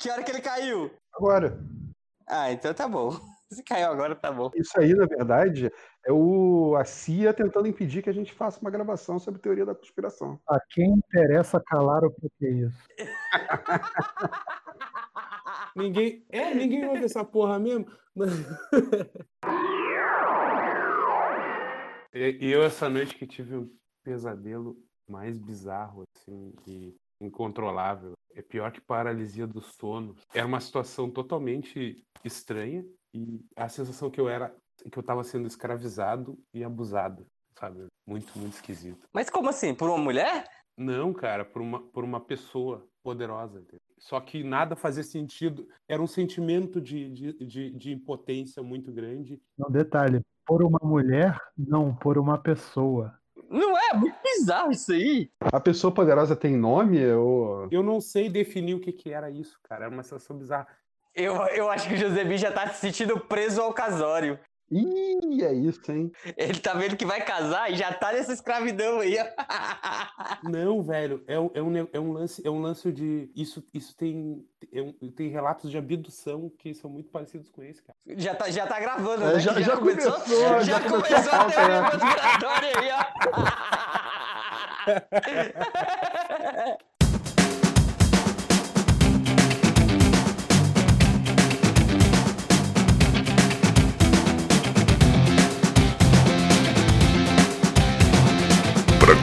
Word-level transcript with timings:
Que 0.00 0.10
hora 0.10 0.22
que 0.22 0.30
ele 0.30 0.40
caiu? 0.40 0.90
Agora. 1.12 1.60
Ah, 2.26 2.50
então 2.50 2.72
tá 2.72 2.88
bom. 2.88 3.10
Se 3.52 3.62
caiu 3.62 3.90
agora, 3.90 4.16
tá 4.16 4.32
bom. 4.32 4.50
Isso 4.54 4.80
aí, 4.80 4.94
na 4.94 5.04
verdade, 5.06 5.70
é 6.06 6.12
o, 6.12 6.76
a 6.76 6.84
CIA 6.84 7.34
tentando 7.34 7.66
impedir 7.66 8.00
que 8.00 8.08
a 8.08 8.12
gente 8.12 8.32
faça 8.32 8.60
uma 8.60 8.70
gravação 8.70 9.18
sobre 9.18 9.40
teoria 9.40 9.66
da 9.66 9.74
conspiração. 9.74 10.40
A 10.48 10.58
quem 10.70 10.92
interessa 10.92 11.60
calar 11.60 12.04
o 12.04 12.12
que 12.12 12.46
é 12.46 12.50
isso? 12.50 12.78
Ninguém. 15.76 16.24
É, 16.30 16.54
ninguém 16.54 16.86
ouve 16.86 17.04
essa 17.04 17.24
porra 17.24 17.58
mesmo. 17.58 17.86
E 22.12 22.50
eu, 22.50 22.64
essa 22.64 22.88
noite 22.88 23.14
que 23.14 23.24
tive 23.24 23.56
um 23.56 23.70
pesadelo 24.02 24.76
mais 25.08 25.38
bizarro, 25.38 26.02
assim, 26.16 26.52
e 26.66 26.96
incontrolável. 27.20 28.12
É 28.34 28.42
pior 28.42 28.72
que 28.72 28.80
paralisia 28.80 29.46
do 29.46 29.60
sono. 29.60 30.14
Era 30.32 30.46
uma 30.46 30.60
situação 30.60 31.10
totalmente 31.10 32.04
estranha 32.24 32.84
e 33.12 33.40
a 33.56 33.68
sensação 33.68 34.10
que 34.10 34.20
eu 34.20 34.28
era 34.28 34.54
que 34.90 34.98
eu 34.98 35.02
tava 35.02 35.22
sendo 35.22 35.46
escravizado 35.46 36.38
e 36.54 36.64
abusado, 36.64 37.26
sabe? 37.58 37.86
Muito, 38.06 38.38
muito 38.38 38.54
esquisito. 38.54 39.06
Mas 39.12 39.28
como 39.28 39.50
assim? 39.50 39.74
Por 39.74 39.90
uma 39.90 39.98
mulher? 39.98 40.48
Não, 40.76 41.12
cara, 41.12 41.44
por 41.44 41.60
uma, 41.60 41.82
por 41.88 42.02
uma 42.02 42.20
pessoa 42.20 42.88
poderosa. 43.02 43.60
entendeu? 43.60 43.80
Só 43.98 44.18
que 44.20 44.42
nada 44.42 44.74
fazia 44.74 45.02
sentido. 45.02 45.68
Era 45.86 46.00
um 46.00 46.06
sentimento 46.06 46.80
de, 46.80 47.10
de, 47.10 47.44
de, 47.44 47.70
de 47.72 47.92
impotência 47.92 48.62
muito 48.62 48.90
grande. 48.90 49.38
Não, 49.58 49.70
detalhe, 49.70 50.22
por 50.46 50.62
uma 50.62 50.80
mulher, 50.82 51.38
não, 51.56 51.94
por 51.94 52.16
uma 52.16 52.38
pessoa. 52.38 53.14
Não 53.50 53.76
é? 53.76 53.94
Muito 53.94 54.16
bizarro 54.22 54.70
isso 54.70 54.92
aí. 54.92 55.28
A 55.40 55.58
pessoa 55.58 55.92
poderosa 55.92 56.36
tem 56.36 56.56
nome? 56.56 57.04
Ou... 57.12 57.66
Eu 57.68 57.82
não 57.82 58.00
sei 58.00 58.30
definir 58.30 58.74
o 58.74 58.80
que, 58.80 58.92
que 58.92 59.10
era 59.10 59.28
isso, 59.28 59.58
cara. 59.64 59.86
Era 59.86 59.92
uma 59.92 60.04
sensação 60.04 60.38
bizarra. 60.38 60.68
Eu, 61.12 61.34
eu 61.48 61.68
acho 61.68 61.88
que 61.88 61.94
o 61.94 61.96
Josebi 61.96 62.38
já 62.38 62.52
tá 62.52 62.68
se 62.68 62.80
sentindo 62.80 63.18
preso 63.18 63.60
ao 63.60 63.74
casório. 63.74 64.38
Ih, 64.70 65.42
é 65.42 65.52
isso, 65.52 65.80
hein? 65.90 66.12
Ele 66.36 66.60
tá 66.60 66.74
vendo 66.74 66.96
que 66.96 67.04
vai 67.04 67.20
casar 67.24 67.72
e 67.72 67.76
já 67.76 67.92
tá 67.92 68.12
nessa 68.12 68.32
escravidão 68.32 69.00
aí. 69.00 69.16
ó. 69.18 69.26
Não, 70.48 70.80
velho, 70.82 71.24
é 71.26 71.40
um, 71.40 71.50
é 71.54 71.60
um, 71.62 71.88
é 71.92 71.98
um 72.00 72.12
lance, 72.12 72.46
é 72.46 72.50
um 72.50 72.60
lance 72.60 72.92
de. 72.92 73.28
Isso, 73.34 73.64
isso 73.74 73.96
tem, 73.96 74.46
é 74.72 74.80
um- 74.80 74.92
tem 75.10 75.28
relatos 75.28 75.68
de 75.70 75.76
abdução 75.78 76.48
que 76.56 76.72
são 76.74 76.88
muito 76.88 77.10
parecidos 77.10 77.48
com 77.50 77.62
esse, 77.64 77.82
cara. 77.82 77.98
Já 78.16 78.32
tá, 78.34 78.48
já 78.50 78.64
tá 78.66 78.78
gravando, 78.78 79.24
É, 79.24 79.32
né? 79.34 79.40
já- 79.40 79.60
já 79.60 79.76
começou, 79.76 80.12
Já, 80.26 80.62
já 80.62 80.80
começou 80.80 81.02
começou 81.02 81.32
a 81.32 81.36
a 81.36 81.38
pauta, 81.40 81.56
teoria 81.56 81.90
conspiratória 81.90 82.78
aí, 82.78 82.90
ó. 82.92 83.00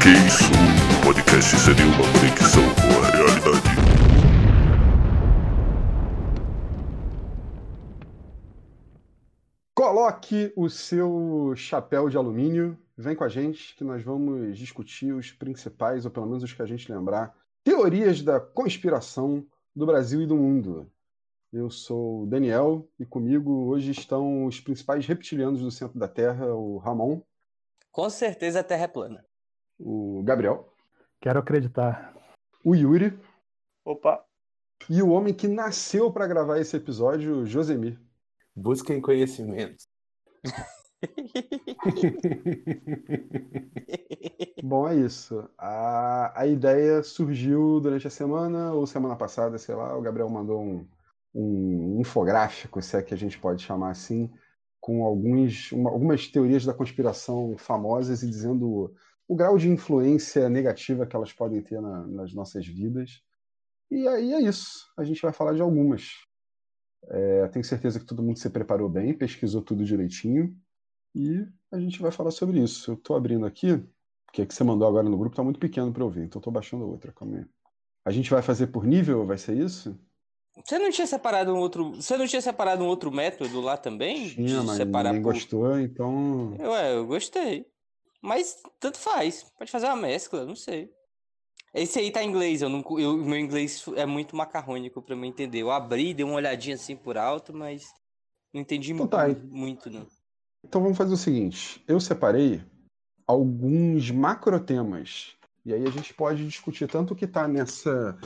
que 0.08 0.12
isso? 0.26 0.52
O 1.02 1.06
podcast 1.06 1.58
seria 1.58 1.86
uma 1.86 1.98
conexão 2.14 2.64
com 2.76 3.04
a 3.04 3.10
realidade. 3.12 3.68
Coloque 9.76 10.54
o 10.56 10.70
seu 10.70 11.54
chapéu 11.58 12.08
de 12.08 12.16
alumínio, 12.16 12.78
vem 12.98 13.18
com 13.18 13.26
a 13.26 13.28
gente 13.28 13.76
que 13.76 13.84
nós 13.84 14.02
vamos 14.02 14.58
discutir 14.58 15.12
os 15.12 15.34
principais, 15.34 16.06
ou 16.06 16.12
pelo 16.12 16.26
menos 16.26 16.42
os 16.42 16.54
que 16.54 16.62
a 16.62 16.66
gente 16.66 16.90
lembrar, 16.90 17.36
teorias 17.62 18.22
da 18.22 18.40
conspiração 18.40 19.46
do 19.76 19.86
Brasil 19.86 20.22
e 20.22 20.26
do 20.26 20.38
mundo. 20.38 20.90
Eu 21.52 21.70
sou 21.70 22.24
o 22.24 22.26
Daniel 22.26 22.88
e 22.98 23.06
comigo 23.06 23.68
hoje 23.68 23.92
estão 23.92 24.46
os 24.46 24.62
principais 24.62 25.06
reptilianos 25.06 25.60
do 25.60 25.70
centro 25.70 26.00
da 26.00 26.08
Terra, 26.08 26.46
o 26.54 26.78
Ramon, 26.78 27.22
Com 27.92 28.10
certeza 28.10 28.62
a 28.62 28.64
Terra 28.64 28.84
é 28.84 28.88
plana. 28.88 29.27
O 29.80 30.22
Gabriel, 30.24 30.68
Quero 31.22 31.40
acreditar. 31.40 32.14
o 32.64 32.76
Yuri 32.76 33.18
Opa, 33.86 34.24
e 34.90 35.02
o 35.02 35.10
homem 35.10 35.34
que 35.34 35.48
nasceu 35.48 36.12
para 36.12 36.28
gravar 36.28 36.60
esse 36.60 36.76
episódio, 36.78 37.38
o 37.38 37.46
Josemir. 37.46 38.00
Busquem 38.56 39.00
conhecimento. 39.02 39.84
Bom, 44.64 44.88
é 44.88 44.96
isso. 44.96 45.48
A, 45.58 46.42
a 46.42 46.48
ideia 46.48 47.04
surgiu 47.04 47.80
durante 47.80 48.08
a 48.08 48.12
semana 48.12 48.74
ou 48.74 48.86
semana 48.88 49.16
passada, 49.16 49.58
sei 49.58 49.76
lá. 49.76 49.96
O 49.98 50.02
Gabriel 50.02 50.30
mandou 50.30 50.62
um, 50.62 50.88
um 51.34 52.00
infográfico, 52.00 52.82
se 52.82 52.98
é 52.98 53.02
que 53.04 53.14
a 53.14 53.18
gente 53.18 53.40
pode 53.40 53.64
chamar 53.64 53.92
assim, 53.92 54.32
com 54.80 55.04
alguns, 55.04 55.72
uma- 55.72 55.90
algumas 55.92 56.28
teorias 56.28 56.66
da 56.66 56.74
conspiração 56.74 57.56
famosas 57.58 58.24
e 58.24 58.30
dizendo 58.30 58.94
o, 59.28 59.36
grau 59.36 59.58
de 59.58 59.70
influência 59.70 60.50
negativa 60.50 61.06
que 61.06 61.16
elas 61.16 61.34
podem 61.34 61.62
ter 61.62 61.82
na- 61.82 62.08
nas 62.08 62.34
nossas 62.34 62.66
vidas. 62.66 63.22
E 63.92 64.08
aí 64.08 64.34
é 64.34 64.42
isso. 64.42 64.86
A 64.98 65.04
gente 65.04 65.22
vai 65.22 65.32
falar 65.34 65.54
de 65.54 65.62
algumas. 65.62 66.10
É, 67.10 67.48
tenho 67.50 67.64
certeza 67.64 68.00
que 68.00 68.06
todo 68.06 68.24
mundo 68.24 68.38
se 68.38 68.50
preparou 68.50 68.90
bem, 68.90 69.14
pesquisou 69.14 69.62
tudo 69.62 69.84
direitinho. 69.86 70.56
E 71.16 71.46
a 71.72 71.80
gente 71.80 72.02
vai 72.02 72.12
falar 72.12 72.32
sobre 72.32 72.60
isso. 72.62 72.92
Eu 72.92 72.96
estou 72.96 73.16
abrindo 73.16 73.46
aqui, 73.46 73.82
porque 74.26 74.42
a 74.42 74.46
que 74.46 74.54
você 74.54 74.64
mandou 74.64 74.88
agora 74.88 75.08
no 75.10 75.18
grupo 75.18 75.34
está 75.34 75.44
muito 75.44 75.60
pequeno 75.60 75.92
para 75.94 76.04
eu 76.04 76.10
ver, 76.10 76.26
então 76.26 76.40
estou 76.40 76.52
baixando 76.54 76.86
outra. 76.88 77.12
Calma 77.14 77.38
aí. 77.40 77.46
A 78.06 78.12
gente 78.12 78.30
vai 78.30 78.42
fazer 78.42 78.68
por 78.68 78.86
nível? 78.86 79.26
Vai 79.26 79.38
ser 79.38 79.56
isso? 79.58 79.98
Você 80.66 80.80
não 80.80 80.90
tinha 80.90 81.06
separado 81.08 81.54
um 81.54 81.58
outro. 81.60 81.92
Você 81.96 82.18
não 82.18 82.26
tinha 82.28 82.42
separado 82.42 82.84
um 82.84 82.88
outro 82.88 83.12
método 83.12 83.62
lá 83.62 83.78
também? 83.78 84.30
Tinha, 84.30 84.60
de 84.62 84.66
mas 84.66 84.78
separar 84.78 85.10
ninguém 85.14 85.24
por- 85.24 85.34
gostou, 85.34 85.80
então. 85.80 86.56
Ué, 86.60 86.96
eu 86.96 87.06
gostei. 87.06 87.66
Mas 88.28 88.62
tanto 88.78 88.98
faz. 88.98 89.46
Pode 89.58 89.72
fazer 89.72 89.86
uma 89.86 89.96
mescla, 89.96 90.46
não 90.46 90.56
sei. 90.56 90.92
Esse 91.74 92.00
aí 92.00 92.12
tá 92.12 92.22
em 92.22 92.28
inglês, 92.28 92.62
eu 92.62 92.68
não, 92.68 92.84
eu, 93.00 93.12
o 93.16 93.26
meu 93.26 93.40
inglês 93.40 93.86
é 93.96 94.06
muito 94.06 94.36
macarrônico 94.36 95.02
pra 95.02 95.16
me 95.16 95.28
entender. 95.30 95.60
Eu 95.60 95.72
abri, 95.72 96.14
dei 96.14 96.26
uma 96.26 96.36
olhadinha 96.36 96.76
assim 96.76 96.98
por 96.98 97.18
alto, 97.18 97.54
mas 97.54 97.86
não 98.54 98.60
entendi 98.60 98.92
Então 98.92 99.06
mu- 99.06 99.10
tá. 99.10 99.28
muito, 99.50 99.90
não. 99.90 100.06
Então 100.66 100.82
vamos 100.82 100.98
fazer 100.98 101.14
o 101.14 101.18
seguinte: 101.18 101.82
eu 101.88 102.02
separei 102.02 102.62
alguns 103.26 104.12
macrotemas, 104.12 105.38
e 105.66 105.74
aí 105.74 105.86
a 105.86 105.90
gente 105.92 106.14
pode 106.14 106.46
discutir 106.46 106.90
tanto 106.90 107.14
o 107.14 107.16
que 107.16 107.26
está 107.26 107.48
nessa, 107.48 108.18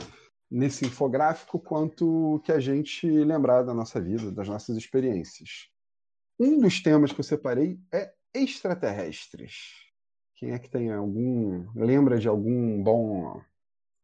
nesse 0.50 0.84
infográfico 0.84 1.60
quanto 1.60 2.34
o 2.34 2.40
que 2.40 2.50
a 2.50 2.58
gente 2.58 3.06
lembrar 3.06 3.62
da 3.62 3.72
nossa 3.74 4.00
vida, 4.00 4.32
das 4.32 4.48
nossas 4.48 4.76
experiências. 4.76 5.68
Um 6.40 6.58
dos 6.58 6.82
temas 6.82 7.12
que 7.12 7.20
eu 7.20 7.24
separei 7.24 7.78
é 7.92 8.12
extraterrestres. 8.34 9.91
Quem 10.42 10.50
é 10.50 10.58
que 10.58 10.68
tem 10.68 10.92
algum. 10.92 11.64
lembra 11.72 12.18
de 12.18 12.26
algum 12.26 12.82
bom. 12.82 13.40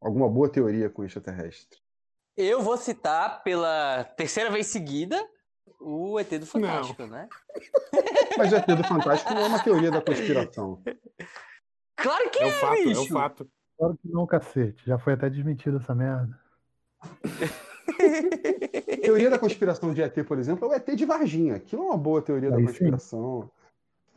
alguma 0.01 0.29
boa 0.29 0.49
teoria 0.49 0.89
com 0.89 1.03
extraterrestre? 1.03 1.81
Eu 2.37 2.63
vou 2.63 2.77
citar 2.77 3.43
pela 3.43 4.05
terceira 4.17 4.49
vez 4.49 4.69
seguida 4.69 5.21
o 5.81 6.17
ET 6.17 6.31
do 6.39 6.47
Fantástico, 6.47 7.07
né? 7.07 7.29
Mas 8.37 8.53
o 8.53 8.55
ET 8.55 8.67
do 8.67 8.85
Fantástico 8.85 9.35
não 9.35 9.41
é 9.43 9.47
uma 9.49 9.65
teoria 9.65 9.91
da 9.91 10.01
conspiração. 10.01 10.81
Claro 11.97 12.31
que 12.31 12.39
É 12.39 12.43
é, 12.45 12.47
o 12.47 12.53
fato, 12.53 12.77
é 12.77 12.83
o 12.83 12.85
bicho. 12.87 13.13
fato. 13.13 13.51
Claro 13.77 13.99
que 14.01 14.09
não, 14.09 14.25
cacete. 14.25 14.87
Já 14.87 14.97
foi 14.97 15.15
até 15.15 15.29
desmentido 15.29 15.79
essa 15.79 15.93
merda. 15.93 16.39
Teoria 19.03 19.29
da 19.29 19.41
conspiração 19.41 19.93
de 19.93 20.03
ET, 20.03 20.15
por 20.25 20.39
exemplo, 20.39 20.67
é 20.67 20.71
o 20.71 20.75
ET 20.75 20.87
de 20.95 21.05
Varginha. 21.05 21.57
Aquilo 21.57 21.83
é 21.83 21.87
uma 21.87 21.99
boa 21.99 22.23
teoria 22.23 22.49
da 22.49 22.59
Aí 22.59 22.69
sim. 22.69 22.93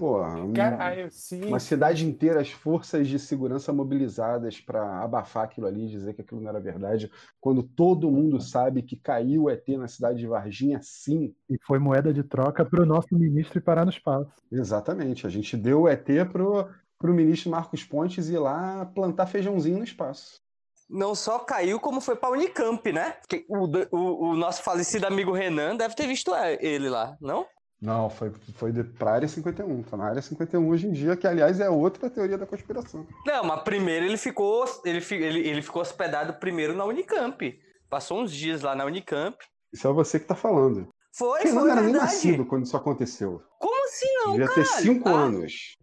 Pô, 0.01 0.19
um- 0.25 0.51
Caralho, 0.51 1.12
sim. 1.12 1.45
uma 1.45 1.59
cidade 1.59 2.07
inteira, 2.07 2.41
as 2.41 2.50
forças 2.50 3.07
de 3.07 3.19
segurança 3.19 3.72
mobilizadas 3.72 4.59
para 4.59 5.03
abafar 5.03 5.44
aquilo 5.44 5.67
ali, 5.67 5.88
dizer 5.88 6.16
que 6.16 6.22
aquilo 6.22 6.41
não 6.41 6.50
era 6.50 6.59
verdade, 6.59 7.12
quando 7.39 7.62
todo 7.62 8.09
mundo 8.09 8.41
sabe 8.41 8.81
que 8.81 8.95
caiu 8.95 9.44
o 9.44 9.50
ET 9.51 9.78
na 9.78 9.88
cidade 9.88 10.17
de 10.17 10.25
Varginha, 10.25 10.80
sim. 10.81 11.36
E 11.48 11.56
foi 11.68 11.77
moeda 11.77 12.12
de 12.12 12.24
troca 12.24 12.65
para 12.65 12.81
o 12.81 12.86
nosso 12.86 13.09
ministro 13.12 13.59
ir 13.59 13.62
parar 13.62 13.86
no 13.86 13.92
espaço. 13.92 14.31
Exatamente. 14.51 15.27
A 15.27 15.30
gente 15.30 15.56
deu 15.56 15.81
o 15.81 15.88
ET 15.88 16.07
pro, 16.31 16.68
pro 16.97 17.13
ministro 17.13 17.51
Marcos 17.51 17.83
Pontes 17.83 18.27
ir 18.27 18.39
lá 18.39 18.83
plantar 18.95 19.27
feijãozinho 19.27 19.77
no 19.77 19.83
espaço. 19.83 20.42
Não 20.89 21.13
só 21.13 21.38
caiu, 21.38 21.80
como 21.80 22.01
foi 22.01 22.15
pra 22.15 22.31
Unicamp, 22.31 22.92
né? 22.92 23.12
Porque 23.21 23.45
o, 23.47 23.68
o, 23.95 24.31
o 24.31 24.36
nosso 24.36 24.63
falecido 24.63 25.06
amigo 25.06 25.31
Renan 25.31 25.75
deve 25.75 25.94
ter 25.94 26.07
visto 26.07 26.31
ele 26.59 26.89
lá, 26.89 27.15
não? 27.21 27.45
Não, 27.81 28.10
foi, 28.12 28.31
foi 28.54 28.72
de, 28.72 28.83
pra 28.83 29.13
área 29.13 29.28
51. 29.28 29.81
Tá 29.83 29.98
na 29.98 30.06
área 30.06 30.22
51 30.22 30.68
hoje 30.69 30.88
em 30.88 30.92
dia, 30.92 31.18
que 31.18 31.25
aliás 31.25 31.60
é 31.60 31.69
outra 31.69 32.10
teoria 32.12 32.38
da 32.38 32.45
conspiração. 32.45 33.07
Não, 33.25 33.44
mas 33.44 33.63
primeiro 33.63 34.06
ele 34.06 34.18
ficou, 34.18 34.66
ele, 34.86 35.04
ele, 35.10 35.39
ele 35.48 35.62
ficou 35.63 35.81
hospedado 35.81 36.33
primeiro 36.36 36.75
na 36.75 36.86
Unicamp. 36.86 37.60
Passou 37.89 38.22
uns 38.22 38.31
dias 38.31 38.62
lá 38.62 38.75
na 38.75 38.86
Unicamp. 38.86 39.36
Isso 39.74 39.88
é 39.88 39.92
você 39.92 40.19
que 40.19 40.28
tá 40.28 40.36
falando. 40.36 40.88
Foi, 41.13 41.42
foi 41.42 41.51
não 41.51 41.66
era 41.66 41.81
nem 41.81 41.92
verdade. 41.92 42.06
nascido 42.13 42.45
quando 42.45 42.66
isso 42.66 42.78
aconteceu. 42.78 43.42
Como 43.60 43.86
assim 43.86 44.07
não, 44.24 44.31
Devia 44.33 44.48
cara? 44.48 44.62
ter 44.62 44.66
cinco 44.66 45.10
Ah, 45.10 45.12
anos. 45.24 45.75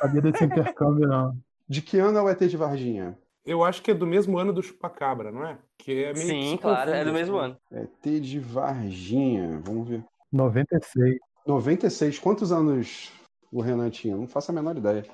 Sabia 0.00 0.22
desse 0.22 0.44
intercâmbio, 0.44 1.06
não. 1.06 1.36
De 1.68 1.82
que 1.82 1.98
ano 1.98 2.18
é 2.18 2.22
o 2.22 2.28
ET 2.30 2.40
de 2.40 2.56
Varginha? 2.56 3.18
Eu 3.44 3.62
acho 3.64 3.82
que 3.82 3.90
é 3.90 3.94
do 3.94 4.06
mesmo 4.06 4.38
ano 4.38 4.52
do 4.52 4.62
Chupacabra, 4.62 5.30
não 5.32 5.44
é? 5.46 5.58
Que 5.78 6.04
é 6.04 6.12
meio 6.12 6.26
Sim, 6.26 6.56
claro, 6.60 6.90
é 6.92 7.04
do 7.04 7.12
mesmo 7.12 7.36
ano. 7.36 7.56
ET 7.72 8.20
de 8.20 8.38
Varginha. 8.38 9.60
Vamos 9.64 9.88
ver. 9.88 10.04
96. 10.32 11.16
96. 11.46 12.18
Quantos 12.18 12.52
anos 12.52 13.12
o 13.50 13.60
Renan 13.60 13.90
tinha? 13.90 14.16
Não 14.16 14.26
faço 14.26 14.50
a 14.50 14.54
menor 14.54 14.76
ideia. 14.76 15.04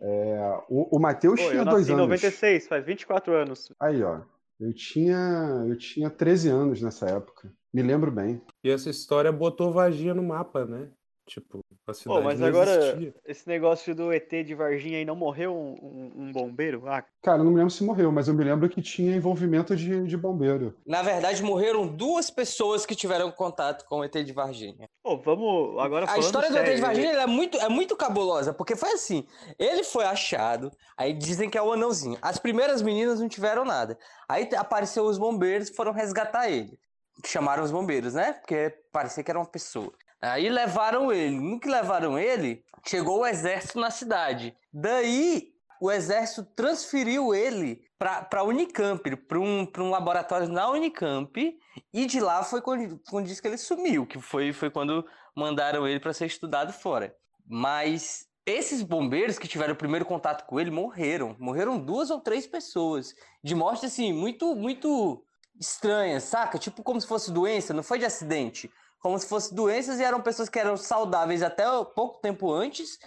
É, 0.00 0.60
o, 0.68 0.96
o 0.96 1.00
Matheus 1.00 1.40
tinha 1.40 1.54
eu 1.54 1.64
dois 1.64 1.88
anos. 1.88 2.02
96, 2.02 2.68
faz 2.68 2.84
24 2.84 3.34
anos. 3.34 3.72
Aí, 3.80 4.02
ó. 4.02 4.20
Eu 4.58 4.72
tinha, 4.72 5.64
eu 5.68 5.76
tinha 5.76 6.08
13 6.08 6.48
anos 6.48 6.82
nessa 6.82 7.06
época. 7.06 7.52
Me 7.72 7.82
lembro 7.82 8.10
bem. 8.10 8.40
E 8.64 8.70
essa 8.70 8.88
história 8.88 9.30
botou 9.30 9.72
Varginha 9.72 10.14
no 10.14 10.22
mapa, 10.22 10.64
né? 10.64 10.88
Tipo, 11.26 11.60
Pô, 12.04 12.20
mas 12.20 12.40
não 12.40 12.48
agora, 12.48 12.70
existia. 12.78 13.14
esse 13.24 13.46
negócio 13.48 13.94
do 13.94 14.12
ET 14.12 14.28
de 14.44 14.54
Varginha 14.56 14.98
aí, 14.98 15.04
não 15.04 15.14
morreu 15.14 15.54
um, 15.56 15.72
um- 15.80 16.12
um 16.24 16.32
bombeiro? 16.32 16.82
Ah, 16.88 17.04
Cara, 17.22 17.38
eu 17.38 17.44
não 17.44 17.52
me 17.52 17.58
lembro 17.58 17.70
se 17.70 17.84
morreu, 17.84 18.10
mas 18.10 18.26
eu 18.26 18.34
me 18.34 18.42
lembro 18.42 18.68
que 18.68 18.82
tinha 18.82 19.14
envolvimento 19.14 19.76
de, 19.76 20.04
de 20.04 20.16
bombeiro. 20.16 20.74
Na 20.84 21.02
verdade, 21.02 21.42
morreram 21.44 21.86
duas 21.86 22.28
pessoas 22.28 22.84
que 22.84 22.96
tiveram 22.96 23.30
contato 23.30 23.84
com 23.86 24.00
o 24.00 24.04
ET 24.04 24.12
de 24.24 24.32
Varginha. 24.32 24.88
pô, 25.02 25.16
vamos 25.18 25.78
agora 25.80 26.10
A 26.10 26.18
história 26.18 26.50
do 26.50 26.56
ET 26.56 26.62
de 26.64 26.66
sério, 26.68 26.82
Varginha 26.82 27.12
é, 27.12 27.26
muito, 27.26 27.56
é 27.58 27.68
muito 27.68 27.94
cabulosa, 27.96 28.52
porque 28.52 28.74
foi 28.74 28.90
assim: 28.92 29.24
ele 29.58 29.84
foi 29.84 30.04
achado, 30.04 30.72
aí 30.96 31.12
dizem 31.12 31.48
que 31.48 31.56
é 31.56 31.62
o 31.62 31.72
anãozinho. 31.72 32.18
As 32.20 32.38
primeiras 32.38 32.82
meninas 32.82 33.20
não 33.20 33.28
tiveram 33.28 33.64
nada. 33.64 33.96
Aí 34.28 34.48
apareceu 34.56 35.04
os 35.04 35.18
bombeiros 35.18 35.68
e 35.68 35.74
foram 35.74 35.92
resgatar 35.92 36.50
ele. 36.50 36.76
Chamaram 37.24 37.62
os 37.62 37.70
bombeiros, 37.70 38.12
né? 38.14 38.32
Porque 38.32 38.74
parecia 38.92 39.22
que 39.22 39.30
era 39.30 39.38
uma 39.38 39.46
pessoa. 39.46 39.92
Aí 40.20 40.48
levaram 40.48 41.12
ele. 41.12 41.38
No 41.38 41.60
que 41.60 41.68
levaram 41.68 42.18
ele, 42.18 42.64
chegou 42.86 43.20
o 43.20 43.26
exército 43.26 43.78
na 43.78 43.90
cidade. 43.90 44.56
Daí, 44.72 45.52
o 45.80 45.90
exército 45.90 46.44
transferiu 46.54 47.34
ele 47.34 47.82
para 47.98 48.28
a 48.32 48.42
Unicamp, 48.42 49.16
para 49.16 49.38
um, 49.38 49.66
um 49.78 49.90
laboratório 49.90 50.48
na 50.48 50.70
Unicamp. 50.70 51.58
E 51.92 52.06
de 52.06 52.20
lá 52.20 52.42
foi 52.42 52.60
quando, 52.60 53.00
quando 53.08 53.26
disse 53.26 53.40
que 53.40 53.48
ele 53.48 53.58
sumiu, 53.58 54.06
que 54.06 54.20
foi, 54.20 54.52
foi 54.52 54.70
quando 54.70 55.06
mandaram 55.34 55.86
ele 55.86 56.00
para 56.00 56.12
ser 56.12 56.26
estudado 56.26 56.72
fora. 56.72 57.14
Mas 57.46 58.26
esses 58.46 58.82
bombeiros 58.82 59.38
que 59.38 59.48
tiveram 59.48 59.74
o 59.74 59.76
primeiro 59.76 60.04
contato 60.04 60.46
com 60.46 60.58
ele 60.60 60.70
morreram. 60.70 61.36
Morreram 61.38 61.78
duas 61.78 62.10
ou 62.10 62.20
três 62.20 62.46
pessoas. 62.46 63.14
De 63.42 63.54
morte, 63.54 63.86
assim, 63.86 64.12
muito, 64.12 64.54
muito 64.54 65.22
estranha, 65.60 66.20
saca? 66.20 66.58
Tipo 66.58 66.82
como 66.82 67.00
se 67.00 67.06
fosse 67.06 67.32
doença, 67.32 67.74
não 67.74 67.82
foi 67.82 67.98
de 67.98 68.04
acidente. 68.04 68.70
Como 69.00 69.18
se 69.18 69.28
fosse 69.28 69.54
doenças 69.54 70.00
e 70.00 70.04
eram 70.04 70.20
pessoas 70.20 70.48
que 70.48 70.58
eram 70.58 70.76
saudáveis 70.76 71.42
até 71.42 71.64
pouco 71.94 72.20
tempo 72.20 72.52
antes 72.52 72.98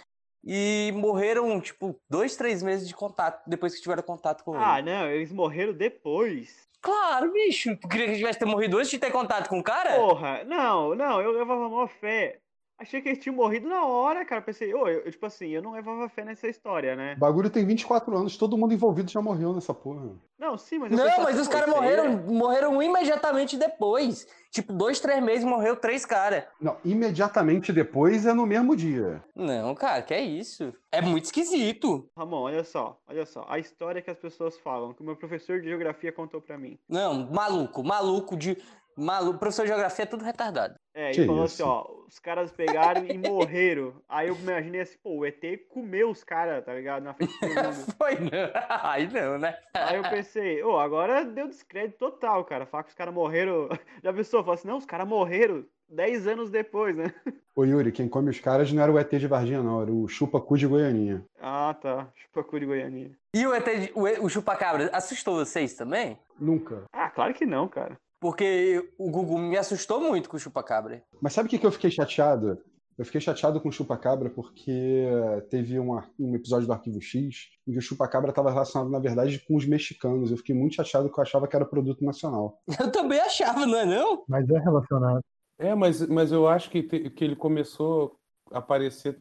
e 0.44 0.90
morreram, 0.94 1.60
tipo, 1.60 1.94
dois, 2.08 2.36
três 2.36 2.62
meses 2.62 2.88
de 2.88 2.94
contato, 2.94 3.42
depois 3.46 3.74
que 3.74 3.82
tiveram 3.82 4.02
contato 4.02 4.42
com 4.42 4.54
Ah, 4.56 4.78
ele. 4.78 4.90
não, 4.90 5.06
eles 5.06 5.30
morreram 5.30 5.72
depois. 5.74 6.68
Claro, 6.80 7.30
bicho. 7.30 7.76
Tu 7.76 7.86
queria 7.88 8.06
que 8.06 8.16
tivesse 8.16 8.38
ter 8.38 8.46
morrido 8.46 8.78
antes 8.78 8.90
de 8.90 8.98
ter 8.98 9.10
contato 9.10 9.48
com 9.50 9.58
o 9.58 9.62
cara? 9.62 9.96
Porra, 9.96 10.42
não, 10.44 10.94
não, 10.94 11.20
eu 11.20 11.30
levava 11.32 11.68
maior 11.68 11.88
fé. 11.88 12.39
Achei 12.80 13.02
que 13.02 13.10
eles 13.10 13.18
tinham 13.18 13.36
morrido 13.36 13.68
na 13.68 13.84
hora, 13.84 14.24
cara. 14.24 14.40
Pensei, 14.40 14.72
ô, 14.72 14.88
eu, 14.88 15.00
eu, 15.00 15.10
tipo 15.12 15.26
assim, 15.26 15.48
eu 15.48 15.60
não 15.60 15.72
levava 15.72 16.08
fé 16.08 16.24
nessa 16.24 16.48
história, 16.48 16.96
né? 16.96 17.12
O 17.14 17.20
bagulho 17.20 17.50
tem 17.50 17.66
24 17.66 18.16
anos, 18.16 18.38
todo 18.38 18.56
mundo 18.56 18.72
envolvido 18.72 19.10
já 19.10 19.20
morreu 19.20 19.52
nessa 19.52 19.74
porra. 19.74 20.10
Não, 20.38 20.56
sim, 20.56 20.78
mas 20.78 20.90
eu 20.90 20.96
Não, 20.96 21.04
pensava, 21.04 21.22
mas 21.24 21.38
os 21.38 21.46
caras 21.46 21.68
morreram, 21.68 22.04
é- 22.06 22.16
morreram 22.16 22.82
imediatamente 22.82 23.58
depois. 23.58 24.26
Tipo, 24.50 24.72
dois, 24.72 24.98
três 24.98 25.22
meses 25.22 25.44
morreu 25.44 25.76
três 25.76 26.06
caras. 26.06 26.44
Não, 26.58 26.78
imediatamente 26.82 27.72
depois 27.72 28.24
é 28.24 28.32
no 28.32 28.46
mesmo 28.46 28.74
dia. 28.74 29.22
Não, 29.36 29.74
cara, 29.74 30.00
que 30.02 30.14
é 30.14 30.20
isso? 30.22 30.72
É 30.90 31.02
muito 31.02 31.26
esquisito. 31.26 32.08
Ramon, 32.16 32.40
olha 32.40 32.64
só, 32.64 32.98
olha 33.06 33.26
só. 33.26 33.44
A 33.48 33.58
história 33.58 34.00
que 34.00 34.10
as 34.10 34.18
pessoas 34.18 34.58
falam, 34.58 34.94
que 34.94 35.02
o 35.02 35.04
meu 35.04 35.14
professor 35.14 35.60
de 35.60 35.68
geografia 35.68 36.10
contou 36.10 36.40
pra 36.40 36.56
mim. 36.58 36.78
Não, 36.88 37.30
maluco, 37.30 37.84
maluco 37.84 38.36
de. 38.36 38.56
Maluco, 38.96 39.38
professor 39.38 39.62
de 39.62 39.68
geografia 39.68 40.02
é 40.02 40.06
tudo 40.06 40.24
retardado. 40.24 40.74
É, 40.94 41.12
Que 41.12 41.20
ele 41.20 41.26
falou 41.28 41.44
isso? 41.44 41.62
assim, 41.62 41.70
ó, 41.70 41.86
os 42.06 42.18
caras 42.18 42.50
pegaram 42.50 43.06
e 43.06 43.16
morreram. 43.16 43.94
Aí 44.08 44.28
eu 44.28 44.34
imaginei 44.36 44.80
assim, 44.80 44.98
pô, 45.02 45.18
o 45.18 45.24
ET 45.26 45.40
comeu 45.68 46.10
os 46.10 46.24
caras, 46.24 46.64
tá 46.64 46.74
ligado? 46.74 47.02
Na 47.04 47.14
frente 47.14 47.32
mundo. 47.40 47.94
Foi 47.96 48.16
não. 48.16 48.30
Aí 48.82 49.08
não, 49.12 49.38
né? 49.38 49.56
Aí 49.74 49.96
eu 49.96 50.02
pensei, 50.02 50.62
ô, 50.62 50.78
agora 50.78 51.24
deu 51.24 51.46
descrédito 51.48 51.98
total, 51.98 52.44
cara. 52.44 52.66
Falar 52.66 52.82
que 52.82 52.90
os 52.90 52.94
caras 52.96 53.14
morreram. 53.14 53.68
Já 54.02 54.12
pensou? 54.12 54.40
Falou 54.40 54.54
assim, 54.54 54.68
não, 54.68 54.76
os 54.78 54.84
caras 54.86 55.06
morreram 55.08 55.64
10 55.88 56.26
anos 56.26 56.50
depois, 56.50 56.96
né? 56.96 57.12
Ô 57.54 57.64
Yuri, 57.64 57.92
quem 57.92 58.08
come 58.08 58.30
os 58.30 58.40
caras 58.40 58.72
não 58.72 58.82
era 58.82 58.90
o 58.92 58.98
ET 58.98 59.10
de 59.10 59.26
Varginha, 59.26 59.62
não, 59.62 59.82
era 59.82 59.90
o 59.92 60.06
chupa-cu 60.08 60.56
de 60.56 60.66
Goianinha. 60.66 61.24
Ah, 61.40 61.74
tá. 61.80 62.08
Chupacu 62.14 62.58
de 62.60 62.66
Goianinha. 62.66 63.10
E 63.34 63.46
o 63.46 63.52
ET, 63.54 63.64
de- 63.64 63.92
o, 63.94 64.06
E- 64.08 64.18
o 64.20 64.28
chupacabra 64.28 64.88
assustou 64.92 65.34
vocês 65.36 65.74
também? 65.74 66.18
Nunca. 66.38 66.84
Ah, 66.92 67.10
claro 67.10 67.34
que 67.34 67.44
não, 67.44 67.66
cara. 67.68 67.98
Porque 68.20 68.92
o 68.98 69.10
Gugu 69.10 69.38
me 69.38 69.56
assustou 69.56 70.00
muito 70.00 70.28
com 70.28 70.36
o 70.36 70.40
chupacabra. 70.40 71.02
Mas 71.20 71.32
sabe 71.32 71.46
o 71.46 71.50
que, 71.50 71.58
que 71.58 71.66
eu 71.66 71.72
fiquei 71.72 71.90
chateado? 71.90 72.58
Eu 72.98 73.04
fiquei 73.06 73.20
chateado 73.20 73.58
com 73.62 73.70
o 73.70 73.72
Chupacabra 73.72 74.28
porque 74.28 75.06
teve 75.48 75.80
um, 75.80 75.98
um 76.18 76.34
episódio 76.34 76.66
do 76.66 76.72
Arquivo 76.74 77.00
X 77.00 77.48
em 77.66 77.72
que 77.72 77.78
o 77.78 77.80
Chupacabra 77.80 78.28
estava 78.28 78.50
relacionado, 78.50 78.90
na 78.90 78.98
verdade, 78.98 79.38
com 79.48 79.56
os 79.56 79.64
mexicanos. 79.64 80.30
Eu 80.30 80.36
fiquei 80.36 80.54
muito 80.54 80.74
chateado 80.74 81.06
porque 81.08 81.18
eu 81.18 81.22
achava 81.22 81.48
que 81.48 81.56
era 81.56 81.64
produto 81.64 82.04
nacional. 82.04 82.60
Eu 82.78 82.92
também 82.92 83.18
achava, 83.18 83.64
não 83.64 83.78
é 83.78 83.86
não? 83.86 84.22
Mas 84.28 84.46
é 84.50 84.58
relacionado. 84.58 85.22
É, 85.58 85.74
mas, 85.74 86.06
mas 86.08 86.30
eu 86.30 86.46
acho 86.46 86.68
que, 86.68 86.82
te- 86.82 87.08
que 87.08 87.24
ele 87.24 87.36
começou 87.36 88.18
a 88.52 88.58
aparecer 88.58 89.18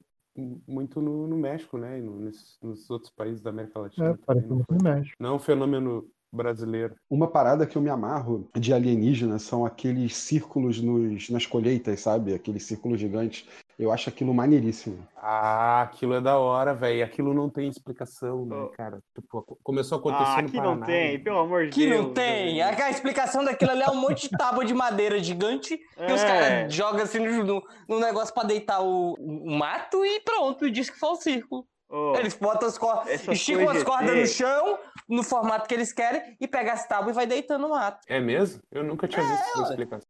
muito 0.68 1.02
no, 1.02 1.26
no 1.28 1.38
México, 1.38 1.78
né? 1.78 2.00
E 2.00 2.02
no- 2.02 2.20
nesses, 2.20 2.58
nos 2.62 2.90
outros 2.90 3.12
países 3.14 3.42
da 3.42 3.50
América 3.50 3.80
Latina. 3.80 4.08
É, 4.08 4.10
também, 4.10 4.24
parece 4.26 4.48
não, 4.48 4.56
muito 4.58 4.74
no 4.74 4.84
México. 4.84 5.16
não 5.22 5.30
é 5.30 5.34
um 5.36 5.40
fenômeno 5.40 6.06
brasileiro. 6.32 6.96
Uma 7.10 7.28
parada 7.28 7.66
que 7.66 7.76
eu 7.78 7.82
me 7.82 7.90
amarro 7.90 8.48
de 8.56 8.74
alienígena 8.74 9.40
são 9.40 9.66
aqueles 9.66 10.16
círculos 10.16 10.80
nos, 10.82 11.30
nas 11.30 11.46
colheitas, 11.46 12.00
sabe? 12.02 12.34
Aqueles 12.34 12.64
círculos 12.64 13.00
gigantes. 13.00 13.46
Eu 13.78 13.92
acho 13.94 14.10
aquilo 14.10 14.34
maneiríssimo. 14.34 15.08
Ah, 15.16 15.84
aquilo 15.84 16.14
é 16.14 16.20
da 16.22 16.38
hora, 16.38 16.74
velho. 16.74 17.04
Aquilo 17.04 17.34
não 17.34 17.50
tem 17.50 17.68
explicação, 17.70 18.46
né, 18.46 18.56
Oh. 18.56 18.70
cara? 18.70 19.00
Tipo, 19.16 19.58
começou 19.64 19.96
a 19.98 20.00
acontecer 20.00 20.24
Ah, 20.38 20.42
no 20.42 20.48
aqui 20.50 20.58
não 20.58 20.64
Paraná, 20.64 20.86
tem, 20.86 21.18
né? 21.18 21.24
pelo 21.24 21.40
amor 21.40 21.66
de 21.66 21.72
Que 21.72 21.88
Deus. 21.88 22.02
não 22.06 22.14
tem. 22.14 22.56
velho. 22.58 22.84
A 22.84 22.90
explicação 22.90 23.44
daquilo 23.44 23.72
ali 23.72 23.82
é 23.82 23.90
um 23.90 23.96
monte 23.96 24.30
de 24.30 24.38
tábua 24.38 24.66
de 24.66 24.74
madeira 24.74 25.18
gigante 25.24 25.78
que 25.78 26.12
os 26.14 26.22
É. 26.22 26.28
caras 26.28 26.74
jogam 26.74 27.02
assim 27.04 27.20
no, 27.20 27.64
no- 27.88 28.00
negócio 28.00 28.34
pra 28.34 28.44
deitar 28.44 28.82
o, 28.82 29.14
o 29.14 29.58
mato 29.58 30.06
e 30.06 30.20
pronto, 30.22 30.66
e 30.68 30.72
diz 30.72 30.90
que 30.90 31.00
foi 31.00 31.10
um 31.12 31.16
círculo. 31.16 31.66
Ô, 31.90 32.16
Eles 32.16 32.36
botam 32.36 32.68
as 32.68 32.78
cordas, 32.78 33.28
esticam 33.28 33.68
as 33.68 33.84
cordas 33.84 34.16
no 34.16 34.28
chão, 34.28 34.78
no 35.08 35.24
formato 35.24 35.68
que 35.68 35.74
eles 35.74 35.92
querem, 35.92 36.38
e 36.40 36.48
pega 36.48 36.72
as 36.74 36.88
tábuas 36.88 37.12
e 37.12 37.16
vai 37.16 37.26
deitando 37.26 37.64
no 37.64 37.70
mato. 37.70 38.06
É 38.08 38.20
mesmo? 38.20 38.62
Eu 38.72 38.84
nunca 38.84 39.08
tinha 39.08 39.26
visto 39.26 39.44
essa 39.62 39.70
explicação. 39.72 40.08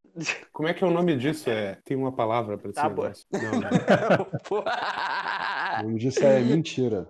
Como 0.52 0.68
é 0.68 0.74
que 0.74 0.84
é 0.84 0.88
o 0.88 0.92
nome 0.92 1.16
disso? 1.16 1.50
É, 1.50 1.78
tem 1.86 1.96
uma 1.96 2.12
palavra 2.12 2.58
pra 2.58 2.70
esse 2.70 2.75
Tábua. 2.75 3.06
negócio. 3.06 3.25
Não, 3.32 3.60
né? 3.62 3.70
O 5.80 5.84
nome 5.84 6.00
disso 6.00 6.20
é 6.22 6.42
mentira. 6.42 7.10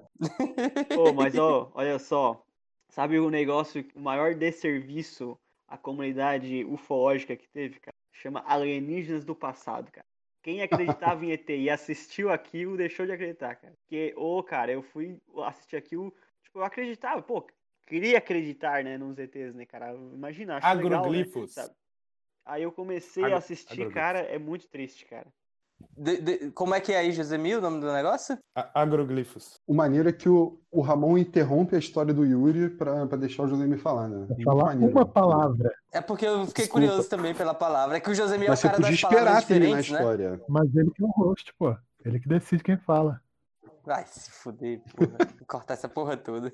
Ô, 0.95 1.13
mas 1.13 1.35
ó, 1.37 1.71
olha 1.73 1.97
só. 1.97 2.43
Sabe 2.89 3.19
o 3.19 3.29
negócio, 3.29 3.83
o 3.95 3.99
maior 3.99 4.35
desserviço 4.35 5.37
à 5.67 5.77
comunidade 5.77 6.63
ufológica 6.65 7.35
que 7.35 7.47
teve, 7.49 7.79
cara? 7.79 7.95
Chama 8.11 8.43
Alienígenas 8.45 9.23
do 9.23 9.33
Passado, 9.33 9.91
cara. 9.91 10.05
Quem 10.49 10.63
acreditava 10.63 11.23
em 11.23 11.31
ET 11.31 11.47
e 11.47 11.69
assistiu 11.69 12.31
aquilo, 12.31 12.75
deixou 12.75 13.05
de 13.05 13.11
acreditar, 13.11 13.55
cara. 13.55 13.71
Porque, 13.81 14.15
ô, 14.17 14.41
cara, 14.41 14.71
eu 14.71 14.81
fui 14.81 15.21
assistir 15.45 15.75
aquilo, 15.75 16.11
tipo, 16.41 16.57
eu 16.57 16.63
acreditava, 16.63 17.21
pô, 17.21 17.45
queria 17.85 18.17
acreditar, 18.17 18.83
né, 18.83 18.97
nos 18.97 19.19
ETs, 19.19 19.53
né, 19.53 19.67
cara? 19.67 19.93
Imagina, 19.93 20.57
acho 20.57 20.65
legal, 20.75 20.81
né, 20.81 20.97
Agroglifos. 20.97 21.55
Aí 22.43 22.63
eu 22.63 22.71
comecei 22.71 23.25
Agro- 23.25 23.35
a 23.35 23.37
assistir, 23.37 23.73
agroglifos. 23.73 23.93
cara, 23.93 24.19
é 24.21 24.39
muito 24.39 24.67
triste, 24.67 25.05
cara. 25.05 25.27
De- 25.97 26.21
de- 26.21 26.51
como 26.51 26.73
é 26.73 26.79
que 26.79 26.93
é 26.93 26.97
aí, 26.99 27.11
Josemil, 27.11 27.59
o 27.59 27.61
nome 27.61 27.81
do 27.81 27.91
negócio? 27.91 28.37
A- 28.55 28.81
Agroglifos. 28.81 29.59
O 29.67 29.73
maneiro 29.73 30.07
é 30.07 30.13
que 30.13 30.29
o, 30.29 30.59
o 30.71 30.81
Ramon 30.81 31.17
interrompe 31.17 31.75
a 31.75 31.79
história 31.79 32.13
do 32.13 32.25
Yuri 32.25 32.69
pra, 32.69 33.05
pra 33.05 33.17
deixar 33.17 33.43
o 33.43 33.47
José 33.47 33.65
me 33.65 33.77
falar, 33.77 34.07
né? 34.07 34.27
Falar 34.43 34.65
maneiro. 34.65 34.93
uma 34.95 35.05
palavra, 35.05 35.73
É 35.91 35.99
porque 35.99 36.25
eu 36.25 36.45
fiquei 36.47 36.63
Desculpa. 36.65 36.87
curioso 36.87 37.09
também 37.09 37.33
pela 37.35 37.53
palavra. 37.53 37.97
É 37.97 37.99
que 37.99 38.09
o 38.09 38.15
Josemil 38.15 38.49
é 38.49 38.53
o 38.53 38.57
cara 38.61 38.75
podia 38.75 38.91
das 38.91 39.01
palavras 39.01 39.23
esperar 39.27 39.41
diferentes, 39.41 39.91
né? 39.91 39.99
história. 39.99 40.41
mas 40.47 40.75
ele 40.75 40.91
que 40.91 41.03
é 41.03 41.05
o 41.05 41.09
host, 41.11 41.53
pô. 41.59 41.75
Ele 42.05 42.19
que 42.19 42.29
decide 42.29 42.63
quem 42.63 42.77
fala. 42.77 43.21
Vai 43.85 44.05
se 44.05 44.31
fuder, 44.31 44.81
porra. 44.95 45.17
Vou 45.39 45.47
cortar 45.47 45.73
essa 45.73 45.89
porra 45.89 46.15
toda. 46.15 46.51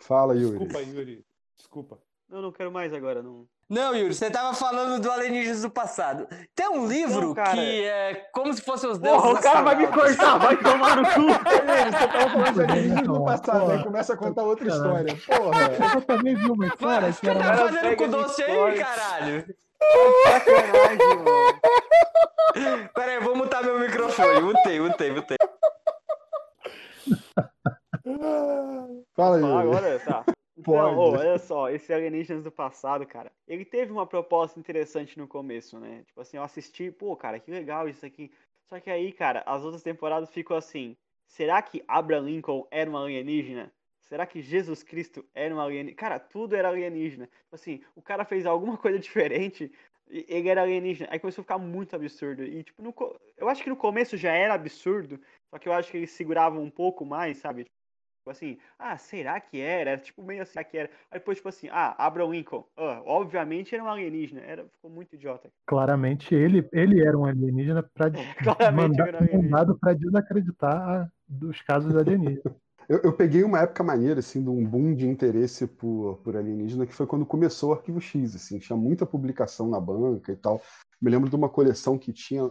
Fala, 0.00 0.34
Yuri. 0.34 0.58
Desculpa, 0.58 0.80
Yuri. 0.80 1.24
Desculpa. 1.56 1.98
Eu 2.32 2.40
não 2.40 2.50
quero 2.50 2.72
mais 2.72 2.94
agora, 2.94 3.22
não. 3.22 3.46
Não, 3.68 3.94
Yuri, 3.94 4.14
você 4.14 4.30
tava 4.30 4.54
falando 4.54 4.98
do 5.02 5.10
Alienígenas 5.12 5.60
do 5.60 5.68
Passado. 5.70 6.26
Tem 6.54 6.66
um 6.66 6.88
livro 6.88 7.28
Não, 7.28 7.34
cara. 7.34 7.50
que 7.52 7.84
é 7.84 8.14
como 8.32 8.54
se 8.54 8.62
fossem 8.62 8.88
os 8.88 8.98
deuses. 8.98 9.20
Porra, 9.20 9.38
o 9.38 9.42
cara 9.42 9.60
vai 9.60 9.76
me 9.76 9.86
cortar, 9.86 10.38
vai 10.38 10.56
tomar 10.56 10.96
no 10.96 11.02
cu! 11.04 11.26
Você 11.28 12.08
tava 12.08 12.30
falando 12.30 12.54
de 12.54 12.62
alienígenas 12.62 13.06
no 13.06 13.14
Não, 13.16 13.24
passado, 13.26 13.70
aí 13.70 13.82
começa 13.84 14.14
a 14.14 14.16
contar 14.16 14.44
outra 14.44 14.66
história. 14.66 15.14
Porra! 15.26 15.94
Eu 15.94 16.02
também 16.02 16.34
vi 16.34 16.50
uma 16.50 16.66
história 16.66 17.10
o 17.10 17.14
que 17.14 17.26
tá 17.26 17.54
fazendo 17.54 17.96
com 17.96 18.04
de 18.04 18.10
doce 18.10 18.42
aí, 18.42 18.78
caralho? 18.78 19.56
Sacanagem, 20.24 21.16
mano. 21.18 21.60
Pera 22.94 23.10
aí, 23.10 23.16
eu 23.16 23.22
vou 23.22 23.36
mutar 23.36 23.62
meu 23.62 23.78
microfone. 23.78 24.40
Mutei, 24.40 24.80
mutei, 24.80 25.10
mutei. 25.10 25.36
Fala 29.14 29.36
aí. 29.36 29.42
Falar 29.42 29.60
agora, 29.60 30.00
tá. 30.00 30.24
Pode. 30.62 30.96
ô, 30.96 31.10
olha 31.12 31.38
só, 31.38 31.70
esse 31.70 31.92
Alienígenas 31.92 32.44
do 32.44 32.50
passado, 32.50 33.06
cara, 33.06 33.32
ele 33.46 33.64
teve 33.64 33.92
uma 33.92 34.06
proposta 34.06 34.58
interessante 34.58 35.18
no 35.18 35.26
começo, 35.26 35.78
né? 35.78 36.02
Tipo 36.06 36.20
assim, 36.20 36.36
eu 36.36 36.42
assisti, 36.42 36.90
pô, 36.90 37.16
cara, 37.16 37.38
que 37.38 37.50
legal 37.50 37.88
isso 37.88 38.04
aqui. 38.04 38.30
Só 38.68 38.80
que 38.80 38.90
aí, 38.90 39.12
cara, 39.12 39.42
as 39.46 39.62
outras 39.62 39.82
temporadas 39.82 40.30
ficou 40.30 40.56
assim, 40.56 40.96
será 41.26 41.60
que 41.60 41.84
Abraham 41.86 42.24
Lincoln 42.24 42.66
era 42.70 42.90
um 42.90 42.96
alienígena? 42.96 43.72
Será 44.00 44.26
que 44.26 44.42
Jesus 44.42 44.82
Cristo 44.82 45.24
era 45.34 45.54
um 45.54 45.60
alienígena? 45.60 45.96
Cara, 45.96 46.18
tudo 46.18 46.54
era 46.54 46.68
alienígena. 46.68 47.26
Tipo 47.26 47.54
assim, 47.54 47.80
o 47.94 48.02
cara 48.02 48.24
fez 48.24 48.46
alguma 48.46 48.76
coisa 48.78 48.98
diferente, 48.98 49.70
e 50.08 50.26
ele 50.28 50.48
era 50.48 50.62
alienígena. 50.62 51.08
Aí 51.10 51.18
começou 51.18 51.42
a 51.42 51.44
ficar 51.44 51.58
muito 51.58 51.96
absurdo. 51.96 52.42
E, 52.44 52.62
tipo, 52.62 52.82
no 52.82 52.94
eu 53.36 53.48
acho 53.48 53.62
que 53.62 53.70
no 53.70 53.76
começo 53.76 54.16
já 54.16 54.32
era 54.32 54.54
absurdo, 54.54 55.20
só 55.50 55.58
que 55.58 55.68
eu 55.68 55.72
acho 55.72 55.90
que 55.90 55.96
eles 55.96 56.10
seguravam 56.10 56.62
um 56.62 56.70
pouco 56.70 57.04
mais, 57.04 57.38
sabe? 57.38 57.66
Tipo 58.22 58.30
assim, 58.30 58.56
ah, 58.78 58.96
será 58.96 59.40
que 59.40 59.58
era? 59.60 59.90
Era 59.90 60.00
tipo 60.00 60.22
meio 60.22 60.42
assim, 60.42 60.52
será 60.52 60.62
que 60.64 60.78
era? 60.78 60.88
Aí 61.10 61.18
depois, 61.18 61.38
tipo 61.38 61.48
assim, 61.48 61.68
ah, 61.72 61.92
Abraham 61.98 62.30
Lincoln, 62.30 62.64
ah, 62.76 63.02
obviamente 63.04 63.74
era 63.74 63.82
um 63.82 63.88
alienígena. 63.88 64.40
Era, 64.42 64.64
ficou 64.68 64.88
muito 64.88 65.16
idiota. 65.16 65.50
Claramente 65.66 66.32
ele, 66.32 66.68
ele 66.72 67.04
era 67.04 67.18
um 67.18 67.24
alienígena 67.24 67.82
pra, 67.82 68.10
Claramente 68.44 69.00
era 69.00 69.16
um 69.18 69.20
alienígena. 69.20 69.42
mandado 69.42 69.76
para 69.76 69.92
desacreditar 69.94 70.88
a- 70.88 71.10
dos 71.26 71.60
casos 71.62 71.96
alienígenas. 71.96 72.44
Eu, 72.88 73.00
eu 73.04 73.12
peguei 73.16 73.44
uma 73.44 73.60
época 73.60 73.82
maneira, 73.84 74.18
assim, 74.18 74.42
de 74.42 74.50
um 74.50 74.62
boom 74.66 74.92
de 74.92 75.06
interesse 75.06 75.68
por, 75.68 76.16
por 76.18 76.36
alienígena, 76.36 76.84
que 76.84 76.92
foi 76.92 77.06
quando 77.06 77.24
começou 77.24 77.70
o 77.70 77.72
Arquivo 77.72 78.00
X, 78.00 78.34
assim, 78.34 78.58
tinha 78.58 78.76
muita 78.76 79.06
publicação 79.06 79.70
na 79.70 79.80
banca 79.80 80.32
e 80.32 80.36
tal. 80.36 80.60
Me 81.02 81.10
lembro 81.10 81.28
de 81.28 81.34
uma 81.34 81.48
coleção 81.48 81.98
que 81.98 82.12
tinha, 82.12 82.42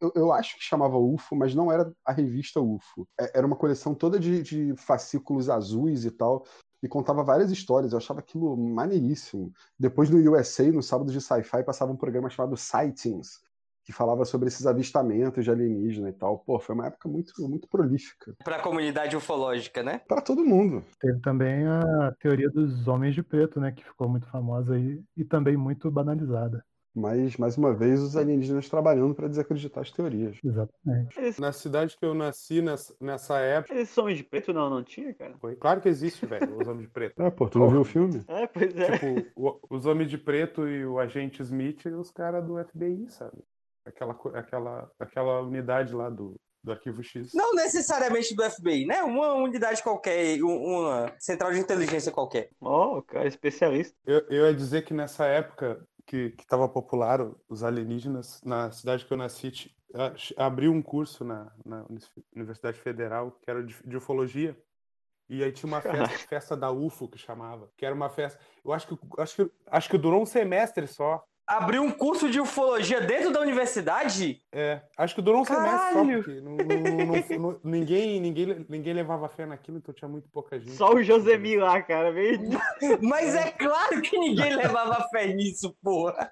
eu, 0.00 0.12
eu 0.16 0.32
acho 0.32 0.56
que 0.56 0.64
chamava 0.64 0.98
UFO, 0.98 1.36
mas 1.36 1.54
não 1.54 1.70
era 1.70 1.92
a 2.04 2.12
revista 2.12 2.60
UFO. 2.60 3.06
É- 3.18 3.38
Era 3.38 3.46
uma 3.46 3.54
coleção 3.54 3.94
toda 3.94 4.18
de, 4.18 4.42
de 4.42 4.74
fascículos 4.76 5.48
azuis 5.48 6.04
e 6.04 6.10
tal, 6.10 6.44
e 6.82 6.88
contava 6.88 7.22
várias 7.22 7.48
histórias, 7.52 7.92
eu 7.92 7.98
achava 7.98 8.18
aquilo 8.18 8.56
maneiríssimo. 8.56 9.52
Depois 9.78 10.10
no 10.10 10.18
USA, 10.18 10.72
no 10.72 10.82
sábado 10.82 11.12
de 11.12 11.20
sci-fi, 11.20 11.62
passava 11.62 11.92
um 11.92 11.96
programa 11.96 12.28
chamado 12.28 12.56
Sightings, 12.56 13.40
que 13.84 13.92
falava 13.92 14.24
sobre 14.24 14.48
esses 14.48 14.66
avistamentos 14.66 15.44
de 15.44 15.50
alienígena 15.52 16.08
e 16.08 16.12
tal. 16.12 16.40
Pô, 16.40 16.58
foi 16.58 16.74
uma 16.74 16.88
época 16.88 17.08
muito, 17.08 17.32
muito 17.48 17.68
prolífica. 17.68 18.34
Pra 18.42 18.60
comunidade 18.60 19.16
ufológica, 19.16 19.80
né? 19.82 20.00
Para 20.08 20.20
todo 20.20 20.44
mundo. 20.44 20.84
Teve 20.98 21.20
também 21.20 21.66
a 21.66 22.12
teoria 22.18 22.50
dos 22.50 22.88
homens 22.88 23.14
de 23.14 23.22
preto, 23.22 23.60
né? 23.60 23.70
Que 23.70 23.84
ficou 23.84 24.08
muito 24.08 24.26
famosa 24.26 24.74
aí 24.74 25.00
e 25.16 25.24
também 25.24 25.56
muito 25.56 25.88
banalizada. 25.90 26.64
Mas, 26.94 27.36
mais 27.36 27.56
uma 27.56 27.72
vez, 27.72 28.00
os 28.00 28.16
alienígenas 28.16 28.68
trabalhando 28.68 29.14
para 29.14 29.28
desacreditar 29.28 29.82
as 29.82 29.90
teorias. 29.90 30.36
Exatamente. 30.44 31.18
Eles, 31.18 31.38
Na 31.38 31.52
cidade 31.52 31.96
que 31.96 32.04
eu 32.04 32.14
nasci, 32.14 32.60
nessa, 32.60 32.94
nessa 33.00 33.38
época. 33.38 33.72
eles 33.74 33.88
são 33.90 34.12
de 34.12 34.24
preto? 34.24 34.52
Não, 34.52 34.68
não 34.68 34.82
tinha, 34.82 35.14
cara. 35.14 35.34
Foi, 35.38 35.54
claro 35.54 35.80
que 35.80 35.88
existe, 35.88 36.26
velho, 36.26 36.56
os 36.58 36.66
homens 36.66 36.82
de 36.86 36.92
preto. 36.92 37.20
Ah, 37.22 37.30
pô, 37.30 37.48
tu 37.48 37.58
não 37.58 37.68
viu 37.70 37.80
o 37.82 37.84
filme? 37.84 38.24
É, 38.28 38.46
pois 38.46 38.76
é. 38.76 38.98
Tipo, 38.98 39.26
o- 39.36 39.60
os 39.70 39.86
homens 39.86 40.10
de 40.10 40.18
preto 40.18 40.66
e 40.68 40.84
o 40.84 40.98
agente 40.98 41.42
Smith 41.42 41.84
e 41.84 41.90
os 41.90 42.10
caras 42.10 42.44
do 42.44 42.58
FBI, 42.64 43.08
sabe? 43.08 43.38
Aquela, 43.84 44.16
aquela, 44.34 44.90
aquela 44.98 45.40
unidade 45.42 45.94
lá 45.94 46.10
do, 46.10 46.34
do 46.62 46.72
Arquivo 46.72 47.02
X. 47.02 47.32
Não 47.34 47.54
necessariamente 47.54 48.34
do 48.34 48.42
FBI, 48.42 48.84
né? 48.86 49.02
Uma 49.02 49.32
unidade 49.34 49.82
qualquer, 49.82 50.42
um- 50.42 50.78
uma 50.78 51.12
central 51.18 51.52
de 51.52 51.58
inteligência 51.60 52.12
qualquer. 52.12 52.50
Ó, 52.60 52.98
o 52.98 53.02
cara 53.02 53.24
é 53.24 53.28
especialista. 53.28 53.94
Eu, 54.06 54.20
eu 54.28 54.46
ia 54.46 54.54
dizer 54.54 54.82
que 54.84 54.92
nessa 54.92 55.24
época 55.26 55.82
que 56.10 56.34
estava 56.40 56.68
popular 56.68 57.20
os 57.48 57.62
alienígenas, 57.62 58.42
na 58.44 58.72
cidade 58.72 59.06
que 59.06 59.12
eu 59.12 59.16
nasci, 59.16 59.72
abriu 60.36 60.72
um 60.72 60.82
curso 60.82 61.24
na, 61.24 61.52
na 61.64 61.86
Universidade 62.34 62.80
Federal, 62.80 63.30
que 63.40 63.48
era 63.48 63.62
de, 63.62 63.76
de 63.84 63.96
ufologia. 63.96 64.60
E 65.28 65.44
aí 65.44 65.52
tinha 65.52 65.68
uma 65.68 65.78
festa, 65.80 66.18
festa 66.26 66.56
da 66.56 66.72
UFO 66.72 67.08
que 67.08 67.16
chamava, 67.16 67.70
que 67.76 67.86
era 67.86 67.94
uma 67.94 68.10
festa. 68.10 68.40
Eu 68.64 68.72
acho 68.72 68.88
que, 68.88 68.98
acho 69.18 69.36
que, 69.36 69.52
acho 69.68 69.88
que 69.88 69.96
durou 69.96 70.20
um 70.20 70.26
semestre 70.26 70.84
só. 70.88 71.24
Abriu 71.50 71.82
um 71.82 71.90
curso 71.90 72.30
de 72.30 72.40
ufologia 72.40 73.00
dentro 73.00 73.32
da 73.32 73.40
universidade? 73.40 74.40
É, 74.52 74.80
acho 74.96 75.14
que 75.14 75.20
durou 75.22 75.40
um 75.40 75.44
semestre 75.44 75.70
só, 75.70 75.76
Caralho! 75.94 76.22
porque 76.24 76.40
não- 76.40 76.56
não- 76.56 77.06
não- 77.38 77.50
não- 77.52 77.60
ninguém, 77.64 78.20
ninguém, 78.20 78.64
ninguém 78.68 78.92
levava 78.94 79.28
fé 79.28 79.46
naquilo, 79.46 79.78
então 79.78 79.92
tinha 79.92 80.08
muito 80.08 80.28
pouca 80.28 80.58
gente. 80.60 80.72
Só 80.72 80.92
o 80.94 81.02
Josemi 81.02 81.56
lá, 81.56 81.82
cara. 81.82 82.12
Veio... 82.12 82.38
Mas 83.02 83.34
é 83.34 83.50
claro 83.50 84.00
que 84.00 84.16
ninguém 84.18 84.54
levava 84.54 85.08
fé 85.10 85.26
nisso, 85.26 85.76
porra. 85.82 86.30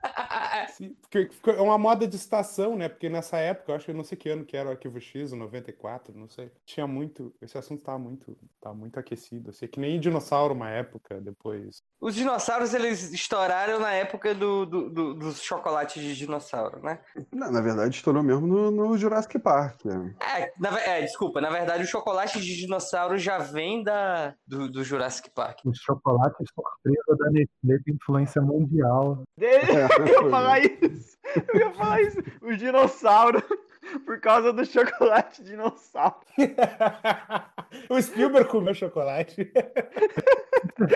Sim, 0.68 0.94
porque 1.00 1.26
porque 1.42 1.50
é 1.58 1.62
uma 1.62 1.78
moda 1.78 2.06
de 2.06 2.16
estação, 2.16 2.76
né? 2.76 2.88
Porque 2.88 3.08
nessa 3.08 3.38
época, 3.38 3.72
eu 3.72 3.76
acho 3.76 3.86
que 3.86 3.92
não 3.92 4.04
sei 4.04 4.16
que 4.16 4.28
ano 4.28 4.44
que 4.44 4.56
era 4.56 4.68
o 4.68 4.72
Arquivo 4.72 5.00
X, 5.00 5.32
o 5.32 5.36
94, 5.36 6.16
não 6.16 6.28
sei. 6.28 6.50
Tinha 6.64 6.86
muito. 6.86 7.34
Esse 7.42 7.58
assunto 7.58 7.82
tava 7.82 7.98
muito, 7.98 8.36
tava 8.60 8.74
muito 8.74 8.98
aquecido. 9.00 9.48
Eu 9.50 9.52
sei 9.54 9.66
que 9.68 9.80
nem 9.80 9.98
dinossauro 9.98 10.54
uma 10.54 10.70
época 10.70 11.20
depois. 11.20 11.82
Os 12.00 12.14
dinossauros, 12.14 12.72
eles 12.74 13.12
estouraram 13.12 13.80
na 13.80 13.92
época 13.92 14.34
do, 14.34 14.64
do- 14.64 14.90
do- 14.90 15.07
dos 15.14 15.42
chocolates 15.42 16.02
de 16.02 16.14
dinossauro, 16.14 16.80
né? 16.82 16.98
Não, 17.32 17.50
na 17.50 17.60
verdade, 17.60 17.96
estourou 17.96 18.22
mesmo 18.22 18.46
no, 18.46 18.70
no 18.70 18.98
Jurassic 18.98 19.38
Park. 19.38 19.84
né? 19.84 20.14
É, 20.20 20.52
na 20.58 20.78
é, 20.80 21.02
desculpa, 21.02 21.40
na 21.40 21.50
verdade 21.50 21.84
o 21.84 21.86
chocolate 21.86 22.40
de 22.40 22.56
dinossauro 22.56 23.18
já 23.18 23.38
vem 23.38 23.82
da, 23.82 24.34
do, 24.46 24.70
do 24.70 24.84
Jurassic 24.84 25.30
Park. 25.30 25.60
Os 25.64 25.78
chocolates 25.78 26.46
surpresa 26.54 27.16
da 27.18 27.30
Nestlé 27.30 27.78
tem 27.84 27.94
influência 27.94 28.42
mundial. 28.42 29.22
Eu 29.38 29.48
ia 30.06 30.30
falar 30.30 30.60
isso. 30.60 31.18
Eu 31.52 31.60
ia 31.60 31.72
falar 31.72 32.02
isso. 32.02 32.18
O 32.42 32.56
dinossauro. 32.56 33.42
Por 34.04 34.20
causa 34.20 34.52
do 34.52 34.66
chocolate 34.66 35.42
dinossauro. 35.42 36.16
o 37.88 38.02
Spielberg 38.02 38.48
comeu 38.50 38.74
chocolate. 38.74 39.50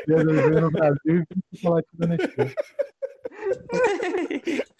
No 0.06 0.70
Brasil 0.70 1.24
e 1.52 1.56
chocolate 1.56 1.88
da 1.94 2.06
Nestlé. 2.06 2.54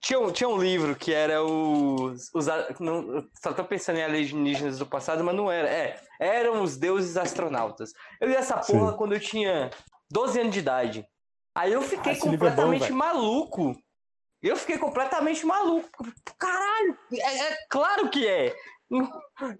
Tinha, 0.00 0.18
um- 0.18 0.32
tinha 0.32 0.48
um 0.48 0.60
livro 0.60 0.96
que 0.96 1.14
era 1.14 1.44
os. 1.44 2.28
os 2.34 2.46
não, 2.80 3.24
só 3.40 3.52
tô 3.52 3.62
pensando 3.64 4.00
em 4.00 4.02
alienígenas 4.02 4.78
do 4.80 4.86
passado, 4.86 5.22
mas 5.22 5.34
não 5.34 5.50
era. 5.50 5.68
É, 5.68 6.00
eram 6.18 6.60
os 6.62 6.76
deuses 6.76 7.16
astronautas. 7.16 7.92
Eu 8.20 8.28
li 8.28 8.34
essa 8.34 8.56
porra 8.56 8.90
Sim. 8.90 8.96
quando 8.96 9.12
eu 9.14 9.20
tinha 9.20 9.70
12 10.10 10.40
anos 10.40 10.52
de 10.52 10.58
idade. 10.58 11.06
Aí 11.54 11.72
eu 11.72 11.82
fiquei 11.82 12.18
Ah, 12.20 12.28
livro 12.28 12.48
é 12.48 12.50
bom, 12.50 12.62
completamente 12.62 12.92
maluco. 12.92 13.76
Eu 14.42 14.56
fiquei 14.56 14.76
completamente 14.76 15.46
maluco. 15.46 16.04
Caralho, 16.36 16.98
é, 17.12 17.38
é 17.38 17.56
claro 17.70 18.10
que 18.10 18.26
é. 18.26 18.56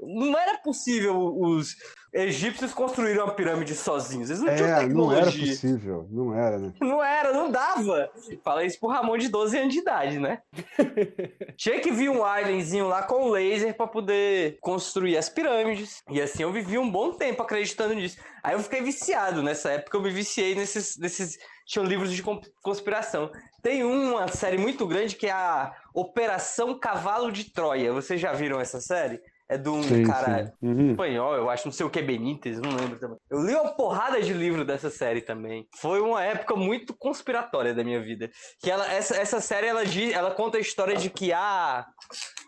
Não, 0.00 0.38
era 0.38 0.58
possível 0.58 1.16
os 1.38 1.74
egípcios 2.12 2.74
construíram 2.74 3.24
a 3.24 3.32
pirâmide 3.32 3.74
sozinhos. 3.74 4.28
Eles 4.28 4.42
não 4.42 4.54
tinham 4.54 4.68
É, 4.68 4.86
não 4.86 5.12
era 5.12 5.24
tecnologia. 5.24 5.46
possível. 5.46 6.06
Não 6.10 6.34
era, 6.34 6.58
né? 6.58 6.72
Não 6.80 7.02
era, 7.02 7.32
não 7.32 7.50
dava. 7.50 8.10
Fala 8.44 8.64
isso 8.64 8.78
pro 8.78 8.90
Ramon 8.90 9.16
de 9.16 9.28
12 9.28 9.56
anos 9.58 9.72
de 9.72 9.80
idade, 9.80 10.18
né? 10.18 10.42
Tinha 11.56 11.80
que 11.80 11.90
vir 11.90 12.10
um 12.10 12.22
alienzinho 12.22 12.86
lá 12.86 13.02
com 13.02 13.30
laser 13.30 13.74
pra 13.74 13.86
poder 13.86 14.58
construir 14.60 15.16
as 15.16 15.28
pirâmides. 15.30 16.02
E 16.10 16.20
assim 16.20 16.42
eu 16.42 16.52
vivi 16.52 16.76
um 16.76 16.90
bom 16.90 17.12
tempo 17.12 17.42
acreditando 17.42 17.94
nisso. 17.94 18.18
Aí 18.42 18.54
eu 18.54 18.60
fiquei 18.60 18.82
viciado. 18.82 19.42
Nessa 19.42 19.70
época 19.70 19.96
eu 19.96 20.02
me 20.02 20.10
viciei 20.10 20.54
nesses. 20.54 20.98
nesses... 20.98 21.38
Tinham 21.72 21.86
livros 21.86 22.12
de 22.12 22.22
con- 22.22 22.38
conspiração. 22.62 23.32
Tem 23.62 23.82
uma 23.82 24.28
série 24.28 24.58
muito 24.58 24.86
grande 24.86 25.16
que 25.16 25.26
é 25.26 25.30
a 25.32 25.72
Operação 25.94 26.78
Cavalo 26.78 27.32
de 27.32 27.50
Troia. 27.50 27.94
Vocês 27.94 28.20
já 28.20 28.30
viram 28.34 28.60
essa 28.60 28.78
série? 28.78 29.18
É 29.48 29.56
de 29.56 29.70
um 29.70 29.82
Sim, 29.82 30.04
cara 30.04 30.46
sim. 30.46 30.52
Uhum. 30.66 30.90
espanhol, 30.90 31.34
eu 31.34 31.48
acho, 31.48 31.66
não 31.66 31.72
sei 31.72 31.86
o 31.86 31.90
que, 31.90 32.02
Benítez, 32.02 32.58
não 32.60 32.70
lembro 32.76 32.98
também. 32.98 33.16
Eu 33.30 33.42
li 33.42 33.54
uma 33.54 33.74
porrada 33.74 34.20
de 34.20 34.34
livro 34.34 34.66
dessa 34.66 34.90
série 34.90 35.22
também. 35.22 35.66
Foi 35.78 36.00
uma 36.02 36.22
época 36.22 36.54
muito 36.56 36.94
conspiratória 36.94 37.72
da 37.74 37.82
minha 37.82 38.02
vida. 38.02 38.30
Que 38.62 38.70
ela, 38.70 38.90
essa, 38.92 39.16
essa 39.16 39.40
série, 39.40 39.66
ela, 39.66 39.86
diz, 39.86 40.12
ela 40.14 40.30
conta 40.34 40.58
a 40.58 40.60
história 40.60 40.94
de 40.96 41.08
que 41.08 41.32
a, 41.32 41.86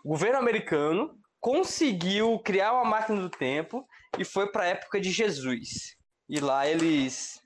o 0.03 0.09
governo 0.09 0.37
americano 0.37 1.15
conseguiu 1.39 2.39
criar 2.39 2.73
uma 2.73 2.85
máquina 2.85 3.19
do 3.21 3.29
tempo 3.29 3.83
e 4.19 4.23
foi 4.25 4.51
pra 4.51 4.65
época 4.67 4.99
de 5.01 5.11
Jesus. 5.11 5.95
E 6.29 6.39
lá 6.39 6.67
eles, 6.67 7.39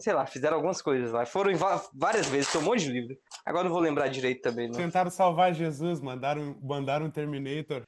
sei 0.00 0.12
lá, 0.12 0.26
fizeram 0.26 0.56
algumas 0.56 0.80
coisas 0.82 1.12
lá. 1.12 1.24
Foram 1.26 1.52
várias 1.94 2.26
vezes, 2.28 2.50
tem 2.52 2.60
um 2.60 2.64
monte 2.64 2.84
de 2.84 2.90
livro. 2.92 3.16
Agora 3.44 3.62
eu 3.64 3.68
não 3.68 3.72
vou 3.74 3.82
lembrar 3.82 4.08
direito 4.08 4.42
também, 4.42 4.66
não. 4.68 4.74
Tentaram 4.76 5.10
salvar 5.10 5.52
Jesus, 5.54 6.00
mandaram, 6.00 6.56
mandaram 6.62 7.06
um 7.06 7.10
Terminator. 7.10 7.82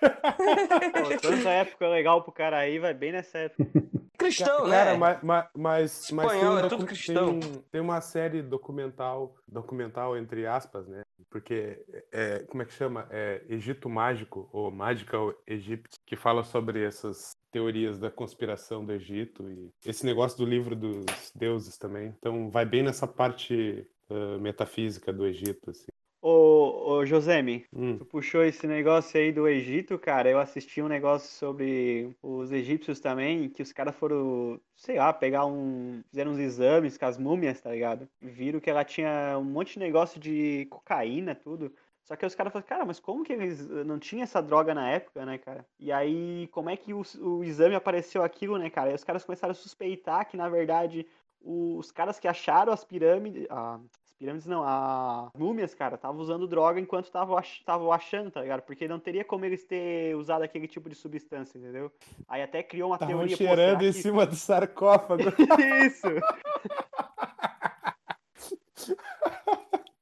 Pô, 0.00 1.18
tanta 1.20 1.48
época 1.50 1.88
legal 1.88 2.22
pro 2.22 2.32
cara 2.32 2.58
aí, 2.58 2.78
vai 2.78 2.94
bem 2.94 3.12
nessa 3.12 3.38
época. 3.38 3.64
Cristão, 4.18 4.68
Cara, 4.68 4.92
né? 4.92 4.98
mas, 4.98 5.18
mas, 5.22 5.46
mas, 5.56 6.10
mas 6.10 6.32
tem, 6.32 6.40
Espanhol, 6.40 6.54
um 6.54 6.58
é 6.58 6.68
tudo 6.68 6.84
cristão. 6.86 7.40
tem- 7.40 7.64
tem 7.72 7.80
uma 7.80 8.02
série 8.02 8.42
documental, 8.42 9.34
documental 9.48 10.14
entre 10.16 10.46
aspas, 10.46 10.86
né? 10.86 11.00
Porque, 11.30 11.80
é, 12.10 12.40
como 12.40 12.62
é 12.62 12.66
que 12.66 12.72
chama? 12.72 13.06
É 13.08 13.42
Egito 13.48 13.88
Mágico, 13.88 14.48
ou 14.52 14.70
Magical 14.70 15.32
Egypt, 15.46 15.96
que 16.04 16.16
fala 16.16 16.42
sobre 16.42 16.84
essas 16.84 17.36
teorias 17.52 17.98
da 17.98 18.10
conspiração 18.10 18.84
do 18.84 18.92
Egito 18.92 19.48
e 19.50 19.72
esse 19.84 20.04
negócio 20.04 20.36
do 20.38 20.44
livro 20.44 20.74
dos 20.74 21.32
deuses 21.34 21.78
também. 21.78 22.14
Então 22.18 22.50
vai 22.50 22.66
bem 22.66 22.82
nessa 22.82 23.06
parte 23.06 23.86
ah, 24.10 24.38
metafísica 24.38 25.12
do 25.12 25.24
Egito, 25.24 25.70
assim. 25.70 25.86
Ô, 26.22 26.96
ô 26.98 27.06
Josemi, 27.06 27.66
Hum. 27.72 27.98
tu 27.98 28.04
puxou 28.04 28.42
esse 28.44 28.66
negócio 28.66 29.18
aí 29.18 29.32
do 29.32 29.48
Egito, 29.48 29.98
cara. 29.98 30.28
Eu 30.30 30.38
assisti 30.38 30.82
um 30.82 30.88
negócio 30.88 31.30
sobre 31.30 32.14
os 32.22 32.52
egípcios 32.52 33.00
também, 33.00 33.48
que 33.48 33.62
os 33.62 33.72
caras 33.72 33.94
foram, 33.96 34.60
sei 34.76 34.98
lá, 34.98 35.12
pegar 35.12 35.46
um. 35.46 36.02
Fizeram 36.10 36.32
uns 36.32 36.38
exames 36.38 36.98
com 36.98 37.06
as 37.06 37.16
múmias, 37.16 37.60
tá 37.60 37.70
ligado? 37.70 38.06
Viram 38.20 38.60
que 38.60 38.68
ela 38.68 38.84
tinha 38.84 39.38
um 39.38 39.44
monte 39.44 39.74
de 39.74 39.78
negócio 39.78 40.20
de 40.20 40.66
cocaína, 40.66 41.34
tudo. 41.34 41.72
Só 42.04 42.16
que 42.16 42.26
os 42.26 42.34
caras 42.34 42.52
falaram, 42.52 42.68
cara, 42.68 42.84
mas 42.84 42.98
como 42.98 43.22
que 43.24 43.32
eles 43.32 43.66
não 43.68 43.98
tinham 43.98 44.24
essa 44.24 44.42
droga 44.42 44.74
na 44.74 44.90
época, 44.90 45.24
né, 45.24 45.38
cara? 45.38 45.64
E 45.78 45.92
aí, 45.92 46.48
como 46.48 46.68
é 46.68 46.76
que 46.76 46.92
o, 46.92 47.02
o 47.20 47.44
exame 47.44 47.74
apareceu 47.74 48.22
aquilo, 48.22 48.58
né, 48.58 48.68
cara? 48.68 48.88
Aí 48.88 48.94
os 48.94 49.04
caras 49.04 49.24
começaram 49.24 49.52
a 49.52 49.54
suspeitar 49.54 50.28
que, 50.28 50.36
na 50.36 50.48
verdade, 50.48 51.06
os 51.40 51.90
caras 51.92 52.18
que 52.18 52.26
acharam 52.28 52.72
as 52.72 52.84
pirâmides. 52.84 53.46
ah, 53.48 53.78
pirâmides 54.20 54.46
não, 54.46 54.62
as 54.62 55.30
múmias, 55.34 55.74
cara, 55.74 55.94
estavam 55.94 56.20
usando 56.20 56.46
droga 56.46 56.78
enquanto 56.78 57.06
estavam 57.06 57.38
ach, 57.38 57.62
tavam 57.64 57.90
achando, 57.90 58.30
tá 58.30 58.42
ligado? 58.42 58.60
Porque 58.62 58.86
não 58.86 59.00
teria 59.00 59.24
como 59.24 59.46
eles 59.46 59.64
ter 59.64 60.14
usado 60.14 60.42
aquele 60.42 60.68
tipo 60.68 60.90
de 60.90 60.94
substância, 60.94 61.56
entendeu? 61.58 61.90
Aí 62.28 62.42
até 62.42 62.62
criou 62.62 62.90
uma 62.90 62.96
Estavam 62.96 63.16
teoria. 63.16 63.36
cheirando 63.36 63.82
em 63.82 63.92
que- 63.92 64.02
cima 64.02 64.26
do 64.26 64.36
sarcófago. 64.36 65.22
Isso! 65.86 66.06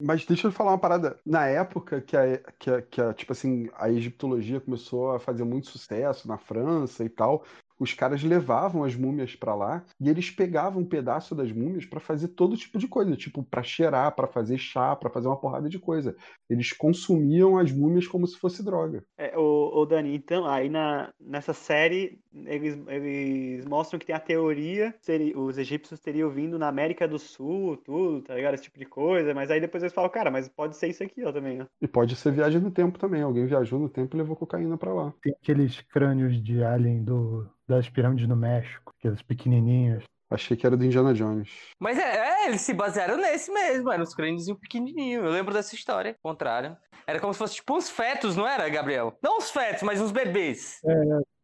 Mas 0.00 0.25
deixa 0.25 0.46
eu 0.48 0.52
falar 0.52 0.72
uma 0.72 0.78
parada. 0.78 1.18
Na 1.26 1.46
época 1.46 2.00
que 2.00 2.16
a, 2.16 2.38
que 2.58 2.70
a, 2.70 2.82
que 2.82 3.00
a, 3.00 3.12
tipo 3.14 3.32
assim, 3.32 3.68
a 3.75 3.88
egiptologia 3.90 4.60
começou 4.60 5.12
a 5.12 5.18
fazer 5.20 5.44
muito 5.44 5.68
sucesso 5.68 6.26
na 6.28 6.38
França 6.38 7.04
e 7.04 7.08
tal, 7.08 7.44
os 7.78 7.94
caras 7.94 8.23
levavam 8.23 8.85
as 8.85 8.94
múmias 8.94 9.35
pra 9.35 9.54
lá 9.54 9.85
e 10.00 10.08
eles 10.08 10.30
pegavam 10.30 10.82
um 10.82 10.88
pedaço 10.88 11.35
das 11.35 11.52
múmias 11.52 11.87
pra 11.87 12.00
fazer 12.00 12.28
todo 12.28 12.56
tipo 12.56 12.78
de 12.78 12.88
coisa, 12.88 13.16
tipo 13.16 13.42
pra 13.42 13.62
cheirar, 13.62 14.14
pra 14.14 14.26
fazer 14.26 14.58
chá, 14.58 14.94
pra 14.97 15.11
fazer 15.11 15.28
uma 15.28 15.40
porrada 15.40 15.68
de 15.68 15.78
coisa. 15.78 16.16
Eles 16.49 16.73
consumiam 16.73 17.58
as 17.58 17.70
múmias 17.70 18.06
como 18.06 18.26
se 18.26 18.38
fosse 18.38 18.64
droga. 18.64 19.04
É, 19.16 19.37
ô, 19.38 19.70
ô 19.75 19.87
Dani, 19.87 20.14
então, 20.14 20.47
aí 20.47 20.68
na, 20.68 21.12
nessa 21.20 21.52
série, 21.52 22.20
eles, 22.32 22.78
eles 22.88 23.64
mostram 23.64 23.99
que 23.99 24.06
tem 24.06 24.14
a 24.14 24.20
teoria, 24.20 24.94
seria, 25.00 25.38
os 25.38 25.58
egípcios 25.58 26.00
teriam 26.00 26.30
vindo 26.30 26.58
na 26.58 26.68
América 26.68 27.06
do 27.06 27.18
Sul, 27.18 27.76
tudo, 27.78 28.23
tá 28.23 28.35
ligado? 28.35 28.54
Esse 28.54 28.64
tipo 28.64 28.78
de 28.78 28.87
coisa, 28.87 29.35
mas 29.35 29.50
aí 29.50 29.61
depois 29.61 29.82
eles 29.82 29.94
falam, 29.94 30.11
cara, 30.11 30.30
mas 30.30 30.49
pode 30.49 30.76
ser 30.76 30.88
isso 30.88 31.02
aqui, 31.02 31.25
ó, 31.25 31.32
também, 31.32 31.62
ó. 31.62 31.66
E 31.80 31.87
pode 31.87 32.16
ser 32.16 32.32
viagem 32.32 32.61
no 32.61 32.70
tempo 32.70 32.99
também. 32.99 33.23
Alguém 33.23 33.47
viajou 33.47 33.78
no 33.78 33.88
tempo 33.88 34.16
e 34.16 34.18
levou 34.18 34.37
cocaína 34.37 34.76
pra 34.76 34.92
lá. 34.92 35.12
Tem 35.23 35.32
aqueles 35.32 35.80
crânios 35.82 36.42
de 36.42 36.62
alien 36.62 37.04
do, 37.04 37.49
das 37.68 37.88
pirâmides 37.88 38.26
no 38.28 38.37
México, 38.37 38.94
aqueles 38.98 39.22
pequenininhos. 39.22 40.04
Achei 40.30 40.56
que 40.56 40.66
era 40.66 40.76
do 40.76 40.84
Indiana 40.84 41.14
Jones. 41.14 41.48
Mas 41.80 41.98
é, 41.98 42.42
é, 42.44 42.46
eles 42.48 42.60
se 42.60 42.75
basearam 42.75 43.16
nesse 43.16 43.50
mesmo, 43.50 43.90
era 43.90 44.02
uns 44.02 44.14
crânios 44.14 44.46
pequenininhos. 44.60 45.25
Eu 45.25 45.30
lembro 45.30 45.54
dessa 45.54 45.75
história, 45.75 46.10
ao 46.12 46.30
contrário. 46.30 46.76
Era 47.06 47.18
como 47.18 47.32
se 47.32 47.38
fosse 47.38 47.54
tipo 47.54 47.75
uns 47.75 47.88
fetos, 47.88 48.37
não 48.37 48.46
era, 48.46 48.68
Gabriel? 48.68 49.16
Não 49.22 49.38
uns 49.38 49.50
fetos, 49.50 49.82
mas 49.82 50.00
uns 50.00 50.12
bebês. 50.12 50.80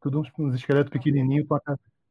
Tudo 0.02 0.20
uns, 0.20 0.30
uns 0.38 0.54
esqueletos 0.54 0.90
pequenininhos 0.90 1.48
com 1.48 1.54
a, 1.54 1.60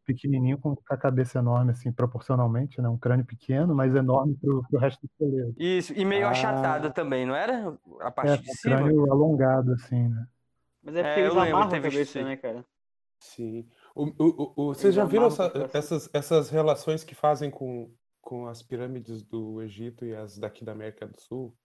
pequenininho 0.03 0.57
com 0.57 0.75
a 0.89 0.97
cabeça 0.97 1.37
enorme, 1.37 1.71
assim, 1.71 1.91
proporcionalmente, 1.91 2.81
né? 2.81 2.89
Um 2.89 2.97
crânio 2.97 3.25
pequeno, 3.25 3.75
mas 3.75 3.93
enorme 3.93 4.35
pro, 4.35 4.63
pro 4.67 4.79
resto 4.79 5.01
do 5.01 5.09
esqueleto. 5.11 5.53
Isso, 5.57 5.93
e 5.95 6.03
meio 6.03 6.25
Ah. 6.25 6.31
achatado 6.31 6.91
também, 6.91 7.25
não 7.25 7.35
era? 7.35 7.77
A 8.01 8.07
É, 8.07 8.11
parte 8.11 8.37
com 8.37 8.43
de 8.43 8.49
o 8.49 8.55
cima. 8.55 8.77
crânio 8.77 9.11
alongado, 9.11 9.73
assim, 9.73 10.07
né? 10.09 10.25
Mas 10.81 10.95
é 10.95 10.99
É, 10.99 11.03
porque 11.03 11.19
eu 11.19 11.23
eles 11.25 11.35
lembro, 11.35 11.57
amarram 11.57 11.77
a 11.77 11.81
cabeça, 11.81 12.23
né, 12.23 12.35
cara? 12.35 12.65
Sim. 13.19 13.69
O, 13.95 14.05
o, 14.05 14.53
o- 14.55 14.73
vocês 14.73 14.93
já 14.95 15.05
viram 15.05 15.27
essa- 15.27 15.51
essas, 15.73 16.09
essas 16.13 16.49
relações 16.49 17.03
que 17.03 17.13
fazem 17.13 17.51
com, 17.51 17.91
com 18.21 18.47
as 18.47 18.61
pirâmides 18.63 19.21
do 19.23 19.61
Egito 19.61 20.03
e 20.05 20.15
as 20.15 20.37
daqui 20.37 20.63
da 20.65 20.71
América 20.71 21.05
do 21.07 21.19
Sul? 21.19 21.55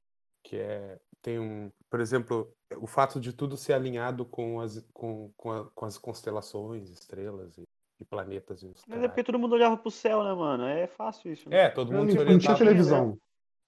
Que 0.42 0.56
é, 0.56 0.98
tem 1.22 1.38
um, 1.38 1.70
por 1.90 2.00
exemplo, 2.00 2.52
o 2.76 2.86
fato 2.86 3.18
de 3.20 3.32
tudo 3.32 3.56
ser 3.56 3.72
alinhado 3.72 4.24
com 4.24 4.60
as, 4.60 4.86
com, 4.92 5.32
com, 5.36 5.52
a- 5.52 5.70
com 5.74 5.84
as 5.86 5.96
constelações, 5.98 6.90
estrelas 6.90 7.56
e, 7.58 7.62
e 8.00 8.04
planetas. 8.04 8.62
E 8.62 8.66
os 8.66 8.82
Mas 8.86 9.02
é 9.02 9.08
porque 9.08 9.24
todo 9.24 9.38
mundo 9.38 9.54
olhava 9.54 9.76
pro 9.76 9.90
céu, 9.90 10.22
né, 10.22 10.32
mano? 10.34 10.64
É 10.64 10.86
fácil 10.86 11.32
isso. 11.32 11.48
né? 11.48 11.64
É, 11.64 11.68
todo 11.70 11.90
Não, 11.92 12.00
mundo 12.00 12.12
se 12.12 12.24
não 12.24 12.38
tinha 12.38 12.56
televisão. 12.56 13.18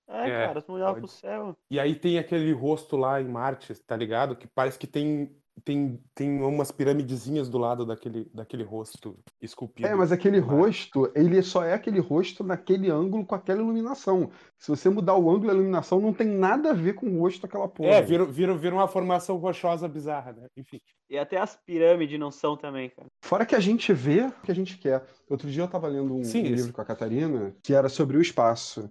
É, 0.07 0.29
É, 0.29 0.47
cara, 0.47 0.61
todo 0.61 0.73
mundo 0.73 0.77
olhava 0.83 0.95
pode. 1.01 1.07
pro 1.07 1.17
céu. 1.17 1.57
E 1.71 1.79
aí 1.81 1.95
tem 1.95 2.19
aquele 2.19 2.53
rosto 2.53 2.97
lá 2.97 3.21
em 3.23 3.29
Marte, 3.29 3.75
tá 3.85 3.97
ligado? 3.97 4.37
Que 4.37 4.47
parece 4.49 4.79
que 4.79 4.87
tem, 4.87 5.35
tem, 5.65 6.01
tem 6.15 6.43
umas 6.43 6.71
piramidezinhas 6.71 7.49
do 7.49 7.59
lado 7.59 7.85
daquele, 7.85 8.31
daquele 8.33 8.63
rosto 8.63 9.19
esculpido. 9.41 9.89
É, 9.89 9.95
mas 9.95 10.13
aquele 10.13 10.39
rosto, 10.39 11.11
ele 11.15 11.43
só 11.43 11.65
é 11.65 11.75
aquele 11.75 12.01
rosto 12.01 12.43
naquele 12.43 12.91
ângulo 12.91 13.25
com 13.25 13.35
aquela 13.35 13.61
iluminação. 13.61 14.31
Se 14.59 14.69
você 14.69 14.89
mudar 14.89 15.15
o 15.15 15.31
ângulo 15.31 15.49
da 15.49 15.55
iluminação, 15.55 16.01
não 16.01 16.13
tem 16.13 16.27
nada 16.27 16.71
a 16.71 16.75
ver 16.75 16.95
com 16.95 17.07
o 17.07 17.21
rosto 17.21 17.43
daquela 17.43 17.69
porra. 17.69 17.91
É, 17.91 18.03
vira, 18.03 18.25
vira, 18.25 18.57
vira 18.57 18.75
uma 18.75 18.89
formação 18.89 19.37
rochosa 19.37 19.87
bizarra, 19.87 20.33
né? 20.33 20.47
Enfim. 20.57 20.81
E 21.09 21.19
até 21.19 21.39
as 21.39 21.57
pirâmides 21.57 22.19
não 22.19 22.31
são 22.31 22.57
também, 22.57 22.91
cara. 22.91 23.09
Fora 23.23 23.45
que 23.45 23.55
a 23.55 23.61
gente 23.61 23.93
vê 23.93 24.27
o 24.27 24.43
que 24.43 24.51
a 24.51 24.55
gente 24.55 24.79
quer. 24.79 25.05
Outro 25.29 25.51
dia 25.51 25.63
eu 25.63 25.69
tava 25.69 25.89
lendo 25.89 26.15
um, 26.15 26.25
Sim, 26.25 26.43
um 26.43 26.55
livro 26.55 26.73
com 26.73 26.81
a 26.81 26.85
Catarina 26.85 27.55
que 27.63 27.75
era 27.75 27.89
sobre 27.89 28.17
o 28.17 28.23
espaço. 28.23 28.91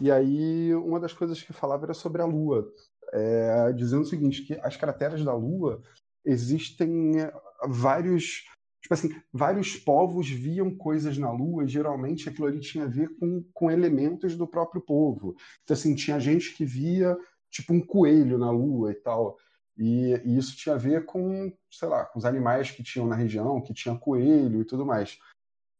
E 0.00 0.10
aí 0.10 0.74
uma 0.74 0.98
das 0.98 1.12
coisas 1.12 1.42
que 1.42 1.52
falava 1.52 1.84
era 1.84 1.94
sobre 1.94 2.22
a 2.22 2.24
Lua. 2.24 2.66
É, 3.12 3.72
dizendo 3.72 4.02
o 4.02 4.06
seguinte, 4.06 4.42
que 4.42 4.54
as 4.62 4.76
crateras 4.76 5.24
da 5.24 5.34
Lua 5.34 5.82
existem 6.24 7.20
é, 7.20 7.32
vários. 7.66 8.44
Tipo 8.80 8.94
assim, 8.94 9.08
vários 9.32 9.76
povos 9.76 10.30
viam 10.30 10.74
coisas 10.74 11.18
na 11.18 11.30
Lua 11.32 11.64
e 11.64 11.68
geralmente 11.68 12.28
aquilo 12.28 12.46
ali 12.46 12.60
tinha 12.60 12.84
a 12.84 12.88
ver 12.88 13.10
com, 13.18 13.44
com 13.52 13.70
elementos 13.70 14.36
do 14.36 14.46
próprio 14.46 14.80
povo. 14.80 15.34
Então, 15.64 15.74
assim, 15.74 15.94
tinha 15.94 16.20
gente 16.20 16.54
que 16.54 16.64
via 16.64 17.16
tipo 17.50 17.72
um 17.72 17.80
coelho 17.80 18.38
na 18.38 18.50
Lua 18.50 18.92
e 18.92 18.94
tal. 18.94 19.36
E, 19.76 20.20
e 20.24 20.38
isso 20.38 20.56
tinha 20.56 20.74
a 20.74 20.78
ver 20.78 21.04
com, 21.06 21.52
sei 21.70 21.88
lá, 21.88 22.04
com 22.04 22.18
os 22.18 22.24
animais 22.24 22.70
que 22.70 22.82
tinham 22.82 23.06
na 23.06 23.14
região, 23.14 23.60
que 23.60 23.74
tinha 23.74 23.96
coelho 23.96 24.60
e 24.60 24.64
tudo 24.64 24.86
mais. 24.86 25.18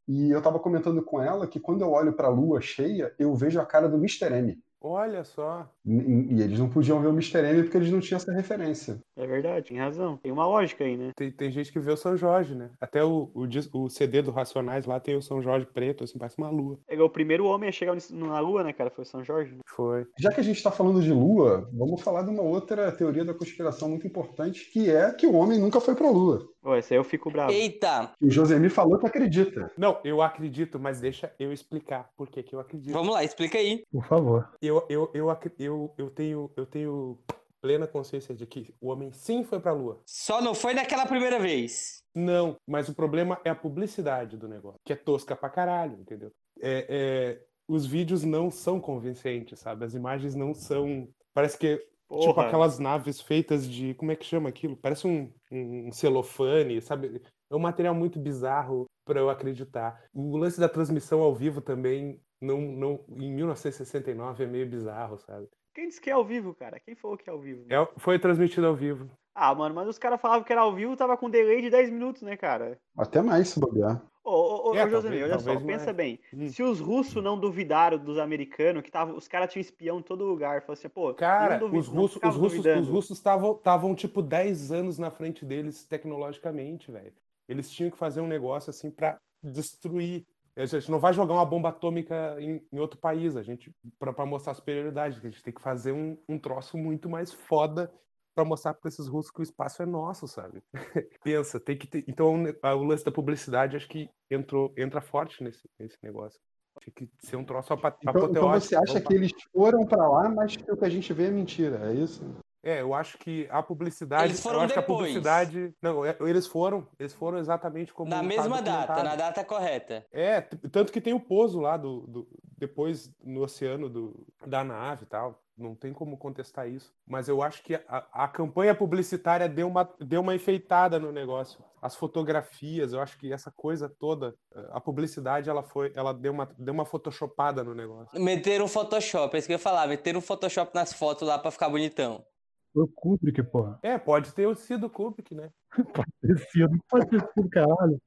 E 0.06 0.30
eu 0.30 0.38
estava 0.38 0.58
comentando 0.58 1.02
com 1.02 1.20
ela 1.20 1.46
que 1.46 1.60
quando 1.60 1.82
eu 1.82 1.90
olho 1.90 2.14
para 2.14 2.28
a 2.28 2.30
lua 2.30 2.60
cheia, 2.60 3.14
eu 3.18 3.34
vejo 3.34 3.60
a 3.60 3.66
cara 3.66 3.88
do 3.88 3.98
Mr. 3.98 4.32
M. 4.32 4.58
Olha 4.80 5.24
só. 5.24 5.68
E, 5.84 5.92
e 6.36 6.42
eles 6.42 6.58
não 6.58 6.68
podiam 6.68 7.00
ver 7.00 7.08
o 7.08 7.12
Mr. 7.12 7.38
M 7.44 7.62
porque 7.62 7.76
eles 7.76 7.90
não 7.90 8.00
tinham 8.00 8.16
essa 8.18 8.32
referência. 8.32 9.00
É 9.16 9.26
verdade, 9.26 9.68
tem 9.68 9.78
razão. 9.78 10.16
Tem 10.16 10.30
uma 10.30 10.46
lógica 10.46 10.84
aí, 10.84 10.96
né? 10.96 11.10
Tem, 11.16 11.30
tem 11.30 11.50
gente 11.50 11.72
que 11.72 11.80
vê 11.80 11.90
o 11.92 11.96
São 11.96 12.16
Jorge, 12.16 12.54
né? 12.54 12.70
Até 12.80 13.02
o, 13.04 13.30
o, 13.34 13.46
o 13.84 13.88
CD 13.90 14.22
do 14.22 14.30
Racionais 14.30 14.86
lá 14.86 15.00
tem 15.00 15.16
o 15.16 15.22
São 15.22 15.42
Jorge 15.42 15.66
preto, 15.66 16.04
assim, 16.04 16.18
parece 16.18 16.38
uma 16.38 16.50
lua. 16.50 16.78
É 16.88 17.00
o 17.00 17.10
primeiro 17.10 17.44
homem 17.46 17.68
a 17.68 17.72
chegar 17.72 17.96
na 18.10 18.40
Lua, 18.40 18.62
né, 18.62 18.72
cara? 18.72 18.90
Foi 18.90 19.04
São 19.04 19.24
Jorge. 19.24 19.52
né? 19.54 19.60
Foi. 19.66 20.06
Já 20.18 20.30
que 20.32 20.40
a 20.40 20.44
gente 20.44 20.56
está 20.56 20.70
falando 20.70 21.02
de 21.02 21.12
lua, 21.12 21.68
vamos 21.72 22.00
falar 22.00 22.22
de 22.22 22.30
uma 22.30 22.42
outra 22.42 22.90
teoria 22.92 23.24
da 23.24 23.34
conspiração 23.34 23.88
muito 23.88 24.06
importante, 24.06 24.70
que 24.70 24.90
é 24.90 25.12
que 25.12 25.26
o 25.26 25.34
homem 25.34 25.58
nunca 25.58 25.80
foi 25.80 25.94
para 25.94 26.06
a 26.08 26.10
lua. 26.10 26.48
Ô, 26.62 26.74
esse 26.74 26.92
aí 26.92 26.98
eu 26.98 27.04
fico 27.04 27.30
bravo. 27.30 27.52
Eita, 27.52 28.10
E 28.20 28.26
o 28.26 28.30
Josemi 28.30 28.68
falou 28.68 28.98
que 28.98 29.06
acredita. 29.06 29.70
Não, 29.78 29.98
eu 30.04 30.20
acredito, 30.20 30.78
mas 30.78 31.00
deixa 31.00 31.32
eu 31.38 31.52
explicar 31.52 32.10
por 32.16 32.28
que, 32.28 32.42
que 32.42 32.54
eu 32.54 32.60
acredito. 32.60 32.92
vamos 32.92 33.14
lá, 33.14 33.24
explica 33.24 33.58
aí. 33.58 33.84
Por 33.90 34.04
favor. 34.04 34.48
Eu, 34.68 34.84
eu, 34.88 35.10
eu, 35.14 35.38
eu, 35.58 35.94
eu, 35.96 36.10
tenho, 36.10 36.50
eu 36.56 36.66
tenho 36.66 37.18
plena 37.60 37.86
consciência 37.86 38.34
de 38.34 38.46
que 38.46 38.74
o 38.80 38.88
homem 38.88 39.10
sim 39.12 39.42
foi 39.42 39.58
pra 39.58 39.72
lua. 39.72 40.00
Só 40.06 40.40
não 40.42 40.54
foi 40.54 40.74
naquela 40.74 41.06
primeira 41.06 41.38
vez. 41.38 42.02
Não, 42.14 42.56
mas 42.66 42.88
o 42.88 42.94
problema 42.94 43.40
é 43.44 43.50
a 43.50 43.54
publicidade 43.54 44.36
do 44.36 44.48
negócio, 44.48 44.80
que 44.84 44.92
é 44.92 44.96
tosca 44.96 45.34
pra 45.34 45.48
caralho, 45.48 45.98
entendeu? 46.00 46.30
É, 46.60 46.86
é, 46.88 47.46
os 47.66 47.86
vídeos 47.86 48.24
não 48.24 48.50
são 48.50 48.80
convincentes, 48.80 49.58
sabe? 49.58 49.84
As 49.84 49.94
imagens 49.94 50.34
não 50.34 50.52
são. 50.52 51.08
Parece 51.32 51.56
que 51.56 51.80
Tipo 52.10 52.34
Porra. 52.34 52.46
aquelas 52.46 52.78
naves 52.78 53.20
feitas 53.20 53.68
de. 53.68 53.92
Como 53.94 54.10
é 54.10 54.16
que 54.16 54.24
chama 54.24 54.48
aquilo? 54.48 54.74
Parece 54.76 55.06
um, 55.06 55.30
um 55.52 55.92
celofane, 55.92 56.80
sabe? 56.80 57.20
É 57.50 57.54
um 57.54 57.58
material 57.58 57.94
muito 57.94 58.18
bizarro 58.18 58.86
para 59.04 59.20
eu 59.20 59.28
acreditar. 59.28 60.02
O 60.14 60.36
lance 60.38 60.58
da 60.58 60.70
transmissão 60.70 61.20
ao 61.20 61.34
vivo 61.34 61.60
também, 61.60 62.18
não, 62.40 62.60
não, 62.60 63.00
em 63.10 63.32
1969, 63.32 64.44
é 64.44 64.46
meio 64.46 64.66
bizarro, 64.68 65.18
sabe? 65.18 65.48
Quem 65.74 65.88
disse 65.88 66.00
que 66.00 66.10
é 66.10 66.12
ao 66.12 66.24
vivo, 66.24 66.54
cara? 66.54 66.80
Quem 66.80 66.94
falou 66.94 67.16
que 67.16 67.28
é 67.28 67.32
ao 67.32 67.38
vivo? 67.40 67.64
É, 67.68 67.88
foi 67.96 68.18
transmitido 68.18 68.66
ao 68.66 68.74
vivo. 68.74 69.08
Ah, 69.34 69.54
mano, 69.54 69.74
mas 69.74 69.86
os 69.86 69.98
caras 69.98 70.20
falavam 70.20 70.42
que 70.44 70.52
era 70.52 70.62
ao 70.62 70.74
vivo, 70.74 70.96
tava 70.96 71.16
com 71.16 71.30
delay 71.30 71.62
de 71.62 71.70
10 71.70 71.90
minutos, 71.90 72.22
né, 72.22 72.36
cara? 72.36 72.76
Até 72.96 73.22
mais 73.22 73.48
se 73.48 73.60
bobear. 73.60 74.02
Ô, 74.24 74.30
ô, 74.30 74.70
ô, 74.70 74.74
É, 74.74 74.84
ô 74.84 74.88
José, 74.90 75.02
talvez- 75.08 75.22
olha 75.22 75.38
só, 75.38 75.44
talvez 75.52 75.66
pensa 75.66 75.84
mais. 75.86 75.96
bem. 75.96 76.20
Hum. 76.34 76.48
Se 76.48 76.62
os 76.62 76.80
russos 76.80 77.22
não 77.22 77.38
duvidaram 77.38 77.96
dos 77.96 78.18
americanos, 78.18 78.82
que 78.82 78.90
tava, 78.90 79.12
os 79.14 79.28
caras 79.28 79.52
tinham 79.52 79.60
espião 79.60 80.00
em 80.00 80.02
todo 80.02 80.24
lugar, 80.24 80.62
falaram 80.62 80.72
assim, 80.72 80.88
pô, 80.88 81.14
Cara, 81.14 81.54
não 81.54 81.60
duvi- 81.60 81.78
os 81.78 81.86
russos, 81.86 82.16
os 82.16 82.34
russos, 82.34 82.58
duvidando. 82.58 82.82
os 82.82 82.88
russos 82.88 83.16
estavam 83.16 83.52
estavam 83.52 83.94
tipo 83.94 84.20
10 84.20 84.72
anos 84.72 84.98
na 84.98 85.10
frente 85.10 85.44
deles 85.44 85.84
tecnologicamente, 85.84 86.90
velho. 86.90 87.12
Eles 87.48 87.70
tinham 87.70 87.90
que 87.90 87.96
fazer 87.96 88.20
um 88.20 88.26
negócio 88.26 88.70
assim 88.70 88.90
pra 88.90 89.18
destruir. 89.42 90.26
A 90.58 90.66
gente 90.66 90.90
não 90.90 90.98
vai 90.98 91.12
jogar 91.12 91.34
uma 91.34 91.46
bomba 91.46 91.68
atômica 91.68 92.36
em, 92.40 92.66
em 92.72 92.78
outro 92.80 92.98
país, 92.98 93.36
a 93.36 93.42
gente 93.42 93.72
para 93.98 94.26
mostrar 94.26 94.52
a 94.52 94.54
superioridade, 94.56 95.18
a 95.18 95.20
gente 95.20 95.42
tem 95.42 95.52
que 95.54 95.62
fazer 95.62 95.92
um, 95.92 96.18
um 96.28 96.38
troço 96.38 96.76
muito 96.76 97.08
mais 97.08 97.32
foda 97.32 97.92
pra 98.34 98.44
mostrar 98.44 98.74
pra 98.74 98.88
esses 98.88 99.06
russos 99.06 99.30
que 99.30 99.40
o 99.40 99.42
espaço 99.42 99.82
é 99.82 99.86
nosso, 99.86 100.26
sabe? 100.26 100.62
Pensa, 101.22 101.60
tem 101.60 101.76
que 101.78 101.86
ter. 101.86 102.04
Então 102.08 102.42
o 102.62 102.84
lance 102.84 103.04
da 103.04 103.12
publicidade 103.12 103.76
acho 103.76 103.88
que 103.88 104.08
entrou 104.30 104.72
entra 104.76 105.00
forte 105.00 105.42
nesse, 105.42 105.68
nesse 105.78 105.96
negócio. 106.02 106.40
Tinha 106.80 106.92
que 106.94 107.08
ser 107.20 107.36
um 107.36 107.44
troço 107.44 107.72
apa- 107.72 107.96
Então, 108.02 108.10
então 108.12 108.24
apoteótico. 108.24 108.68
você 108.68 108.76
acha 108.76 109.00
que 109.00 109.14
eles 109.14 109.32
foram 109.52 109.84
pra 109.86 110.08
lá, 110.08 110.28
mas 110.28 110.56
que 110.56 110.70
o 110.70 110.76
que 110.76 110.84
a 110.84 110.88
gente 110.88 111.12
vê 111.12 111.26
é 111.26 111.30
mentira, 111.30 111.90
é 111.90 111.94
isso? 111.94 112.22
É, 112.68 112.80
eu 112.82 112.92
acho 112.92 113.16
que 113.18 113.48
a 113.50 113.62
publicidade. 113.62 114.24
Eles 114.24 114.40
foram 114.42 114.58
eu 114.58 114.64
acho 114.64 114.72
que 114.74 114.78
a 114.78 114.82
depois. 114.82 114.98
publicidade. 114.98 115.74
Não, 115.80 116.04
é- 116.04 116.16
eles 116.20 116.46
foram. 116.46 116.86
Eles 116.98 117.14
foram 117.14 117.38
exatamente 117.38 117.94
como. 117.94 118.10
Na 118.10 118.22
mesma 118.22 118.60
data, 118.60 119.02
na 119.02 119.16
data 119.16 119.42
correta. 119.44 120.04
É, 120.12 120.40
tanto 120.42 120.92
que 120.92 121.00
tem 121.00 121.14
o 121.14 121.20
pouso 121.20 121.60
lá 121.60 121.76
do, 121.76 122.00
do- 122.06 122.28
depois 122.58 123.10
no 123.24 123.42
oceano 123.42 123.88
do, 123.88 124.26
da 124.46 124.62
nave 124.62 125.04
e 125.04 125.06
tal. 125.06 125.40
Não 125.56 125.74
tem 125.74 125.92
como 125.92 126.16
contestar 126.16 126.68
isso. 126.68 126.94
Mas 127.04 127.28
eu 127.28 127.42
acho 127.42 127.64
que 127.64 127.74
a, 127.74 128.06
a 128.12 128.28
campanha 128.28 128.74
publicitária 128.76 129.48
deu 129.48 129.66
uma, 129.66 129.88
deu 129.98 130.20
uma 130.20 130.32
enfeitada 130.34 131.00
no 131.00 131.10
negócio. 131.10 131.58
As 131.82 131.96
fotografias, 131.96 132.92
eu 132.92 133.00
acho 133.00 133.18
que 133.18 133.32
essa 133.32 133.50
coisa 133.50 133.88
toda, 133.88 134.36
eh, 134.54 134.68
a 134.70 134.80
publicidade, 134.80 135.50
ela 135.50 135.62
foi, 135.64 135.90
ela 135.96 136.12
deu 136.14 136.32
uma, 136.32 136.48
deu 136.56 136.72
uma 136.74 136.84
photoshopada 136.84 137.64
no 137.64 137.74
negócio. 137.74 138.20
Meteram 138.20 138.66
um 138.66 138.68
Photoshop, 138.68 139.34
é 139.34 139.38
isso 139.38 139.48
que 139.48 139.52
eu 139.52 139.56
ia 139.56 139.62
falar. 139.62 139.86
Meteram 139.88 140.18
um 140.18 140.22
Photoshop 140.22 140.72
nas 140.74 140.92
fotos 140.92 141.26
lá 141.26 141.36
pra 141.38 141.50
ficar 141.50 141.68
bonitão. 141.68 142.24
Foi 142.72 142.84
o 142.84 142.88
Kubrick, 142.88 143.42
porra. 143.44 143.78
É, 143.82 143.98
pode 143.98 144.32
ter 144.34 144.54
sido 144.56 144.86
o 144.86 144.90
Kubrick, 144.90 145.34
né? 145.34 145.50
Pode 145.94 146.10
ter 146.20 146.38
sido, 146.50 146.78
pode 146.88 147.06
ter 147.08 147.20
sido, 147.20 147.48
caralho. 147.50 148.00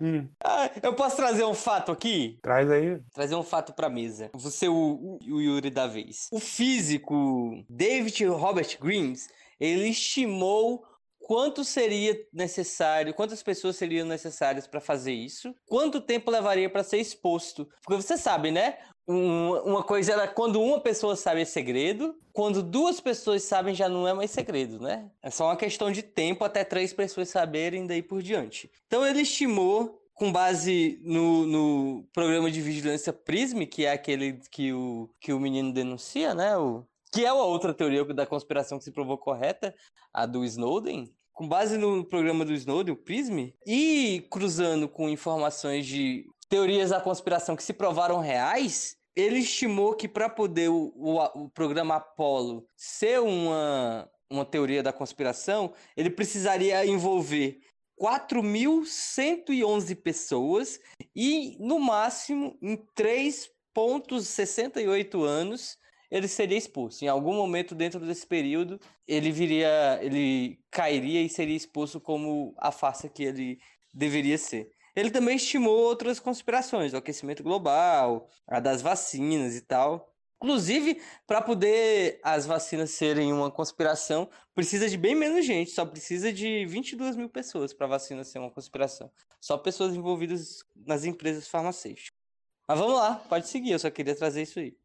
Hum, 0.00 0.28
Ah, 0.42 0.68
eu 0.82 0.96
posso 0.96 1.14
trazer 1.14 1.44
um 1.44 1.54
fato 1.54 1.92
aqui? 1.92 2.36
traz 2.42 2.68
aí. 2.68 3.00
Trazer 3.14 3.36
um 3.36 3.42
fato 3.44 3.72
pra 3.72 3.88
mesa. 3.88 4.30
Você, 4.34 4.66
o, 4.66 4.74
o, 4.74 5.18
o 5.34 5.40
Yuri 5.40 5.70
da 5.70 5.86
vez. 5.86 6.28
O 6.32 6.40
físico 6.40 7.64
David 7.70 8.24
Robert 8.26 8.76
Grimes, 8.80 9.28
ele 9.60 9.88
estimou 9.90 10.84
quanto 11.22 11.64
seria 11.64 12.16
necessário, 12.32 13.14
quantas 13.14 13.42
pessoas 13.42 13.76
seriam 13.76 14.06
necessárias 14.06 14.66
pra 14.66 14.80
fazer 14.80 15.12
isso, 15.12 15.54
quanto 15.66 16.00
tempo 16.00 16.30
levaria 16.30 16.68
pra 16.68 16.82
ser 16.84 16.98
exposto. 16.98 17.68
Porque 17.84 18.02
você 18.02 18.16
sabe, 18.16 18.50
né? 18.50 18.78
Um- 19.06 19.52
uma 19.64 19.82
coisa 19.82 20.12
era 20.12 20.28
quando 20.28 20.60
uma 20.60 20.80
pessoa 20.80 21.16
sabe 21.16 21.40
é 21.40 21.44
segredo, 21.44 22.14
quando 22.32 22.62
duas 22.62 23.00
pessoas 23.00 23.42
sabem 23.42 23.74
já 23.74 23.88
não 23.88 24.06
é 24.06 24.14
mais 24.14 24.30
segredo, 24.30 24.78
né? 24.80 25.10
É 25.22 25.30
só 25.30 25.46
uma 25.46 25.56
questão 25.56 25.90
de 25.90 26.02
tempo 26.02 26.44
até 26.44 26.62
três 26.64 26.92
pessoas 26.92 27.28
saberem 27.28 27.86
daí 27.86 28.02
por 28.02 28.22
diante. 28.22 28.70
Então 28.86 29.04
ele 29.04 29.22
estimou 29.22 29.98
com 30.14 30.30
base 30.30 31.00
no, 31.02 31.46
no 31.46 32.08
programa 32.12 32.48
de 32.50 32.60
vigilância 32.60 33.12
PRISM, 33.12 33.66
que 33.66 33.84
é 33.84 33.90
aquele 33.92 34.38
que 34.50 34.72
o, 34.72 35.10
que 35.20 35.32
o 35.32 35.40
menino 35.40 35.72
denuncia, 35.72 36.32
né? 36.32 36.56
O, 36.56 36.84
que 37.12 37.24
é 37.24 37.28
a 37.28 37.34
outra 37.34 37.74
teoria 37.74 38.04
da 38.06 38.26
conspiração 38.26 38.78
que 38.78 38.84
se 38.84 38.90
provou 38.90 39.18
correta, 39.18 39.74
a 40.12 40.24
do 40.24 40.44
Snowden. 40.44 41.12
Com 41.32 41.46
base 41.46 41.76
no 41.76 42.04
programa 42.04 42.44
do 42.44 42.54
Snowden, 42.54 42.94
o 42.94 42.96
PRISM, 42.96 43.52
e 43.66 44.26
cruzando 44.30 44.88
com 44.88 45.08
informações 45.08 45.86
de 45.86 46.26
teorias 46.48 46.90
da 46.90 47.00
conspiração 47.00 47.56
que 47.56 47.62
se 47.62 47.72
provaram 47.72 48.18
reais, 48.18 48.96
ele 49.14 49.38
estimou 49.38 49.94
que 49.94 50.08
para 50.08 50.28
poder 50.28 50.68
o, 50.68 50.92
o, 50.96 51.44
o 51.44 51.48
programa 51.50 51.94
Apollo 51.96 52.66
ser 52.76 53.20
uma, 53.20 54.10
uma 54.30 54.44
teoria 54.44 54.82
da 54.82 54.92
conspiração, 54.92 55.72
ele 55.96 56.10
precisaria 56.10 56.84
envolver 56.86 57.60
4.111 58.00 60.02
pessoas 60.02 60.80
e, 61.14 61.56
no 61.60 61.78
máximo, 61.78 62.58
em 62.60 62.76
3,68 62.96 65.22
anos, 65.22 65.78
ele 66.12 66.28
seria 66.28 66.58
exposto. 66.58 67.02
Em 67.02 67.08
algum 67.08 67.32
momento 67.32 67.74
dentro 67.74 67.98
desse 67.98 68.26
período, 68.26 68.78
ele 69.08 69.32
viria, 69.32 69.98
ele 70.02 70.60
cairia 70.70 71.22
e 71.22 71.28
seria 71.28 71.56
exposto 71.56 71.98
como 71.98 72.54
a 72.58 72.70
farsa 72.70 73.08
que 73.08 73.24
ele 73.24 73.58
deveria 73.94 74.36
ser. 74.36 74.70
Ele 74.94 75.10
também 75.10 75.36
estimou 75.36 75.74
outras 75.74 76.20
conspirações, 76.20 76.92
o 76.92 76.98
aquecimento 76.98 77.42
global, 77.42 78.28
a 78.46 78.60
das 78.60 78.82
vacinas 78.82 79.56
e 79.56 79.62
tal. 79.62 80.12
Inclusive, 80.36 81.00
para 81.26 81.40
poder 81.40 82.20
as 82.22 82.44
vacinas 82.44 82.90
serem 82.90 83.32
uma 83.32 83.50
conspiração, 83.50 84.28
precisa 84.54 84.90
de 84.90 84.98
bem 84.98 85.14
menos 85.14 85.46
gente, 85.46 85.70
só 85.70 85.86
precisa 85.86 86.30
de 86.30 86.66
22 86.66 87.16
mil 87.16 87.30
pessoas 87.30 87.72
para 87.72 87.86
a 87.86 87.90
vacina 87.90 88.22
ser 88.22 88.38
uma 88.38 88.50
conspiração. 88.50 89.10
Só 89.40 89.56
pessoas 89.56 89.94
envolvidas 89.94 90.62
nas 90.76 91.06
empresas 91.06 91.48
farmacêuticas. 91.48 92.12
Mas 92.68 92.78
vamos 92.78 92.96
lá, 92.96 93.14
pode 93.14 93.48
seguir, 93.48 93.70
eu 93.70 93.78
só 93.78 93.90
queria 93.90 94.14
trazer 94.14 94.42
isso 94.42 94.58
aí. 94.58 94.76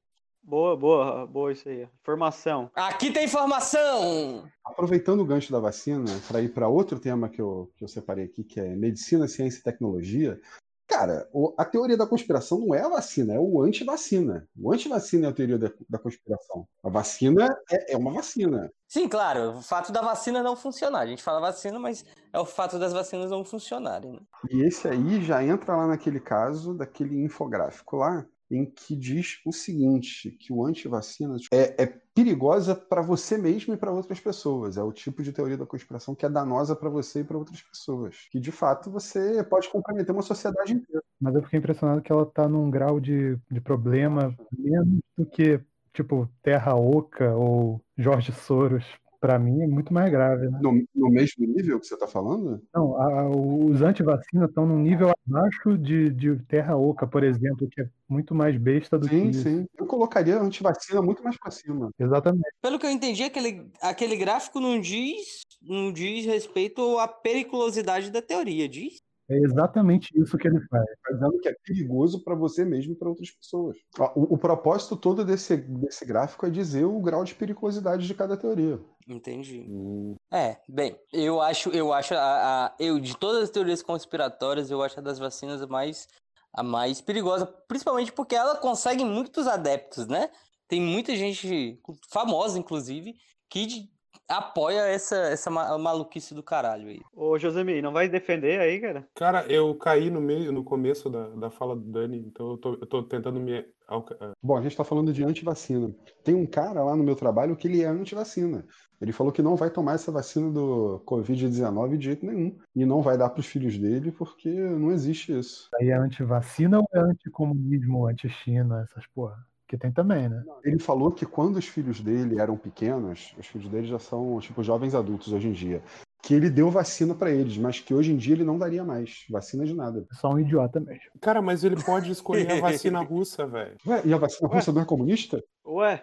Boa, 0.43 0.77
boa, 0.77 1.27
boa 1.27 1.51
isso 1.51 1.67
aí. 1.67 1.87
Informação. 2.01 2.71
Aqui 2.73 3.11
tem 3.11 3.25
informação! 3.25 4.47
Aproveitando 4.65 5.19
o 5.19 5.25
gancho 5.25 5.51
da 5.51 5.59
vacina, 5.59 6.05
para 6.27 6.41
ir 6.41 6.53
para 6.53 6.67
outro 6.69 6.99
tema 6.99 7.27
que 7.29 7.41
eu, 7.41 7.69
que 7.75 7.83
eu 7.83 7.87
separei 7.87 8.25
aqui, 8.25 8.43
que 8.43 8.59
é 8.59 8.75
medicina, 8.75 9.27
ciência 9.27 9.59
e 9.59 9.63
tecnologia. 9.63 10.39
Cara, 10.87 11.27
o- 11.33 11.53
a 11.57 11.65
teoria 11.65 11.97
da 11.97 12.07
conspiração 12.07 12.59
não 12.59 12.73
é 12.73 12.81
a 12.81 12.87
vacina, 12.87 13.33
é 13.33 13.39
o 13.39 13.61
anti-vacina. 13.61 14.47
O 14.57 14.71
anti-vacina 14.73 15.27
é 15.27 15.29
a 15.29 15.33
teoria 15.33 15.57
da, 15.57 15.69
da 15.89 15.99
conspiração. 15.99 16.65
A 16.81 16.89
vacina 16.89 17.45
é, 17.69 17.93
é 17.93 17.97
uma 17.97 18.13
vacina. 18.13 18.71
Sim, 18.87 19.09
claro, 19.09 19.57
o 19.57 19.61
fato 19.61 19.91
da 19.91 20.01
vacina 20.01 20.41
não 20.41 20.55
funcionar. 20.55 20.99
A 20.99 21.05
gente 21.07 21.21
fala 21.21 21.41
vacina, 21.41 21.77
mas 21.77 22.05
é 22.31 22.39
o 22.39 22.45
fato 22.45 22.79
das 22.79 22.93
vacinas 22.93 23.29
não 23.29 23.43
funcionarem. 23.43 24.13
Né? 24.13 24.19
E 24.49 24.61
esse 24.61 24.87
aí 24.87 25.21
já 25.21 25.43
entra 25.43 25.75
lá 25.75 25.87
naquele 25.87 26.21
caso 26.21 26.73
daquele 26.73 27.21
infográfico 27.21 27.97
lá, 27.97 28.25
em 28.49 28.65
que 28.65 28.95
diz 28.95 29.39
o 29.45 29.51
seguinte, 29.51 30.31
que 30.31 30.53
o 30.53 30.65
anti-vacina 30.65 31.37
é, 31.51 31.83
é 31.83 31.85
perigosa 31.85 32.75
para 32.75 33.01
você 33.01 33.37
mesmo 33.37 33.73
e 33.73 33.77
para 33.77 33.91
outras 33.91 34.19
pessoas. 34.19 34.77
É 34.77 34.83
o 34.83 34.91
tipo 34.91 35.21
de 35.21 35.31
teoria 35.31 35.57
da 35.57 35.65
conspiração 35.65 36.15
que 36.15 36.25
é 36.25 36.29
danosa 36.29 36.75
para 36.75 36.89
você 36.89 37.19
e 37.19 37.23
para 37.23 37.37
outras 37.37 37.61
pessoas. 37.61 38.27
Que, 38.31 38.39
de 38.39 38.51
fato, 38.51 38.89
você 38.89 39.43
pode 39.43 39.69
comprometer 39.69 40.13
uma 40.13 40.21
sociedade 40.21 40.73
inteira. 40.73 41.03
Mas 41.19 41.35
eu 41.35 41.43
fiquei 41.43 41.59
impressionado 41.59 42.01
que 42.01 42.11
ela 42.11 42.25
tá 42.25 42.47
num 42.47 42.69
grau 42.69 42.99
de, 42.99 43.37
de 43.51 43.61
problema 43.61 44.35
menos 44.57 44.99
do 45.17 45.25
que, 45.25 45.59
tipo, 45.93 46.29
Terra 46.41 46.75
Oca 46.75 47.35
ou 47.35 47.81
Jorge 47.97 48.31
Soros. 48.31 48.85
Pra 49.19 49.39
mim 49.39 49.61
é 49.63 49.67
muito 49.67 49.91
mais 49.93 50.11
grave, 50.11 50.47
né? 50.47 50.59
No, 50.61 50.83
no 50.93 51.09
mesmo 51.09 51.45
nível 51.47 51.79
que 51.79 51.87
você 51.87 51.95
está 51.95 52.07
falando? 52.07 52.61
Não, 52.73 52.95
a- 53.01 53.29
os 53.29 53.81
antivacinas 53.81 54.49
estão 54.49 54.65
num 54.65 54.77
nível 54.79 55.11
abaixo 55.27 55.77
de, 55.77 56.09
de 56.11 56.35
Terra 56.45 56.75
Oca, 56.75 57.07
por 57.07 57.23
exemplo, 57.23 57.67
que 57.69 57.81
é 57.81 57.89
muito 58.07 58.35
mais 58.35 58.55
besta 58.57 58.97
do 58.97 59.07
Sim, 59.07 59.21
que 59.23 59.27
isso. 59.29 59.43
sim. 59.43 59.65
Eu 59.77 59.85
colocaria 59.87 60.39
antivacina 60.39 61.01
muito 61.01 61.23
mais 61.23 61.37
para 61.37 61.49
cima. 61.51 61.89
Exatamente. 61.99 62.43
Pelo 62.61 62.77
que 62.77 62.85
eu 62.85 62.91
entendi, 62.91 63.23
aquele, 63.23 63.67
aquele 63.81 64.15
gráfico 64.15 64.59
não 64.59 64.79
diz, 64.79 65.41
não 65.61 65.91
diz 65.91 66.25
respeito 66.25 66.99
à 66.99 67.07
periculosidade 67.07 68.11
da 68.11 68.21
teoria, 68.21 68.69
diz? 68.69 69.01
É 69.29 69.35
exatamente 69.37 70.09
isso 70.17 70.37
que 70.37 70.47
ele 70.47 70.59
faz. 70.67 70.85
Dizendo 71.11 71.39
que 71.39 71.49
é 71.49 71.55
perigoso 71.65 72.23
para 72.23 72.33
você 72.33 72.63
mesmo 72.63 72.93
e 72.93 72.95
para 72.95 73.09
outras 73.09 73.29
pessoas. 73.31 73.77
O, 74.15 74.35
o 74.35 74.37
propósito 74.37 74.95
todo 74.95 75.25
desse, 75.25 75.57
desse 75.57 76.05
gráfico 76.05 76.45
é 76.45 76.49
dizer 76.49 76.85
o 76.85 76.99
grau 77.01 77.23
de 77.25 77.35
periculosidade 77.35 78.07
de 78.07 78.13
cada 78.13 78.37
teoria. 78.37 78.79
Entendi. 79.07 79.65
Hum, 79.69 80.15
É, 80.31 80.57
bem, 80.69 80.97
eu 81.11 81.41
acho, 81.41 81.69
eu 81.71 81.91
acho 81.91 82.13
a, 82.13 82.65
a- 82.67 82.75
eu 82.79 82.99
de 82.99 83.17
todas 83.17 83.43
as 83.43 83.49
teorias 83.49 83.81
conspiratórias, 83.81 84.71
eu 84.71 84.81
acho 84.81 84.99
a 84.99 85.03
das 85.03 85.19
vacinas 85.19 85.61
a 85.61 85.67
mais 85.67 86.07
a 86.53 86.63
mais 86.63 86.99
perigosa, 87.01 87.45
principalmente 87.45 88.11
porque 88.11 88.33
ela 88.35 88.55
consegue 88.55 89.05
muitos 89.05 89.45
adeptos, 89.45 90.07
né? 90.07 90.29
Tem 90.67 90.81
muita 90.81 91.15
gente 91.15 91.79
famosa, 92.09 92.57
inclusive, 92.57 93.13
que 93.49 93.65
de- 93.65 93.89
apoia 94.27 94.81
essa 94.87 95.15
essa 95.15 95.49
ma- 95.49 95.77
maluquice 95.77 96.33
do 96.33 96.43
caralho 96.43 96.89
aí. 96.89 96.99
Ô, 97.13 97.37
Josemi, 97.37 97.81
não 97.81 97.91
vai 97.93 98.09
defender 98.09 98.59
aí, 98.59 98.79
cara? 98.79 99.07
Cara, 99.15 99.45
eu 99.51 99.73
caí 99.75 100.09
no 100.09 100.21
meio, 100.21 100.51
no 100.51 100.63
começo 100.63 101.09
da, 101.09 101.29
da 101.29 101.49
fala 101.49 101.75
do 101.75 101.83
Dani, 101.83 102.17
então 102.19 102.51
eu 102.51 102.57
tô, 102.57 102.73
eu 102.73 102.85
tô 102.85 103.03
tentando 103.03 103.39
me. 103.39 103.65
ah, 103.87 104.33
Bom, 104.41 104.57
a 104.57 104.61
gente 104.61 104.71
está 104.71 104.83
falando 104.83 105.13
de 105.13 105.23
antivacina. 105.23 105.93
Tem 106.23 106.35
um 106.35 106.45
cara 106.45 106.83
lá 106.83 106.95
no 106.95 107.03
meu 107.03 107.15
trabalho 107.15 107.55
que 107.55 107.67
ele 107.67 107.81
é 107.81 107.87
antivacina. 107.87 108.65
Ele 108.99 109.11
falou 109.11 109.31
que 109.31 109.43
não 109.43 109.55
vai 109.55 109.69
tomar 109.69 109.93
essa 109.93 110.11
vacina 110.11 110.51
do 110.51 110.99
Covid-19 111.05 111.97
de 111.97 112.05
jeito 112.05 112.25
nenhum. 112.25 112.57
E 112.75 112.83
não 112.85 113.01
vai 113.01 113.17
dar 113.17 113.29
para 113.29 113.39
os 113.39 113.45
filhos 113.45 113.77
dele 113.77 114.11
porque 114.11 114.49
não 114.49 114.91
existe 114.91 115.37
isso. 115.37 115.69
Aí 115.79 115.89
é 115.89 115.93
antivacina 115.95 116.79
ou 116.79 116.87
é 116.93 116.99
anticomunismo, 116.99 118.07
anti-China, 118.07 118.81
essas 118.83 119.05
porra? 119.07 119.46
Que 119.67 119.77
tem 119.77 119.91
também, 119.91 120.29
né? 120.29 120.43
Ele 120.63 120.79
falou 120.79 121.11
que 121.11 121.25
quando 121.25 121.57
os 121.57 121.67
filhos 121.67 121.99
dele 121.99 122.39
eram 122.39 122.55
pequenos, 122.55 123.35
os 123.37 123.47
filhos 123.47 123.67
dele 123.69 123.85
já 123.87 123.99
são 123.99 124.39
tipo 124.39 124.63
jovens 124.63 124.95
adultos 124.95 125.33
hoje 125.33 125.49
em 125.49 125.51
dia, 125.51 125.83
que 126.23 126.33
ele 126.33 126.49
deu 126.49 126.71
vacina 126.71 127.13
para 127.13 127.31
eles, 127.31 127.57
mas 127.57 127.79
que 127.79 127.93
hoje 127.93 128.11
em 128.11 128.17
dia 128.17 128.33
ele 128.33 128.43
não 128.43 128.57
daria 128.57 128.83
mais 128.83 129.25
vacina 129.29 129.65
de 129.65 129.73
nada. 129.73 130.05
É 130.11 130.15
só 130.15 130.29
um 130.29 130.39
idiota 130.39 130.79
mesmo. 130.79 131.11
Cara, 131.19 131.41
mas 131.41 131.63
ele 131.63 131.81
pode 131.83 132.11
escolher 132.11 132.49
a 132.51 132.61
vacina 132.61 133.01
russa, 133.03 133.45
velho. 133.45 133.75
Ué, 133.85 134.01
e 134.05 134.13
a 134.13 134.17
vacina 134.17 134.49
Ué? 134.49 134.55
russa 134.55 134.71
não 134.71 134.81
é 134.81 134.85
comunista? 134.85 135.43
Ué, 135.65 136.01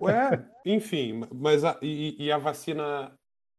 Ué, 0.00 0.44
enfim, 0.64 1.22
mas 1.34 1.64
a, 1.64 1.78
e, 1.82 2.16
e 2.18 2.32
a 2.32 2.38
vacina 2.38 3.12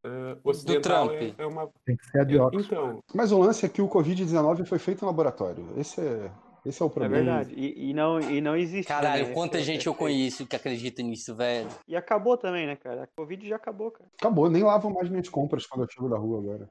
eh, 0.03 0.37
ocidental 0.43 1.11
é, 1.11 1.17
Trump. 1.17 1.39
é 1.39 1.45
uma. 1.45 1.69
Tem 1.85 1.95
que 1.95 2.05
ser 2.05 2.19
a 2.19 2.23
de 2.23 2.37
Oxford. 2.37 2.65
Então, 2.65 3.03
Mas 3.13 3.31
o 3.31 3.39
lance 3.39 3.65
é 3.65 3.69
que 3.69 3.81
o 3.81 3.87
Covid-19 3.87 4.65
foi 4.65 4.77
feito 4.77 5.03
em 5.03 5.05
laboratório. 5.05 5.65
Esse 5.77 6.01
é, 6.01 6.31
esse 6.65 6.81
é 6.81 6.85
o 6.85 6.87
é 6.87 6.91
problema. 6.91 7.15
verdade. 7.15 7.53
E, 7.55 7.89
e 7.89 7.93
não, 7.93 8.19
e 8.19 8.39
não 8.41 8.55
existe. 8.55 8.87
Caralho, 8.87 9.27
né? 9.27 9.33
quanta 9.33 9.57
É- 9.57 9.61
gente 9.63 9.87
é- 9.87 9.89
eu 9.89 9.95
conheço 9.95 10.45
que 10.45 10.55
acredita 10.55 11.01
nisso, 11.01 11.35
velho. 11.35 11.69
E 11.87 11.95
acabou 11.95 12.37
também, 12.37 12.65
né, 12.67 12.75
cara? 12.75 13.03
A 13.03 13.07
Covid 13.07 13.47
já 13.47 13.55
acabou, 13.55 13.91
cara. 13.91 14.09
Acabou, 14.19 14.49
nem 14.49 14.63
lavam 14.63 14.91
mais 14.91 15.09
minhas 15.09 15.29
compras 15.29 15.65
quando 15.65 15.83
eu 15.83 15.89
chego 15.91 16.09
da 16.09 16.17
rua 16.17 16.39
agora. 16.39 16.69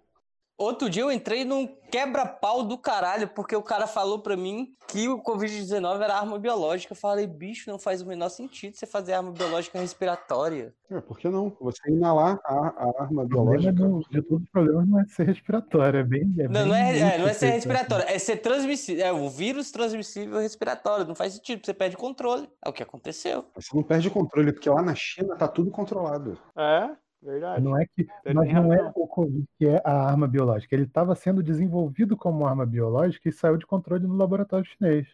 Outro 0.62 0.88
dia 0.88 1.02
eu 1.02 1.10
entrei 1.10 1.44
num 1.44 1.66
quebra-pau 1.90 2.62
do 2.62 2.78
caralho, 2.78 3.26
porque 3.28 3.54
o 3.56 3.62
cara 3.62 3.86
falou 3.88 4.20
pra 4.20 4.36
mim 4.36 4.74
que 4.86 5.08
o 5.08 5.20
Covid-19 5.20 6.00
era 6.00 6.14
arma 6.16 6.38
biológica. 6.38 6.92
Eu 6.92 6.96
falei, 6.96 7.26
bicho, 7.26 7.68
não 7.68 7.78
faz 7.80 8.00
o 8.00 8.06
menor 8.06 8.28
sentido 8.28 8.76
você 8.76 8.86
fazer 8.86 9.14
arma 9.14 9.32
biológica 9.32 9.80
respiratória. 9.80 10.72
É, 10.88 11.00
por 11.00 11.18
que 11.18 11.28
não? 11.28 11.52
Você 11.60 11.90
inalar 11.90 12.38
a, 12.44 12.54
a 12.54 13.02
arma 13.02 13.24
O 13.24 13.28
problema 13.28 13.72
biológica. 13.72 13.72
do- 13.72 14.04
de 14.10 14.22
todos 14.22 14.44
os 14.44 14.50
problemas 14.50 14.88
não 14.88 15.00
é 15.00 15.04
ser 15.06 15.26
respiratório, 15.26 15.98
é 16.00 16.04
bem. 16.04 16.32
É 16.38 16.42
Não, 16.48 16.52
bem 16.60 16.66
não 16.68 16.74
é, 16.76 16.98
é, 16.98 17.18
não 17.18 17.26
é 17.28 17.32
ser 17.32 17.38
feito, 17.40 17.54
respiratório, 17.54 18.04
é 18.08 18.18
ser 18.18 18.36
transmissível. 18.36 19.04
É 19.04 19.12
o 19.12 19.28
vírus 19.28 19.70
transmissível 19.72 20.38
respiratório. 20.38 21.06
Não 21.06 21.14
faz 21.16 21.32
sentido, 21.34 21.64
você 21.66 21.74
perde 21.74 21.96
controle. 21.96 22.48
É 22.64 22.68
o 22.68 22.72
que 22.72 22.82
aconteceu. 22.82 23.44
Você 23.56 23.74
não 23.74 23.82
perde 23.82 24.08
controle, 24.10 24.52
porque 24.52 24.70
lá 24.70 24.80
na 24.82 24.94
China 24.94 25.34
tá 25.36 25.48
tudo 25.48 25.70
controlado. 25.72 26.38
É, 26.56 26.76
assim. 26.84 26.96
Verdade. 27.22 27.64
Não 27.64 27.78
é 27.78 27.86
que, 27.86 28.06
mas 28.34 28.52
não 28.52 28.72
é 28.72 28.92
o 28.94 29.06
Covid 29.06 29.44
que 29.58 29.66
é 29.66 29.80
a 29.84 30.08
arma 30.08 30.26
biológica. 30.26 30.74
Ele 30.74 30.84
estava 30.84 31.14
sendo 31.14 31.42
desenvolvido 31.42 32.16
como 32.16 32.46
arma 32.46 32.66
biológica 32.66 33.28
e 33.28 33.32
saiu 33.32 33.56
de 33.56 33.66
controle 33.66 34.06
no 34.06 34.16
laboratório 34.16 34.66
chinês. 34.66 35.06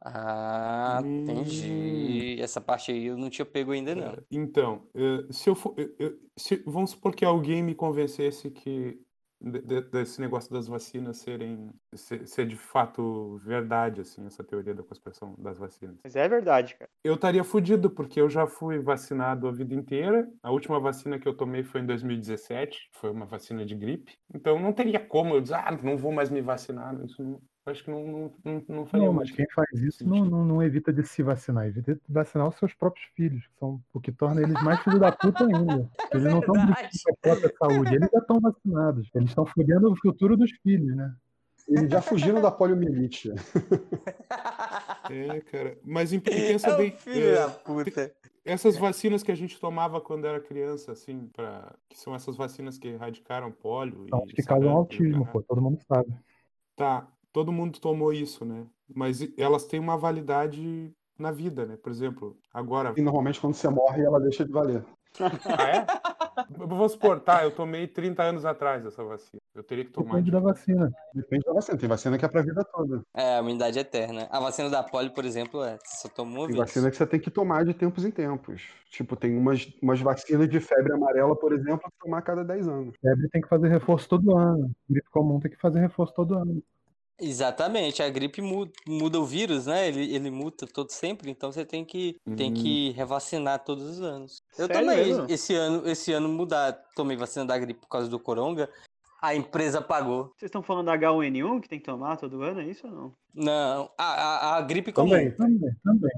Ah, 0.00 1.00
Hum. 1.04 1.22
entendi. 1.22 2.40
Essa 2.40 2.60
parte 2.60 2.92
aí 2.92 3.06
eu 3.06 3.16
não 3.16 3.28
tinha 3.28 3.44
pego 3.44 3.72
ainda, 3.72 3.94
não. 3.94 4.16
Então, 4.30 4.82
eh, 4.94 5.26
se 5.32 5.50
eu 5.50 5.54
for, 5.56 5.74
eu- 5.76 5.94
eu- 5.98 6.18
se- 6.36 6.62
vamos 6.64 6.90
supor 6.92 7.14
que 7.14 7.24
alguém 7.24 7.62
me 7.62 7.74
convencesse 7.74 8.48
que 8.50 9.00
de- 9.40 9.60
de- 9.60 9.80
desse 9.82 10.20
negócio 10.20 10.52
das 10.52 10.66
vacinas 10.66 11.18
serem 11.18 11.70
ser, 11.94 12.26
ser 12.26 12.46
de 12.46 12.56
fato 12.56 13.36
verdade, 13.38 14.00
assim, 14.00 14.26
essa 14.26 14.42
teoria 14.42 14.74
da 14.74 14.82
conspiração 14.82 15.34
das 15.38 15.58
vacinas. 15.58 15.96
Mas 16.02 16.16
é 16.16 16.28
verdade, 16.28 16.74
cara. 16.74 16.90
Eu 17.04 17.14
estaria 17.14 17.44
fudido, 17.44 17.90
porque 17.90 18.20
eu 18.20 18.28
já 18.28 18.46
fui 18.46 18.78
vacinado 18.78 19.46
a 19.48 19.52
vida 19.52 19.74
inteira. 19.74 20.28
A 20.42 20.50
última 20.50 20.80
vacina 20.80 21.18
que 21.18 21.26
eu 21.28 21.36
tomei 21.36 21.62
foi 21.62 21.80
em 21.80 21.86
2017, 21.86 22.88
foi 22.92 23.10
uma 23.10 23.26
vacina 23.26 23.64
de 23.64 23.74
gripe. 23.74 24.16
Então 24.34 24.58
não 24.58 24.72
teria 24.72 24.98
como 25.00 25.34
eu 25.34 25.40
dizer, 25.40 25.54
ah, 25.54 25.78
não 25.82 25.96
vou 25.96 26.12
mais 26.12 26.30
me 26.30 26.40
vacinar. 26.40 26.94
Isso 27.04 27.22
não, 27.22 27.40
acho 27.68 27.84
que 27.84 27.90
não, 27.90 28.06
não, 28.06 28.32
não, 28.44 28.64
não 28.68 28.86
faria 28.86 29.06
Não, 29.06 29.12
mas 29.12 29.30
quem 29.30 29.46
faz 29.54 29.68
isso 29.82 30.08
não, 30.08 30.24
não, 30.24 30.44
não 30.44 30.62
evita 30.62 30.92
de 30.92 31.02
se 31.02 31.22
vacinar, 31.22 31.66
evita 31.66 31.94
de 31.94 32.00
vacinar 32.08 32.48
os 32.48 32.56
seus 32.56 32.74
próprios 32.74 33.06
filhos, 33.14 33.46
que 33.46 33.58
são, 33.58 33.80
o 33.92 34.00
que 34.00 34.10
torna 34.12 34.40
eles 34.42 34.60
mais 34.62 34.80
filhos 34.82 35.00
da 35.00 35.12
puta 35.12 35.44
ainda. 35.44 35.88
Eles 36.12 36.24
não 36.24 36.40
estão 36.40 36.54
com 36.54 36.62
a 36.62 37.16
própria 37.20 37.52
saúde, 37.58 37.94
eles 37.94 38.08
já 38.10 38.18
estão 38.18 38.40
vacinados. 38.40 39.10
Eles 39.14 39.28
estão 39.28 39.44
fudendo 39.44 39.92
o 39.92 39.96
futuro 39.96 40.38
dos 40.38 40.50
filhos, 40.62 40.96
né? 40.96 41.14
Eles 41.68 41.90
já 41.90 42.00
fugiram 42.00 42.40
da 42.40 42.50
poliomielite. 42.50 43.30
É, 45.10 45.40
cara. 45.40 45.78
Mas 45.82 46.12
em- 46.12 46.20
pensa 46.20 46.68
É 46.70 46.76
bem, 46.76 46.92
filho 46.92 47.28
é, 47.28 47.34
da 47.34 47.48
puta. 47.48 48.14
essas 48.44 48.76
vacinas 48.76 49.22
que 49.22 49.32
a 49.32 49.34
gente 49.34 49.58
tomava 49.58 50.00
quando 50.02 50.26
era 50.26 50.38
criança, 50.38 50.92
assim, 50.92 51.28
para 51.28 51.74
que 51.88 51.98
são 51.98 52.14
essas 52.14 52.36
vacinas 52.36 52.78
que 52.78 52.88
erradicaram 52.88 53.50
pólio 53.50 54.06
São 54.10 54.24
e 54.28 54.34
que 54.34 54.42
causam 54.42 54.74
o 54.74 54.76
autismo, 54.76 55.26
pô, 55.26 55.42
todo 55.42 55.62
mundo 55.62 55.78
sabe. 55.88 56.14
Tá, 56.76 57.08
todo 57.38 57.52
mundo 57.52 57.78
tomou 57.78 58.12
isso, 58.12 58.44
né? 58.44 58.66
Mas 58.92 59.20
elas 59.38 59.64
têm 59.64 59.78
uma 59.78 59.96
validade 59.96 60.90
na 61.16 61.30
vida, 61.30 61.64
né? 61.64 61.76
Por 61.80 61.92
exemplo, 61.92 62.36
agora. 62.52 62.92
E 62.96 63.00
normalmente 63.00 63.40
quando 63.40 63.54
você 63.54 63.68
morre, 63.68 64.02
ela 64.02 64.18
deixa 64.20 64.44
de 64.44 64.50
valer. 64.50 64.84
Ah, 65.20 65.62
é? 65.68 65.86
Vamos 66.50 66.92
supor, 66.92 67.18
tá, 67.20 67.42
eu 67.44 67.50
tomei 67.50 67.86
30 67.88 68.22
anos 68.22 68.44
atrás 68.44 68.84
essa 68.84 69.02
vacina. 69.02 69.40
Eu 69.54 69.62
teria 69.64 69.84
que 69.84 69.90
tomar. 69.90 70.08
Depende 70.20 70.24
de- 70.26 70.30
da 70.32 70.40
vacina. 70.40 70.92
Depende 71.14 71.44
da 71.44 71.52
vacina. 71.52 71.78
Tem 71.78 71.88
vacina 71.88 72.18
que 72.18 72.24
é 72.24 72.28
pra 72.28 72.42
vida 72.42 72.64
toda. 72.64 73.02
É, 73.14 73.36
a 73.36 73.40
imunidade 73.40 73.78
eterna. 73.78 74.28
A 74.30 74.38
vacina 74.38 74.68
da 74.70 74.82
polio, 74.82 75.12
por 75.12 75.24
exemplo, 75.24 75.62
é, 75.64 75.78
você 75.82 75.96
só 76.02 76.08
toma 76.08 76.30
uma 76.32 76.38
Tem 76.40 76.46
vez. 76.48 76.58
vacina 76.58 76.90
que 76.90 76.96
você 76.96 77.06
tem 77.06 77.18
que 77.20 77.30
tomar 77.30 77.64
de 77.64 77.74
tempos 77.74 78.04
em 78.04 78.10
tempos. 78.10 78.68
Tipo, 78.90 79.16
tem 79.16 79.36
umas, 79.36 79.66
umas 79.82 80.00
vacinas 80.00 80.48
de 80.48 80.60
febre 80.60 80.92
amarela, 80.92 81.34
por 81.34 81.52
exemplo, 81.52 81.90
que 81.90 81.98
tomar 81.98 82.18
a 82.18 82.22
cada 82.22 82.44
10 82.44 82.68
anos. 82.68 82.94
Febre 83.00 83.28
tem 83.30 83.40
que 83.42 83.48
fazer 83.48 83.68
reforço 83.68 84.08
todo 84.08 84.36
ano. 84.36 84.70
Gripe 84.88 85.08
comum 85.10 85.40
tem 85.40 85.50
que 85.50 85.56
fazer 85.60 85.80
reforço 85.80 86.14
todo 86.14 86.34
ano. 86.36 86.62
Exatamente, 87.20 88.02
a 88.02 88.08
gripe 88.08 88.40
muda, 88.40 88.70
muda 88.86 89.18
o 89.18 89.24
vírus, 89.24 89.66
né? 89.66 89.88
Ele, 89.88 90.14
ele 90.14 90.30
muta 90.30 90.66
todo 90.66 90.90
sempre, 90.90 91.30
então 91.30 91.50
você 91.50 91.64
tem 91.64 91.84
que, 91.84 92.16
tem 92.36 92.54
que 92.54 92.90
revacinar 92.92 93.64
todos 93.64 93.84
os 93.84 94.00
anos. 94.00 94.42
Eu 94.56 94.66
Sério 94.68 94.86
tomei 94.86 95.04
mesmo? 95.04 95.26
esse 95.28 95.54
ano, 95.54 95.88
esse 95.88 96.12
ano 96.12 96.28
mudar, 96.28 96.72
tomei 96.94 97.16
vacina 97.16 97.44
da 97.44 97.58
gripe 97.58 97.80
por 97.80 97.88
causa 97.88 98.08
do 98.08 98.20
coronga, 98.20 98.70
a 99.20 99.34
empresa 99.34 99.82
pagou. 99.82 100.32
Vocês 100.36 100.48
estão 100.48 100.62
falando 100.62 100.86
da 100.86 100.96
H1N1 100.96 101.60
que 101.60 101.68
tem 101.68 101.80
que 101.80 101.84
tomar 101.84 102.16
todo 102.16 102.42
ano, 102.42 102.60
é 102.60 102.64
isso 102.66 102.86
ou 102.86 102.92
não? 102.92 103.14
Não, 103.34 103.90
a, 103.98 104.04
a, 104.04 104.56
a 104.56 104.60
gripe 104.60 104.92
comum. 104.92 105.10
Também, 105.10 105.32
também, 105.32 105.76
também. 105.82 106.12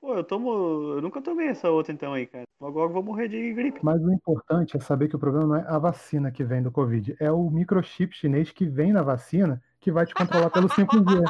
Pô, 0.00 0.16
eu 0.16 0.24
tomo. 0.24 0.94
Eu 0.94 1.02
nunca 1.02 1.22
tomei 1.22 1.46
essa 1.46 1.70
outra 1.70 1.92
então 1.92 2.12
aí, 2.12 2.26
cara. 2.26 2.42
Logo 2.60 2.80
logo 2.80 2.90
eu 2.90 2.94
vou 2.94 3.02
morrer 3.04 3.28
de 3.28 3.52
gripe. 3.54 3.78
Mas 3.84 4.02
o 4.02 4.12
importante 4.12 4.76
é 4.76 4.80
saber 4.80 5.06
que 5.08 5.14
o 5.14 5.18
problema 5.18 5.46
não 5.46 5.56
é 5.56 5.64
a 5.68 5.78
vacina 5.78 6.32
que 6.32 6.42
vem 6.42 6.60
do 6.60 6.72
Covid, 6.72 7.14
é 7.20 7.30
o 7.30 7.48
microchip 7.48 8.12
chinês 8.16 8.50
que 8.50 8.66
vem 8.66 8.92
na 8.92 9.02
vacina 9.02 9.62
que 9.82 9.90
vai 9.90 10.06
te 10.06 10.14
controlar 10.14 10.48
pelo 10.50 10.68
5G. 10.68 11.24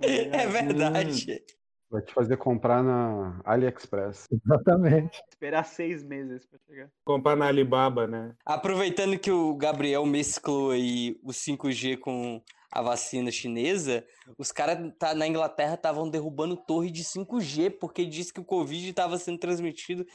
É 0.00 0.46
verdade. 0.46 1.42
Vai 1.90 2.02
te 2.02 2.12
fazer 2.12 2.36
comprar 2.36 2.82
na 2.82 3.40
AliExpress. 3.44 4.28
Exatamente. 4.30 5.22
Esperar 5.30 5.64
seis 5.64 6.04
meses 6.04 6.46
pra 6.46 6.58
chegar. 6.66 6.90
Comprar 7.04 7.34
na 7.34 7.46
Alibaba, 7.46 8.06
né? 8.06 8.34
Aproveitando 8.44 9.18
que 9.18 9.30
o 9.30 9.56
Gabriel 9.56 10.04
mesclou 10.04 10.70
aí 10.72 11.18
o 11.22 11.30
5G 11.30 11.98
com 11.98 12.42
a 12.70 12.82
vacina 12.82 13.30
chinesa, 13.30 14.04
os 14.36 14.52
caras 14.52 14.92
tá, 14.98 15.14
na 15.14 15.26
Inglaterra 15.26 15.74
estavam 15.74 16.08
derrubando 16.08 16.54
torre 16.54 16.90
de 16.90 17.02
5G, 17.02 17.70
porque 17.80 18.04
disse 18.04 18.32
que 18.32 18.40
o 18.40 18.44
Covid 18.44 18.90
estava 18.90 19.16
sendo 19.16 19.38
transmitido 19.38 20.06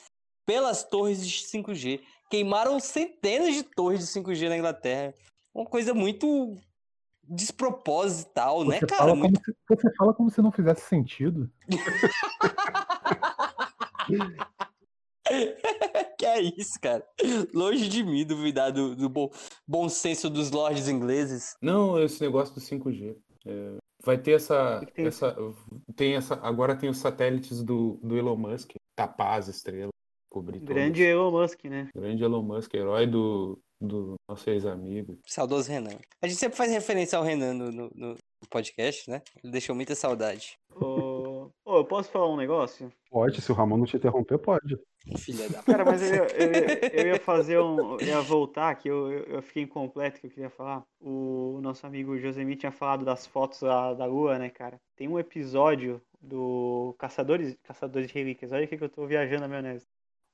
pelas 0.46 0.84
torres 0.84 1.28
de 1.28 1.44
5G. 1.48 2.00
Queimaram 2.30 2.80
centenas 2.80 3.56
de 3.56 3.64
torres 3.64 4.02
de 4.02 4.06
5G 4.06 4.50
na 4.50 4.58
Inglaterra. 4.58 5.16
Uma 5.54 5.66
coisa 5.66 5.94
muito 5.96 6.56
desproposital, 7.28 8.66
né, 8.66 8.80
Você, 8.80 8.88
cara? 8.88 9.02
fala 9.02 9.16
Muito- 9.16 9.42
se, 9.44 9.56
você 9.68 9.96
fala 9.96 10.14
como 10.14 10.30
se 10.30 10.42
não 10.42 10.52
fizesse 10.52 10.82
sentido. 10.82 11.50
que 16.18 16.26
é 16.26 16.42
isso, 16.42 16.80
cara? 16.82 17.04
Longe 17.54 17.88
de 17.88 18.04
mim 18.04 18.26
duvidar 18.26 18.72
do, 18.72 18.96
do 18.96 19.10
bom, 19.10 19.32
bom 19.68 19.90
senso 19.90 20.30
dos 20.30 20.52
lords 20.52 20.88
ingleses. 20.88 21.56
Não, 21.62 22.02
esse 22.02 22.22
negócio 22.22 22.56
do 22.56 22.62
5G. 22.62 23.16
É, 23.46 23.76
vai 24.04 24.18
ter 24.18 24.34
essa. 24.34 24.80
que 24.80 24.86
que 24.88 24.94
tem? 24.94 25.06
essa 25.08 25.36
tem 25.96 26.16
essa 26.16 26.36
agora 26.36 26.76
tem 26.76 26.90
os 26.90 26.98
satélites 26.98 27.64
do, 27.64 28.00
do 28.02 28.18
Elon 28.18 28.38
Musk, 28.38 28.72
tapar 28.96 29.40
as 29.40 29.48
estrelas, 29.48 29.92
cobrir 30.30 30.60
todas. 30.60 30.76
Grande 30.76 31.04
Elon 31.04 31.32
Musk, 31.32 31.64
né? 31.66 31.90
Grande 31.94 32.24
Elon 32.24 32.44
Musk, 32.44 32.74
herói 32.74 33.08
do, 33.08 33.60
do 33.88 34.16
nosso 34.30 34.50
ex-amigo. 34.50 35.18
Saudoso 35.28 35.70
Renan. 35.72 35.98
A 36.22 36.28
gente 36.28 36.40
sempre 36.40 36.58
faz 36.58 36.72
referência 36.72 37.18
ao 37.18 37.24
Renan 37.24 37.54
no, 37.54 37.72
no- 37.72 37.92
no 37.96 38.16
podcast, 38.50 39.10
né? 39.10 39.22
Ele 39.44 39.52
deixou 39.54 39.76
muita 39.76 39.96
saudade. 39.96 40.58
Ô, 40.76 41.50
ô, 41.66 41.78
eu 41.78 41.86
posso 41.86 42.10
falar 42.12 42.30
um 42.30 42.36
negócio? 42.38 42.92
Pode, 43.10 43.42
se 43.42 43.52
o 43.52 43.56
Ramon 43.56 43.78
não 43.78 43.86
te 43.86 43.96
interromper, 43.98 44.38
pode. 44.38 44.78
Filha 45.18 45.50
da. 45.50 45.62
Cara, 45.64 45.84
mas 45.84 46.02
eu, 46.02 46.16
ia- 46.16 46.28
eu, 46.38 46.90
eu 47.02 47.08
ia 47.14 47.20
fazer 47.20 47.60
um. 47.60 48.00
Eu 48.00 48.08
ia 48.08 48.22
voltar, 48.22 48.74
que 48.76 48.88
eu, 48.90 49.12
eu 49.12 49.42
fiquei 49.42 49.64
incompleto 49.64 50.20
que 50.20 50.28
eu 50.28 50.32
queria 50.32 50.50
falar. 50.50 50.84
O 51.02 51.60
nosso 51.62 51.86
amigo 51.86 52.18
Josemi 52.18 52.56
tinha 52.56 52.72
falado 52.72 53.04
das 53.04 53.28
fotos 53.28 53.60
da, 53.62 53.94
da 53.94 54.06
Lua, 54.06 54.40
né, 54.40 54.50
cara? 54.50 54.80
Tem 54.96 55.08
um 55.10 55.20
episódio 55.20 56.02
do 56.22 56.96
Caçadores, 56.98 57.56
Caçadores 57.64 58.08
de 58.08 58.14
Relíquias. 58.14 58.52
Olha 58.54 58.64
o 58.64 58.68
que 58.68 58.78
que 58.78 58.84
eu 58.84 58.90
tô 58.90 59.06
viajando 59.06 59.42
na 59.42 59.48
maionese. 59.50 59.86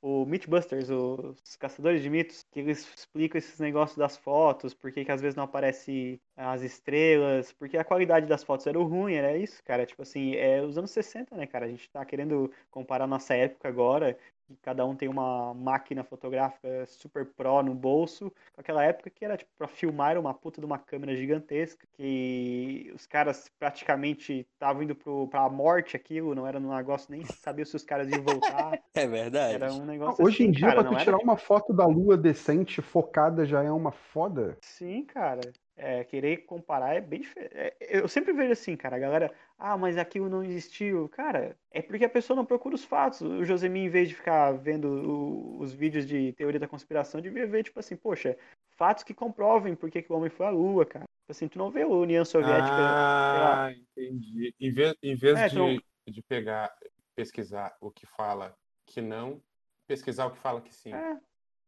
O 0.01 0.25
Mythbusters, 0.25 0.89
os 0.89 1.57
Caçadores 1.57 2.01
de 2.01 2.09
Mitos, 2.09 2.43
que 2.51 2.59
eles 2.62 2.88
explicam 2.95 3.38
esses 3.38 3.59
negócios 3.59 3.97
das 3.97 4.15
fotos, 4.17 4.73
por 4.73 4.91
que 4.93 5.05
às 5.12 5.19
vezes 5.21 5.35
não 5.35 5.43
aparece 5.43 6.21
as 6.38 6.62
estrelas, 6.62 7.51
porque 7.51 7.77
a 7.77 7.83
qualidade 7.83 8.25
das 8.25 8.41
fotos 8.43 8.65
era 8.65 8.79
ruim, 8.79 9.15
era 9.15 9.35
isso, 9.38 9.62
cara. 9.63 9.85
Tipo 9.85 10.01
assim, 10.03 10.35
é 10.35 10.62
os 10.62 10.77
anos 10.77 10.91
60, 10.91 11.35
né, 11.35 11.45
cara? 11.45 11.65
A 11.65 11.69
gente 11.69 11.89
tá 11.89 12.05
querendo 12.05 12.49
comparar 12.71 13.07
nossa 13.07 13.35
época 13.35 13.67
agora, 13.67 14.17
que 14.55 14.62
cada 14.62 14.85
um 14.85 14.95
tem 14.95 15.07
uma 15.07 15.53
máquina 15.53 16.03
fotográfica 16.03 16.85
super 16.88 17.25
pro 17.25 17.62
no 17.63 17.73
bolso, 17.73 18.31
com 18.53 18.62
aquela 18.62 18.83
época 18.83 19.09
que 19.09 19.23
era 19.23 19.38
tipo 19.38 19.51
para 19.57 19.67
filmar 19.67 20.17
uma 20.17 20.33
puta 20.33 20.59
de 20.59 20.65
uma 20.65 20.77
câmera 20.77 21.15
gigantesca, 21.15 21.85
que 21.93 22.91
os 22.95 23.05
caras 23.05 23.49
praticamente 23.59 24.47
estavam 24.53 24.83
indo 24.83 24.95
pro, 24.95 25.27
pra 25.27 25.49
morte 25.49 25.95
aquilo, 25.95 26.35
não 26.35 26.45
era 26.47 26.59
um 26.59 26.75
negócio 26.75 27.12
nem 27.12 27.23
saber 27.25 27.65
se 27.65 27.75
os 27.75 27.83
caras 27.83 28.09
iam 28.09 28.23
voltar, 28.23 28.79
É 28.93 29.07
verdade. 29.07 29.55
era 29.55 29.73
um 29.73 29.85
negócio 29.85 30.23
Hoje 30.23 30.43
em 30.43 30.45
assim, 30.47 30.51
dia, 30.51 30.69
cara, 30.69 30.83
pra 30.83 30.99
tirar 30.99 31.17
tipo- 31.17 31.23
uma 31.29 31.38
foto 31.38 31.73
da 31.73 31.85
lua 31.85 32.17
decente, 32.17 32.81
focada, 32.81 33.45
já 33.45 33.63
é 33.63 33.71
uma 33.71 33.91
foda. 33.91 34.57
Sim, 34.62 35.05
cara. 35.05 35.41
É, 35.81 36.03
querer 36.03 36.39
comparar 36.45 36.93
é 36.93 36.99
bem 36.99 37.21
diferente. 37.21 37.73
eu 37.79 38.05
sempre 38.09 38.33
vejo 38.33 38.51
assim, 38.51 38.75
cara, 38.75 38.97
a 38.97 38.99
galera, 38.99 39.33
ah, 39.57 39.77
mas 39.77 39.97
aquilo 39.97 40.27
não 40.27 40.43
existiu. 40.43 41.07
Cara, 41.07 41.55
é 41.71 41.81
porque 41.81 42.03
a 42.03 42.09
pessoa 42.09 42.35
não 42.35 42.45
procura 42.45 42.75
os 42.75 42.83
fatos. 42.83 43.21
O 43.21 43.45
Josemi, 43.45 43.79
em 43.85 43.89
vez 43.89 44.09
de 44.09 44.15
ficar 44.15 44.51
vendo 44.51 44.89
o- 44.89 45.57
os 45.61 45.71
vídeos 45.73 46.05
de 46.05 46.33
teoria 46.33 46.59
da 46.59 46.67
conspiração, 46.67 47.21
devia 47.21 47.47
ver, 47.47 47.63
tipo 47.63 47.79
assim, 47.79 47.95
poxa, 47.95 48.37
fatos 48.75 49.05
que 49.05 49.13
comprovem 49.13 49.73
por 49.73 49.89
que 49.89 50.05
o 50.09 50.15
homem 50.15 50.29
foi 50.29 50.47
à 50.47 50.49
Lua, 50.49 50.85
cara. 50.85 51.05
Tipo 51.05 51.31
assim, 51.31 51.47
tu 51.47 51.57
não 51.57 51.71
vê 51.71 51.83
a 51.83 51.87
União 51.87 52.25
Soviética. 52.25 52.75
Ah, 52.77 53.71
entendi. 53.71 54.53
Em 54.59 54.71
vez, 54.71 54.95
em 55.01 55.15
vez 55.15 55.39
É, 55.39 55.47
de, 55.47 55.55
então- 55.55 55.81
de 56.09 56.21
pegar, 56.23 56.75
pesquisar 57.15 57.73
o 57.79 57.89
que 57.89 58.05
fala 58.05 58.53
que 58.85 58.99
não, 58.99 59.41
pesquisar 59.87 60.25
o 60.25 60.31
que 60.31 60.39
fala 60.39 60.59
que 60.59 60.75
sim. 60.75 60.93
É, 60.93 61.17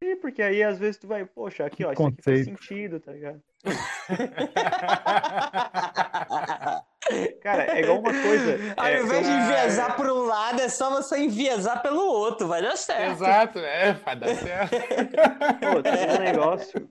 sim, 0.03 0.17
porque 0.17 0.41
aí 0.41 0.61
às 0.63 0.77
vezes 0.77 0.97
tu 0.97 1.07
vai, 1.07 1.23
poxa, 1.25 1.65
aqui, 1.65 1.85
ó, 1.85 1.89
Que 1.91 2.01
isso 2.01 2.07
aqui 2.09 2.21
faz 2.23 2.43
sentido, 2.43 2.99
tá 2.99 3.13
ligado? 3.13 3.41
Cara, 7.41 7.77
é 7.77 7.81
igual 7.81 7.99
uma 7.99 8.11
coisa. 8.11 8.57
Ao 8.77 8.85
é, 8.87 9.01
invés 9.01 9.25
de 9.25 9.31
Ah, 9.31 9.37
enviesar 9.43 9.95
por 9.95 10.07
um 10.09 10.23
lado, 10.25 10.61
é 10.61 10.69
só 10.69 10.89
você 10.89 11.17
enviesar 11.19 11.81
pelo 11.81 12.01
outro, 12.01 12.47
vai 12.47 12.61
dar 12.61 12.77
certo. 12.77 13.11
Exato, 13.13 13.59
é, 13.59 13.93
vai 13.93 14.15
dar 14.15 14.35
certo. 14.35 14.71
Pô, 15.59 15.81
tem 15.81 16.09
um 16.09 16.19
negócio 16.19 16.89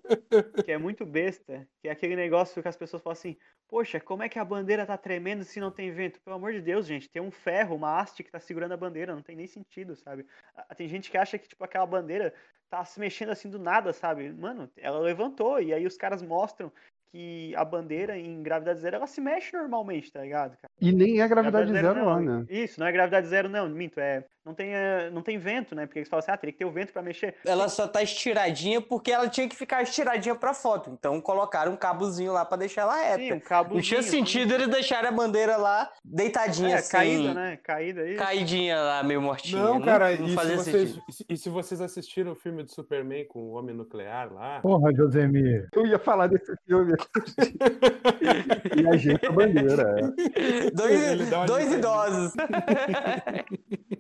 que 0.65 0.73
é 0.73 0.79
muito 0.79 1.07
besta, 1.07 1.67
que 1.81 1.89
é 1.89 1.93
aquele 1.93 2.17
negócio 2.17 2.61
que 2.63 2.69
as 2.69 2.77
pessoas 2.77 3.03
falam 3.03 3.13
assim, 3.13 3.37
poxa, 3.69 4.01
como 4.01 4.23
é 4.23 4.29
que 4.29 4.39
a 4.39 4.45
bandeira 4.45 4.85
tá 4.85 4.97
tremendo 4.99 5.45
se 5.45 5.61
não 5.61 5.71
tem 5.71 5.93
vento? 5.93 6.21
Pelo 6.21 6.37
amor 6.37 6.53
de 6.53 6.61
Deus, 6.61 6.87
gente, 6.87 7.09
tem 7.09 7.23
um 7.23 7.31
ferro, 7.31 7.77
uma 7.77 7.99
haste 8.01 8.25
que 8.25 8.33
tá 8.33 8.41
segurando 8.41 8.73
a 8.73 8.77
bandeira, 8.77 9.15
não 9.15 9.23
tem 9.23 9.37
nem 9.37 9.47
sentido, 9.47 9.95
sabe? 9.97 10.27
Ah, 10.55 10.75
Tem 10.75 10.89
gente 10.89 11.11
que 11.11 11.17
acha 11.17 11.39
que, 11.39 11.49
tipo, 11.49 11.65
aquela 11.65 11.87
bandeira 11.87 12.35
tá 12.71 12.85
se 12.85 13.01
mexendo 13.01 13.31
assim 13.31 13.51
do 13.51 13.59
nada, 13.59 13.93
sabe? 13.93 14.33
Mano, 14.33 14.71
ela 14.77 15.01
levantou, 15.01 15.61
e 15.61 15.75
aí 15.75 15.85
os 15.85 15.97
caras 15.97 16.23
mostram 16.23 16.73
que 17.13 17.53
a 17.57 17.65
bandeira 17.65 18.17
em 18.17 18.41
gravidade 18.41 18.79
zero, 18.79 18.97
ela 18.97 19.07
se 19.07 19.21
mexe 19.21 19.57
normalmente, 19.57 20.13
tá 20.13 20.23
ligado, 20.23 20.57
cara? 20.57 20.71
E 20.81 20.93
nem 20.93 21.21
é 21.21 21.27
gravidade 21.27 21.73
zero 21.73 21.95
não. 21.95 22.05
lá, 22.05 22.21
né? 22.21 22.47
Isso, 22.49 22.79
não 22.79 22.87
é 22.87 22.93
gravidade 22.93 23.27
zero, 23.27 23.49
não, 23.49 23.69
minto, 23.69 23.99
é. 23.99 24.25
Não 24.45 24.55
tem, 24.55 24.75
eh, 24.75 25.11
não 25.13 25.21
tem 25.23 25.39
vento, 25.39 25.75
né? 25.75 25.85
Porque 25.87 25.99
eles 25.99 26.09
falam 26.09 26.21
assim, 26.21 26.31
ah, 26.31 26.37
teria 26.37 26.53
que 26.53 26.59
ter 26.59 26.65
o 26.65 26.73
vento 26.73 26.93
pra 26.93 27.03
mexer. 27.03 27.35
Ela 27.45 27.69
só 27.69 27.87
tá 27.87 28.03
estiradinha 28.03 28.81
porque 28.81 29.13
ela 29.13 29.29
tinha 29.29 29.47
que 29.49 29.55
ficar 29.55 29.83
estiradinha 29.83 30.35
pra 30.35 30.55
foto. 30.55 30.91
Então 30.91 31.21
colocaram 31.21 31.73
um 31.73 31.77
cabozinho 31.77 32.33
lá 32.33 32.45
pra 32.45 32.57
deixar 32.57 32.83
ela 32.83 32.97
reta. 32.97 33.19
Sim, 33.19 33.33
um 33.35 33.41
cabo. 33.41 33.75
Não 33.75 33.83
tinha 33.83 34.03
sentido 34.03 34.55
eles 34.55 34.69
deixarem 34.69 35.09
a 35.09 35.13
bandeira 35.13 35.57
lá 35.59 35.91
deitadinha 36.03 36.77
É, 36.77 36.79
assim. 36.79 36.91
caída, 36.91 37.35
né? 37.35 37.59
Caída 37.63 38.01
aí. 38.01 38.17
Caidinha 38.17 38.81
lá, 38.81 39.03
meio 39.03 39.21
mortinha. 39.21 39.63
Não, 39.63 39.81
cara, 39.81 40.17
não 40.17 40.27
e, 40.27 40.31
se 40.31 40.35
fazia 40.35 40.57
vocês, 40.57 40.89
sentido. 40.91 41.05
e 41.29 41.37
se- 41.37 41.51
vocês 41.51 41.81
assistiram 41.83 42.33
o 42.33 42.37
filme 42.37 42.63
do 42.63 42.71
Superman 42.73 43.27
com 43.27 43.41
o 43.41 43.51
Homem 43.53 43.75
Nuclear 43.77 44.33
lá? 44.33 44.61
Porra, 44.61 44.91
Josemir. 44.95 45.69
Eu 45.75 45.87
ia 45.87 45.99
falar 45.99 46.29
desse 46.29 46.53
filme. 46.67 46.95
e 48.83 48.89
ajeita 48.89 49.29
a 49.29 49.33
bandeira. 49.33 49.97
é. 50.01 50.71
Dois, 50.71 51.29
dois 51.47 51.73
idosos. 51.75 52.33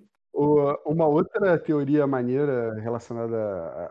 Uma 0.87 1.07
outra 1.07 1.59
teoria 1.59 2.07
maneira 2.07 2.75
relacionada 2.81 3.37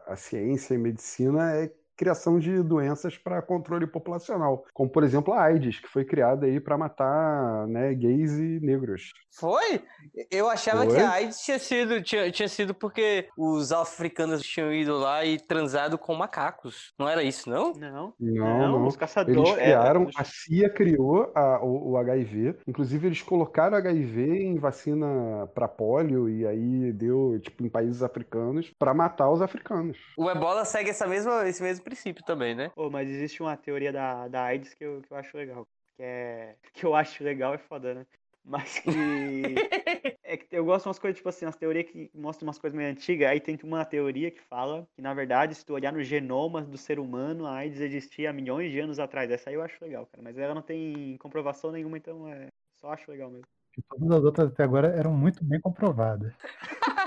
à, 0.07 0.13
à 0.13 0.15
ciência 0.15 0.73
e 0.73 0.77
medicina 0.79 1.55
é 1.55 1.71
criação 1.99 2.39
de 2.39 2.63
doenças 2.63 3.17
para 3.17 3.41
controle 3.41 3.85
populacional, 3.85 4.63
como 4.73 4.89
por 4.89 5.03
exemplo 5.03 5.33
a 5.33 5.43
AIDS, 5.43 5.79
que 5.81 5.87
foi 5.89 6.05
criada 6.05 6.45
aí 6.45 6.57
para 6.57 6.77
matar 6.77 7.67
né, 7.67 7.93
gays 7.93 8.31
e 8.39 8.57
negros. 8.61 9.11
Foi? 9.37 9.83
Eu 10.31 10.49
achava 10.49 10.85
Foi? 10.85 10.95
que 10.95 11.01
a 11.01 11.11
AIDS 11.11 11.41
tinha 11.41 11.59
sido, 11.59 12.01
tinha, 12.01 12.31
tinha 12.31 12.47
sido 12.47 12.73
porque 12.73 13.27
os 13.37 13.71
africanos 13.73 14.41
tinham 14.41 14.73
ido 14.73 14.97
lá 14.97 15.25
e 15.25 15.37
transado 15.39 15.97
com 15.97 16.15
macacos. 16.15 16.93
Não 16.97 17.07
era 17.07 17.21
isso, 17.21 17.49
não? 17.49 17.73
Não, 17.73 18.13
Não, 18.17 18.59
não, 18.59 18.79
não. 18.79 18.87
os 18.87 18.95
caçadores. 18.95 19.37
Eles 19.37 19.51
é, 19.59 19.63
criaram, 19.63 20.07
a 20.15 20.23
CIA 20.23 20.69
criou 20.69 21.31
a- 21.35 21.59
o, 21.63 21.91
o 21.91 21.97
HIV, 21.97 22.59
inclusive 22.67 23.07
eles 23.07 23.21
colocaram 23.21 23.77
HIV 23.77 24.21
em 24.43 24.57
vacina 24.57 25.47
para 25.53 25.67
polio 25.67 26.29
e 26.29 26.47
aí 26.47 26.91
deu 26.93 27.39
tipo 27.41 27.63
em 27.65 27.69
países 27.69 28.01
africanos 28.01 28.71
para 28.79 28.93
matar 28.93 29.29
os 29.29 29.41
africanos. 29.41 29.97
O 30.17 30.29
ebola 30.29 30.63
segue 30.65 30.89
essa 30.89 31.05
mesma, 31.07 31.47
esse 31.47 31.61
mesmo 31.61 31.83
princípio 31.89 32.23
também, 32.23 32.55
né? 32.55 32.71
Ô, 32.75 32.89
mas 32.89 33.09
existe 33.09 33.41
uma 33.41 33.57
teoria 33.57 33.91
da, 33.91 34.27
da 34.27 34.43
AIDS 34.43 34.73
que 34.73 34.83
eu, 34.83 35.01
que 35.01 35.11
eu 35.11 35.17
acho 35.17 35.35
legal. 35.35 35.67
Que 35.95 36.03
é. 36.03 36.55
Que 36.73 36.85
eu 36.85 36.95
acho 36.95 37.23
legal 37.23 37.53
é 37.53 37.57
foda, 37.57 37.93
né? 37.93 38.05
Mas 38.45 38.79
que. 38.79 38.89
é 40.23 40.37
que 40.37 40.47
eu 40.51 40.65
gosto 40.65 40.83
de 40.83 40.89
umas 40.89 40.99
coisas, 40.99 41.17
tipo 41.17 41.29
assim, 41.29 41.45
umas 41.45 41.55
teorias 41.55 41.89
que 41.89 42.09
mostram 42.13 42.47
umas 42.47 42.57
coisas 42.57 42.75
meio 42.77 42.89
antigas. 42.89 43.29
Aí 43.29 43.39
tem 43.39 43.57
uma 43.63 43.83
teoria 43.83 44.31
que 44.31 44.41
fala 44.41 44.87
que, 44.95 45.01
na 45.01 45.13
verdade, 45.13 45.53
se 45.55 45.65
tu 45.65 45.73
olhar 45.73 45.91
no 45.91 46.03
genoma 46.03 46.61
do 46.61 46.77
ser 46.77 46.99
humano, 46.99 47.45
a 47.45 47.57
AIDS 47.57 47.81
existia 47.81 48.29
há 48.29 48.33
milhões 48.33 48.71
de 48.71 48.79
anos 48.79 48.99
atrás. 48.99 49.29
Essa 49.29 49.49
aí 49.49 49.55
eu 49.55 49.61
acho 49.61 49.83
legal, 49.83 50.05
cara. 50.05 50.23
Mas 50.23 50.37
ela 50.37 50.55
não 50.55 50.61
tem 50.61 51.17
comprovação 51.17 51.71
nenhuma, 51.71 51.97
então 51.97 52.27
é. 52.27 52.47
Só 52.79 52.91
acho 52.91 53.11
legal 53.11 53.29
mesmo. 53.29 53.45
Que 53.73 53.81
todas 53.81 54.11
as 54.11 54.23
outras 54.23 54.47
até 54.47 54.63
agora 54.63 54.87
eram 54.87 55.11
muito 55.11 55.43
bem 55.43 55.59
comprovadas. 55.59 56.33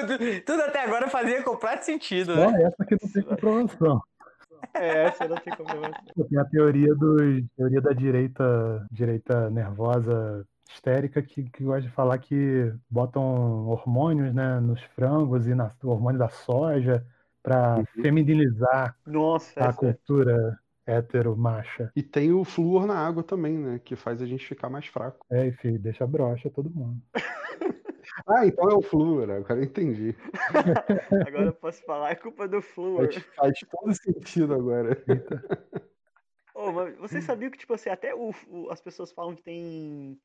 Tudo, 0.00 0.18
tudo 0.44 0.62
até 0.62 0.80
agora 0.84 1.08
fazia 1.08 1.42
completo 1.42 1.84
sentido, 1.84 2.34
né? 2.34 2.64
essa 2.64 2.84
que 2.84 2.96
não 3.00 3.10
tem 3.12 3.22
comprovação. 3.22 4.02
É, 4.74 5.04
essa 5.04 5.28
não 5.28 5.36
tem 5.36 5.54
comprovação. 5.54 6.04
Tem 6.28 6.38
a 6.38 6.44
teoria 6.44 6.94
dos 6.94 7.44
teoria 7.56 7.80
da 7.80 7.92
direita, 7.92 8.86
direita 8.90 9.50
nervosa 9.50 10.46
histérica 10.68 11.22
que, 11.22 11.44
que 11.44 11.62
gosta 11.62 11.82
de 11.82 11.90
falar 11.90 12.18
que 12.18 12.72
botam 12.90 13.66
hormônios 13.68 14.34
né, 14.34 14.58
nos 14.60 14.82
frangos 14.82 15.46
e 15.46 15.54
na, 15.54 15.70
o 15.82 15.88
hormônio 15.88 16.18
da 16.18 16.28
soja 16.28 17.06
para 17.42 17.76
Uhum. 17.76 17.84
feminilizar 18.02 18.96
Nossa, 19.06 19.60
a 19.60 19.68
essa. 19.68 19.76
cultura 19.78 20.58
hétero 20.86 21.36
macha. 21.36 21.92
E 21.94 22.02
tem 22.02 22.32
o 22.32 22.44
flúor 22.44 22.86
na 22.86 22.96
água 22.96 23.22
também, 23.22 23.56
né? 23.58 23.80
Que 23.82 23.94
faz 23.96 24.20
a 24.22 24.26
gente 24.26 24.46
ficar 24.46 24.68
mais 24.68 24.86
fraco. 24.86 25.26
É, 25.30 25.46
enfim, 25.46 25.76
deixa 25.78 26.06
broxa 26.06 26.50
todo 26.50 26.70
mundo. 26.70 27.00
Ah, 28.26 28.46
então 28.46 28.70
é 28.70 28.74
o 28.74 28.80
flúor, 28.82 29.30
agora 29.30 29.60
eu 29.60 29.64
entendi. 29.64 30.14
Agora 31.26 31.46
eu 31.46 31.54
posso 31.54 31.82
falar, 31.84 32.10
é 32.10 32.14
culpa 32.14 32.48
do 32.48 32.62
flúor. 32.62 33.12
Faz, 33.12 33.24
faz 33.36 33.60
todo 33.70 33.94
sentido 33.94 34.54
agora. 34.54 34.96
Ô, 36.54 36.70
mas 36.72 36.96
você 36.96 37.20
sabia 37.20 37.50
que, 37.50 37.58
tipo 37.58 37.74
assim, 37.74 37.90
até 37.90 38.14
o, 38.14 38.32
o- 38.48 38.70
as 38.70 38.80
pessoas 38.80 39.10
falam 39.12 39.34
que 39.34 39.42
tem. 39.42 40.18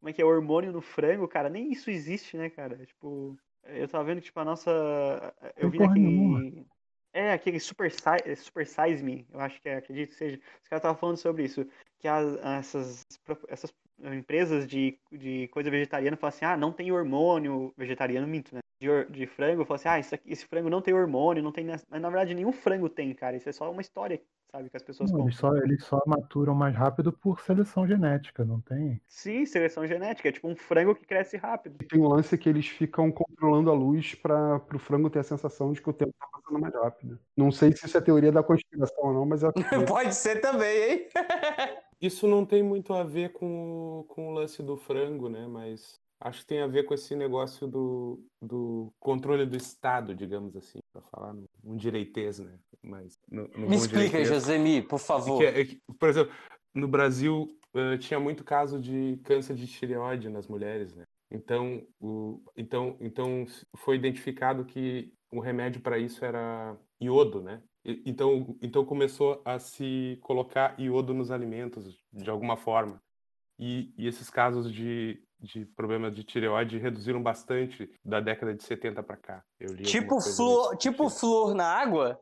Como 0.00 0.08
é 0.08 0.12
que 0.12 0.22
é? 0.22 0.24
Hormônio 0.24 0.72
no 0.72 0.80
frango, 0.80 1.28
cara? 1.28 1.48
Nem 1.48 1.72
isso 1.72 1.90
existe, 1.90 2.36
né, 2.36 2.48
cara? 2.48 2.86
Tipo, 2.86 3.36
eu 3.64 3.88
tava 3.88 4.04
vendo 4.04 4.18
que, 4.18 4.26
tipo, 4.26 4.40
a 4.40 4.44
nossa. 4.44 5.34
Eu 5.56 5.68
vi 5.68 5.78
naquele. 5.78 6.66
É, 7.12 7.32
aquele 7.32 7.60
Super, 7.60 7.90
Size, 7.90 8.36
Super 8.36 8.66
Size 8.66 9.04
Me, 9.04 9.26
eu 9.30 9.38
acho 9.40 9.60
que 9.60 9.68
é, 9.68 9.76
acredito 9.76 10.10
que 10.10 10.14
seja. 10.14 10.36
Os 10.62 10.68
caras 10.68 10.80
estavam 10.80 10.96
falando 10.96 11.16
sobre 11.18 11.44
isso. 11.44 11.66
Que 11.98 12.08
as, 12.08 12.36
essas, 12.42 13.04
essas 13.48 13.70
empresas 14.02 14.66
de, 14.66 14.98
de 15.10 15.48
coisa 15.48 15.70
vegetariana 15.70 16.16
falam 16.16 16.28
assim: 16.34 16.44
ah, 16.44 16.56
não 16.56 16.72
tem 16.72 16.90
hormônio. 16.92 17.72
Vegetariano, 17.76 18.26
minto, 18.26 18.54
né? 18.54 18.60
De, 18.80 18.88
de 19.10 19.26
frango, 19.26 19.64
falam 19.64 19.76
assim: 19.76 19.88
ah, 19.88 19.98
isso 19.98 20.14
aqui- 20.14 20.30
esse 20.30 20.44
frango 20.46 20.68
não 20.68 20.82
tem 20.82 20.92
hormônio, 20.94 21.42
não 21.42 21.52
tem. 21.52 21.64
nes-" 21.64 21.84
Mas 21.88 22.00
na 22.00 22.08
verdade 22.10 22.34
nenhum 22.34 22.52
frango 22.52 22.88
tem, 22.88 23.14
cara. 23.14 23.36
Isso 23.36 23.48
é 23.48 23.52
só 23.52 23.70
uma 23.70 23.80
história, 23.80 24.20
sabe? 24.50 24.68
Que 24.70 24.76
as 24.76 24.82
pessoas 24.82 25.12
Não, 25.12 25.20
eles, 25.20 25.36
só, 25.36 25.54
eles 25.56 25.84
só 25.84 26.00
maturam 26.06 26.54
mais 26.54 26.74
rápido 26.74 27.12
por 27.12 27.40
seleção 27.40 27.86
genética, 27.86 28.44
não 28.44 28.60
tem? 28.60 29.00
Sim, 29.06 29.46
seleção 29.46 29.86
genética. 29.86 30.28
É 30.28 30.32
tipo 30.32 30.48
um 30.48 30.56
frango 30.56 30.94
que 30.94 31.04
cresce 31.06 31.36
rápido. 31.36 31.76
E 31.80 31.86
tem 31.86 32.00
um 32.00 32.08
lance 32.08 32.36
que 32.36 32.48
eles 32.48 32.66
ficam 32.66 33.10
controlando 33.12 33.70
a 33.70 33.74
luz 33.74 34.14
para 34.14 34.60
o 34.74 34.78
frango 34.78 35.08
ter 35.10 35.20
a 35.20 35.22
sensação 35.24 35.72
de 35.72 35.80
que 35.80 35.88
o 35.88 35.92
tempo 35.92 36.12
tá 36.18 36.26
passando 36.32 36.58
mais 36.58 36.74
rápido. 36.74 37.18
Não 37.36 37.50
sei 37.52 37.72
se 37.72 37.86
isso 37.86 37.96
é 37.96 38.00
teoria 38.00 38.32
da 38.32 38.42
conspiração 38.42 39.04
ou 39.04 39.12
não, 39.12 39.26
mas 39.26 39.44
acredito. 39.44 39.84
Pode 39.86 40.14
ser 40.14 40.40
também, 40.40 40.90
hein? 40.90 41.08
Isso 42.02 42.26
não 42.26 42.44
tem 42.44 42.64
muito 42.64 42.92
a 42.92 43.04
ver 43.04 43.32
com, 43.32 44.00
o- 44.00 44.04
com 44.04 44.28
o 44.28 44.32
lance 44.32 44.60
do 44.60 44.76
frango, 44.76 45.28
né? 45.28 45.46
Mas 45.46 46.00
acho 46.20 46.40
que 46.40 46.46
tem 46.46 46.60
a 46.60 46.66
ver 46.66 46.82
com 46.82 46.92
esse 46.94 47.14
negócio 47.14 47.68
do, 47.68 48.20
do 48.40 48.92
controle 48.98 49.46
do 49.46 49.56
Estado, 49.56 50.12
digamos 50.12 50.56
assim, 50.56 50.80
para 50.92 51.00
falar 51.02 51.32
num 51.62 51.76
direitês, 51.76 52.40
né? 52.40 52.58
Mas 52.82 53.16
no, 53.30 53.46
no 53.46 53.68
Me 53.68 53.76
explica. 53.76 54.24
Josemi, 54.24 54.82
por 54.82 54.96
É 54.96 54.98
favor. 54.98 55.38
que- 55.38 55.44
é 55.44 55.64
que, 55.64 55.80
por 55.96 56.08
exemplo, 56.08 56.32
no 56.74 56.88
Brasil 56.88 57.46
eh, 57.74 57.96
tinha 57.98 58.18
muito 58.18 58.42
caso 58.42 58.80
de 58.80 59.16
câncer 59.24 59.54
de 59.54 59.66
tireoide 59.68 60.28
nas 60.28 60.48
mulheres, 60.48 60.94
né? 60.96 61.04
Então, 61.30 61.86
o, 62.00 62.42
então, 62.56 62.96
então 63.00 63.46
foi 63.76 63.96
identificado 63.96 64.64
que 64.64 65.14
o 65.30 65.38
remédio 65.40 65.80
para 65.80 65.98
isso 65.98 66.24
era 66.24 66.76
iodo, 67.00 67.40
né? 67.40 67.62
Então, 67.84 68.56
então 68.62 68.84
começou 68.84 69.42
a 69.44 69.58
se 69.58 70.18
colocar 70.22 70.78
iodo 70.78 71.12
nos 71.12 71.30
alimentos 71.30 71.98
de 72.12 72.30
alguma 72.30 72.56
forma. 72.56 73.02
E, 73.58 73.92
e 73.96 74.06
esses 74.06 74.30
casos 74.30 74.72
de, 74.72 75.20
de 75.40 75.64
problemas 75.66 76.14
de 76.14 76.22
tireoide 76.24 76.78
reduziram 76.78 77.22
bastante 77.22 77.90
da 78.04 78.20
década 78.20 78.54
de 78.54 78.62
70 78.62 79.02
para 79.02 79.16
cá. 79.16 79.44
Eu 79.58 79.74
li 79.74 79.82
Tipo 79.82 80.20
flor, 80.20 80.76
tipo 80.76 81.08
sentido. 81.08 81.20
flor 81.20 81.54
na 81.54 81.66
água? 81.66 82.20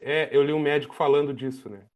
É, 0.00 0.28
eu 0.36 0.42
li 0.42 0.52
um 0.52 0.58
médico 0.58 0.94
falando 0.94 1.32
disso, 1.32 1.68
né? 1.68 1.86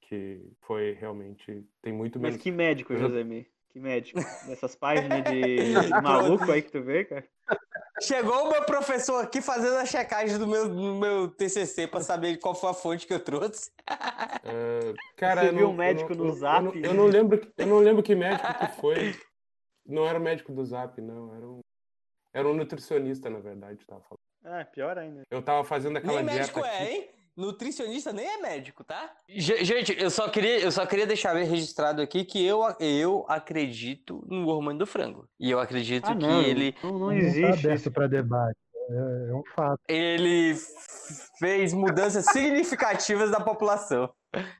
Que 0.00 0.40
foi 0.60 0.92
realmente. 0.92 1.66
Tem 1.82 1.92
muito 1.92 2.18
Mas 2.18 2.30
menos. 2.32 2.42
que 2.42 2.50
médico, 2.50 2.96
Josemi? 2.96 3.46
Que 3.70 3.80
médico? 3.80 4.20
Dessas 4.46 4.74
páginas 4.74 5.22
de, 5.24 5.74
de 5.82 5.90
maluco 6.02 6.50
aí 6.50 6.62
que 6.62 6.70
tu 6.70 6.82
vê, 6.82 7.04
cara? 7.04 7.26
Chegou 8.02 8.46
o 8.46 8.50
meu 8.50 8.62
professor 8.64 9.22
aqui 9.24 9.40
fazendo 9.40 9.76
a 9.76 9.84
checagem 9.84 10.38
do 10.38 10.46
meu, 10.46 10.68
do 10.68 10.94
meu 10.94 11.28
TCC 11.28 11.86
pra 11.86 12.00
saber 12.00 12.36
qual 12.38 12.54
foi 12.54 12.70
a 12.70 12.74
fonte 12.74 13.06
que 13.06 13.12
eu 13.14 13.20
trouxe. 13.20 13.70
Ah, 13.86 14.40
cara, 15.16 15.42
Você 15.42 15.48
eu 15.48 15.52
viu 15.54 15.62
não- 15.66 15.70
um 15.72 15.76
médico 15.76 16.12
eu 16.12 16.16
no 16.16 16.24
não, 16.24 16.30
eu 16.30 16.36
Zap? 16.36 16.62
não- 16.64 16.74
Eu 16.74 16.94
não, 16.94 17.06
lembro, 17.06 17.52
eu 17.56 17.66
não 17.66 17.78
lembro 17.78 18.02
que 18.02 18.14
médico 18.14 18.46
que 18.58 18.80
foi. 18.80 19.18
Não 19.86 20.06
era 20.06 20.18
o 20.18 20.22
médico 20.22 20.52
do 20.52 20.64
Zap, 20.64 21.00
não. 21.00 21.34
Era 21.34 21.46
um, 21.46 21.60
era 22.32 22.48
um 22.48 22.54
nutricionista, 22.54 23.28
na 23.30 23.38
verdade. 23.40 23.84
Tava 23.86 24.02
falando. 24.02 24.18
Ah, 24.44 24.64
pior 24.64 24.96
ainda. 24.98 25.22
Eu 25.30 25.42
tava 25.42 25.64
fazendo 25.64 25.96
aquela 25.96 26.22
Nem 26.22 26.36
médico 26.36 26.60
dieta. 26.60 26.76
é, 26.76 26.82
aqui. 26.82 26.92
hein? 26.92 27.10
Nutricionista 27.38 28.12
nem 28.12 28.26
é 28.26 28.38
médico, 28.38 28.82
tá? 28.82 29.14
Ge- 29.28 29.64
Gente, 29.64 29.96
eu 29.96 30.10
só 30.10 30.28
queria, 30.28 30.58
eu 30.58 30.72
só 30.72 30.84
queria 30.84 31.06
deixar 31.06 31.34
bem 31.34 31.44
registrado 31.46 32.02
aqui 32.02 32.24
que 32.24 32.44
eu, 32.44 32.60
eu 32.80 33.24
acredito 33.28 34.24
no 34.26 34.48
hormônio 34.48 34.80
do 34.80 34.86
frango. 34.86 35.28
E 35.38 35.48
eu 35.48 35.60
acredito 35.60 36.04
Ah, 36.06 36.16
que 36.16 36.22
não. 36.26 36.42
ele. 36.42 36.74
Não, 36.82 36.98
não 36.98 37.06
tá 37.10 37.14
existe 37.14 37.44
aberto 37.66 37.80
isso. 37.80 37.90
para 37.92 38.08
debate. 38.08 38.58
É, 38.90 39.30
é 39.30 39.34
um 39.34 39.42
fato. 39.54 39.80
Ele 39.88 40.54
fez 41.38 41.72
mudanças 41.72 42.24
significativas 42.32 43.30
da 43.30 43.38
população. 43.40 44.12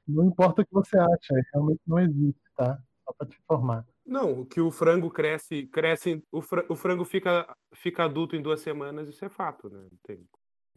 Não 0.07 0.25
importa 0.27 0.63
o 0.63 0.65
que 0.65 0.73
você 0.73 0.97
acha, 0.97 1.35
realmente 1.53 1.81
não 1.85 1.99
existe, 1.99 2.41
tá? 2.57 2.79
Só 3.05 3.13
pra 3.19 3.27
te 3.27 3.37
informar. 3.43 3.85
Não, 4.07 4.45
que 4.45 4.61
o 4.61 4.71
frango 4.71 5.11
cresce, 5.11 5.67
cresce, 5.67 6.23
o, 6.31 6.41
fra- 6.41 6.65
o 6.69 6.77
frango 6.77 7.05
fica, 7.05 7.53
fica 7.75 8.05
adulto 8.05 8.37
em 8.37 8.41
duas 8.43 8.61
semanas, 8.61 9.09
isso 9.09 9.25
é 9.25 9.29
fato, 9.29 9.69
né? 9.69 9.81
Não 9.81 9.99
tem 10.05 10.25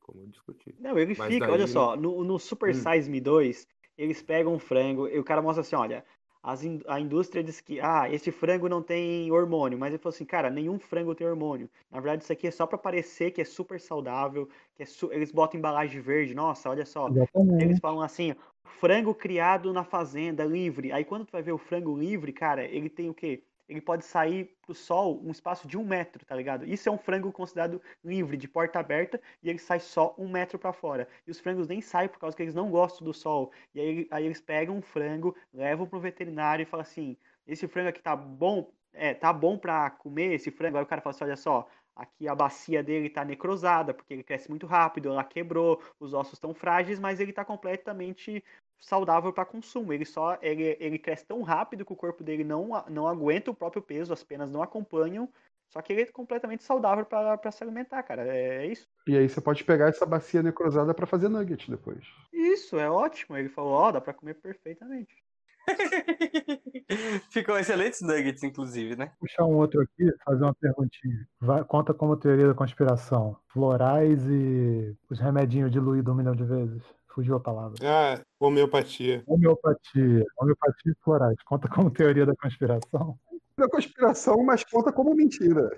como 0.01 0.27
discutir. 0.27 0.75
Não, 0.79 0.97
ele 0.97 1.15
Mas 1.15 1.33
fica, 1.33 1.45
daí- 1.45 1.53
olha 1.53 1.67
só, 1.67 1.95
no, 1.95 2.23
no 2.23 2.39
Super 2.39 2.69
Hum. 2.71 2.73
Size 2.73 3.09
Me 3.09 3.21
2, 3.21 3.67
eles 3.97 4.21
pegam 4.21 4.53
um 4.53 4.59
frango 4.59 5.07
e 5.07 5.17
o 5.19 5.23
cara 5.23 5.41
mostra 5.41 5.61
assim, 5.61 5.75
olha, 5.75 6.03
as 6.43 6.63
in- 6.63 6.81
a 6.87 6.99
indústria 6.99 7.43
diz 7.43 7.61
que, 7.61 7.79
ah, 7.79 8.09
esse 8.11 8.31
frango 8.31 8.67
não 8.67 8.81
tem 8.81 9.31
hormônio, 9.31 9.77
mas 9.77 9.89
ele 9.93 10.01
falou 10.01 10.13
assim, 10.13 10.25
cara, 10.25 10.49
nenhum 10.49 10.79
frango 10.79 11.13
tem 11.13 11.27
hormônio. 11.27 11.69
Na 11.89 11.99
verdade, 11.99 12.23
isso 12.23 12.33
aqui 12.33 12.47
é 12.47 12.51
só 12.51 12.65
pra 12.65 12.77
parecer 12.77 13.31
que 13.31 13.41
é 13.41 13.45
super 13.45 13.79
saudável, 13.79 14.47
que 14.75 14.83
é 14.83 14.85
su- 14.85 15.11
eles 15.13 15.31
botam 15.31 15.59
embalagem 15.59 16.01
verde, 16.01 16.33
nossa, 16.33 16.69
olha 16.69 16.85
só. 16.85 17.15
Eles 17.57 17.77
falam 17.79 18.01
assim, 18.01 18.33
frango 18.65 19.13
criado 19.13 19.71
na 19.71 19.83
fazenda, 19.83 20.43
livre. 20.43 20.91
Aí 20.91 21.05
quando 21.05 21.25
tu 21.25 21.31
vai 21.31 21.43
ver 21.43 21.51
o 21.51 21.57
frango 21.59 21.95
livre, 21.97 22.33
cara, 22.33 22.63
ele 22.65 22.89
tem 22.89 23.07
o 23.09 23.13
quê? 23.13 23.43
Ele 23.71 23.79
pode 23.79 24.03
sair 24.03 24.53
pro 24.61 24.75
sol 24.75 25.21
um 25.23 25.31
espaço 25.31 25.65
de 25.65 25.77
um 25.77 25.85
metro, 25.85 26.25
tá 26.25 26.35
ligado? 26.35 26.65
Isso 26.65 26.89
é 26.89 26.91
um 26.91 26.97
frango 26.97 27.31
considerado 27.31 27.81
livre, 28.03 28.35
de 28.35 28.45
porta 28.45 28.79
aberta, 28.79 29.19
e 29.41 29.49
ele 29.49 29.59
sai 29.59 29.79
só 29.79 30.13
um 30.17 30.27
metro 30.27 30.59
pra 30.59 30.73
fora. 30.73 31.07
E 31.25 31.31
os 31.31 31.39
frangos 31.39 31.69
nem 31.69 31.79
saem 31.79 32.09
por 32.09 32.19
causa 32.19 32.35
que 32.35 32.43
eles 32.43 32.53
não 32.53 32.69
gostam 32.69 33.05
do 33.05 33.13
sol. 33.13 33.51
E 33.73 33.79
aí, 33.79 34.07
aí 34.11 34.25
eles 34.25 34.41
pegam 34.41 34.75
um 34.75 34.81
frango, 34.81 35.33
levam 35.53 35.87
pro 35.87 36.01
veterinário 36.01 36.63
e 36.63 36.65
falam 36.65 36.81
assim: 36.81 37.15
esse 37.47 37.65
frango 37.65 37.87
aqui 37.89 38.01
tá 38.01 38.13
bom, 38.13 38.69
é, 38.93 39.13
tá 39.13 39.31
bom 39.31 39.57
pra 39.57 39.89
comer 39.89 40.33
esse 40.33 40.51
frango. 40.51 40.77
Aí 40.77 40.83
o 40.83 40.87
cara 40.87 41.01
fala 41.01 41.15
assim: 41.15 41.23
olha 41.23 41.37
só, 41.37 41.65
aqui 41.95 42.27
a 42.27 42.35
bacia 42.35 42.83
dele 42.83 43.09
tá 43.09 43.23
necrosada, 43.23 43.93
porque 43.93 44.13
ele 44.13 44.23
cresce 44.23 44.49
muito 44.49 44.67
rápido, 44.67 45.07
ela 45.09 45.23
quebrou, 45.23 45.81
os 45.97 46.13
ossos 46.13 46.33
estão 46.33 46.53
frágeis, 46.53 46.99
mas 46.99 47.21
ele 47.21 47.31
tá 47.31 47.45
completamente 47.45 48.43
saudável 48.81 49.31
para 49.31 49.45
consumo. 49.45 49.93
Ele 49.93 50.03
só 50.03 50.37
ele, 50.41 50.75
ele 50.79 50.97
cresce 50.97 51.25
tão 51.25 51.41
rápido 51.43 51.85
que 51.85 51.93
o 51.93 51.95
corpo 51.95 52.23
dele 52.23 52.43
não, 52.43 52.83
não 52.89 53.07
aguenta 53.07 53.51
o 53.51 53.55
próprio 53.55 53.81
peso, 53.81 54.11
as 54.11 54.23
penas 54.23 54.51
não 54.51 54.63
acompanham. 54.63 55.29
Só 55.69 55.81
que 55.81 55.93
ele 55.93 56.01
é 56.01 56.05
completamente 56.07 56.63
saudável 56.63 57.05
para 57.05 57.51
se 57.51 57.63
alimentar, 57.63 58.03
cara. 58.03 58.27
É 58.27 58.65
isso. 58.65 58.85
E 59.07 59.17
aí 59.17 59.29
você 59.29 59.39
pode 59.39 59.63
pegar 59.63 59.87
essa 59.87 60.05
bacia 60.05 60.43
necrosada 60.43 60.93
pra 60.93 61.07
fazer 61.07 61.29
nugget 61.29 61.71
depois. 61.71 62.05
Isso, 62.33 62.77
é 62.77 62.89
ótimo. 62.89 63.37
Ele 63.37 63.47
falou, 63.47 63.71
ó, 63.71 63.91
dá 63.91 64.01
para 64.01 64.13
comer 64.13 64.33
perfeitamente. 64.33 65.23
Ficam 67.31 67.57
excelentes 67.57 68.01
nuggets, 68.01 68.43
inclusive, 68.43 68.95
né? 68.95 69.11
puxar 69.19 69.45
um 69.45 69.55
outro 69.55 69.81
aqui, 69.81 70.11
fazer 70.25 70.43
uma 70.43 70.53
perguntinha. 70.53 71.27
Vai- 71.39 71.63
conta 71.63 71.93
como 71.93 72.17
teoria 72.17 72.47
da 72.47 72.53
conspiração. 72.53 73.37
Florais 73.49 74.19
e 74.27 74.95
os 75.09 75.19
remedinhos 75.19 75.71
diluídos 75.71 76.13
um 76.13 76.17
milhão 76.17 76.35
de 76.35 76.43
vezes. 76.43 76.81
Fugiu 77.13 77.35
a 77.35 77.39
palavra. 77.39 77.75
Ah, 77.83 78.21
homeopatia. 78.39 79.21
Homeopatia. 79.27 80.25
Homeopatia 80.39 80.91
e 80.91 81.03
florais. 81.03 81.37
Conta 81.45 81.67
como 81.67 81.91
teoria 81.91 82.25
da 82.25 82.33
conspiração. 82.35 83.17
Da 83.57 83.67
conspiração, 83.69 84.43
mas 84.45 84.63
conta 84.63 84.93
como 84.93 85.13
mentira. 85.13 85.69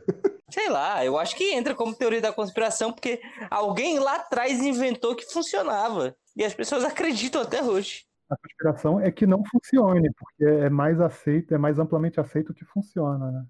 Sei 0.50 0.70
lá, 0.70 1.04
eu 1.04 1.18
acho 1.18 1.36
que 1.36 1.54
entra 1.54 1.74
como 1.74 1.96
teoria 1.96 2.22
da 2.22 2.32
conspiração, 2.32 2.94
porque 2.94 3.20
alguém 3.50 3.98
lá 3.98 4.18
atrás 4.18 4.62
inventou 4.62 5.16
que 5.16 5.26
funcionava. 5.26 6.16
E 6.38 6.44
as 6.44 6.54
pessoas 6.54 6.84
acreditam 6.84 7.42
até 7.42 7.64
hoje. 7.64 8.06
A 8.34 8.38
conspiração 8.38 9.00
é 9.00 9.12
que 9.12 9.26
não 9.28 9.44
funcione, 9.46 10.10
porque 10.18 10.44
é 10.46 10.70
mais 10.70 11.00
aceito, 11.00 11.54
é 11.54 11.58
mais 11.58 11.78
amplamente 11.80 12.20
aceito 12.20 12.54
que 12.54 12.66
funciona, 12.66 13.32
né? 13.32 13.46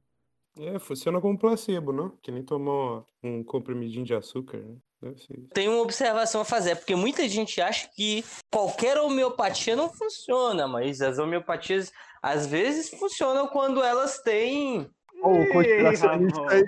É, 0.60 0.80
funciona 0.80 1.20
como 1.20 1.38
placebo, 1.38 1.92
não? 1.92 2.10
Que 2.22 2.32
nem 2.32 2.44
tomou 2.44 3.08
um 3.24 3.44
comprimidinho 3.44 4.06
de 4.06 4.14
açúcar, 4.14 4.58
né? 4.60 4.76
Tem 5.54 5.68
uma 5.68 5.82
observação 5.82 6.42
a 6.42 6.46
fazer, 6.46 6.78
porque 6.78 6.96
muita 6.96 7.28
gente 7.28 7.60
acha 7.60 7.90
que 7.94 8.24
qualquer 8.50 8.98
homeopatia 8.98 9.76
não 9.76 9.90
funciona, 9.90 10.66
mas 10.68 11.02
as 11.02 11.18
homeopatias 11.20 11.92
às 12.22 12.46
vezes 12.48 12.90
funcionam 12.90 13.48
quando 13.48 13.84
elas 13.84 14.20
têm. 14.20 14.90
Ó, 15.22 15.30
o 15.30 15.48
conspiracionista 15.50 16.40
Ramon. 16.40 16.50
aí. 16.50 16.64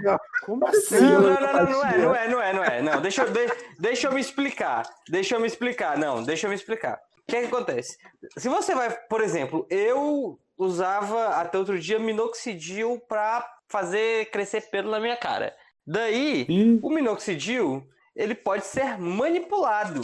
Como 0.46 0.60
Não, 0.62 0.68
assim? 0.68 1.00
não, 1.00 1.22
não, 1.22 1.30
não, 1.32 1.66
não 1.72 1.86
é, 1.86 1.98
não 1.98 2.16
é, 2.16 2.28
não 2.28 2.42
é, 2.42 2.54
não 2.54 2.64
é. 2.64 2.82
Não, 2.82 3.02
deixa, 3.02 3.24
eu- 3.24 3.32
de- 3.32 3.54
deixa 3.80 4.08
eu 4.08 4.14
me 4.14 4.20
explicar. 4.20 4.84
Deixa 5.10 5.36
eu 5.36 5.40
me 5.40 5.48
explicar. 5.48 5.98
Não, 5.98 6.22
deixa 6.24 6.46
eu 6.46 6.50
me 6.50 6.56
explicar. 6.56 7.00
O 7.28 7.32
que 7.32 7.36
é 7.38 7.42
que 7.42 7.48
acontece? 7.48 7.98
Se 8.38 8.48
você 8.48 8.76
vai, 8.76 8.90
por 9.08 9.22
exemplo, 9.22 9.66
eu 9.70 10.40
usava 10.58 11.30
até 11.30 11.58
outro 11.58 11.80
dia 11.80 11.98
minoxidil 12.00 13.02
pra 13.08 13.46
fazer 13.68 14.30
crescer 14.30 14.62
pelo 14.70 14.92
na 14.92 15.00
minha 15.00 15.18
cara. 15.18 15.54
Daí, 15.86 16.46
Ih, 16.48 16.80
o 16.84 16.90
minoxidil, 16.90 17.84
ele 18.16 18.36
pode 18.36 18.66
ser 18.66 18.98
manipulado. 19.00 20.02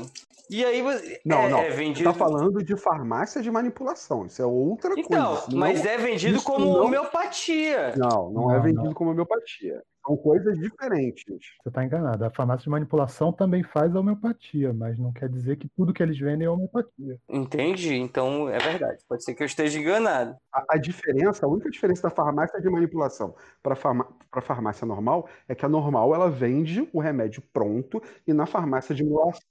E 0.49 0.65
aí 0.65 0.81
você- 0.81 1.21
Não, 1.25 1.43
é, 1.43 1.49
não. 1.49 1.59
é 1.59 1.69
Você 1.71 1.77
vendido. 1.77 2.11
tá 2.11 2.17
falando 2.17 2.61
de 2.63 2.75
farmácia 2.75 3.41
de 3.41 3.49
manipulação. 3.49 4.25
Isso 4.25 4.41
é 4.41 4.45
outra 4.45 4.93
Então, 4.97 5.27
coisa. 5.35 5.47
Isso 5.47 5.57
mas 5.57 5.83
não, 5.83 5.91
é 5.91 5.97
vendido 5.97 6.35
isso 6.37 6.45
como 6.45 6.65
não- 6.65 6.83
homeopatia. 6.85 7.93
não, 7.95 8.29
não 8.31 8.51
é 8.51 8.55
Não, 8.55 8.61
vendido 8.63 8.93
como 8.93 9.11
homeopatia. 9.11 9.81
São 10.05 10.17
coisas 10.17 10.57
diferentes. 10.57 11.23
Você 11.61 11.69
está 11.69 11.83
enganado. 11.85 12.25
A 12.25 12.29
farmácia 12.31 12.63
de 12.63 12.69
manipulação 12.69 13.31
também 13.31 13.63
faz 13.63 13.95
a 13.95 13.99
homeopatia, 13.99 14.73
mas 14.73 14.97
não 14.97 15.11
quer 15.13 15.29
dizer 15.29 15.57
que 15.57 15.69
tudo 15.69 15.93
que 15.93 16.01
eles 16.01 16.17
vendem 16.17 16.47
é 16.47 16.49
homeopatia. 16.49 17.19
Entendi? 17.29 17.95
Então 17.95 18.49
é 18.49 18.57
verdade. 18.57 19.03
Pode 19.07 19.23
ser 19.23 19.35
que 19.35 19.43
eu 19.43 19.47
esteja 19.47 19.79
enganado. 19.79 20.35
A, 20.51 20.65
a 20.71 20.77
diferença, 20.77 21.45
a 21.45 21.49
única 21.49 21.69
diferença 21.69 22.01
da 22.03 22.09
farmácia 22.09 22.59
de 22.59 22.69
manipulação 22.69 23.35
para 23.61 23.73
a 24.31 24.41
farmácia 24.41 24.87
normal 24.87 25.29
é 25.47 25.53
que 25.53 25.65
a 25.65 25.69
normal 25.69 26.15
ela 26.15 26.29
vende 26.29 26.87
o 26.91 26.99
remédio 26.99 27.43
pronto 27.53 28.01
e 28.25 28.33
na 28.33 28.45
farmácia 28.45 28.95
de, 28.95 29.03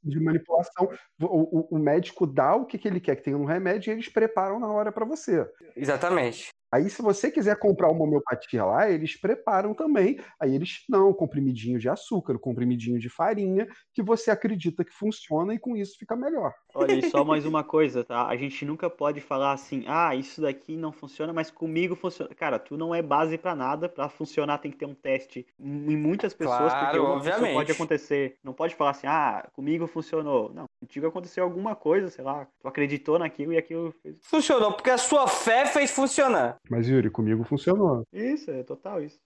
de 0.02 0.20
manipulação 0.20 0.88
o, 1.22 1.26
o- 1.60 1.68
o 1.76 1.78
médico 1.78 2.26
dá 2.26 2.56
o 2.56 2.66
que, 2.66 2.76
que 2.76 2.88
ele 2.88 3.00
quer 3.00 3.16
que 3.16 3.22
tenha 3.22 3.38
no 3.38 3.44
remédio 3.44 3.90
e 3.90 3.94
eles 3.94 4.08
preparam 4.08 4.58
na 4.58 4.68
hora 4.68 4.90
para 4.90 5.04
você. 5.06 5.48
Exatamente. 5.76 6.48
Aí, 6.72 6.88
se 6.88 7.02
você 7.02 7.30
quiser 7.30 7.58
comprar 7.58 7.90
uma 7.90 8.04
homeopatia 8.04 8.64
lá, 8.64 8.90
eles 8.90 9.20
preparam 9.20 9.74
também. 9.74 10.20
Aí 10.40 10.54
eles 10.54 10.84
um 10.92 11.12
comprimidinho 11.12 11.78
de 11.78 11.88
açúcar, 11.88 12.34
um 12.34 12.38
comprimidinho 12.38 12.98
de 12.98 13.08
farinha, 13.08 13.66
que 13.92 14.02
você 14.02 14.30
acredita 14.30 14.84
que 14.84 14.92
funciona 14.92 15.54
e 15.54 15.58
com 15.58 15.76
isso 15.76 15.98
fica 15.98 16.14
melhor. 16.14 16.52
Olha, 16.74 16.92
e 16.92 17.10
só 17.10 17.24
mais 17.24 17.44
uma 17.46 17.64
coisa, 17.64 18.04
tá? 18.04 18.26
A 18.26 18.36
gente 18.36 18.64
nunca 18.64 18.88
pode 18.88 19.20
falar 19.20 19.52
assim, 19.52 19.84
ah, 19.88 20.14
isso 20.14 20.40
daqui 20.40 20.76
não 20.76 20.92
funciona, 20.92 21.32
mas 21.32 21.50
comigo 21.50 21.96
funciona. 21.96 22.32
Cara, 22.34 22.58
tu 22.58 22.76
não 22.76 22.94
é 22.94 23.02
base 23.02 23.36
pra 23.36 23.54
nada, 23.54 23.88
pra 23.88 24.08
funcionar 24.08 24.58
tem 24.58 24.70
que 24.70 24.76
ter 24.78 24.86
um 24.86 24.94
teste 24.94 25.46
em 25.58 25.96
muitas 25.96 26.32
pessoas, 26.34 26.72
porque 26.74 26.98
Claro, 26.98 27.02
pessoa 27.02 27.16
obviamente. 27.16 27.54
pode 27.54 27.72
acontecer. 27.72 28.36
Não 28.44 28.52
pode 28.52 28.74
falar 28.74 28.90
assim, 28.90 29.06
ah, 29.06 29.48
comigo 29.52 29.86
funcionou. 29.86 30.52
Não, 30.52 30.64
contigo 30.80 31.06
aconteceu 31.06 31.42
alguma 31.44 31.74
coisa, 31.74 32.08
sei 32.10 32.24
lá, 32.24 32.46
tu 32.60 32.68
acreditou 32.68 33.18
naquilo 33.18 33.52
e 33.52 33.58
aquilo 33.58 33.92
fez. 34.02 34.16
Funcionou 34.22 34.72
porque 34.72 34.90
a 34.90 34.98
sua 34.98 35.26
fé 35.26 35.66
fez 35.66 35.90
funcionar. 35.90 36.59
Mas, 36.68 36.88
Yuri, 36.88 37.10
comigo 37.10 37.44
funcionou. 37.44 38.04
Isso, 38.12 38.50
é 38.50 38.62
total 38.62 39.02
isso. 39.02 39.18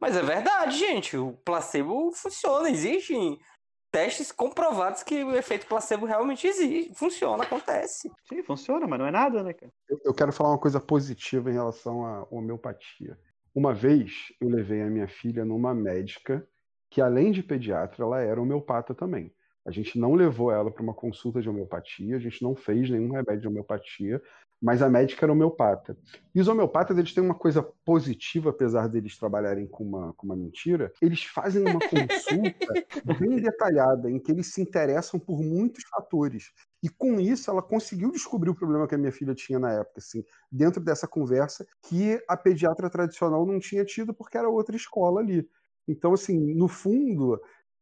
Mas 0.00 0.16
é 0.16 0.22
verdade, 0.22 0.76
gente. 0.78 1.16
O 1.16 1.32
placebo 1.44 2.12
funciona. 2.12 2.68
Existem 2.68 3.38
testes 3.92 4.32
comprovados 4.32 5.02
que 5.02 5.22
o 5.22 5.36
efeito 5.36 5.66
placebo 5.66 6.06
realmente 6.06 6.46
existe. 6.46 6.94
Funciona, 6.94 7.44
acontece. 7.44 8.10
Sim, 8.28 8.42
funciona, 8.42 8.86
mas 8.86 8.98
não 8.98 9.06
é 9.06 9.10
nada, 9.10 9.42
né, 9.42 9.52
cara? 9.52 9.70
Eu, 9.88 10.00
eu 10.06 10.14
quero 10.14 10.32
falar 10.32 10.50
uma 10.50 10.58
coisa 10.58 10.80
positiva 10.80 11.50
em 11.50 11.54
relação 11.54 12.04
à 12.04 12.26
homeopatia. 12.30 13.18
Uma 13.54 13.74
vez 13.74 14.32
eu 14.40 14.48
levei 14.48 14.82
a 14.82 14.86
minha 14.86 15.06
filha 15.06 15.44
numa 15.44 15.74
médica 15.74 16.46
que, 16.90 17.00
além 17.00 17.30
de 17.30 17.42
pediatra, 17.42 18.02
ela 18.02 18.20
era 18.20 18.40
homeopata 18.40 18.94
também. 18.94 19.32
A 19.64 19.70
gente 19.70 19.98
não 19.98 20.14
levou 20.14 20.50
ela 20.50 20.70
para 20.70 20.82
uma 20.82 20.94
consulta 20.94 21.40
de 21.40 21.48
homeopatia, 21.48 22.16
a 22.16 22.20
gente 22.20 22.42
não 22.42 22.56
fez 22.56 22.90
nenhum 22.90 23.12
remédio 23.12 23.42
de 23.42 23.48
homeopatia, 23.48 24.20
mas 24.62 24.80
a 24.80 24.88
médica 24.88 25.26
era 25.26 25.32
homeopata. 25.32 25.98
E 26.32 26.40
os 26.40 26.46
homeopatas, 26.46 26.96
eles 26.96 27.12
têm 27.12 27.24
uma 27.24 27.34
coisa 27.34 27.62
positiva, 27.84 28.50
apesar 28.50 28.88
deles 28.88 29.18
trabalharem 29.18 29.66
com 29.66 29.82
uma, 29.82 30.12
com 30.12 30.24
uma 30.24 30.36
mentira, 30.36 30.92
eles 31.02 31.24
fazem 31.24 31.62
uma 31.62 31.80
consulta 31.90 32.72
bem 33.18 33.40
detalhada, 33.40 34.08
em 34.08 34.20
que 34.20 34.30
eles 34.30 34.52
se 34.54 34.62
interessam 34.62 35.18
por 35.18 35.42
muitos 35.42 35.82
fatores. 35.90 36.52
E 36.80 36.88
com 36.88 37.18
isso, 37.18 37.50
ela 37.50 37.62
conseguiu 37.62 38.12
descobrir 38.12 38.50
o 38.50 38.54
problema 38.54 38.86
que 38.86 38.94
a 38.94 38.98
minha 38.98 39.12
filha 39.12 39.34
tinha 39.34 39.58
na 39.58 39.72
época, 39.72 39.98
assim, 39.98 40.24
dentro 40.50 40.80
dessa 40.80 41.08
conversa, 41.08 41.66
que 41.82 42.22
a 42.28 42.36
pediatra 42.36 42.88
tradicional 42.88 43.44
não 43.44 43.58
tinha 43.58 43.84
tido, 43.84 44.14
porque 44.14 44.38
era 44.38 44.48
outra 44.48 44.76
escola 44.76 45.20
ali. 45.20 45.44
Então, 45.88 46.12
assim, 46.12 46.38
no 46.54 46.68
fundo, 46.68 47.40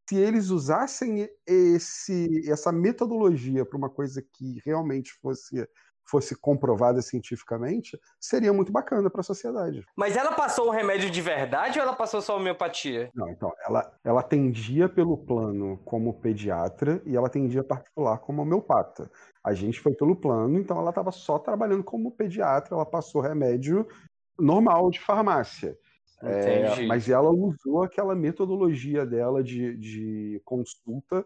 se 0.08 0.16
eles 0.16 0.50
usassem 0.50 1.28
esse, 1.46 2.26
essa 2.50 2.72
metodologia 2.72 3.64
para 3.64 3.78
uma 3.78 3.88
coisa 3.88 4.20
que 4.20 4.60
realmente 4.64 5.12
fosse, 5.22 5.64
fosse 6.04 6.34
comprovada 6.34 7.00
cientificamente, 7.00 7.98
seria 8.18 8.52
muito 8.52 8.72
bacana 8.72 9.08
para 9.08 9.20
a 9.20 9.24
sociedade. 9.24 9.84
Mas 9.96 10.16
ela 10.16 10.32
passou 10.32 10.68
o 10.68 10.70
remédio 10.70 11.10
de 11.10 11.20
verdade 11.20 11.78
ou 11.78 11.84
ela 11.84 11.94
passou 11.94 12.20
só 12.20 12.36
homeopatia? 12.36 13.10
Não, 13.14 13.28
então, 13.28 13.52
ela, 13.64 13.92
ela 14.04 14.20
atendia 14.20 14.88
pelo 14.88 15.16
plano 15.16 15.78
como 15.84 16.14
pediatra 16.14 17.00
e 17.06 17.16
ela 17.16 17.28
atendia 17.28 17.62
particular 17.62 18.18
como 18.18 18.42
homeopata. 18.42 19.10
A 19.42 19.54
gente 19.54 19.80
foi 19.80 19.94
pelo 19.94 20.16
plano, 20.16 20.58
então 20.58 20.78
ela 20.78 20.90
estava 20.90 21.12
só 21.12 21.38
trabalhando 21.38 21.84
como 21.84 22.10
pediatra, 22.10 22.74
ela 22.74 22.86
passou 22.86 23.20
remédio 23.20 23.86
normal 24.38 24.90
de 24.90 25.00
farmácia. 25.00 25.76
É, 26.22 26.84
mas 26.86 27.08
ela 27.08 27.30
usou 27.30 27.82
aquela 27.82 28.14
metodologia 28.14 29.06
dela 29.06 29.42
de, 29.42 29.74
de 29.78 30.42
consulta 30.44 31.24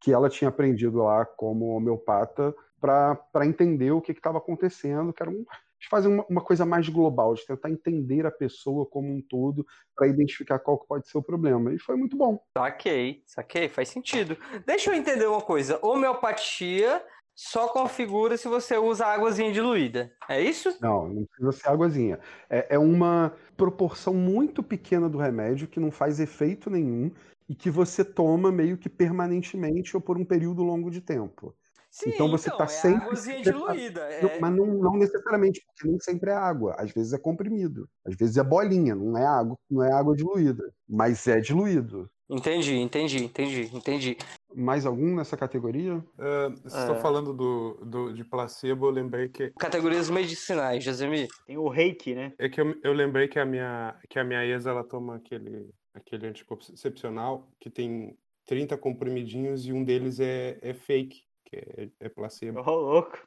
que 0.00 0.12
ela 0.12 0.28
tinha 0.28 0.48
aprendido 0.48 0.98
lá 0.98 1.24
como 1.24 1.76
homeopata 1.76 2.54
para 2.86 3.46
entender 3.46 3.90
o 3.90 4.00
que 4.00 4.12
estava 4.12 4.38
acontecendo, 4.38 5.12
que 5.12 5.22
era 5.22 5.30
um, 5.30 5.44
de 5.78 5.88
fazer 5.88 6.08
uma, 6.08 6.24
uma 6.28 6.40
coisa 6.40 6.64
mais 6.64 6.88
global, 6.88 7.34
de 7.34 7.46
tentar 7.46 7.70
entender 7.70 8.26
a 8.26 8.30
pessoa 8.30 8.86
como 8.86 9.08
um 9.12 9.20
todo 9.20 9.66
para 9.94 10.06
identificar 10.06 10.58
qual 10.58 10.78
que 10.78 10.86
pode 10.86 11.08
ser 11.08 11.18
o 11.18 11.22
problema. 11.22 11.72
E 11.72 11.78
foi 11.78 11.96
muito 11.96 12.16
bom. 12.16 12.40
Saquei, 12.56 13.22
saquei, 13.26 13.68
faz 13.68 13.88
sentido. 13.88 14.36
Deixa 14.64 14.90
eu 14.90 14.94
entender 14.94 15.26
uma 15.26 15.42
coisa. 15.42 15.78
Homeopatia 15.82 17.02
só 17.34 17.68
configura 17.68 18.38
se 18.38 18.48
você 18.48 18.78
usa 18.78 19.06
águazinha 19.06 19.52
diluída. 19.52 20.10
É 20.26 20.40
isso? 20.40 20.74
Não, 20.80 21.06
não 21.06 21.24
precisa 21.26 21.52
ser 21.52 21.68
águazinha. 21.68 22.18
É, 22.48 22.74
é 22.74 22.78
uma 22.78 23.34
proporção 23.56 24.14
muito 24.14 24.62
pequena 24.62 25.08
do 25.08 25.18
remédio 25.18 25.68
que 25.68 25.78
não 25.78 25.90
faz 25.90 26.18
efeito 26.18 26.70
nenhum 26.70 27.10
e 27.46 27.54
que 27.54 27.70
você 27.70 28.04
toma 28.04 28.50
meio 28.50 28.78
que 28.78 28.88
permanentemente 28.88 29.94
ou 29.94 30.00
por 30.00 30.18
um 30.18 30.24
período 30.24 30.62
longo 30.62 30.90
de 30.90 31.02
tempo. 31.02 31.54
Sim, 31.96 32.10
Então 32.10 32.30
você 32.30 32.50
tá 32.50 32.64
é 32.64 32.66
sempre 32.66 33.06
águazinha 33.06 33.38
se 33.38 33.42
diluída. 33.44 34.06
Não, 34.20 34.28
É... 34.28 34.38
Mas 34.38 34.54
não, 34.54 34.66
não 34.66 34.96
necessariamente, 34.98 35.62
porque 35.64 35.88
nem 35.88 35.98
sempre 35.98 36.30
é 36.30 36.34
água. 36.34 36.76
Às 36.78 36.90
vezes 36.92 37.14
é 37.14 37.18
comprimido. 37.18 37.88
Às 38.04 38.14
vezes 38.14 38.36
é 38.36 38.44
bolinha, 38.44 38.94
não 38.94 39.16
é 39.16 39.24
água, 39.26 39.56
não 39.70 39.82
é 39.82 39.90
água 39.90 40.14
diluída. 40.14 40.62
Mas 40.86 41.26
é 41.26 41.40
diluído. 41.40 42.10
Entendi, 42.28 42.74
entendi, 42.74 43.24
entendi, 43.24 43.70
entendi. 43.74 44.18
Mais 44.54 44.84
algum 44.84 45.14
nessa 45.14 45.38
categoria? 45.38 46.04
Vocês 46.18 46.74
estão 46.74 46.96
É. 46.96 47.00
falando 47.00 47.32
do, 47.32 47.80
do, 47.86 48.12
de 48.12 48.24
placebo, 48.24 48.86
eu 48.86 48.90
lembrei 48.90 49.30
que. 49.30 49.50
Categorias 49.58 50.10
medicinais, 50.10 50.84
Jazemi. 50.84 51.28
Tem 51.46 51.56
o 51.56 51.68
reiki, 51.68 52.14
né? 52.14 52.34
É 52.38 52.50
que 52.50 52.60
eu, 52.60 52.74
eu 52.84 52.92
lembrei 52.92 53.26
que 53.26 53.38
a 53.38 53.46
minha, 53.46 53.96
que 54.10 54.18
a 54.18 54.24
minha 54.24 54.44
ex 54.44 54.66
ela 54.66 54.84
toma 54.84 55.16
aquele, 55.16 55.70
aquele 55.94 56.26
anticoncepcional 56.26 57.48
que 57.58 57.70
tem 57.70 58.14
30 58.46 58.76
comprimidinhos 58.76 59.64
e 59.66 59.72
um 59.72 59.82
deles 59.82 60.20
é, 60.20 60.58
é 60.60 60.74
fake, 60.74 61.22
que 61.46 61.56
é, 61.56 61.88
é 62.00 62.08
placebo. 62.08 62.60
Ô, 62.60 62.74
louco. 62.74 63.18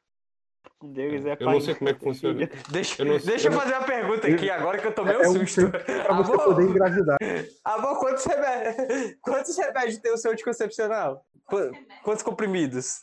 Um 0.81 0.91
deles 0.91 1.25
é 1.25 1.35
Eu 1.39 1.45
não 1.45 1.59
sei 1.61 1.73
como 1.75 1.89
é 1.89 1.93
que 1.93 1.99
funciona. 2.01 2.39
Deixa, 2.69 3.01
Eu 3.01 3.05
não- 3.05 3.17
deixa 3.17 3.47
eu 3.47 3.51
eu 3.51 3.55
não- 3.55 3.61
fazer 3.63 3.75
uma 3.75 3.85
pergunta 3.85 4.27
aqui 4.27 4.49
agora 4.49 4.77
que 4.77 4.87
eu 4.87 4.93
tomei 4.93 5.17
um 5.17 5.21
É 5.21 5.27
um 5.29 5.33
susto. 5.47 5.69
Para 5.71 6.13
você 6.15 6.31
Amor, 6.33 6.43
poder 6.43 6.63
engravidar. 6.63 7.17
amor, 7.65 7.99
quantos 7.99 8.25
remédios, 8.25 9.15
quantos 9.23 9.57
remédios 9.57 9.97
tem 9.99 10.11
o 10.13 10.17
seu 10.17 10.31
anticoncepcional? 10.31 11.25
Qu- 11.45 11.71
Quantos 12.03 12.23
comprimidos? 12.23 12.99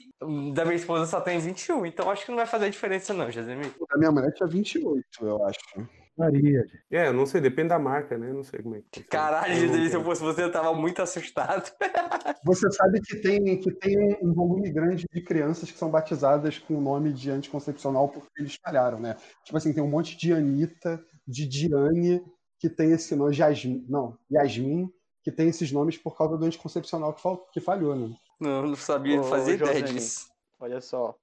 Da 0.54 0.64
minha 0.64 0.76
esposa 0.76 1.06
só 1.06 1.20
tem 1.20 1.38
21, 1.38 1.84
então 1.86 2.10
acho 2.10 2.24
que 2.24 2.30
não 2.30 2.36
vai 2.36 2.46
fazer 2.46 2.70
diferença 2.70 3.12
não, 3.12 3.30
Jazemi. 3.30 3.72
A 3.90 3.98
minha 3.98 4.12
mulher 4.12 4.32
tinha 4.32 4.46
28, 4.46 5.04
eu 5.22 5.44
acho. 5.46 5.58
Maria. 6.16 6.64
É, 6.90 7.08
eu 7.08 7.12
não 7.12 7.26
sei, 7.26 7.40
depende 7.40 7.68
da 7.68 7.78
marca, 7.78 8.16
né? 8.16 8.32
Não 8.32 8.42
sei 8.42 8.62
como 8.62 8.76
é 8.76 8.82
que. 8.90 9.04
Caralho, 9.04 9.54
se 9.88 9.94
eu 9.94 10.02
fosse 10.02 10.22
você, 10.22 10.42
eu 10.42 10.50
tava 10.50 10.72
muito 10.74 11.00
assustado. 11.02 11.70
Você 12.44 12.70
sabe 12.70 13.00
que 13.00 13.16
tem, 13.16 13.58
que 13.58 13.72
tem 13.72 14.16
um 14.22 14.32
volume 14.32 14.70
grande 14.70 15.04
de 15.12 15.20
crianças 15.20 15.70
que 15.70 15.78
são 15.78 15.90
batizadas 15.90 16.58
com 16.58 16.74
o 16.74 16.80
nome 16.80 17.12
de 17.12 17.30
anticoncepcional 17.30 18.08
porque 18.08 18.28
eles 18.40 18.56
falharam, 18.62 19.00
né? 19.00 19.16
Tipo 19.44 19.56
assim, 19.56 19.72
tem 19.72 19.82
um 19.82 19.88
monte 19.88 20.16
de 20.16 20.32
Anitta, 20.32 21.02
de 21.26 21.46
Diane, 21.46 22.22
que 22.58 22.68
tem 22.70 22.92
esse 22.92 23.16
nome, 23.16 23.32
Jasmin, 23.32 23.84
não, 23.88 24.16
Yasmin, 24.30 24.88
que 25.22 25.32
tem 25.32 25.48
esses 25.48 25.72
nomes 25.72 25.98
por 25.98 26.16
causa 26.16 26.38
do 26.38 26.44
anticoncepcional 26.44 27.12
que, 27.14 27.20
fal- 27.20 27.48
que 27.52 27.60
falhou, 27.60 27.96
né? 27.96 28.14
Não, 28.40 28.62
não 28.62 28.76
sabia, 28.76 29.16
não 29.16 29.24
Ô, 29.24 29.26
fazia 29.28 29.54
ô, 29.54 29.56
ideia 29.56 29.82
disso. 29.82 30.26
Olha 30.60 30.80
só. 30.80 31.16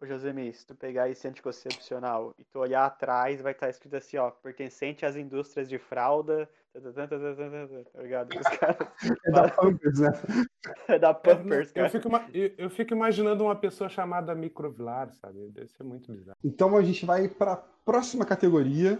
Ô, 0.00 0.04
Josemir, 0.04 0.54
se 0.54 0.66
tu 0.66 0.74
pegar 0.74 1.08
esse 1.08 1.26
anticoncepcional 1.26 2.34
e 2.38 2.44
tu 2.44 2.58
olhar 2.58 2.84
atrás, 2.84 3.40
vai 3.40 3.52
estar 3.52 3.70
escrito 3.70 3.96
assim, 3.96 4.18
ó, 4.18 4.30
pertencente 4.30 5.06
às 5.06 5.16
indústrias 5.16 5.68
de 5.68 5.78
fralda, 5.78 6.46
tá, 6.74 6.80
tá, 6.80 7.08
tá 7.08 8.02
ligado? 8.02 8.28
Os 8.38 8.58
caras... 8.58 8.76
É 9.26 9.30
da 9.30 9.48
Pampers, 9.48 9.98
né? 9.98 10.10
É 10.88 10.98
da 10.98 11.14
Pampers, 11.14 11.72
cara. 11.72 11.86
Eu 11.86 11.90
fico, 11.90 12.08
eu 12.58 12.70
fico 12.70 12.92
imaginando 12.92 13.44
uma 13.44 13.56
pessoa 13.56 13.88
chamada 13.88 14.34
microvilar, 14.34 15.10
sabe? 15.12 15.48
Deve 15.48 15.68
ser 15.68 15.82
muito 15.82 16.12
bizarro. 16.12 16.36
Então 16.44 16.76
a 16.76 16.82
gente 16.82 17.06
vai 17.06 17.26
para 17.26 17.54
a 17.54 17.56
próxima 17.56 18.26
categoria, 18.26 18.98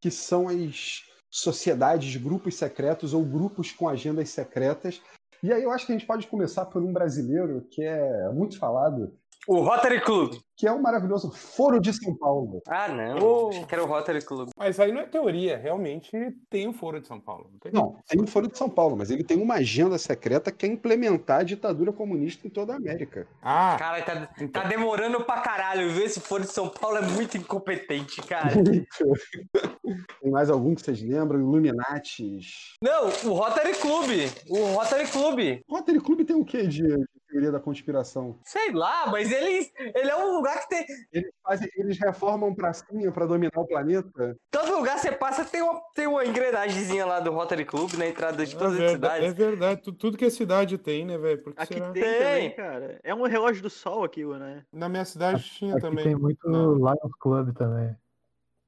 que 0.00 0.10
são 0.10 0.48
as 0.48 1.04
sociedades, 1.30 2.16
grupos 2.16 2.54
secretos 2.54 3.12
ou 3.12 3.22
grupos 3.22 3.70
com 3.70 3.86
agendas 3.86 4.30
secretas. 4.30 5.02
E 5.42 5.52
aí 5.52 5.62
eu 5.62 5.70
acho 5.70 5.84
que 5.84 5.92
a 5.92 5.94
gente 5.94 6.06
pode 6.06 6.26
começar 6.26 6.64
por 6.66 6.82
um 6.82 6.92
brasileiro 6.92 7.66
que 7.70 7.82
é 7.82 8.30
muito 8.30 8.58
falado, 8.58 9.12
o 9.48 9.62
Rotary 9.62 10.00
Club. 10.02 10.34
que 10.54 10.66
é 10.66 10.72
o 10.72 10.82
maravilhoso 10.82 11.30
Foro 11.30 11.80
de 11.80 11.90
São 11.92 12.14
Paulo. 12.16 12.60
Ah, 12.68 12.88
não. 12.88 13.18
Ô. 13.18 13.48
Achei 13.48 13.64
que 13.64 13.74
era 13.74 13.82
o 13.82 13.86
Rotary 13.86 14.20
Club. 14.22 14.50
Mas 14.58 14.78
aí 14.78 14.92
não 14.92 15.00
é 15.00 15.06
teoria, 15.06 15.56
realmente 15.56 16.10
tem 16.50 16.68
o 16.68 16.72
Foro 16.74 17.00
de 17.00 17.06
São 17.06 17.18
Paulo. 17.18 17.48
Não, 17.52 17.58
tem? 17.58 17.72
Não, 17.72 17.96
tem 18.06 18.20
o 18.20 18.26
Foro 18.26 18.46
de 18.48 18.58
São 18.58 18.68
Paulo, 18.68 18.94
mas 18.96 19.10
ele 19.10 19.24
tem 19.24 19.40
uma 19.40 19.54
agenda 19.54 19.96
secreta 19.96 20.52
que 20.52 20.66
é 20.66 20.68
implementar 20.68 21.40
a 21.40 21.44
ditadura 21.44 21.92
comunista 21.92 22.46
em 22.46 22.50
toda 22.50 22.74
a 22.74 22.76
América. 22.76 23.26
Ah, 23.40 23.76
Cara, 23.78 24.02
tá, 24.02 24.28
tá 24.52 24.64
demorando 24.64 25.24
pra 25.24 25.40
caralho, 25.40 25.90
viu? 25.92 26.04
Esse 26.04 26.20
foro 26.20 26.42
de 26.42 26.52
São 26.52 26.68
Paulo 26.68 26.98
é 26.98 27.02
muito 27.02 27.38
incompetente, 27.38 28.20
cara. 28.22 28.50
Tem 30.20 30.30
mais 30.30 30.50
algum 30.50 30.74
que 30.74 30.82
vocês 30.82 31.00
lembram? 31.00 31.40
Illuminatis. 31.40 32.74
Não, 32.82 33.06
o 33.06 33.32
Rotary 33.32 33.74
Club. 33.74 34.10
O 34.50 34.64
Rotary 34.74 35.06
Club. 35.08 35.38
O 35.66 35.74
Rotary 35.76 36.00
Club 36.00 36.24
tem 36.26 36.36
o 36.36 36.44
quê 36.44 36.66
de, 36.66 36.82
de 36.82 37.06
teoria 37.28 37.52
da 37.52 37.60
conspiração? 37.60 38.38
Sei 38.44 38.72
lá, 38.72 39.06
mas 39.10 39.30
ele, 39.30 39.70
ele 39.94 40.10
é 40.10 40.16
um 40.16 40.36
lugar 40.36 40.60
que 40.60 40.68
tem. 40.68 40.86
Eles, 41.12 41.30
fazem, 41.42 41.68
eles 41.76 41.98
reformam 41.98 42.54
pracinha 42.54 43.10
para 43.12 43.26
dominar 43.26 43.50
o 43.56 43.66
planeta? 43.66 44.36
Todo 44.50 44.76
lugar 44.76 44.94
que 44.96 45.02
você 45.02 45.12
passa 45.12 45.44
tem 45.44 45.62
uma, 45.62 45.80
tem 45.94 46.06
uma 46.06 46.24
engrenagemzinha 46.24 47.04
lá 47.06 47.20
do 47.20 47.30
Rotary 47.32 47.64
Club 47.64 47.92
na 47.94 48.06
entrada 48.06 48.44
de 48.46 48.56
todas 48.56 48.78
é, 48.80 48.84
as 48.84 48.90
verdade, 48.92 49.24
é 49.24 49.28
cidades. 49.30 49.36
verdade. 49.36 49.82
Tu- 49.82 49.92
Tudo 49.92 50.16
que 50.18 50.24
a 50.24 50.30
cidade 50.30 50.78
tem, 50.78 51.04
né, 51.04 51.18
velho? 51.18 51.42
Aqui 51.56 51.74
será? 51.74 51.90
tem, 51.92 52.02
Tem. 52.02 52.18
também, 52.18 52.50
cara. 52.56 53.00
É 53.02 53.14
um 53.14 53.22
relógio 53.26 53.62
do 53.62 53.70
sol 53.70 54.04
aquilo, 54.04 54.38
né? 54.38 54.62
Na 54.72 54.88
minha 54.88 55.04
cidade 55.04 55.42
tinha 55.44 55.72
Aqui 55.74 55.82
também. 55.82 56.04
tem 56.04 56.16
muito. 56.16 56.48
Lions 56.48 57.14
Club 57.20 57.54
também. 57.54 57.94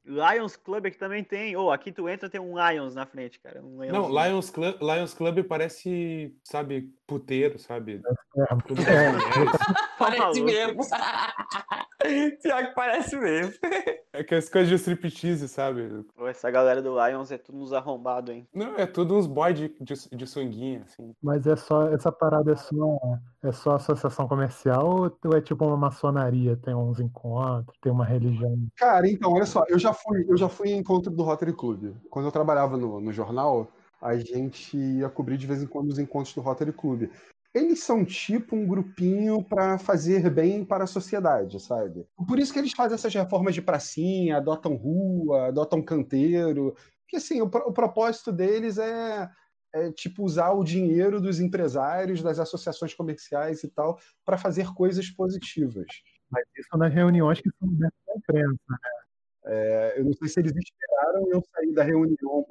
Lions 0.05 0.57
Club 0.57 0.87
aqui 0.87 0.99
também 0.99 1.23
tem. 1.23 1.57
Ou 1.57 1.71
aqui 1.71 1.93
tu 1.93 2.09
entra 2.09 2.29
tem 2.29 2.41
um 2.41 2.55
Lions 2.57 2.95
na 2.95 3.07
frente, 3.07 3.39
cara. 3.39 3.63
Um 3.63 3.85
Não, 3.87 4.09
leãozinho. 4.09 4.25
Lions 4.25 4.51
Club, 4.51 4.77
Lions 4.81 5.15
Club 5.15 5.43
parece, 5.45 6.35
sabe, 6.45 6.93
puteiro, 7.07 7.59
sabe? 7.59 8.01
É, 8.37 8.47
Tudo 8.67 8.83
com 8.85 8.91
mulheres. 8.91 9.59
Parece 9.99 10.19
maluco. 10.21 10.45
mesmo. 10.45 10.83
Pior 12.43 12.67
que 12.67 12.75
parece 12.75 13.17
mesmo. 13.17 13.53
É 14.13 14.25
que 14.25 14.35
as 14.35 14.49
coisas 14.49 14.69
de 14.69 14.75
striptease, 14.77 15.49
sabe? 15.49 16.05
Pô, 16.17 16.27
essa 16.27 16.51
galera 16.51 16.81
do 16.81 16.97
Lions 17.07 17.31
é 17.31 17.39
tudo 17.39 17.59
uns 17.59 17.73
arrombados, 17.73 18.35
hein? 18.35 18.49
Não, 18.55 18.75
é 18.77 18.87
tudo 18.87 19.17
uns 19.17 19.27
boy 19.27 19.53
de, 19.53 19.69
de, 19.81 19.95
de 20.11 20.27
sunguinha, 20.27 20.83
assim. 20.85 21.15
Mas 21.23 21.47
é 21.47 21.55
só 21.57 21.89
essa 21.89 22.11
parada 22.11 22.53
é 22.53 22.57
só, 22.57 22.99
é 23.43 23.53
só 23.53 23.75
associação 23.77 24.27
comercial 24.27 25.13
ou 25.25 25.37
é 25.37 25.41
tipo 25.41 25.65
uma 25.65 25.77
maçonaria? 25.77 26.57
Tem 26.57 26.75
uns 26.75 26.99
encontros, 26.99 27.77
tem 27.81 27.93
uma 27.93 28.05
religião. 28.05 28.57
Cara, 28.77 29.09
então, 29.09 29.33
olha 29.33 29.47
só, 29.47 29.65
eu 29.69 29.79
já 29.79 29.93
fui, 30.03 30.25
eu 30.29 30.37
já 30.37 30.49
fui 30.49 30.71
em 30.71 30.79
encontro 30.79 31.11
do 31.11 31.23
Rotary 31.23 31.53
Club. 31.53 31.95
Quando 32.11 32.27
eu 32.27 32.33
trabalhava 32.33 32.77
no, 32.77 33.01
no 33.01 33.13
jornal, 33.13 33.71
a 34.01 34.17
gente 34.17 34.77
ia 34.77 35.09
cobrir 35.09 35.37
de 35.37 35.47
vez 35.47 35.63
em 35.63 35.67
quando 35.67 35.89
os 35.89 35.99
encontros 35.99 36.35
do 36.35 36.41
Rotary 36.41 36.73
Club. 36.73 37.11
Eles 37.53 37.81
são 37.81 38.05
tipo 38.05 38.55
um 38.55 38.67
grupinho 38.67 39.43
para 39.43 39.77
fazer 39.77 40.31
bem 40.31 40.65
para 40.65 40.85
a 40.85 40.87
sociedade, 40.87 41.61
sabe? 41.61 42.07
Por 42.29 42.39
isso 42.39 42.53
que 42.53 42.61
eles 42.61 42.73
fazem 42.73 42.95
essas 42.95 43.13
reformas 43.13 43.55
de 43.55 43.63
pracinha, 43.63 44.37
adotam 44.37 44.77
rua, 44.77 45.49
adotam 45.49 45.83
canteiro. 45.83 46.77
Porque 47.03 47.17
assim, 47.17 47.41
o, 47.43 47.47
o 47.47 47.73
propósito 47.73 48.31
deles 48.31 48.79
é, 48.79 49.29
é 49.75 49.91
tipo 49.91 50.23
usar 50.23 50.53
o 50.53 50.63
dinheiro 50.63 51.21
dos 51.21 51.41
empresários, 51.41 52.23
das 52.23 52.39
associações 52.39 52.95
comerciais 52.95 53.65
e 53.65 53.69
tal, 53.69 53.99
para 54.25 54.39
fazer 54.39 54.73
coisas 54.73 55.11
positivas. 55.11 55.89
Mas 56.31 56.45
isso 56.57 56.79
nas 56.79 56.95
reuniões 56.95 57.41
que 57.41 57.51
são 57.59 57.69
à 57.69 58.17
imprensa. 58.17 58.79
É, 59.45 59.95
eu 59.97 60.05
não 60.05 60.13
sei 60.13 60.29
se 60.29 60.41
eles 60.41 60.53
esperaram 60.55 61.27
eu 61.31 61.43
sair 61.55 61.73
da 61.73 61.83
reunião 61.83 62.45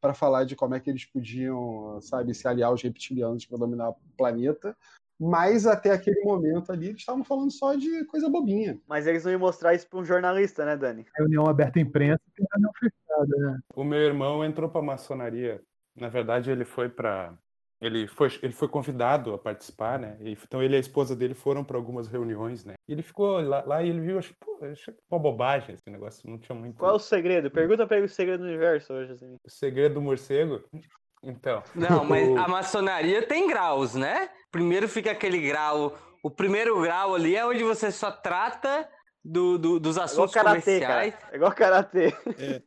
para 0.00 0.14
falar 0.14 0.44
de 0.44 0.54
como 0.54 0.74
é 0.74 0.80
que 0.80 0.88
eles 0.88 1.04
podiam, 1.04 2.00
sabe, 2.00 2.34
se 2.34 2.46
aliar 2.46 2.70
aos 2.70 2.82
reptilianos 2.82 3.44
para 3.44 3.58
dominar 3.58 3.90
o 3.90 3.96
planeta, 4.16 4.76
mas 5.20 5.66
até 5.66 5.90
aquele 5.90 6.22
momento 6.22 6.70
ali 6.70 6.90
eles 6.90 7.00
estavam 7.00 7.24
falando 7.24 7.50
só 7.50 7.74
de 7.74 8.04
coisa 8.04 8.28
bobinha. 8.28 8.80
Mas 8.86 9.06
eles 9.06 9.24
não 9.24 9.32
iam 9.32 9.40
mostrar 9.40 9.74
isso 9.74 9.88
pra 9.88 9.98
um 9.98 10.04
jornalista, 10.04 10.64
né, 10.64 10.76
Dani? 10.76 11.06
Reunião 11.16 11.48
aberta 11.48 11.80
à 11.80 11.82
imprensa 11.82 12.20
e 12.28 12.30
tem 12.36 12.46
reunião 12.52 12.72
fechada, 12.78 13.36
né? 13.36 13.58
O 13.74 13.82
meu 13.82 13.98
irmão 13.98 14.44
entrou 14.44 14.70
pra 14.70 14.80
maçonaria. 14.80 15.60
Na 15.96 16.08
verdade, 16.08 16.52
ele 16.52 16.64
foi 16.64 16.88
pra. 16.88 17.36
Ele 17.80 18.08
foi, 18.08 18.28
ele 18.42 18.52
foi 18.52 18.66
convidado 18.66 19.32
a 19.32 19.38
participar, 19.38 19.98
né? 19.98 20.16
Então 20.20 20.62
ele 20.62 20.74
e 20.74 20.76
a 20.76 20.80
esposa 20.80 21.14
dele 21.14 21.34
foram 21.34 21.62
para 21.62 21.76
algumas 21.76 22.08
reuniões, 22.08 22.64
né? 22.64 22.74
E 22.88 22.92
ele 22.92 23.02
ficou 23.02 23.40
lá, 23.40 23.62
lá 23.64 23.82
e 23.82 23.88
ele 23.88 24.00
viu, 24.00 24.18
acho, 24.18 24.34
pô, 24.34 24.58
achei 24.62 24.94
uma 25.10 25.20
bobagem 25.20 25.74
esse 25.74 25.88
negócio, 25.88 26.28
não 26.28 26.38
tinha 26.38 26.58
muito. 26.58 26.76
Qual 26.76 26.92
é 26.92 26.94
o 26.94 26.98
segredo? 26.98 27.50
Pergunta 27.50 27.86
pra 27.86 27.98
ele 27.98 28.06
o 28.06 28.08
segredo 28.08 28.40
do 28.40 28.48
universo 28.48 28.92
hoje, 28.92 29.12
assim. 29.12 29.36
O 29.44 29.50
segredo 29.50 29.94
do 29.94 30.02
morcego? 30.02 30.64
Então. 31.22 31.62
Não, 31.74 32.04
mas 32.04 32.28
a 32.36 32.48
maçonaria 32.48 33.22
tem 33.26 33.46
graus, 33.46 33.94
né? 33.94 34.28
Primeiro 34.50 34.88
fica 34.88 35.12
aquele 35.12 35.40
grau. 35.40 35.96
O 36.22 36.30
primeiro 36.30 36.80
grau 36.80 37.14
ali 37.14 37.36
é 37.36 37.46
onde 37.46 37.62
você 37.62 37.92
só 37.92 38.10
trata 38.10 38.88
do, 39.28 39.58
do- 39.58 39.78
dos 39.80 39.96
É 39.96 40.00
igual 40.00 40.04
assuntos 40.04 40.34
karatê, 40.34 40.60
comerciais. 40.62 41.14
cara. 41.14 41.32
É 41.32 41.36
igual 41.36 41.52
karatê. 41.52 42.14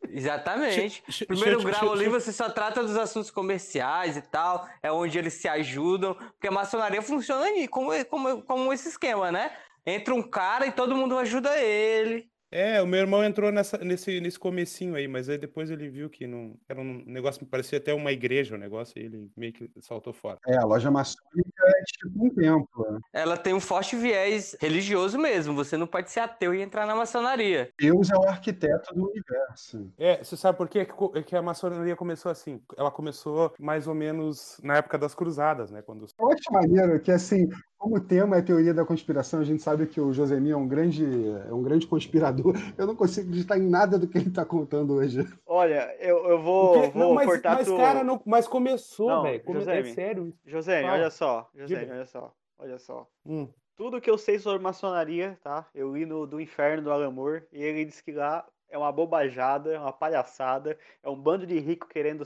Exatamente. 0.10 1.04
Che- 1.06 1.12
che- 1.12 1.26
Primeiro 1.26 1.62
grau 1.64 1.92
ali 1.92 2.08
você 2.08 2.32
só 2.32 2.50
trata 2.50 2.84
dos 2.84 2.96
assuntos 2.96 3.32
comerciais 3.32 4.18
e 4.18 4.22
tal, 4.22 4.68
é 4.82 4.92
onde 4.92 5.18
eles 5.18 5.34
se 5.34 5.48
ajudam, 5.48 6.14
porque 6.14 6.48
a 6.48 6.52
maçonaria 6.52 7.02
funciona 7.02 7.46
aí, 7.46 7.68
como, 7.68 7.92
como, 8.06 8.42
como 8.44 8.74
esse 8.74 8.90
esquema, 8.90 9.32
né? 9.32 9.52
Entra 9.86 10.14
um 10.14 10.22
cara 10.22 10.66
e 10.68 10.72
todo 10.72 10.96
mundo 10.96 11.18
ajuda 11.18 11.58
ele. 11.58 12.30
É, 12.52 12.82
o 12.82 12.86
meu 12.88 13.00
irmão 13.00 13.24
entrou 13.24 13.50
nessa, 13.52 13.78
nesse, 13.78 14.20
nesse 14.20 14.38
comecinho 14.38 14.94
aí, 14.96 15.08
mas 15.08 15.30
aí 15.30 15.38
depois 15.38 15.72
ele 15.72 15.88
viu 15.90 16.10
que 16.10 16.28
não 16.28 16.56
era 16.68 16.82
um 16.82 17.02
negócio, 17.06 17.46
parecia 17.46 17.78
até 17.78 17.94
uma 17.94 18.12
igreja 18.12 18.56
o 18.56 18.58
negócio, 18.58 19.00
e 19.00 19.06
ele 19.06 19.32
meio 19.38 19.54
que 19.54 19.72
saltou 19.80 20.12
fora. 20.12 20.38
É, 20.46 20.58
a 20.58 20.66
loja 20.66 20.92
maçônica 20.92 21.50
é 21.66 21.84
tipo 21.84 22.26
um 22.26 22.30
templo. 22.30 23.00
Ela 23.14 23.38
tem 23.38 23.54
um 23.54 23.60
forte 23.62 23.96
viés 23.96 24.56
religioso 24.60 25.18
mesmo, 25.18 25.56
você 25.56 25.78
não 25.78 25.88
pode 25.88 26.12
ser 26.12 26.20
ateu 26.20 26.54
e 26.54 26.62
entrar 26.62 26.86
na 26.86 26.94
maçonaria. 26.96 27.70
Deus 27.80 28.12
é 28.12 28.18
o 28.18 28.24
arquiteto 28.28 28.94
do 28.94 29.10
universo. 29.10 29.90
É, 29.98 30.22
você 30.22 30.36
sabe 30.36 30.58
por 30.58 30.68
quê 30.68 30.84
que, 30.84 30.92
co- 30.94 31.10
que 31.24 31.36
a 31.36 31.42
maçonaria 31.42 31.96
começou 31.96 32.32
assim? 32.32 32.62
Ela 32.78 32.92
começou 32.92 33.54
mais 33.58 33.88
ou 33.88 33.94
menos 33.96 34.60
na 34.62 34.76
época 34.78 34.98
das 34.98 35.16
cruzadas, 35.16 35.72
né? 35.72 35.82
Quando 35.82 36.04
os- 36.04 36.14
Eu 36.20 36.30
acho 36.30 36.52
maneiro 36.52 37.00
que, 37.00 37.12
assim, 37.12 37.48
como 37.82 37.96
o 37.96 38.00
tema 38.00 38.38
é 38.38 38.44
teoria 38.44 38.76
da 38.76 38.86
conspiração, 38.86 39.40
a 39.40 39.44
gente 39.44 39.64
sabe 39.64 39.88
que 39.88 40.00
o 40.00 40.14
Josemi 40.14 40.52
é 40.52 40.56
um 40.56 40.68
grande, 40.68 41.04
é 41.48 41.52
um 41.52 41.64
grande 41.64 41.88
conspirador. 41.88 42.54
Eu 42.78 42.86
não 42.86 42.96
consigo 42.96 43.28
acreditar 43.30 43.58
em 43.58 43.68
nada 43.68 43.98
do 43.98 44.08
que 44.08 44.20
ele 44.20 44.28
está 44.28 44.46
contando 44.46 44.94
hoje. 44.94 45.28
Olha, 45.48 45.96
eu, 46.00 46.30
eu 46.30 46.38
O 46.38 46.42
vou, 46.44 46.74
quê? 46.80 46.88
vou 46.90 47.02
Não, 47.02 47.14
mas, 47.16 47.26
cortar 47.26 47.56
mas 47.56 47.68
tu... 47.68 47.76
cara, 47.76 48.04
não, 48.04 48.22
mas 48.24 48.48
começou, 48.48 49.24
velho. 49.24 49.44
Come... 49.44 49.64
É 49.64 49.84
sério. 49.86 50.32
José, 50.46 50.84
olha 50.84 51.10
só. 51.10 51.50
José, 51.56 51.88
olha 51.92 52.06
só. 52.06 52.32
Olha 52.60 52.78
só. 52.78 53.08
Hum. 53.26 53.48
Tudo 53.76 54.00
que 54.00 54.12
eu 54.12 54.18
sei 54.18 54.38
sobre 54.38 54.62
maçonaria, 54.62 55.40
tá? 55.42 55.66
Eu 55.74 55.92
li 55.96 56.06
no 56.06 56.28
Do 56.28 56.40
Inferno 56.40 56.84
do 56.84 56.92
Alan 56.92 57.10
Moore, 57.10 57.48
e 57.52 57.64
ele 57.64 57.84
diz 57.84 58.00
que 58.00 58.12
lá 58.12 58.46
é 58.70 58.78
uma 58.78 58.92
bobajada, 58.92 59.74
é 59.74 59.80
uma 59.80 59.92
palhaçada, 59.92 60.78
é 61.02 61.10
um 61.10 61.16
bando 61.16 61.48
de 61.48 61.58
rico 61.58 61.88
querendo 61.88 62.24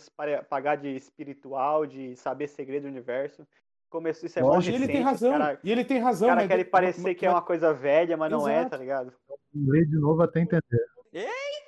pagar 0.49 0.76
de 0.76 0.89
espiritual, 0.89 1.86
de 1.86 2.16
saber 2.18 2.47
segredo 2.49 2.84
do 2.84 2.89
universo. 2.89 3.47
Começou, 3.96 4.28
isso 4.28 4.38
é 4.38 4.41
Lógico. 4.41 4.74
E 4.74 4.76
ele 4.76 4.88
tem 4.88 4.96
recente, 4.98 5.10
razão. 5.10 5.32
Os 5.32 5.38
caras 5.38 5.60
E 5.64 5.72
ele 5.72 5.86
tem 5.86 6.00
razão. 6.00 6.28
cara 6.28 6.41
mas- 6.41 6.48
querem 6.50 6.66
parecer 6.66 7.02
mas- 7.02 7.16
que 7.18 7.26
é 7.26 7.30
uma 7.30 7.41
coisa 7.41 7.74
velha, 7.74 8.18
mas 8.18 8.30
não 8.30 8.46
é, 8.46 8.56
Exato. 8.56 8.70
tá 8.72 8.78
ligado? 8.78 9.14
Ler 9.56 9.86
de 9.86 9.98
novo 9.98 10.22
até 10.22 10.41
entender. 10.41 10.62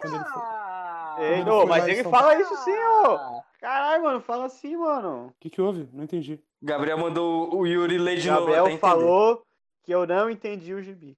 quando 0.02 0.16
ele 0.16 0.24
foi- 0.26 1.26
Ei, 1.26 1.44
foi 1.46 1.66
mas 1.68 1.88
ele 1.88 2.04
São 2.04 2.12
fala 2.12 2.36
isso 2.40 2.54
sim, 2.58 2.76
ô! 2.78 3.42
Caralho, 3.62 4.04
mano, 4.04 4.20
fala 4.22 4.46
assim, 4.46 4.76
mano. 4.76 5.28
O 5.28 5.34
que, 5.40 5.50
que 5.50 5.62
houve? 5.62 5.88
Não 5.94 6.04
entendi. 6.04 6.38
Gabriel 6.62 6.98
mandou 6.98 7.56
o 7.56 7.66
Yuri 7.66 7.98
ler 7.98 8.18
de 8.18 8.28
novo 8.30 8.42
Gabriel 8.42 8.66
até 8.66 8.74
entender. 8.74 8.92
falou 8.92 9.42
que 9.84 9.92
eu 9.94 10.06
não 10.06 10.30
entendi 10.30 10.74
o 10.74 10.82
gibi. 10.84 11.18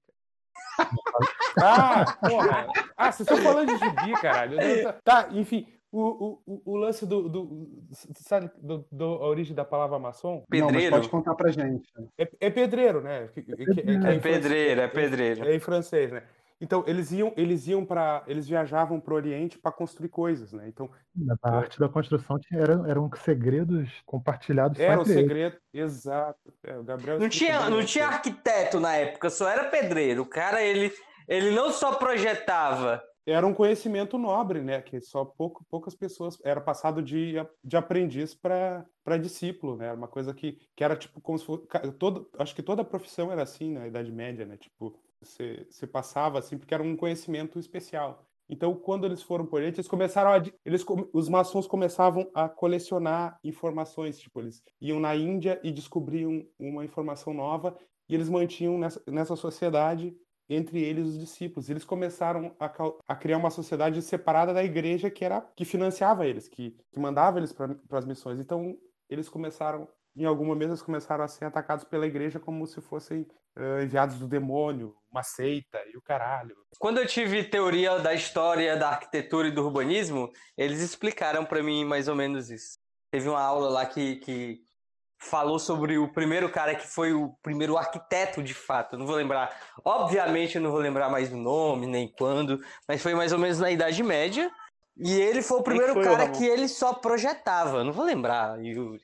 Ah, 1.60 2.04
porra. 2.20 2.66
Ah, 2.96 3.10
vocês 3.12 3.28
estão 3.28 3.42
falando 3.42 3.66
de 3.68 3.78
gibi, 3.78 4.12
caralho. 4.20 4.56
Tá, 5.04 5.28
enfim. 5.32 5.66
O, 5.92 6.00
o, 6.02 6.42
o- 6.46 6.62
o 6.72 6.76
lance 6.76 7.04
do, 7.04 7.28
do. 7.28 7.68
Sabe 8.16 8.48
do, 8.62 8.86
do- 8.92 9.04
a 9.22 9.26
origem 9.26 9.54
da 9.56 9.64
palavra 9.64 9.98
maçom? 9.98 10.34
Não, 10.36 10.44
mas 10.48 10.60
Pedreiro? 10.70 10.90
pode 10.96 11.08
contar 11.08 11.34
pra 11.34 11.50
gente. 11.50 11.90
É, 12.16 12.30
é 12.40 12.50
pedreiro, 12.50 13.00
né? 13.00 13.24
É 13.24 13.28
francês- 13.28 14.22
pedreiro, 14.22 14.80
é 14.82 14.88
pedreiro. 14.88 15.48
É 15.48 15.54
em 15.54 15.58
francês, 15.60 16.12
né? 16.12 16.22
Então, 16.62 16.84
eles 16.86 17.10
iam, 17.10 17.32
eles 17.38 17.66
iam 17.66 17.86
para, 17.86 18.22
eles 18.26 18.46
viajavam 18.46 19.00
pro 19.00 19.14
Oriente 19.14 19.58
para 19.58 19.72
construir 19.72 20.10
coisas, 20.10 20.52
né? 20.52 20.68
Então, 20.68 20.90
Na 21.16 21.34
arte 21.42 21.80
da 21.80 21.88
construção 21.88 22.38
tinha- 22.38 22.60
eram, 22.60 22.86
eram 22.86 23.10
segredos 23.16 23.90
compartilhados 24.04 24.78
era 24.78 24.98
o 24.98 25.02
eles. 25.02 25.14
segredo, 25.14 25.56
exato. 25.72 26.52
É, 26.62 26.76
o 26.78 26.84
Gabriel 26.84 27.18
Não 27.18 27.30
tinha, 27.30 27.68
não 27.70 27.82
tinha 27.82 28.06
arquiteto 28.06 28.78
na 28.78 28.94
época, 28.94 29.30
só 29.30 29.48
era 29.48 29.64
pedreiro. 29.70 30.20
O 30.22 30.26
cara, 30.26 30.62
ele, 30.62 30.92
ele 31.26 31.50
não 31.50 31.72
só 31.72 31.94
projetava. 31.94 33.02
Era 33.26 33.46
um 33.46 33.54
conhecimento 33.54 34.18
nobre, 34.18 34.62
né? 34.62 34.80
Que 34.80 35.00
só 35.00 35.24
pouco, 35.24 35.64
poucas 35.70 35.94
pessoas 35.94 36.38
era 36.44 36.60
passado 36.60 37.02
de, 37.02 37.34
de 37.62 37.76
aprendiz 37.76 38.34
para 38.34 38.86
discípulo, 39.20 39.76
né? 39.76 39.86
Era 39.86 39.96
uma 39.96 40.08
coisa 40.08 40.32
que, 40.34 40.58
que 40.74 40.82
era 40.82 40.96
tipo 40.96 41.20
como 41.20 41.38
se 41.38 41.44
fosse 41.44 41.66
todo, 41.98 42.28
acho 42.38 42.54
que 42.54 42.62
toda 42.62 42.84
profissão 42.84 43.30
era 43.30 43.42
assim 43.42 43.72
na 43.72 43.86
Idade 43.86 44.10
Média, 44.10 44.46
né? 44.46 44.56
Tipo, 44.56 44.96
você, 45.20 45.86
passava 45.86 46.38
assim 46.38 46.58
porque 46.58 46.74
era 46.74 46.82
um 46.82 46.96
conhecimento 46.96 47.58
especial. 47.58 48.26
Então, 48.48 48.74
quando 48.74 49.06
eles 49.06 49.22
foram 49.22 49.46
por 49.46 49.56
Oriente, 49.56 49.76
eles 49.76 49.86
começaram 49.86 50.32
a, 50.32 50.42
eles 50.64 50.84
os 51.12 51.28
maçons 51.28 51.68
começavam 51.68 52.28
a 52.34 52.48
colecionar 52.48 53.38
informações, 53.44 54.18
tipo, 54.18 54.40
eles 54.40 54.60
iam 54.80 54.98
na 54.98 55.14
Índia 55.14 55.60
e 55.62 55.70
descobriam 55.70 56.44
uma 56.58 56.84
informação 56.84 57.32
nova 57.32 57.76
e 58.08 58.14
eles 58.14 58.28
mantinham 58.28 58.76
nessa, 58.76 59.00
nessa 59.06 59.36
sociedade 59.36 60.12
entre 60.50 60.82
eles 60.82 61.06
os 61.06 61.18
discípulos. 61.18 61.70
Eles 61.70 61.84
começaram 61.84 62.54
a, 62.58 62.70
a 63.08 63.14
criar 63.14 63.38
uma 63.38 63.50
sociedade 63.50 64.02
separada 64.02 64.52
da 64.52 64.64
igreja 64.64 65.08
que 65.08 65.24
era 65.24 65.40
que 65.56 65.64
financiava 65.64 66.26
eles, 66.26 66.48
que, 66.48 66.76
que 66.92 66.98
mandava 66.98 67.38
eles 67.38 67.52
para 67.52 67.76
as 67.92 68.04
missões. 68.04 68.40
Então, 68.40 68.76
eles 69.08 69.28
começaram, 69.28 69.88
em 70.16 70.24
algum 70.24 70.44
momento, 70.44 70.70
eles 70.70 70.82
começaram 70.82 71.22
a 71.22 71.28
ser 71.28 71.44
atacados 71.44 71.84
pela 71.84 72.06
igreja 72.06 72.40
como 72.40 72.66
se 72.66 72.80
fossem 72.80 73.24
eh, 73.56 73.84
enviados 73.84 74.18
do 74.18 74.26
demônio, 74.26 74.94
uma 75.10 75.22
seita 75.22 75.78
e 75.92 75.96
o 75.96 76.02
caralho. 76.02 76.56
Quando 76.78 76.98
eu 76.98 77.06
tive 77.06 77.44
teoria 77.44 77.98
da 77.98 78.12
história 78.12 78.76
da 78.76 78.90
arquitetura 78.90 79.48
e 79.48 79.52
do 79.52 79.64
urbanismo, 79.64 80.30
eles 80.56 80.80
explicaram 80.80 81.44
pra 81.44 81.62
mim 81.62 81.84
mais 81.84 82.08
ou 82.08 82.16
menos 82.16 82.50
isso. 82.50 82.78
Teve 83.12 83.28
uma 83.28 83.40
aula 83.40 83.68
lá 83.68 83.86
que, 83.86 84.16
que 84.16 84.60
falou 85.20 85.58
sobre 85.58 85.98
o 85.98 86.08
primeiro 86.08 86.50
cara 86.50 86.74
que 86.74 86.86
foi 86.86 87.12
o 87.12 87.34
primeiro 87.42 87.76
arquiteto 87.76 88.42
de 88.42 88.54
fato. 88.54 88.94
Eu 88.94 89.00
não 89.00 89.06
vou 89.06 89.16
lembrar, 89.16 89.54
obviamente 89.84 90.56
eu 90.56 90.62
não 90.62 90.70
vou 90.70 90.80
lembrar 90.80 91.10
mais 91.10 91.30
o 91.32 91.36
nome, 91.36 91.86
nem 91.86 92.08
quando, 92.08 92.60
mas 92.88 93.02
foi 93.02 93.14
mais 93.14 93.32
ou 93.32 93.38
menos 93.38 93.58
na 93.58 93.70
Idade 93.70 94.02
Média. 94.02 94.50
E 94.96 95.12
ele 95.20 95.42
foi 95.42 95.58
o 95.58 95.62
primeiro 95.62 95.94
foi, 95.94 96.02
cara 96.02 96.28
que 96.30 96.44
ele 96.44 96.68
só 96.68 96.94
projetava. 96.94 97.78
Eu 97.78 97.84
Não 97.84 97.92
vou 97.92 98.04
lembrar, 98.04 98.58
Yuri. 98.62 99.00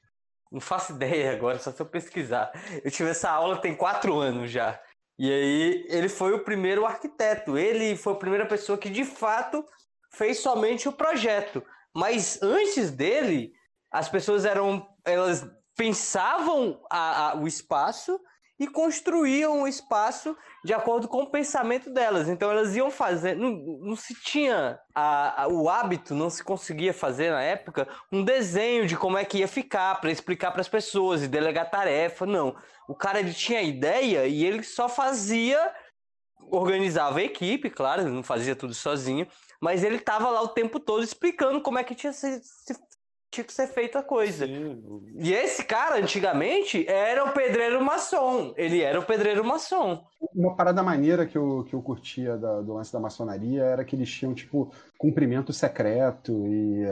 Não 0.50 0.60
faço 0.60 0.92
ideia 0.92 1.32
agora, 1.32 1.58
só 1.58 1.70
se 1.70 1.80
eu 1.80 1.86
pesquisar. 1.86 2.50
Eu 2.82 2.90
tive 2.90 3.10
essa 3.10 3.30
aula 3.30 3.60
tem 3.60 3.74
quatro 3.74 4.18
anos 4.18 4.50
já. 4.50 4.80
E 5.18 5.30
aí 5.30 5.86
ele 5.88 6.08
foi 6.08 6.32
o 6.34 6.44
primeiro 6.44 6.86
arquiteto. 6.86 7.58
Ele 7.58 7.96
foi 7.96 8.12
a 8.12 8.16
primeira 8.16 8.46
pessoa 8.46 8.78
que 8.78 8.90
de 8.90 9.04
fato 9.04 9.64
fez 10.12 10.38
somente 10.40 10.88
o 10.88 10.92
projeto. 10.92 11.62
Mas 11.94 12.40
antes 12.42 12.90
dele, 12.90 13.52
as 13.90 14.08
pessoas 14.08 14.44
eram. 14.44 14.86
Elas 15.04 15.46
pensavam 15.76 16.80
a- 16.90 17.30
a- 17.30 17.36
o 17.36 17.46
espaço 17.46 18.18
e 18.58 18.66
construíam 18.66 19.62
o 19.62 19.68
espaço 19.68 20.34
de 20.64 20.72
acordo 20.72 21.06
com 21.06 21.22
o 21.22 21.30
pensamento 21.30 21.90
delas. 21.90 22.26
Então 22.28 22.50
elas 22.50 22.74
iam 22.74 22.90
fazer. 22.90 23.36
Não, 23.36 23.50
não 23.80 23.94
se 23.94 24.14
tinha 24.14 24.80
a- 24.94 25.42
a- 25.42 25.48
o 25.48 25.68
hábito, 25.68 26.14
não 26.14 26.30
se 26.30 26.42
conseguia 26.42 26.94
fazer 26.94 27.30
na 27.30 27.42
época 27.42 27.86
um 28.10 28.24
desenho 28.24 28.86
de 28.86 28.96
como 28.96 29.18
é 29.18 29.24
que 29.24 29.38
ia 29.38 29.48
ficar 29.48 30.00
para 30.00 30.10
explicar 30.10 30.50
para 30.52 30.62
as 30.62 30.68
pessoas 30.68 31.22
e 31.22 31.28
delegar 31.28 31.70
tarefa. 31.70 32.24
Não. 32.24 32.56
O 32.88 32.94
cara 32.94 33.20
ele 33.20 33.34
tinha 33.34 33.60
ideia 33.62 34.26
e 34.26 34.44
ele 34.44 34.62
só 34.62 34.88
fazia. 34.88 35.72
Organizava 36.48 37.18
a 37.18 37.22
equipe, 37.24 37.68
claro, 37.68 38.08
não 38.08 38.22
fazia 38.22 38.54
tudo 38.54 38.72
sozinho, 38.72 39.26
mas 39.60 39.82
ele 39.82 39.98
tava 39.98 40.30
lá 40.30 40.40
o 40.42 40.48
tempo 40.48 40.78
todo 40.78 41.02
explicando 41.02 41.60
como 41.60 41.78
é 41.78 41.82
que 41.82 41.94
tinha, 41.94 42.12
se- 42.12 42.40
se- 42.40 42.78
tinha 43.30 43.44
que 43.44 43.52
ser 43.52 43.66
feita 43.66 43.98
a 43.98 44.02
coisa. 44.02 44.46
Sim, 44.46 44.82
E 45.18 45.32
esse 45.32 45.64
cara, 45.64 45.96
antigamente, 45.96 46.86
era 46.88 47.24
o 47.24 47.32
pedreiro 47.32 47.84
maçom. 47.84 48.54
Ele 48.56 48.80
era 48.80 48.98
o 48.98 49.04
pedreiro 49.04 49.44
maçom. 49.44 50.04
Uma 50.34 50.56
parada 50.56 50.82
maneira 50.82 51.26
que 51.26 51.36
eu, 51.36 51.64
que 51.64 51.74
eu 51.74 51.82
curtia 51.82 52.36
da- 52.36 52.62
do 52.62 52.74
lance 52.74 52.92
da 52.92 53.00
maçonaria 53.00 53.62
era 53.62 53.84
que 53.84 53.94
eles 53.96 54.10
tinham, 54.10 54.34
tipo, 54.34 54.72
cumprimento 54.98 55.52
secreto 55.52 56.46
e, 56.46 56.84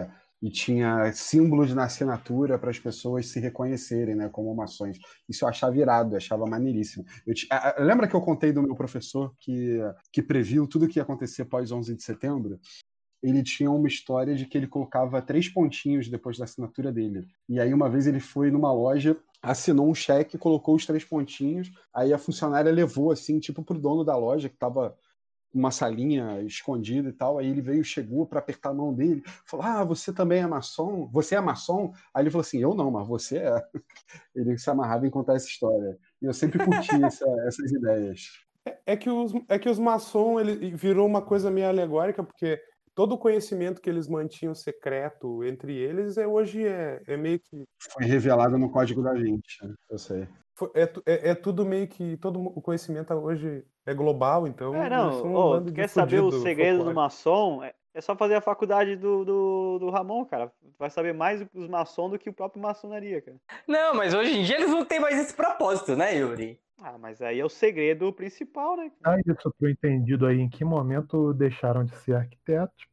e 0.43 0.51
tinha 0.51 1.11
símbolos 1.13 1.73
na 1.75 1.85
assinatura 1.85 2.59
para 2.59 2.71
as 2.71 2.79
pessoas 2.79 3.29
se 3.29 3.41
reconhecerem, 3.41 4.15
né, 4.15 4.29
como 4.29 4.55
maçons. 4.55 4.99
Isso 5.29 5.45
eu 5.45 5.49
achava 5.49 5.77
irado, 5.79 6.13
eu 6.15 6.19
achava 6.19 6.45
maneiríssimo. 6.47 7.05
Eu 7.27 7.33
a- 7.51 7.81
a- 7.81 7.83
lembra 7.83 8.07
que 8.07 8.15
eu 8.15 8.21
contei 8.21 8.53
do 8.53 8.63
meu 8.63 8.75
professor 8.75 9.33
que, 9.39 9.79
que 10.13 10.23
previu 10.23 10.67
tudo 10.67 10.85
o 10.85 10.89
que 10.89 10.99
ia 10.99 11.03
acontecer 11.03 11.47
pós 11.47 11.71
11 11.73 11.95
de 11.97 12.03
setembro? 12.03 12.59
Ele 13.25 13.43
tinha 13.43 13.71
uma 13.71 13.89
história 13.89 14.35
de 14.35 14.45
que 14.45 14.59
ele 14.59 14.67
colocava 14.67 15.23
três 15.23 15.49
pontinhos 15.49 16.09
depois 16.09 16.37
da 16.37 16.45
assinatura 16.45 16.93
dele. 16.93 17.27
E 17.49 17.59
aí, 17.59 17.73
uma 17.73 17.89
vez, 17.89 18.07
ele 18.07 18.21
foi 18.21 18.51
numa 18.51 18.71
loja, 18.71 19.17
assinou 19.43 19.89
um 19.89 19.95
cheque, 19.95 20.37
colocou 20.37 20.75
os 20.75 20.85
três 20.85 21.05
pontinhos, 21.05 21.71
aí 21.93 22.13
a 22.13 22.19
funcionária 22.19 22.71
levou, 22.71 23.11
assim, 23.11 23.41
tipo, 23.41 23.63
pro 23.65 23.79
dono 23.79 24.05
da 24.05 24.15
loja, 24.15 24.51
que 24.51 24.57
tava 24.57 24.95
uma 25.55 25.71
salinha 25.71 26.43
escondida 26.43 27.09
e 27.09 27.13
tal. 27.13 27.39
Aí 27.39 27.47
ele 27.49 27.63
veio, 27.63 27.85
chegou 27.85 28.27
para 28.27 28.41
apertar 28.41 28.71
a 28.71 28.75
mão 28.75 28.93
dele, 28.93 29.23
falou: 29.47 29.65
Ah, 29.65 29.85
você 29.85 30.13
também 30.13 30.41
é 30.43 30.47
maçom? 30.47 31.09
Você 31.13 31.37
é 31.37 31.41
maçom? 31.41 31.93
Aí 32.13 32.25
ele 32.25 32.31
falou 32.31 32.43
assim: 32.43 32.59
Eu 32.59 32.75
não, 32.75 32.91
mas 32.91 33.07
você 33.07 33.39
é. 33.39 33.55
Ele 34.35 34.59
se 34.59 34.69
amarrava 34.69 35.07
em 35.07 35.11
contar 35.11 35.35
essa 35.35 35.47
história. 35.47 35.97
E 36.21 36.27
eu 36.27 36.35
sempre 36.35 36.65
curti 36.65 36.91
essa- 37.05 37.25
essas 37.47 37.73
ideias. 37.73 38.21
É 38.87 38.97
que 38.97 39.09
os, 39.11 39.33
é 39.49 39.59
que 39.59 39.69
os 39.69 39.79
maçom 39.79 40.41
ele 40.41 40.75
virou 40.75 41.07
uma 41.07 41.23
coisa 41.23 41.51
meio 41.51 41.69
alegórica, 41.69 42.23
porque 42.25 42.61
todo 42.95 43.13
o 43.13 43.19
conhecimento 43.19 43.81
que 43.81 43.91
eles 43.91 44.09
mantinham 44.09 44.55
secreto 44.55 45.43
entre 45.45 45.75
eles 45.77 46.17
é, 46.17 46.27
hoje 46.27 46.67
é, 46.67 47.03
é 47.07 47.17
meio 47.17 47.39
que. 47.41 47.65
Foi 47.91 48.05
revelado 48.05 48.57
no 48.59 48.71
Código 48.71 49.03
da 49.03 49.13
Vinci, 49.13 49.59
eu 49.91 49.99
sei. 49.99 50.29
Foi- 50.57 50.71
É, 50.75 50.83
é- 51.07 51.31
é 51.31 51.35
tudo 51.35 51.65
meio 51.67 51.89
que. 51.89 52.17
Todo 52.19 52.41
o 52.41 52.63
conhecimento 52.63 53.13
hoje 53.15 53.65
é 53.85 53.93
global, 53.93 54.47
então. 54.47 54.75
É, 54.75 54.89
não, 54.89 55.57
um 55.59 55.65
de 55.65 55.73
quer 55.73 55.89
saber 55.89 56.21
o 56.21 56.31
segredo 56.31 56.85
do 56.85 56.95
maçom? 56.95 57.63
É, 57.65 57.75
é 57.93 58.01
só 58.01 58.15
fazer 58.17 58.37
a 58.37 58.41
faculdade 58.41 58.95
do, 58.97 59.25
do, 59.25 59.79
do 59.81 59.91
Ramon, 59.91 60.25
cara. 60.25 60.49
Tu 60.61 60.79
vai 60.79 60.91
saber 60.91 61.13
mais 61.13 61.45
os 61.55 61.69
maçons 61.69 62.13
do 62.13 62.19
que 62.19 62.31
o 62.31 62.33
próprio 62.33 62.63
maçonaria, 62.63 63.21
cara. 63.21 63.37
Não, 63.67 63.95
mas 63.95 64.15
hoje 64.15 64.39
em 64.39 64.45
dia 64.45 64.57
eles 64.57 64.71
não 64.71 64.85
têm 64.85 65.01
mais 65.01 65.19
esse 65.19 65.35
propósito, 65.35 65.97
né, 65.97 66.17
Yuri? 66.17 66.59
Ah, 66.79 66.99
mas 66.99 67.23
aí 67.23 67.41
é 67.41 67.45
o 67.45 67.49
segredo 67.49 68.13
principal, 68.13 68.77
né? 68.77 68.91
Ah, 69.05 69.17
isso 69.19 69.55
pro 69.59 69.69
entendido 69.69 70.27
aí, 70.27 70.41
em 70.41 70.49
que 70.49 70.65
momento 70.65 71.33
deixaram 71.33 71.85
de 71.85 71.95
ser 71.97 72.17
arquitetos 72.17 72.87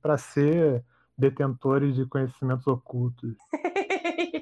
para 0.00 0.16
ser 0.16 0.84
detentores 1.18 1.94
de 1.96 2.06
conhecimentos 2.06 2.66
ocultos? 2.66 3.36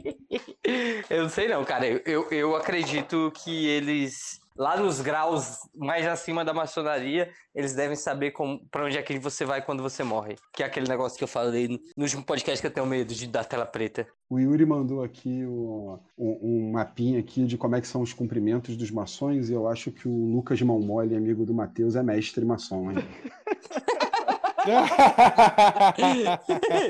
eu 1.11 1.22
não 1.22 1.28
sei 1.28 1.48
não, 1.48 1.64
cara. 1.64 1.86
Eu, 1.86 2.28
eu, 2.30 2.57
acredito 2.57 3.32
que 3.34 3.66
eles, 3.66 4.40
lá 4.57 4.76
nos 4.76 5.00
graus 5.00 5.59
mais 5.74 6.07
acima 6.07 6.44
da 6.44 6.52
maçonaria, 6.52 7.30
eles 7.55 7.74
devem 7.74 7.96
saber 7.96 8.32
como, 8.32 8.61
pra 8.70 8.84
onde 8.84 8.98
é 8.98 9.02
que 9.02 9.18
você 9.18 9.44
vai 9.44 9.62
quando 9.62 9.82
você 9.82 10.02
morre. 10.02 10.36
Que 10.52 10.62
é 10.62 10.66
aquele 10.66 10.88
negócio 10.88 11.16
que 11.16 11.24
eu 11.24 11.28
falei 11.28 11.68
no, 11.68 11.78
no 11.96 12.05
último 12.05 12.24
podcast 12.24 12.61
que 12.61 12.66
eu 12.66 12.72
tenho 12.72 12.86
medo 12.86 13.14
de 13.14 13.26
dar 13.26 13.44
tela 13.44 13.66
preta. 13.66 14.07
O 14.28 14.38
Yuri 14.38 14.66
mandou 14.66 15.02
aqui 15.02 15.44
o- 15.44 15.98
um, 16.18 16.38
um 16.42 16.72
mapinha 16.72 17.20
aqui 17.20 17.44
de 17.44 17.57
como 17.57 17.76
é 17.76 17.80
que 17.80 17.86
são 17.88 18.02
os 18.02 18.12
cumprimentos 18.12 18.76
dos 18.76 18.90
maçons, 18.90 19.48
e 19.48 19.52
eu 19.52 19.68
acho 19.68 19.90
que 19.90 20.09
o 20.09 20.32
Lucas 20.34 20.61
Mão 20.62 20.80
Mole, 20.80 21.16
amigo 21.16 21.44
do 21.44 21.55
Matheus, 21.55 21.96
é 21.96 22.02
mestre 22.02 22.44
maçom, 22.44 22.90
hein? 22.90 22.98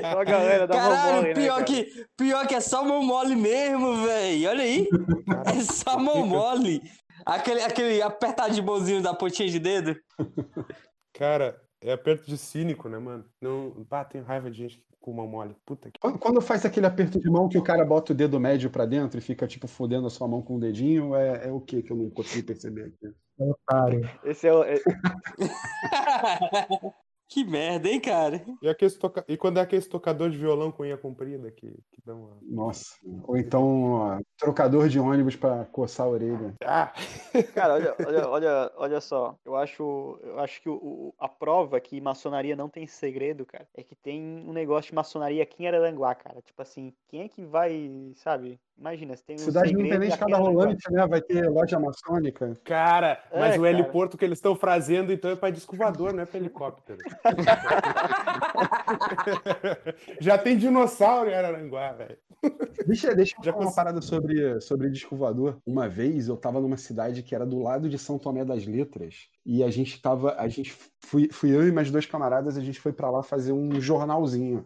A 0.03 0.23
galera 0.23 0.67
da 0.67 0.75
Caralho, 0.75 1.07
Mamole, 1.07 1.27
né, 1.27 1.33
pior, 1.33 1.53
cara? 1.53 1.65
que, 1.65 2.05
pior 2.17 2.47
que 2.47 2.55
é 2.55 2.61
só 2.61 2.85
mão 2.85 3.03
mole 3.03 3.35
mesmo, 3.35 4.05
velho. 4.05 4.49
Olha 4.49 4.63
aí. 4.63 4.87
É 5.45 5.63
só 5.63 5.99
mão 5.99 6.25
mole. 6.25 6.81
Aquele, 7.25 7.61
aquele 7.61 8.01
apertar 8.01 8.49
de 8.49 8.61
mãozinho 8.61 9.01
da 9.01 9.13
pontinha 9.13 9.49
de 9.49 9.59
dedo. 9.59 9.95
Cara, 11.13 11.61
é 11.81 11.91
aperto 11.91 12.25
de 12.27 12.37
cínico, 12.37 12.87
né, 12.87 12.97
mano? 12.97 13.25
Não. 13.41 13.85
Bah, 13.89 14.05
tenho 14.05 14.23
raiva 14.23 14.49
de 14.49 14.57
gente 14.57 14.81
com 15.01 15.13
mão 15.13 15.27
mole. 15.27 15.55
Puta 15.65 15.91
que. 15.91 15.99
Quando, 15.99 16.41
faz 16.41 16.65
aquele 16.65 16.87
aperto 16.87 17.19
de 17.19 17.29
mão 17.29 17.47
que 17.47 17.57
o 17.57 17.63
cara 17.63 17.85
bota 17.85 18.11
o 18.11 18.15
dedo 18.15 18.39
médio 18.39 18.69
pra 18.69 18.85
dentro 18.85 19.19
e 19.19 19.21
fica, 19.21 19.47
tipo, 19.47 19.67
fodendo 19.67 20.07
a 20.07 20.09
sua 20.09 20.27
mão 20.27 20.41
com 20.41 20.55
o 20.55 20.59
dedinho, 20.59 21.15
é, 21.15 21.47
é 21.47 21.51
o 21.51 21.61
que 21.61 21.83
que 21.83 21.91
eu 21.91 21.97
não 21.97 22.09
consegui 22.09 22.43
perceber 22.43 22.85
aqui? 22.85 23.13
Otário. 23.37 24.09
Esse 24.23 24.47
é 24.47 24.53
o. 24.53 24.63
que 27.27 27.43
merda, 27.43 27.89
hein, 27.89 27.99
cara? 27.99 28.45
E, 28.61 28.69
aqueles 28.69 28.97
toca... 28.97 29.25
e 29.27 29.35
quando 29.37 29.57
é 29.57 29.61
aquele 29.61 29.81
tocador 29.81 30.29
de 30.29 30.37
violão 30.37 30.71
com 30.71 30.83
unha 30.83 30.97
comprida 30.97 31.51
que, 31.51 31.67
que 31.91 32.01
dá 32.05 32.15
uma. 32.15 32.37
Nossa. 32.41 32.95
Ou 33.23 33.37
então, 33.37 33.91
ó, 33.93 34.19
trocador 34.37 34.87
de 34.87 34.99
ônibus 34.99 35.35
pra 35.35 35.65
coçar 35.65 36.05
a 36.05 36.09
orelha. 36.09 36.53
Ah! 36.63 36.93
Cara, 37.53 37.73
olha, 37.73 37.95
olha, 38.05 38.27
olha, 38.29 38.71
olha 38.77 39.01
só. 39.01 39.37
Eu 39.43 39.55
acho, 39.55 40.19
eu 40.23 40.39
acho 40.39 40.61
que 40.61 40.69
o, 40.69 40.75
o- 40.75 41.13
a 41.17 41.27
prova 41.27 41.79
que 41.79 41.99
maçonaria 41.99 42.55
não 42.55 42.69
tem 42.69 42.85
segredo, 42.87 43.45
cara, 43.45 43.67
é 43.73 43.83
que 43.83 43.95
tem 43.95 44.21
um 44.21 44.53
negócio 44.53 44.89
de 44.89 44.95
maçonaria 44.95 45.43
aqui 45.43 45.63
em 45.63 45.67
Araranguá, 45.67 46.13
cara. 46.15 46.41
Tipo 46.41 46.61
assim, 46.61 46.93
quem 47.07 47.21
é 47.23 47.29
que 47.29 47.43
vai, 47.43 47.89
sabe? 48.15 48.59
Imagina, 48.77 49.15
se 49.15 49.23
tem 49.23 49.37
um 49.37 49.39
Cidade 49.39 49.73
não 49.73 49.83
tem 49.83 49.99
nem 49.99 50.09
escada 50.09 50.35
rolante, 50.37 50.91
né? 50.91 51.07
Vai 51.07 51.21
ter 51.21 51.47
loja 51.49 51.79
maçônica. 51.79 52.57
Cara, 52.63 53.23
É, 53.31 53.39
mas 53.39 53.55
o 53.57 53.61
cara. 53.61 53.69
heliporto 53.69 54.17
que 54.17 54.25
eles 54.25 54.37
estão 54.37 54.53
fazendo, 54.53 55.13
então 55.13 55.31
é 55.31 55.35
pra 55.35 55.49
disco 55.49 55.75
voador, 55.77 56.13
não 56.13 56.23
é 56.23 56.25
pra 56.25 56.37
helicóptero. 56.37 56.99
Já 60.19 60.37
tem 60.37 60.57
dinossauro 60.57 61.29
em 61.29 61.33
Araranguá, 61.33 61.93
velho. 61.93 62.17
Deixa, 62.85 63.15
deixa 63.15 63.35
eu 63.39 63.43
Já 63.43 63.53
falar 63.53 63.65
uma 63.65 63.75
parada 63.75 64.01
sobre, 64.01 64.59
sobre 64.61 64.89
disco 64.89 65.15
voador. 65.15 65.57
Uma 65.65 65.87
vez 65.87 66.27
eu 66.27 66.37
tava 66.37 66.59
numa 66.59 66.77
cidade 66.77 67.23
que 67.23 67.33
era 67.33 67.45
do 67.45 67.61
lado 67.61 67.89
de 67.89 67.97
São 67.97 68.19
Tomé 68.19 68.43
das 68.43 68.65
Letras 68.65 69.29
e 69.45 69.63
a 69.63 69.71
gente 69.71 70.01
tava, 70.01 70.35
a 70.37 70.47
gente 70.47 70.75
fui, 70.99 71.29
fui 71.31 71.55
eu 71.55 71.67
e 71.67 71.71
mais 71.71 71.89
dois 71.89 72.05
camaradas, 72.05 72.57
a 72.57 72.61
gente 72.61 72.79
foi 72.79 72.91
pra 72.91 73.09
lá 73.09 73.23
fazer 73.23 73.53
um 73.53 73.79
jornalzinho. 73.79 74.65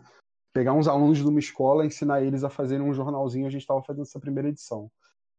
Pegar 0.53 0.73
uns 0.73 0.87
alunos 0.87 1.17
de 1.17 1.25
uma 1.25 1.39
escola, 1.39 1.85
ensinar 1.85 2.21
eles 2.21 2.43
a 2.43 2.49
fazerem 2.49 2.85
um 2.85 2.93
jornalzinho, 2.93 3.47
a 3.47 3.51
gente 3.51 3.65
tava 3.65 3.83
fazendo 3.83 4.03
essa 4.03 4.19
primeira 4.19 4.49
edição. 4.49 4.91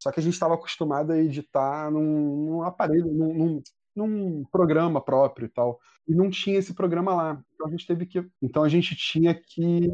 Só 0.03 0.11
que 0.11 0.21
a 0.21 0.23
gente 0.23 0.33
estava 0.33 0.55
acostumado 0.55 1.13
a 1.13 1.19
editar 1.19 1.91
num, 1.91 2.47
num 2.47 2.63
aparelho, 2.63 3.13
num, 3.13 3.35
num, 3.35 3.63
num 3.95 4.45
programa 4.45 5.01
próprio 5.01 5.47
e 5.47 5.49
tal. 5.49 5.79
E 6.09 6.15
não 6.15 6.31
tinha 6.31 6.59
esse 6.59 6.73
programa 6.73 7.15
lá. 7.15 7.45
Então 7.55 7.67
a 7.67 7.71
gente 7.71 7.87
teve 7.87 8.07
que. 8.07 8.27
Então 8.41 8.63
a 8.63 8.69
gente 8.69 8.97
tinha 8.97 9.35
que, 9.35 9.91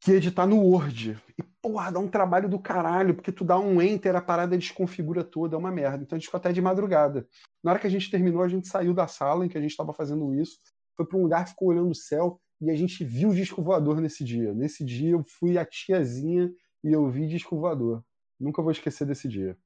que 0.00 0.12
editar 0.12 0.46
no 0.46 0.60
Word. 0.60 1.18
E, 1.38 1.42
porra, 1.62 1.90
dá 1.90 1.98
um 1.98 2.08
trabalho 2.08 2.48
do 2.48 2.58
caralho, 2.58 3.14
porque 3.14 3.32
tu 3.32 3.44
dá 3.44 3.58
um 3.58 3.80
enter, 3.80 4.14
a 4.14 4.20
parada 4.20 4.58
desconfigura 4.58 5.24
toda, 5.24 5.56
é 5.56 5.58
uma 5.58 5.70
merda. 5.70 6.02
Então 6.02 6.16
a 6.16 6.18
gente 6.18 6.26
ficou 6.26 6.38
até 6.38 6.52
de 6.52 6.60
madrugada. 6.60 7.26
Na 7.64 7.70
hora 7.70 7.80
que 7.80 7.86
a 7.86 7.90
gente 7.90 8.10
terminou, 8.10 8.42
a 8.42 8.48
gente 8.48 8.68
saiu 8.68 8.92
da 8.92 9.06
sala 9.06 9.46
em 9.46 9.48
que 9.48 9.56
a 9.56 9.60
gente 9.60 9.70
estava 9.70 9.94
fazendo 9.94 10.34
isso, 10.34 10.58
foi 10.96 11.06
para 11.06 11.18
um 11.18 11.22
lugar, 11.22 11.48
ficou 11.48 11.68
olhando 11.68 11.90
o 11.90 11.94
céu, 11.94 12.38
e 12.62 12.70
a 12.70 12.76
gente 12.76 13.02
viu 13.04 13.30
o 13.30 13.34
disco 13.34 13.60
voador 13.60 14.00
nesse 14.00 14.22
dia. 14.22 14.54
Nesse 14.54 14.84
dia 14.84 15.10
eu 15.10 15.24
fui 15.24 15.58
a 15.58 15.64
tiazinha 15.64 16.48
e 16.84 16.92
eu 16.92 17.10
vi 17.10 17.26
disco 17.26 17.58
voador. 17.58 18.04
Nunca 18.38 18.62
vou 18.62 18.70
esquecer 18.70 19.04
desse 19.04 19.28
dia. 19.28 19.56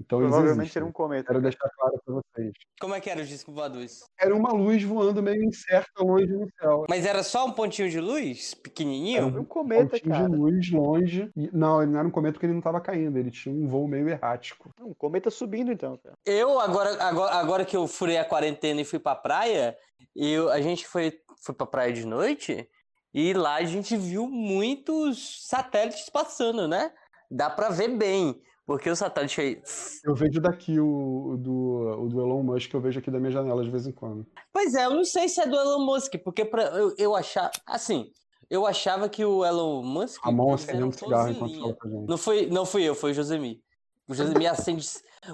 Então 0.00 0.20
Provavelmente 0.20 0.78
era 0.78 0.86
um 0.86 0.92
cometa. 0.92 1.26
Quero 1.26 1.42
deixar 1.42 1.68
claro 1.76 2.00
para 2.04 2.14
vocês. 2.14 2.52
Como 2.80 2.94
é 2.94 3.00
que 3.00 3.10
era 3.10 3.20
o 3.20 3.24
disco 3.24 3.52
voadores? 3.52 4.04
Era 4.18 4.34
uma 4.34 4.52
luz 4.52 4.82
voando 4.84 5.20
meio 5.20 5.42
incerta 5.42 5.90
longe 6.02 6.32
no 6.32 6.48
céu. 6.58 6.86
Mas 6.88 7.04
era 7.04 7.22
só 7.24 7.46
um 7.46 7.52
pontinho 7.52 7.90
de 7.90 8.00
luz? 8.00 8.54
Pequenininho? 8.54 9.26
Era 9.26 9.40
um 9.40 9.44
cometa, 9.44 9.90
Pontinho 9.90 10.10
cara. 10.14 10.28
de 10.28 10.36
luz 10.36 10.70
longe. 10.70 11.30
E- 11.36 11.50
não, 11.52 11.82
ele 11.82 11.90
não 11.90 11.98
era 11.98 12.08
um 12.08 12.12
cometa 12.12 12.34
porque 12.34 12.46
ele 12.46 12.52
não 12.52 12.60
estava 12.60 12.80
caindo. 12.80 13.18
Ele 13.18 13.30
tinha 13.30 13.52
um 13.52 13.66
voo 13.66 13.88
meio 13.88 14.08
errático. 14.08 14.70
Um 14.80 14.94
cometa 14.94 15.30
subindo, 15.30 15.72
então, 15.72 15.98
cara. 15.98 16.14
Eu, 16.24 16.60
agora, 16.60 17.02
agora, 17.02 17.34
agora 17.34 17.64
que 17.64 17.76
eu 17.76 17.88
furei 17.88 18.18
a 18.18 18.24
quarentena 18.24 18.80
e 18.80 18.84
fui 18.84 19.00
pra 19.00 19.16
praia, 19.16 19.76
eu, 20.18 20.50
a 20.50 20.60
gente 20.60 20.86
foi, 20.86 21.20
foi 21.42 21.54
pra 21.54 21.66
praia 21.66 21.92
de 21.92 22.04
noite 22.04 22.68
e 23.12 23.32
lá 23.32 23.56
a 23.56 23.64
gente 23.64 23.96
viu 23.96 24.26
muitos 24.26 25.46
satélites 25.46 26.08
passando, 26.10 26.66
né? 26.66 26.92
Dá 27.30 27.48
pra 27.50 27.68
ver 27.68 27.96
bem, 27.96 28.40
porque 28.66 28.88
o 28.88 28.96
satélite 28.96 29.40
aí. 29.40 29.62
Eu 30.04 30.14
vejo 30.14 30.40
daqui 30.40 30.78
o, 30.78 31.32
o 31.32 31.36
do, 31.36 32.02
o 32.02 32.08
do 32.08 32.20
Elon 32.20 32.42
Musk, 32.42 32.72
eu 32.72 32.80
vejo 32.80 32.98
aqui 32.98 33.10
da 33.10 33.18
minha 33.18 33.30
janela 33.30 33.64
de 33.64 33.70
vez 33.70 33.86
em 33.86 33.92
quando. 33.92 34.26
Pois 34.52 34.74
é, 34.74 34.84
eu 34.84 34.90
não 34.90 35.04
sei 35.04 35.28
se 35.28 35.40
é 35.40 35.46
do 35.46 35.56
Elon 35.56 35.84
Musk, 35.84 36.14
porque 36.24 36.44
pra, 36.44 36.64
eu, 36.64 36.94
eu 36.98 37.16
achava. 37.16 37.50
Assim, 37.66 38.12
eu 38.50 38.66
achava 38.66 39.08
que 39.08 39.24
o 39.24 39.44
Elon 39.44 39.82
Musk. 39.82 40.20
A 40.24 40.30
mão 40.32 40.46
eram 40.46 40.54
acendendo 40.54 40.98
cigarro 40.98 41.30
enquanto 41.30 41.76
pra 41.76 41.90
gente. 41.90 42.08
Não 42.08 42.18
foi, 42.18 42.46
não 42.46 42.66
fui 42.66 42.82
eu, 42.82 42.94
foi 42.94 43.10
o 43.10 43.14
Josemi. 43.14 43.62
O 44.08 44.14
Josemi 44.14 44.46
acende. 44.46 44.86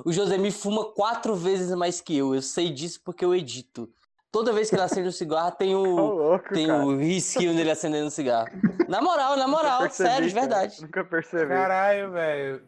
O 0.04 0.12
Josemi 0.12 0.50
fuma 0.50 0.92
quatro 0.92 1.34
vezes 1.36 1.74
mais 1.76 2.00
que 2.00 2.16
eu. 2.16 2.34
Eu 2.34 2.42
sei 2.42 2.70
disso 2.70 3.00
porque 3.04 3.24
eu 3.24 3.34
edito. 3.34 3.88
Toda 4.34 4.52
vez 4.52 4.68
que 4.68 4.74
ele 4.74 4.82
acende 4.82 5.06
um 5.08 5.12
cigarro, 5.12 5.52
tem 5.52 5.76
o, 5.76 5.84
louco, 5.84 6.52
tem 6.52 6.66
cara. 6.66 6.84
o 6.84 6.96
risquinho 6.96 7.54
dele 7.54 7.70
acendendo 7.70 8.08
um 8.08 8.10
cigarro. 8.10 8.48
Na 8.88 9.00
moral, 9.00 9.36
na 9.36 9.46
moral, 9.46 9.82
percebi, 9.82 10.08
sério, 10.10 10.26
de 10.28 10.34
verdade. 10.34 10.82
Nunca 10.82 11.04
percebi. 11.04 11.46
Caralho, 11.46 12.10
velho. 12.10 12.62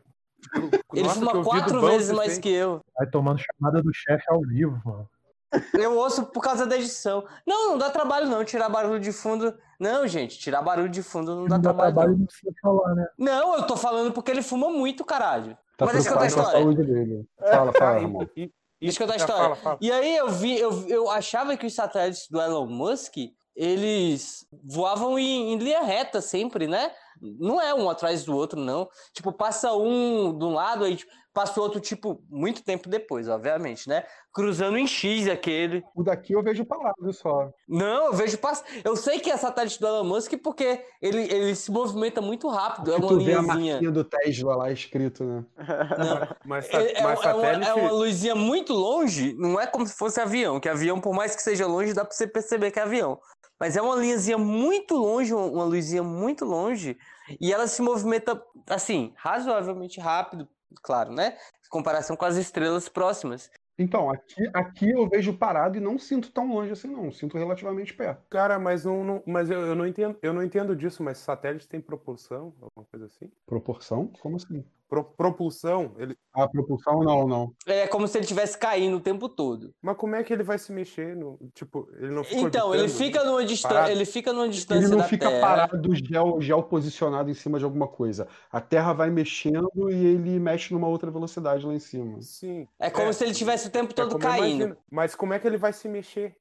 Ele 0.95 1.09
fuma 1.09 1.43
quatro 1.43 1.81
vezes 1.81 2.13
mais 2.13 2.35
tem. 2.35 2.41
que 2.43 2.53
eu. 2.53 2.81
Vai 2.97 3.09
tomando 3.09 3.41
chamada 3.41 3.83
do 3.83 3.91
chefe 3.93 4.25
ao 4.29 4.41
vivo, 4.43 4.81
mano. 4.85 5.09
Eu 5.75 5.97
ouço 5.97 6.25
por 6.27 6.41
causa 6.41 6.65
da 6.67 6.77
edição. 6.77 7.25
Não, 7.45 7.71
não 7.71 7.79
dá 7.79 7.91
trabalho 7.91 8.29
não, 8.29 8.45
tirar 8.45 8.69
barulho 8.69 9.01
de 9.01 9.11
fundo. 9.13 9.53
Não, 9.81 10.07
gente, 10.07 10.39
tirar 10.39 10.63
barulho 10.63 10.89
de 10.89 11.03
fundo 11.03 11.35
não 11.35 11.45
dá 11.47 11.57
Não 11.57 11.63
dá 11.63 11.71
trabalho. 11.71 11.95
trabalho 11.95 12.13
não. 12.13 12.19
não 12.21 12.27
precisa 12.27 12.53
falar, 12.63 12.95
né? 12.95 13.07
Não, 13.19 13.57
eu 13.57 13.67
tô 13.67 13.77
falando 13.77 14.13
porque 14.13 14.31
ele 14.31 14.43
fuma 14.43 14.71
muito, 14.71 15.05
caralho. 15.05 15.59
Tá 15.77 15.85
Mas 15.85 15.95
deixa 15.95 16.11
eu 16.11 16.13
contar 16.15 16.27
a 16.27 16.29
preocupado 16.31 16.53
com 16.53 16.57
a 16.59 16.61
história. 16.61 16.87
saúde 16.87 16.93
dele. 16.93 17.29
Fala, 17.39 17.73
fala, 17.73 17.91
Ah, 17.91 18.01
Ramon. 18.01 18.23
e- 18.37 18.43
e- 18.45 18.53
Deixa 18.81 19.03
eu 19.03 19.07
contar 19.07 19.19
a 19.19 19.23
ah, 19.23 19.25
história. 19.25 19.43
Fala, 19.43 19.57
fala. 19.57 19.79
E 19.81 19.91
aí 19.91 20.17
eu 20.17 20.29
vi, 20.29 20.59
eu, 20.59 20.89
eu 20.89 21.11
achava 21.11 21.57
que 21.57 21.67
os 21.67 21.75
satélites 21.75 22.29
do 22.29 22.41
Elon 22.41 22.67
Musk, 22.67 23.17
eles 23.55 24.47
voavam 24.65 25.19
em, 25.19 25.53
em 25.53 25.57
linha 25.57 25.83
reta 25.83 26.21
sempre, 26.21 26.67
né? 26.67 26.93
Não 27.21 27.61
é 27.61 27.75
um 27.75 27.89
atrás 27.89 28.25
do 28.25 28.37
outro, 28.37 28.61
não. 28.61 28.89
Tipo, 29.15 29.33
passa 29.33 29.73
um 29.73 30.37
de 30.37 30.45
um 30.45 30.53
lado, 30.53 30.85
aí 30.85 30.97
tipo, 30.97 31.11
passa 31.37 31.61
o 31.61 31.63
outro, 31.63 31.79
tipo, 31.79 32.25
muito 32.31 32.65
tempo 32.65 32.89
depois, 32.89 33.29
obviamente, 33.29 33.87
né? 33.87 34.05
Cruzando 34.33 34.79
em 34.79 34.87
X 34.87 35.29
aquele. 35.29 35.85
O 35.95 36.03
daqui 36.03 36.33
eu 36.33 36.43
vejo 36.43 36.65
parado 36.65 37.13
só. 37.13 37.51
Não, 37.69 38.07
eu 38.07 38.15
vejo 38.15 38.39
pass... 38.39 38.65
Eu 38.83 38.97
sei 38.97 39.21
que 39.21 39.31
é 39.31 39.37
satélite 39.37 39.79
do 39.79 39.87
Elon 39.87 40.05
Musk 40.05 40.33
porque 40.43 40.83
ele, 41.01 41.25
ele 41.31 41.55
se 41.55 41.71
movimenta 41.71 42.23
muito 42.23 42.49
rápido. 42.49 42.91
É 42.91 42.97
uma 42.97 43.07
tu 43.07 43.19
vê 43.19 43.35
a 43.35 43.41
linhazinha. 43.43 43.73
marquinha 43.73 43.93
do 43.93 44.03
Tesla 44.03 44.57
lá 44.57 44.73
escrito, 44.73 45.25
né? 45.25 45.45
Não, 45.99 46.29
Mas, 46.47 46.71
É, 46.71 46.93
é, 46.93 47.03
mas 47.03 47.23
é 47.23 47.35
uma, 47.35 47.47
é 47.47 47.75
uma 47.75 47.91
luzinha 47.93 48.35
muito 48.35 48.73
longe, 48.73 49.35
não 49.35 49.61
é 49.61 49.67
como 49.67 49.87
se 49.87 49.95
fosse 49.95 50.19
avião, 50.19 50.59
que 50.59 50.71
avião, 50.71 50.99
por 50.99 51.15
mais 51.15 51.37
que 51.37 51.43
seja 51.43 51.67
longe, 51.67 51.93
dá 51.93 52.03
pra 52.03 52.15
você 52.15 52.27
perceber 52.27 52.71
que 52.71 52.79
é 52.79 52.83
avião. 52.83 53.21
Mas 53.61 53.77
é 53.77 53.83
uma 53.83 53.97
linhazinha 53.97 54.39
muito 54.39 54.95
longe, 54.95 55.35
uma, 55.35 55.45
uma 55.45 55.65
luzinha 55.65 56.03
muito 56.03 56.47
longe, 56.47 56.97
e 57.39 57.53
ela 57.53 57.67
se 57.67 57.83
movimenta, 57.83 58.43
assim, 58.69 59.13
razoavelmente 59.17 60.01
rápido, 60.01 60.49
claro, 60.83 61.13
né? 61.13 61.37
Em 61.65 61.69
comparação 61.71 62.17
com 62.17 62.25
as 62.25 62.37
estrelas 62.37 62.89
próximas. 62.89 63.51
Então, 63.79 64.09
aqui, 64.11 64.51
aqui 64.55 64.91
eu 64.91 65.07
vejo 65.09 65.37
parado 65.37 65.77
e 65.77 65.81
não 65.81 65.99
sinto 65.99 66.33
tão 66.33 66.49
longe 66.49 66.73
assim, 66.73 66.89
não. 66.89 67.13
Sinto 67.13 67.37
relativamente 67.37 67.93
perto. 67.93 68.23
Cara, 68.31 68.59
mas 68.59 68.85
não, 68.85 69.05
não- 69.05 69.23
mas 69.27 69.51
eu, 69.51 69.61
eu 69.67 69.75
não 69.75 69.87
entendo, 69.87 70.19
eu 70.23 70.33
não 70.33 70.43
entendo 70.43 70.75
disso, 70.75 71.03
mas 71.03 71.19
satélite 71.19 71.69
tem 71.69 71.81
propulsão, 71.81 72.55
alguma 72.61 72.87
coisa 72.91 73.07
assim? 73.07 73.31
Proporção? 73.45 74.09
Como 74.21 74.37
assim? 74.37 74.65
Pro- 74.89 75.03
propulsão, 75.03 75.95
ele, 75.99 76.17
A 76.33 76.49
propulsão, 76.49 77.01
não, 77.01 77.27
não. 77.27 77.53
É 77.67 77.89
como 77.89 78.07
se 78.07 78.17
ele 78.19 78.23
estivesse 78.25 78.57
caindo 78.57 78.97
o 78.97 79.01
tempo 79.01 79.29
todo. 79.29 79.73
mas 79.83 79.97
como 79.97 80.15
é 80.15 80.23
que 80.23 80.33
ele 80.33 80.45
vai 80.45 80.59
se 80.59 80.71
mexer? 80.73 81.17
No, 81.17 81.39
tipo, 81.55 81.89
ele 81.99 82.11
não 82.13 82.23
fica 82.23 82.41
Então, 82.41 82.73
ele 82.75 82.89
fica 82.89 83.25
numa 83.25 83.45
distância, 83.45 83.91
ele 83.91 84.05
fica 84.05 84.33
numa 84.33 84.49
distância 84.49 84.85
Ele 84.85 84.91
não 84.93 84.99
da 84.99 85.05
fica 85.09 85.29
Terra. 85.29 85.41
parado, 85.41 85.95
gel, 85.95 86.41
gel 86.41 86.63
posicionado 86.63 87.29
em 87.29 87.35
cima 87.35 87.59
de 87.59 87.65
alguma 87.65 87.89
coisa. 87.89 88.29
A 88.51 88.61
Terra 88.61 88.93
vai 88.93 89.11
mexendo 89.11 89.69
e 89.91 89.93
ele 90.07 90.39
mexe 90.39 90.73
numa 90.73 90.87
outra 90.87 91.11
velocidade 91.11 91.67
lá 91.67 91.75
em 91.75 91.81
cima. 91.81 92.23
Sim. 92.23 92.69
É 92.79 92.89
como 92.89 93.13
se 93.13 93.25
ele 93.25 93.35
tivesse 93.35 93.67
o 93.67 93.71
tempo 93.71 93.91
é 93.91 93.95
todo 93.95 94.13
eu 94.15 94.19
caindo. 94.21 94.45
imagino. 94.63 94.77
Mas 94.91 95.17
como 95.17 95.33
é 95.35 95.39
que 95.41 95.47
ele 95.49 95.57
vai 95.59 95.73
se 95.73 95.89
mexer? 95.89 96.37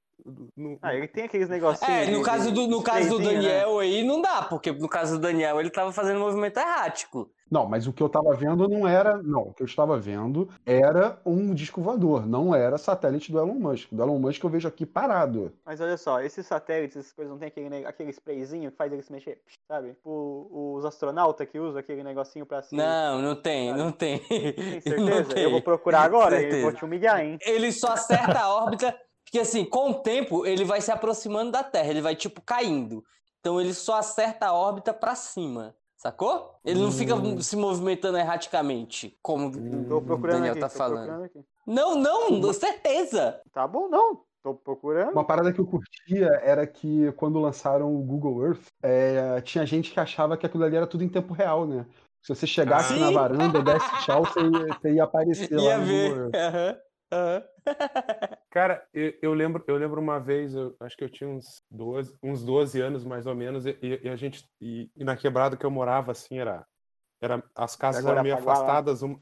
No- 0.55 0.77
Ah, 0.81 0.95
ele 0.95 1.07
tem 1.07 1.25
aqueles 1.25 1.49
negocinhos. 1.49 2.07
É, 2.07 2.09
no 2.11 2.23
caso 2.23 2.51
do, 2.51 2.67
no 2.67 2.81
caso 2.81 3.09
do 3.09 3.19
né? 3.19 3.33
Daniel 3.33 3.79
aí 3.79 4.03
não 4.03 4.21
dá, 4.21 4.43
porque 4.43 4.71
no 4.71 4.87
caso 4.87 5.15
do 5.15 5.21
Daniel 5.21 5.59
ele 5.59 5.69
tava 5.69 5.91
fazendo 5.91 6.19
movimento 6.19 6.57
errático. 6.57 7.29
Não, 7.51 7.67
mas 7.67 7.85
o 7.85 7.93
que 7.93 8.01
eu 8.01 8.07
estava 8.07 8.33
vendo 8.33 8.67
não 8.67 8.87
era. 8.87 9.21
Não, 9.21 9.41
o 9.41 9.53
que 9.53 9.61
eu 9.61 9.67
estava 9.67 9.99
vendo 9.99 10.49
era 10.65 11.19
um 11.23 11.53
disco 11.53 11.79
voador, 11.79 12.25
não 12.25 12.55
era 12.55 12.77
satélite 12.77 13.31
do 13.31 13.37
Elon 13.37 13.53
Musk. 13.53 13.89
Do 13.91 14.01
Elon 14.01 14.17
Musk 14.17 14.43
eu 14.43 14.49
vejo 14.49 14.67
aqui 14.67 14.83
parado. 14.83 15.53
Mas 15.63 15.79
olha 15.79 15.95
só, 15.95 16.19
esses 16.21 16.45
satélites, 16.47 16.97
essas 16.97 17.13
coisas, 17.13 17.31
não 17.31 17.37
tem 17.37 17.47
aquele, 17.49 17.85
aquele 17.85 18.09
sprayzinho 18.09 18.71
que 18.71 18.77
faz 18.77 18.91
ele 18.91 19.03
se 19.03 19.11
mexer, 19.11 19.39
sabe? 19.67 19.89
Tipo, 19.93 20.75
os 20.77 20.85
astronautas 20.85 21.47
que 21.47 21.59
usam 21.59 21.79
aquele 21.79 22.03
negocinho 22.03 22.47
pra 22.47 22.63
se... 22.63 22.75
Não, 22.75 23.21
não 23.21 23.35
tem, 23.35 23.71
não 23.75 23.91
tem. 23.91 24.19
Tem 24.19 24.81
Não 24.97 25.05
certeza? 25.07 25.33
tem. 25.35 25.43
Eu 25.43 25.51
vou 25.51 25.61
procurar 25.61 26.01
agora 26.01 26.41
e 26.41 26.61
vou 26.63 26.71
te 26.73 26.83
humilhar, 26.83 27.19
hein? 27.23 27.37
Ele 27.41 27.71
só 27.71 27.89
acerta 27.93 28.39
a 28.39 28.55
órbita, 28.55 28.97
porque 29.25 29.39
assim, 29.39 29.65
com 29.65 29.89
o 29.89 29.93
tempo 29.95 30.45
ele 30.45 30.63
vai 30.63 30.79
se 30.79 30.91
aproximando 30.91 31.51
da 31.51 31.63
Terra, 31.63 31.89
ele 31.89 32.01
vai 32.01 32.15
tipo 32.15 32.41
caindo. 32.41 33.03
Então 33.41 33.59
ele 33.59 33.73
só 33.73 33.95
acerta 33.97 34.45
a 34.47 34.53
órbita 34.53 34.93
pra 34.93 35.13
cima. 35.15 35.75
Sacou? 35.97 36.55
Ele 36.63 36.79
não 36.79 36.91
fica 36.91 37.15
Hum. 37.15 37.41
se 37.41 37.55
movimentando 37.55 38.17
erraticamente, 38.17 39.17
como 39.21 39.51
Tô 39.87 39.97
o 39.97 40.01
procurando 40.01 40.35
Daniel 40.37 40.51
aqui, 40.53 40.59
tá 40.61 40.69
tô 40.69 40.77
falando. 40.77 40.95
procurando 40.97 41.23
aqui. 41.25 41.39
Não, 41.65 41.95
não, 41.95 42.39
com 42.41 42.53
certeza. 42.53 43.41
Tá 43.51 43.67
bom, 43.67 43.87
não. 43.89 44.21
Tô 44.43 44.53
procurando. 44.53 45.11
Uma 45.13 45.25
parada 45.25 45.51
que 45.51 45.59
eu 45.59 45.65
curtia 45.65 46.27
era 46.43 46.67
que 46.67 47.11
quando 47.13 47.39
lançaram 47.39 47.95
o 47.95 48.03
Google 48.03 48.45
Earth, 48.45 48.67
é, 48.83 49.41
tinha 49.41 49.65
gente 49.65 49.91
que 49.91 49.99
achava 49.99 50.37
que 50.37 50.45
aquilo 50.45 50.63
ali 50.63 50.75
era 50.75 50.85
tudo 50.85 51.03
em 51.03 51.09
tempo 51.09 51.33
real, 51.33 51.65
né? 51.65 51.85
Se 52.21 52.35
você 52.35 52.45
chegasse 52.45 52.93
Ah. 52.93 52.97
na 52.97 53.11
varanda, 53.11 53.61
desse 53.63 54.03
tchau, 54.03 54.23
você 54.25 54.41
ia, 54.41 54.67
você 54.79 54.93
ia 54.93 55.03
aparecer 55.03 55.49
lá 55.57 55.63
Ia 55.63 55.77
no 55.79 55.85
ver. 55.85 56.09
Google 56.09 56.23
Earth. 56.25 56.35
Aham, 56.35 56.77
aham. 57.13 57.43
Cara, 58.49 58.87
eu, 58.93 59.13
eu 59.21 59.33
lembro, 59.33 59.63
eu 59.67 59.75
lembro 59.75 59.99
uma 59.99 60.19
vez, 60.19 60.53
eu 60.53 60.75
acho 60.79 60.95
que 60.95 61.03
eu 61.03 61.09
tinha 61.09 61.29
uns 61.29 61.63
12, 61.69 62.17
uns 62.23 62.43
12 62.43 62.79
anos 62.79 63.03
mais 63.03 63.25
ou 63.25 63.35
menos, 63.35 63.65
e, 63.65 63.77
e 63.81 64.09
a 64.09 64.15
gente 64.15 64.47
e, 64.61 64.89
e 64.95 65.03
na 65.03 65.17
quebrada 65.17 65.57
que 65.57 65.65
eu 65.65 65.71
morava 65.71 66.11
assim 66.11 66.39
era 66.39 66.65
era 67.21 67.43
as 67.55 67.75
casas 67.75 68.01
agora 68.01 68.15
eram 68.15 68.23
meio 68.23 68.35
afastadas, 68.35 69.03
um, 69.03 69.19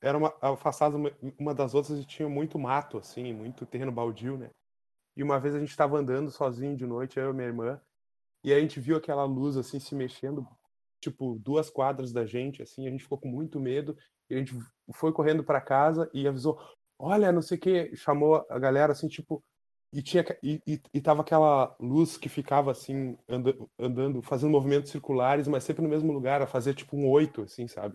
eram 0.00 0.18
uma, 0.20 0.34
afastadas 0.40 0.98
uma, 0.98 1.12
uma 1.38 1.54
das 1.54 1.74
outras 1.74 1.98
e 1.98 2.04
tinha 2.04 2.28
muito 2.28 2.58
mato 2.58 2.98
assim, 2.98 3.32
muito 3.32 3.66
terreno 3.66 3.92
baldio, 3.92 4.36
né? 4.36 4.50
E 5.16 5.22
uma 5.22 5.38
vez 5.38 5.54
a 5.54 5.58
gente 5.58 5.70
estava 5.70 5.98
andando 5.98 6.30
sozinho 6.30 6.76
de 6.76 6.86
noite, 6.86 7.18
eu 7.18 7.30
e 7.30 7.34
minha 7.34 7.48
irmã, 7.48 7.80
e 8.42 8.52
a 8.52 8.58
gente 8.58 8.80
viu 8.80 8.96
aquela 8.96 9.24
luz 9.24 9.56
assim 9.56 9.78
se 9.78 9.94
mexendo, 9.94 10.46
tipo, 11.00 11.38
duas 11.38 11.68
quadras 11.68 12.12
da 12.12 12.24
gente, 12.24 12.62
assim, 12.62 12.86
a 12.86 12.90
gente 12.90 13.02
ficou 13.02 13.18
com 13.18 13.28
muito 13.28 13.60
medo, 13.60 13.96
e 14.30 14.34
a 14.34 14.38
gente 14.38 14.58
foi 14.94 15.12
correndo 15.12 15.44
para 15.44 15.60
casa 15.60 16.10
e 16.14 16.26
avisou, 16.26 16.58
olha, 17.02 17.32
não 17.32 17.42
sei 17.42 17.58
o 17.58 17.60
que, 17.60 17.96
chamou 17.96 18.46
a 18.48 18.58
galera 18.60 18.92
assim, 18.92 19.08
tipo, 19.08 19.42
e 19.92 20.00
tinha 20.00 20.24
e, 20.42 20.62
e, 20.66 20.80
e 20.94 21.00
tava 21.00 21.22
aquela 21.22 21.74
luz 21.80 22.16
que 22.16 22.28
ficava 22.28 22.70
assim, 22.70 23.18
anda, 23.28 23.56
andando, 23.78 24.22
fazendo 24.22 24.52
movimentos 24.52 24.92
circulares, 24.92 25.48
mas 25.48 25.64
sempre 25.64 25.82
no 25.82 25.88
mesmo 25.88 26.12
lugar, 26.12 26.40
a 26.40 26.46
fazer 26.46 26.74
tipo 26.74 26.96
um 26.96 27.10
oito, 27.10 27.42
assim, 27.42 27.66
sabe? 27.66 27.94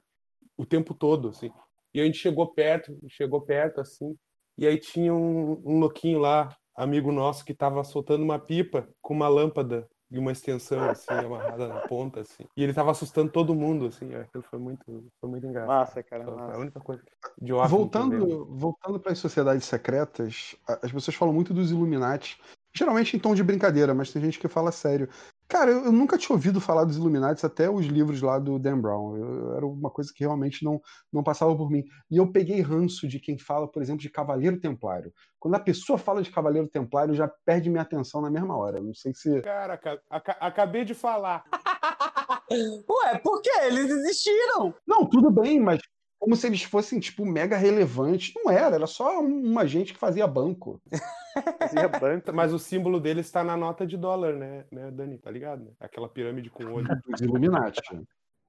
O 0.58 0.66
tempo 0.66 0.94
todo, 0.94 1.30
assim. 1.30 1.50
E 1.94 2.02
a 2.02 2.06
gente 2.06 2.18
chegou 2.18 2.54
perto, 2.54 2.98
chegou 3.10 3.42
perto, 3.42 3.80
assim, 3.82 4.16
e 4.58 4.68
aí 4.68 4.78
tinha 4.78 5.14
um, 5.14 5.54
um 5.66 5.80
louquinho 5.80 6.20
lá, 6.20 6.56
amigo 6.76 7.12
nosso, 7.12 7.46
que 7.46 7.54
tava 7.54 7.84
soltando 7.86 8.24
uma 8.24 8.40
pipa 8.40 8.90
com 9.02 9.14
uma 9.14 9.30
lâmpada 9.30 9.88
e 10.10 10.18
uma 10.18 10.32
extensão, 10.32 10.90
assim, 10.90 11.24
amarrada 11.24 11.68
na 11.68 11.80
ponta, 11.80 12.22
assim. 12.22 12.46
E 12.56 12.64
ele 12.64 12.74
tava 12.74 12.92
assustando 12.92 13.32
todo 13.32 13.54
mundo, 13.54 13.88
assim, 13.88 14.14
aquilo 14.16 14.44
foi 14.44 14.58
muito, 14.60 14.84
foi 15.20 15.30
muito 15.30 15.46
engraçado. 15.46 15.68
Massa, 15.68 16.04
cara, 16.04 16.24
Foi 16.24 16.34
a 16.34 16.38
massa. 16.38 16.60
única 16.60 16.80
coisa 16.80 17.04
de 17.42 17.54
ótimo 17.54 17.90
que 17.90 17.98
eu 17.98 18.02
lembro. 18.04 18.28
Voltando, 18.28 18.46
voltando 18.58 19.00
para 19.00 19.12
as 19.12 19.20
sociedades 19.20 19.66
secretas, 19.66 20.56
a- 20.68 20.80
as 20.84 20.92
pessoas 20.92 21.16
falam 21.16 21.34
muito 21.34 21.54
dos 21.54 21.72
Illuminati, 21.72 22.40
geralmente 22.74 23.18
em 23.18 23.20
tom 23.20 23.36
de 23.36 23.44
brincadeira, 23.44 23.94
mas 23.94 24.12
tem 24.12 24.22
gente 24.22 24.40
que 24.40 24.48
fala 24.48 24.72
sério. 24.72 25.10
Cara, 25.50 25.72
eu, 25.72 25.86
eu 25.86 25.92
nunca 25.94 26.18
tinha 26.18 26.36
ouvido 26.36 26.60
falar 26.60 26.84
dos 26.84 26.98
Illuminati 26.98 27.46
até 27.46 27.70
os 27.70 27.86
livros 27.86 28.22
lá 28.22 28.38
do 28.38 28.60
Dan 28.60 28.80
Brown. 28.82 29.16
Eu- 29.18 29.54
era 29.56 29.66
uma 29.66 29.90
coisa 29.90 30.12
que 30.14 30.24
realmente 30.24 30.64
não, 30.64 30.82
não 31.12 31.24
passava 31.24 31.56
por 31.56 31.70
mim. 31.72 31.86
E 32.12 32.18
eu 32.18 32.30
peguei 32.32 32.60
ranço 32.62 33.08
de 33.08 33.18
quem 33.20 33.38
fala, 33.38 33.68
por 33.68 33.82
exemplo, 33.82 34.02
de 34.02 34.10
Cavaleiro 34.10 34.60
Templário. 34.60 35.14
Quando 35.40 35.56
a 35.56 35.60
pessoa 35.60 35.98
fala 35.98 36.22
de 36.22 36.32
Cavaleiro 36.32 36.68
Templário, 36.68 37.16
já 37.16 37.28
perde 37.46 37.70
minha 37.70 37.82
atenção 37.84 38.22
na 38.22 38.30
mesma 38.30 38.58
hora. 38.58 38.82
Não 38.82 38.94
sei 38.94 39.14
se. 39.14 39.42
Cara, 39.42 39.76
aca- 39.76 40.02
aca- 40.10 40.38
acabei 40.42 40.84
de 40.84 40.94
falar. 40.94 41.44
Ué, 42.52 43.18
por 43.20 43.42
que? 43.42 43.50
Eles 43.62 43.90
existiram. 43.90 44.74
Não, 44.86 45.06
tudo 45.08 45.30
bem, 45.32 45.60
mas 45.60 45.80
como 46.20 46.36
se 46.36 46.48
eles 46.48 46.64
fossem, 46.64 47.00
tipo, 47.00 47.26
mega 47.26 47.58
relevantes. 47.58 48.34
Não 48.36 48.52
era, 48.52 48.76
era 48.76 48.88
só 48.88 49.22
uma 49.22 49.66
gente 49.66 49.94
que 49.94 50.00
fazia 50.00 50.28
banco. 50.28 50.82
Fazia 51.60 51.88
banco. 51.88 52.34
Mas 52.34 52.52
o 52.52 52.58
símbolo 52.58 53.00
dele 53.00 53.22
está 53.22 53.44
na 53.44 53.56
nota 53.56 53.86
de 53.86 53.96
dólar, 53.96 54.34
né, 54.34 54.66
né 54.72 54.90
Dani? 54.90 55.20
Tá 55.20 55.30
ligado? 55.30 55.66
né? 55.66 55.72
Aquela 55.80 56.10
pirâmide 56.10 56.50
com 56.50 56.66
olho. 56.66 56.88
Dos 57.08 57.22
Illuminati. 57.22 57.80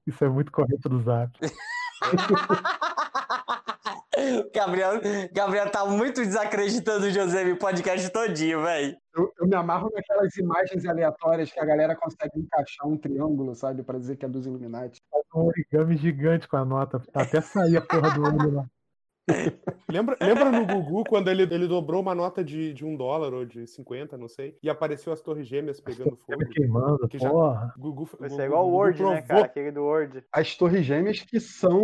Isso 0.07 0.25
é 0.25 0.29
muito 0.29 0.51
correto 0.51 0.89
do 0.89 0.99
Zap. 0.99 1.31
Gabriel, 4.53 5.01
Gabriel 5.31 5.69
tá 5.69 5.85
muito 5.85 6.21
desacreditando 6.21 7.07
o 7.07 7.11
José 7.11 7.43
no 7.43 7.57
podcast 7.57 8.09
todinho, 8.09 8.63
velho. 8.63 8.97
Eu, 9.15 9.31
eu 9.39 9.47
me 9.47 9.55
amarro 9.55 9.89
naquelas 9.93 10.35
imagens 10.37 10.85
aleatórias 10.85 11.51
que 11.51 11.59
a 11.59 11.65
galera 11.65 11.95
consegue 11.95 12.39
encaixar 12.39 12.87
um 12.87 12.97
triângulo, 12.97 13.55
sabe? 13.55 13.83
Pra 13.83 13.97
dizer 13.97 14.15
que 14.15 14.25
é 14.25 14.29
dos 14.29 14.45
Illuminati. 14.45 15.01
Um 15.33 15.45
origami 15.45 15.97
gigante 15.97 16.47
com 16.47 16.57
a 16.57 16.65
nota. 16.65 17.01
Até 17.13 17.41
sair 17.41 17.77
a 17.77 17.81
porra 17.81 18.11
do 18.11 18.23
olho 18.23 18.51
lá. 18.55 18.65
Lembra, 19.89 20.15
lembra 20.21 20.51
no 20.51 20.65
Gugu 20.67 21.03
quando 21.05 21.29
ele, 21.29 21.43
ele 21.43 21.67
dobrou 21.67 21.99
uma 22.01 22.13
nota 22.13 22.43
de, 22.43 22.73
de 22.75 22.85
um 22.85 22.95
dólar 22.95 23.33
ou 23.33 23.43
de 23.43 23.65
50, 23.65 24.15
não 24.19 24.27
sei, 24.27 24.55
e 24.61 24.69
apareceu 24.69 25.11
as 25.11 25.19
torres 25.19 25.47
gêmeas 25.47 25.79
pegando 25.79 26.15
fogo? 26.15 26.37
Me 26.37 26.45
queimando, 26.47 27.07
Que 27.07 27.17
já- 27.17 27.27
porra. 27.29 27.73
Gugu, 27.75 28.05
Vai 28.19 28.29
Gugu- 28.29 28.39
ser 28.39 28.45
igual 28.45 28.67
o 28.67 28.71
Word, 28.71 29.01
né, 29.01 29.21
cara? 29.23 29.45
Aquele 29.45 29.71
do 29.71 29.81
Word. 29.83 30.23
As 30.31 30.55
Torres 30.55 30.85
Gêmeas, 30.85 31.21
que 31.21 31.39
são 31.39 31.81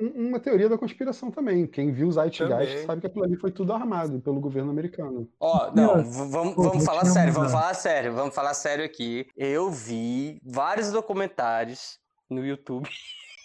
um- 0.00 0.28
uma 0.28 0.40
teoria 0.40 0.68
da 0.70 0.78
conspiração 0.78 1.30
também. 1.30 1.66
Quem 1.66 1.92
viu 1.92 2.08
os 2.08 2.14
Zeitgeist 2.14 2.50
Também. 2.50 2.86
sabe 2.86 3.00
que 3.02 3.06
aquilo 3.08 3.24
ali 3.24 3.36
foi 3.36 3.50
tudo 3.50 3.74
armado 3.74 4.20
pelo 4.22 4.40
governo 4.40 4.70
americano. 4.70 5.28
Ó, 5.38 5.70
não, 5.74 5.96
Meu, 5.96 6.04
v- 6.04 6.28
vamos, 6.30 6.54
pô, 6.54 6.62
vamos 6.62 6.78
não 6.78 6.84
falar 6.84 7.04
sério, 7.04 7.32
vamos 7.34 7.52
falar 7.52 7.74
sério, 7.74 8.12
vamos 8.14 8.34
falar 8.34 8.54
sério 8.54 8.84
aqui. 8.86 9.26
Eu 9.36 9.70
vi 9.70 10.40
vários 10.42 10.90
documentários 10.90 11.98
no 12.30 12.42
YouTube. 12.44 12.88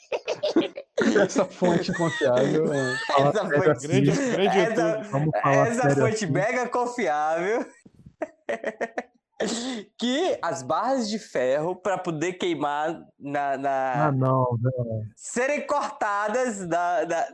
Essa 1.24 1.46
fonte 1.46 1.94
confiável. 1.94 2.72
é. 2.74 2.94
Essa 3.20 3.46
foi, 3.46 3.70
assim, 3.72 3.88
Grande, 3.88 4.12
grande 4.12 4.60
essa. 4.60 5.02
Vamos 5.12 5.32
falar 5.42 5.68
essa 5.68 5.82
sério 5.82 5.98
fonte 6.04 6.24
assim. 6.26 6.34
mega 6.34 6.68
confiável. 6.70 7.66
que 9.98 10.38
as 10.42 10.62
barras 10.62 11.10
de 11.10 11.18
ferro 11.18 11.74
para 11.76 11.98
poder 11.98 12.34
queimar 12.34 13.06
na, 13.18 13.58
na- 13.58 14.08
Ah, 14.08 14.12
não, 14.12 14.58
velho. 14.62 15.06
serem 15.16 15.66
cortadas 15.66 16.68
da, 16.68 17.06
da- 17.06 17.28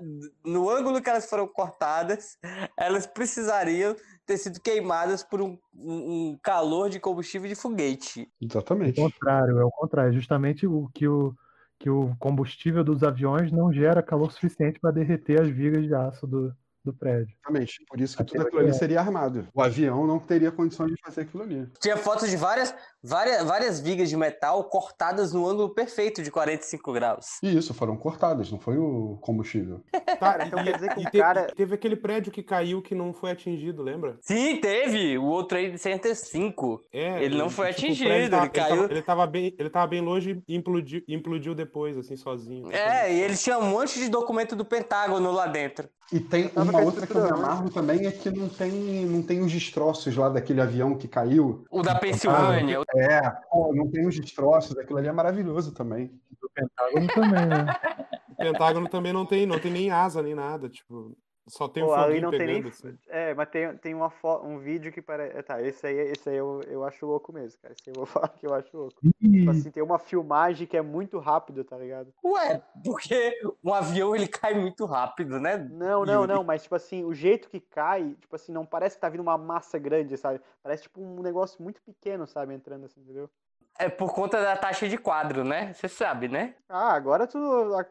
no 0.45 0.69
ângulo 0.69 1.01
que 1.01 1.09
elas 1.09 1.27
foram 1.27 1.47
cortadas, 1.47 2.37
elas 2.77 3.07
precisariam 3.07 3.95
ter 4.23 4.37
sido 4.37 4.59
queimadas 4.59 5.23
por 5.23 5.41
um, 5.41 5.57
um- 5.75 6.37
calor 6.43 6.89
de 6.91 6.99
combustível 6.99 7.49
de 7.49 7.55
foguete. 7.55 8.29
É 8.41 8.45
Exatamente. 8.45 8.99
o 8.99 9.03
contrário, 9.03 9.57
é 9.59 9.63
o 9.65 9.71
contrário. 9.71 10.13
Justamente 10.13 10.67
o 10.67 10.87
que 10.93 11.07
o, 11.07 11.33
que 11.79 11.89
o 11.89 12.15
combustível 12.17 12.83
dos 12.83 13.03
aviões 13.03 13.51
não 13.51 13.71
gera 13.71 14.01
calor 14.01 14.31
suficiente 14.31 14.79
para 14.79 14.91
derreter 14.91 15.41
as 15.41 15.49
vigas 15.49 15.83
de 15.83 15.93
aço 15.93 16.25
do, 16.25 16.55
do 16.85 16.93
prédio. 16.93 17.33
Exatamente. 17.35 17.83
Por 17.89 17.99
isso 17.99 18.15
que 18.15 18.21
A 18.21 18.25
tudo 18.25 18.41
aquilo 18.43 18.61
ali 18.61 18.73
seria 18.73 18.99
armado. 18.99 19.47
O 19.53 19.61
avião 19.61 20.05
não 20.07 20.19
teria 20.19 20.51
condições 20.51 20.91
de 20.91 21.01
fazer 21.03 21.21
aquilo 21.21 21.43
ali. 21.43 21.67
Tinha 21.81 21.97
fotos 21.97 22.29
de 22.29 22.37
várias, 22.37 22.73
várias, 23.03 23.43
várias 23.43 23.79
vigas 23.79 24.09
de 24.09 24.15
metal 24.15 24.63
cortadas 24.65 25.33
no 25.33 25.47
ângulo 25.47 25.73
perfeito 25.73 26.21
de 26.23 26.31
45 26.31 26.93
graus. 26.93 27.25
E 27.43 27.57
isso, 27.57 27.73
foram 27.73 27.97
cortadas, 27.97 28.51
não 28.51 28.59
foi 28.59 28.77
o 28.77 29.17
combustível. 29.21 29.81
Tá, 30.19 30.37
Então 30.47 30.63
quer 30.63 30.75
dizer 30.75 30.95
que 30.95 31.01
o 31.01 31.11
te- 31.11 31.19
cara- 31.19 31.47
Teve 31.53 31.75
aquele 31.75 31.95
prédio 31.97 32.31
que 32.31 32.41
caiu 32.41 32.81
que 32.81 32.95
não 32.95 33.11
foi 33.11 33.31
atingido, 33.31 33.83
lembra? 33.83 34.17
Sim, 34.21 34.55
teve! 34.61 35.17
O 35.17 35.25
outro 35.25 35.57
aí 35.57 35.69
de 35.69 35.77
105. 35.77 36.81
É, 36.93 37.21
Ele 37.21 37.37
não 37.37 37.49
foi 37.49 37.73
tipo, 37.73 37.87
atingido, 37.87 38.09
prédio 38.09 38.29
tava- 38.29 38.43
ele 38.45 38.51
caiu- 38.53 38.75
Tava, 38.75 38.91
ele, 38.93 39.01
tava 39.01 39.27
bem, 39.27 39.55
ele 39.59 39.69
tava 39.69 39.87
bem 39.87 40.01
longe 40.01 40.41
e 40.47 40.55
implodiu, 40.55 41.01
implodiu 41.07 41.53
depois, 41.53 41.97
assim, 41.97 42.15
sozinho. 42.15 42.71
É, 42.71 43.13
e 43.13 43.19
eles 43.21 43.43
tinham 43.43 43.59
um 43.61 43.69
monte 43.69 43.99
de 43.99 44.07
documento 44.09 44.55
do 44.55 44.63
Pentágono 44.63 45.31
lá 45.31 45.47
dentro. 45.47 45.89
E 46.13 46.19
tem 46.19 46.51
uma 46.55 46.81
outra 46.81 47.07
que 47.07 47.15
eu 47.15 47.23
me 47.23 47.31
amarro 47.31 47.69
também 47.69 48.05
é 48.05 48.11
que 48.11 48.29
não 48.29 48.47
tem, 48.47 49.05
não 49.05 49.23
tem 49.23 49.41
os 49.41 49.51
destroços 49.51 50.15
lá 50.15 50.29
daquele 50.29 50.61
avião 50.61 50.95
que 50.95 51.07
caiu. 51.07 51.65
O 51.71 51.81
da 51.81 51.95
Pensilvânia. 51.95 52.81
É, 52.95 53.21
pô, 53.49 53.73
não 53.73 53.89
tem 53.89 54.07
os 54.07 54.19
destroços, 54.19 54.77
aquilo 54.77 54.99
ali 54.99 55.07
é 55.07 55.11
maravilhoso 55.11 55.73
também. 55.73 56.11
Do 56.39 56.49
Pentágono 56.53 57.07
também, 57.07 57.45
né? 57.47 57.65
O 58.29 58.37
Pentágono 58.37 58.89
também 58.89 59.13
não 59.13 59.25
tem, 59.25 59.45
não 59.45 59.57
tem 59.57 59.71
nem 59.71 59.89
asa 59.89 60.21
nem 60.21 60.35
nada, 60.35 60.67
tipo, 60.67 61.17
só 61.47 61.67
tem 61.67 61.83
Pô, 61.83 61.93
ali 61.93 62.19
não 62.19 62.31
tem 62.31 62.39
pegando. 62.39 62.61
nem. 62.63 62.71
assim. 62.71 62.97
É, 63.07 63.33
mas 63.35 63.49
tem, 63.49 63.77
tem 63.77 63.93
uma 63.93 64.09
fo... 64.09 64.37
um 64.43 64.57
vídeo 64.57 64.91
que 64.91 65.01
parece. 65.01 65.43
Tá, 65.43 65.61
esse 65.61 65.85
aí, 65.85 65.95
esse 65.97 66.27
aí 66.29 66.37
eu, 66.37 66.61
eu 66.67 66.83
acho 66.83 67.05
louco 67.05 67.31
mesmo, 67.31 67.59
cara. 67.61 67.73
Esse 67.73 67.89
aí 67.89 67.93
eu 67.95 67.99
vou 68.03 68.05
falar 68.11 68.29
que 68.29 68.47
eu 68.47 68.53
acho 68.53 68.75
louco. 68.75 68.95
Tipo 69.01 69.51
assim, 69.51 69.69
tem 69.69 69.83
uma 69.83 69.99
filmagem 69.99 70.65
que 70.65 70.75
é 70.75 70.81
muito 70.81 71.19
rápido, 71.19 71.63
tá 71.63 71.77
ligado? 71.77 72.11
Ué, 72.23 72.61
porque 72.83 73.39
um 73.63 73.73
avião 73.73 74.15
ele 74.15 74.27
cai 74.27 74.53
muito 74.55 74.85
rápido, 74.85 75.39
né? 75.39 75.57
Não, 75.57 76.03
não, 76.03 76.21
Yuri? 76.21 76.33
não, 76.33 76.43
mas 76.43 76.63
tipo 76.63 76.75
assim, 76.75 77.03
o 77.03 77.13
jeito 77.13 77.47
que 77.49 77.59
cai, 77.59 78.15
tipo 78.19 78.35
assim, 78.35 78.51
não 78.51 78.65
parece 78.65 78.95
que 78.95 79.01
tá 79.01 79.09
vindo 79.09 79.21
uma 79.21 79.37
massa 79.37 79.77
grande, 79.77 80.17
sabe? 80.17 80.41
Parece 80.63 80.83
tipo 80.83 80.99
um 80.99 81.21
negócio 81.21 81.61
muito 81.61 81.81
pequeno, 81.81 82.25
sabe? 82.25 82.53
Entrando 82.53 82.85
assim, 82.85 83.01
entendeu? 83.01 83.29
É 83.77 83.89
por 83.89 84.13
conta 84.13 84.41
da 84.41 84.55
taxa 84.55 84.87
de 84.87 84.97
quadro, 84.97 85.43
né? 85.43 85.73
Você 85.73 85.87
sabe, 85.89 86.27
né? 86.27 86.55
Ah, 86.69 86.93
agora 86.93 87.27
tu. 87.27 87.37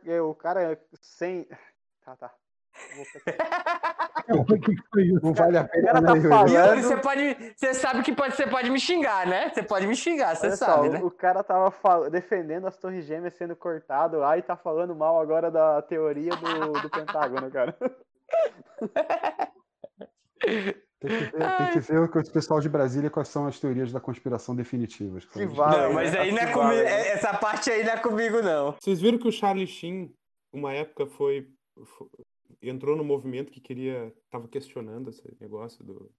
é, 0.06 0.20
O 0.20 0.34
cara 0.34 0.80
sem. 1.00 1.46
Tá, 2.04 2.14
tá. 2.16 2.34
O? 4.26 4.44
Não 5.22 5.34
vale 5.34 5.58
a 5.58 5.64
pena, 5.64 5.86
cara 5.92 6.00
né, 6.00 6.06
tá 6.22 6.28
falando- 6.28 6.50
Yuri, 6.50 6.82
você 6.82 6.96
pode. 6.96 7.52
Você 7.54 7.74
sabe 7.74 8.02
que 8.02 8.10
pode, 8.12 8.34
você 8.34 8.46
pode 8.46 8.70
me 8.70 8.80
xingar, 8.80 9.26
né? 9.26 9.50
Você 9.52 9.62
pode 9.62 9.86
me 9.86 9.94
xingar, 9.94 10.34
você 10.34 10.46
Olha 10.46 10.56
só, 10.56 10.64
sabe, 10.66 10.88
o- 10.88 10.92
né? 10.92 11.00
o 11.02 11.10
cara 11.10 11.44
tava 11.44 11.70
fal- 11.70 12.08
defendendo 12.08 12.66
as 12.66 12.74
torres 12.78 13.04
gêmeas 13.04 13.34
sendo 13.34 13.54
cortado, 13.54 14.24
aí 14.24 14.40
tá 14.40 14.56
falando 14.56 14.94
mal 14.96 15.20
agora 15.20 15.50
da 15.50 15.82
teoria 15.82 16.30
do, 16.36 16.72
do 16.80 16.88
Pentágono, 16.90 17.50
cara. 17.50 17.76
Tem 21.00 21.18
que, 21.18 21.24
ver, 21.36 21.56
tem 21.58 21.70
que 21.72 21.80
ver 21.80 22.08
com 22.10 22.18
esse 22.18 22.32
pessoal 22.32 22.60
de 22.60 22.68
Brasília 22.68 23.10
quais 23.10 23.28
são 23.28 23.46
as 23.46 23.60
teorias 23.60 23.92
da 23.92 24.00
conspiração 24.00 24.56
definitivas. 24.56 25.26
Que 25.26 25.44
vale. 25.46 25.76
Não, 25.82 25.92
mas 25.92 26.12
né? 26.12 26.20
aí 26.20 26.32
não 26.32 26.38
é 26.38 26.46
comigo. 26.46 26.62
vale, 26.68 26.82
né? 26.82 27.08
Essa 27.08 27.34
parte 27.34 27.70
aí 27.70 27.84
não 27.84 27.92
é 27.92 27.96
comigo, 27.98 28.40
não. 28.40 28.72
Vocês 28.80 29.00
viram 29.02 29.18
que 29.18 29.28
o 29.28 29.32
Charlie 29.32 29.66
Sheen, 29.66 30.10
uma 30.52 30.72
época, 30.72 31.06
foi, 31.06 31.46
fo- 31.98 32.10
entrou 32.68 32.96
no 32.96 33.04
movimento 33.04 33.52
que 33.52 33.60
queria, 33.60 34.12
tava 34.30 34.48
questionando 34.48 35.10
esse 35.10 35.22
negócio 35.40 35.84
do, 35.84 36.10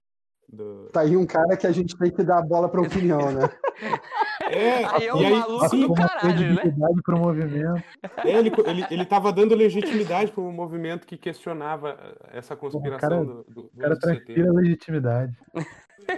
do... 0.48 0.88
Tá 0.92 1.00
aí 1.00 1.16
um 1.16 1.26
cara 1.26 1.56
que 1.56 1.66
a 1.66 1.72
gente 1.72 1.96
tem 1.96 2.10
que 2.10 2.22
dar 2.22 2.38
a 2.38 2.42
bola 2.42 2.68
pra 2.68 2.80
opinião, 2.80 3.30
né? 3.32 3.42
É, 4.48 4.84
Aí 4.84 5.06
é 5.08 5.12
um 5.14 5.18
aí, 5.18 5.30
maluco 5.32 5.68
sim, 5.68 5.80
do 5.88 5.92
caralho, 5.94 6.54
né? 6.54 6.62
pro 7.04 7.18
movimento. 7.18 7.82
é, 8.24 8.30
ele, 8.38 8.52
ele, 8.64 8.86
ele 8.92 9.04
tava 9.04 9.32
dando 9.32 9.56
legitimidade 9.56 10.30
para 10.30 10.40
um 10.40 10.52
movimento 10.52 11.04
que 11.04 11.16
questionava 11.18 11.98
essa 12.30 12.54
conspiração 12.54 13.08
cara- 13.08 13.24
do, 13.24 13.44
do, 13.44 13.52
do 13.52 13.70
O 13.74 13.76
cara 13.76 13.94
11 13.94 14.00
de 14.00 14.06
setembro. 14.06 14.24
transpira 14.24 14.52
legitimidade. 14.52 15.36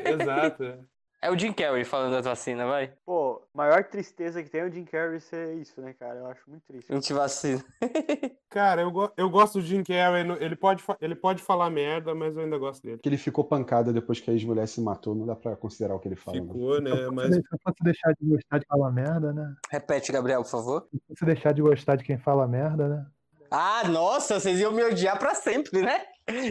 Exato. 0.04 0.78
É. 1.20 1.30
O 1.30 1.38
Jim 1.38 1.52
Carrey 1.52 1.84
falando 1.84 2.12
das 2.12 2.24
vacinas, 2.24 2.66
vai. 2.66 2.92
Pô, 3.04 3.42
maior 3.54 3.84
tristeza 3.84 4.42
que 4.42 4.48
tem 4.50 4.60
é 4.60 4.64
o 4.64 4.72
Jim 4.72 4.84
Carrey 4.84 5.20
ser 5.20 5.54
isso, 5.54 5.80
né, 5.80 5.92
cara? 5.98 6.18
Eu 6.18 6.26
acho 6.26 6.42
muito 6.48 6.62
triste. 6.66 6.92
Antivacina. 6.92 7.64
Cara, 8.50 8.80
eu, 8.82 8.90
go- 8.90 9.12
eu 9.16 9.28
gosto 9.28 9.60
do 9.60 9.64
Jim 9.66 9.82
Carrey. 9.84 10.24
Ele 10.40 10.56
pode, 10.56 10.82
ele 11.00 11.14
pode 11.14 11.42
falar 11.42 11.68
merda, 11.70 12.14
mas 12.14 12.34
eu 12.36 12.42
ainda 12.44 12.56
gosto 12.58 12.82
dele. 12.82 12.98
Que 13.02 13.08
ele 13.08 13.18
ficou 13.18 13.44
pancada 13.44 13.92
depois 13.92 14.20
que 14.20 14.30
a 14.30 14.32
ex-mulher 14.32 14.66
se 14.66 14.80
matou, 14.80 15.14
não 15.14 15.26
dá 15.26 15.36
pra 15.36 15.54
considerar 15.56 15.94
o 15.94 15.98
que 15.98 16.08
ele 16.08 16.16
fala. 16.16 16.38
né? 16.40 16.46
Ficou, 16.46 16.80
né? 16.80 16.90
Se 16.96 17.10
Mas 17.10 17.36
eu 17.36 17.42
fosse 17.62 17.82
deixar 17.84 18.12
de 18.18 18.26
gostar 18.28 18.58
de 18.58 18.66
falar 18.66 18.90
merda, 18.90 19.32
né? 19.32 19.54
Repete, 19.70 20.10
Gabriel, 20.12 20.42
por 20.42 20.50
favor. 20.50 20.88
Se 20.90 20.96
eu 20.96 21.00
fosse 21.16 21.24
deixar 21.26 21.52
de 21.52 21.60
gostar 21.62 21.96
de 21.96 22.04
quem 22.04 22.16
fala 22.18 22.46
merda, 22.48 22.88
né? 22.88 23.06
Ah, 23.50 23.82
nossa, 23.88 24.38
vocês 24.38 24.58
iam 24.60 24.72
me 24.72 24.82
odiar 24.84 25.18
pra 25.18 25.34
sempre, 25.34 25.80
né? 25.82 26.02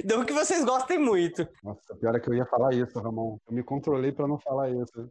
Não 0.05 0.25
que 0.25 0.33
vocês 0.33 0.65
gostem 0.65 0.97
muito. 0.97 1.47
Nossa, 1.63 1.95
pior 1.95 2.15
é 2.15 2.19
que 2.19 2.29
eu 2.29 2.33
ia 2.33 2.45
falar 2.45 2.73
isso, 2.73 2.99
Ramon. 2.99 3.37
Eu 3.47 3.53
me 3.53 3.63
controlei 3.63 4.11
pra 4.11 4.27
não 4.27 4.39
falar 4.39 4.69
isso. 4.69 5.09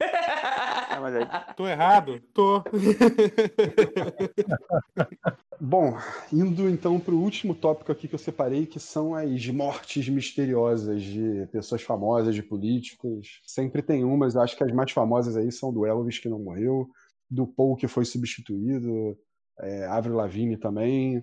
Ah, 0.96 1.00
mas 1.00 1.14
aí, 1.14 1.26
tô 1.54 1.66
errado? 1.66 2.18
Tô. 2.32 2.64
Bom, 5.60 5.94
indo 6.32 6.70
então 6.70 6.98
para 6.98 7.14
o 7.14 7.20
último 7.20 7.54
tópico 7.54 7.92
aqui 7.92 8.08
que 8.08 8.14
eu 8.14 8.18
separei, 8.18 8.64
que 8.64 8.80
são 8.80 9.14
as 9.14 9.46
mortes 9.48 10.08
misteriosas 10.08 11.02
de 11.02 11.46
pessoas 11.52 11.82
famosas, 11.82 12.34
de 12.34 12.42
políticos. 12.42 13.42
Sempre 13.46 13.82
tem 13.82 14.04
umas, 14.04 14.34
eu 14.34 14.40
acho 14.40 14.56
que 14.56 14.64
as 14.64 14.72
mais 14.72 14.90
famosas 14.90 15.36
aí 15.36 15.52
são 15.52 15.70
do 15.70 15.84
Elvis, 15.84 16.18
que 16.18 16.30
não 16.30 16.38
morreu, 16.38 16.88
do 17.30 17.46
Paul, 17.46 17.76
que 17.76 17.88
foi 17.88 18.06
substituído, 18.06 19.18
é, 19.60 19.84
Avril 19.86 20.16
Lavigne 20.16 20.56
também. 20.56 21.22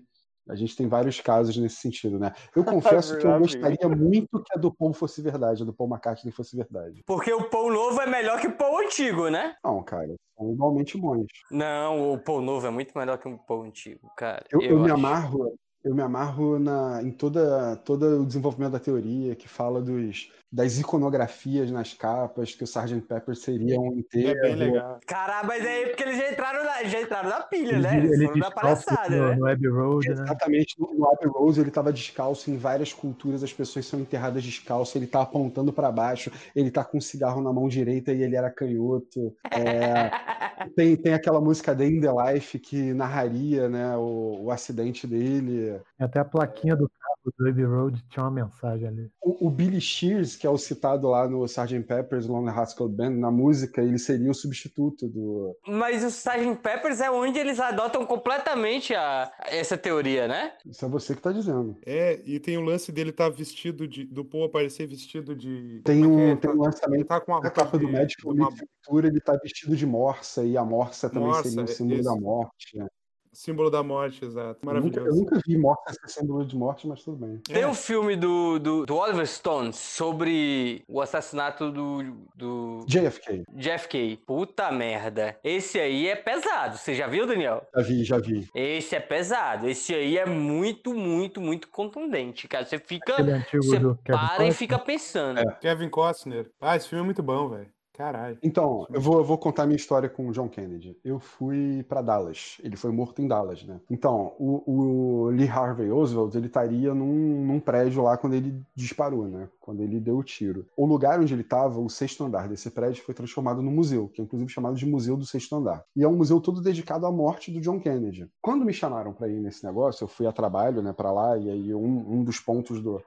A 0.49 0.55
gente 0.55 0.75
tem 0.75 0.87
vários 0.87 1.21
casos 1.21 1.55
nesse 1.57 1.77
sentido, 1.77 2.19
né? 2.19 2.33
Eu 2.55 2.63
confesso 2.63 3.17
que 3.17 3.25
eu 3.25 3.39
gostaria 3.39 3.89
muito 3.89 4.43
que 4.43 4.53
a 4.53 4.59
do 4.59 4.73
Paul 4.73 4.93
fosse 4.93 5.21
verdade, 5.21 5.63
a 5.63 5.65
do 5.65 5.73
Paul 5.73 5.89
McCartney 5.89 6.31
fosse 6.31 6.55
verdade. 6.55 7.01
Porque 7.05 7.31
o 7.31 7.49
pão 7.49 7.71
novo 7.71 7.99
é 8.01 8.05
melhor 8.05 8.39
que 8.39 8.47
o 8.47 8.57
pão 8.57 8.79
antigo, 8.79 9.29
né? 9.29 9.55
Não, 9.63 9.81
cara, 9.83 10.13
são 10.37 10.51
igualmente 10.51 10.97
bons. 10.97 11.25
Não, 11.49 12.13
o 12.13 12.19
pão 12.19 12.41
novo 12.41 12.67
é 12.67 12.69
muito 12.69 12.97
melhor 12.97 13.17
que 13.17 13.27
um 13.27 13.37
pão 13.37 13.63
antigo, 13.63 14.11
cara. 14.17 14.45
Eu, 14.51 14.61
eu 14.61 14.79
me 14.79 14.85
acho. 14.85 14.93
amarro, 14.93 15.55
eu 15.83 15.93
me 15.93 16.01
amarro 16.01 16.59
na, 16.59 17.01
em 17.03 17.11
toda, 17.11 17.75
todo 17.77 18.21
o 18.21 18.25
desenvolvimento 18.25 18.71
da 18.71 18.79
teoria 18.79 19.35
que 19.35 19.47
fala 19.49 19.81
dos, 19.81 20.31
das 20.51 20.77
iconografias 20.79 21.71
nas 21.71 21.93
capas, 21.93 22.55
que 22.55 22.63
o 22.63 22.65
Sgt. 22.65 23.01
Pepper 23.01 23.35
seria 23.35 23.79
um 23.79 23.97
É 24.21 24.31
inteiro. 24.31 24.39
bem 24.41 24.55
legal. 24.55 24.99
Caralho, 25.05 25.47
mas 25.47 25.65
aí 25.65 25.83
é 25.83 25.87
porque 25.87 26.03
eles 26.03 26.17
já 26.17 26.31
entraram 26.31 26.63
na, 26.63 26.83
já 26.83 27.01
entraram 27.01 27.29
na 27.29 27.41
pilha, 27.41 27.77
Ele, 27.77 27.81
né? 27.81 27.97
Eles 27.97 28.11
ele 28.11 28.25
foram 28.25 28.37
na 28.37 28.49
descalço 28.49 28.85
palhaçada, 28.85 29.09
no, 29.09 29.29
né? 29.29 29.35
no 29.35 29.47
Abbey 29.47 29.69
Road, 29.69 30.13
né? 30.15 30.23
Exatamente, 30.23 30.79
no 30.79 30.93
no 30.93 31.05
Abbey 31.09 31.27
Rose 31.27 31.59
ele 31.59 31.69
estava 31.69 31.91
descalço, 31.91 32.51
em 32.51 32.57
várias 32.57 32.93
culturas 32.93 33.43
as 33.43 33.51
pessoas 33.53 33.85
são 33.87 33.99
enterradas 33.99 34.43
descalço, 34.43 34.97
ele 34.97 35.07
tá 35.07 35.21
apontando 35.21 35.73
para 35.73 35.91
baixo, 35.91 36.31
ele 36.55 36.71
tá 36.71 36.83
com 36.85 36.97
um 36.97 37.01
cigarro 37.01 37.41
na 37.41 37.51
mão 37.51 37.67
direita 37.67 38.13
e 38.13 38.21
ele 38.21 38.35
era 38.35 38.51
canhoto. 38.51 39.35
É, 39.51 40.11
tem, 40.75 40.95
tem 40.95 41.13
aquela 41.13 41.41
música 41.41 41.73
Day 41.75 41.89
in 41.89 42.01
the 42.01 42.11
Life 42.33 42.59
que 42.59 42.93
narraria 42.93 43.67
né, 43.69 43.97
o, 43.97 44.43
o 44.45 44.51
acidente 44.51 45.07
dele. 45.07 45.72
Até 45.99 46.19
a 46.19 46.25
plaquinha 46.25 46.75
do 46.75 46.89
carro 46.89 47.33
do 47.37 47.47
Abbey 47.47 47.63
Road 47.65 48.03
tinha 48.09 48.23
uma 48.25 48.31
mensagem 48.31 48.87
ali. 48.87 49.09
O, 49.21 49.47
o 49.47 49.49
Billy 49.49 49.79
Shears, 49.79 50.35
que 50.35 50.45
é 50.45 50.49
o 50.49 50.57
citado 50.57 51.07
lá 51.07 51.27
no 51.27 51.45
Sgt. 51.45 51.79
Pepper's 51.83 52.27
Lonely 52.27 52.55
Hearts 52.55 52.73
Club 52.73 52.93
Band, 52.95 53.11
na 53.11 53.31
música, 53.31 53.81
ele 53.81 53.97
seria 53.97 54.29
o 54.29 54.33
substituto 54.33 55.07
do. 55.07 55.55
Mas 55.67 56.03
o 56.03 56.07
Sgt. 56.07 56.55
Peppers 56.61 56.99
é 56.99 57.09
onde 57.09 57.39
eles 57.39 57.59
adotam 57.59 58.05
completamente 58.05 58.93
a, 58.93 59.31
essa 59.47 59.77
teoria, 59.77 60.27
né? 60.27 60.53
Isso 60.65 60.83
é 60.85 60.89
você 60.89 61.15
que 61.15 61.21
tá 61.21 61.31
dizendo. 61.31 61.77
É, 61.85 62.21
e 62.25 62.39
tem 62.39 62.57
o 62.57 62.61
lance 62.61 62.91
dele 62.91 63.11
estar 63.11 63.29
vestido 63.29 63.87
de. 63.87 64.03
Do 64.05 64.25
Paul 64.25 64.45
aparecer 64.45 64.85
vestido 64.87 65.35
de. 65.35 65.81
Tem 65.85 66.03
é 66.03 66.07
um, 66.07 66.19
é? 66.31 66.35
tem 66.35 66.49
um 66.49 66.53
Ele 66.55 66.61
lançamento 66.63 67.05
tá 67.05 67.21
com 67.21 67.31
na 67.31 67.37
roupa 67.37 67.51
capa 67.51 67.77
do 67.77 67.85
de- 67.85 67.91
Magic 67.91 68.21
de 68.21 68.27
uma 68.27 68.49
Cultura, 68.49 69.07
ele 69.07 69.21
tá 69.21 69.37
vestido 69.41 69.75
de 69.75 69.85
morsa, 69.85 70.43
e 70.43 70.57
a 70.57 70.63
morsa 70.65 71.09
também 71.09 71.27
Morsa, 71.29 71.43
seria 71.49 71.63
um 71.63 71.67
símbolo 71.67 71.99
isso. 72.01 72.09
da 72.13 72.19
morte. 72.19 72.77
né? 72.77 72.87
Símbolo 73.33 73.69
da 73.69 73.81
morte, 73.83 74.23
exato. 74.23 74.59
Eu 74.65 74.73
nunca, 74.73 74.99
eu 74.99 75.03
Maravilhoso. 75.03 75.19
nunca 75.19 75.39
vi 75.45 75.57
morsa 75.57 75.93
ser 75.93 76.07
símbolo 76.21 76.45
de 76.45 76.55
morte, 76.55 76.87
mas 76.87 77.03
tudo 77.03 77.17
bem. 77.25 77.37
Tem 77.39 77.63
É. 77.63 77.67
um 77.67 77.73
filme 77.73 78.15
do, 78.15 78.59
do, 78.59 78.85
do 78.85 78.95
Oliver 78.95 79.27
Stone 79.27 79.73
sobre 79.73 80.83
o 80.87 81.01
assassinato 81.01 81.71
do, 81.71 82.03
do 82.35 82.85
JFK, 82.87 83.43
JFK. 83.53 84.17
Puta 84.25 84.71
merda. 84.71 85.37
Esse 85.43 85.79
aí 85.79 86.07
é 86.07 86.15
pesado. 86.15 86.77
Você 86.77 86.93
já 86.93 87.07
viu, 87.07 87.25
Daniel? 87.25 87.65
já 87.75 87.81
vi, 87.81 88.03
já 88.03 88.17
vi. 88.19 88.47
Esse 88.53 88.95
é 88.95 88.99
pesado. 88.99 89.67
Esse 89.67 89.93
aí 89.93 90.17
é 90.17 90.25
muito, 90.25 90.93
muito, 90.93 91.41
muito 91.41 91.67
contundente, 91.69 92.47
cara. 92.47 92.65
Você 92.65 92.77
fica. 92.79 93.15
Você 93.17 93.79
do 93.79 93.95
Kevin 94.03 94.17
para 94.17 94.25
e 94.25 94.37
Costner. 94.37 94.53
fica 94.53 94.79
pensando. 94.79 95.39
É. 95.39 95.43
Kevin 95.61 95.89
Costner. 95.89 96.49
Ah, 96.61 96.75
esse 96.75 96.87
filme 96.87 97.01
é 97.01 97.05
muito 97.05 97.23
bom, 97.23 97.49
velho. 97.49 97.67
Caralho. 97.93 98.39
Então, 98.41 98.87
eu 98.91 98.99
vou, 98.99 99.19
eu 99.19 99.23
vou 99.23 99.37
contar 99.37 99.67
minha 99.67 99.75
história 99.75 100.09
com 100.09 100.27
o 100.27 100.31
John 100.31 100.49
Kennedy. 100.49 100.97
Eu 101.03 101.19
fui 101.19 101.85
pra 101.87 102.01
Dallas. 102.01 102.57
Ele 102.63 102.75
foi 102.75 102.91
morto 102.91 103.21
em 103.21 103.27
Dallas, 103.27 103.63
né? 103.63 103.79
Então, 103.87 104.33
o, 104.39 104.63
o 104.65 105.29
Lee 105.29 105.47
Harvey 105.47 105.91
Oswald, 105.91 106.35
ele 106.35 106.47
estaria 106.47 106.91
num, 106.95 107.45
num 107.45 107.59
prédio 107.59 108.01
lá 108.01 108.17
quando 108.17 108.33
ele 108.33 108.59
disparou, 108.75 109.27
né? 109.27 109.47
Quando 109.59 109.83
ele 109.83 109.99
deu 109.99 110.17
o 110.17 110.23
tiro. 110.23 110.65
O 110.75 110.87
lugar 110.87 111.19
onde 111.19 111.35
ele 111.35 111.43
estava, 111.43 111.79
o 111.79 111.87
sexto 111.87 112.23
andar 112.23 112.49
desse 112.49 112.71
prédio, 112.71 113.03
foi 113.03 113.13
transformado 113.13 113.61
num 113.61 113.71
museu, 113.71 114.09
que 114.09 114.21
é 114.21 114.23
inclusive 114.23 114.49
chamado 114.49 114.75
de 114.75 114.87
Museu 114.87 115.15
do 115.15 115.25
Sexto 115.25 115.55
Andar. 115.55 115.85
E 115.95 116.03
é 116.03 116.07
um 116.07 116.15
museu 116.15 116.41
todo 116.41 116.61
dedicado 116.61 117.05
à 117.05 117.11
morte 117.11 117.51
do 117.51 117.61
John 117.61 117.79
Kennedy. 117.79 118.27
Quando 118.41 118.65
me 118.65 118.73
chamaram 118.73 119.13
para 119.13 119.27
ir 119.27 119.39
nesse 119.39 119.63
negócio, 119.63 120.03
eu 120.03 120.07
fui 120.07 120.25
a 120.25 120.31
trabalho, 120.31 120.81
né, 120.81 120.93
para 120.93 121.11
lá, 121.11 121.37
e 121.37 121.47
aí 121.47 121.75
um, 121.75 122.13
um 122.13 122.23
dos 122.23 122.39
pontos 122.39 122.81
do. 122.81 122.99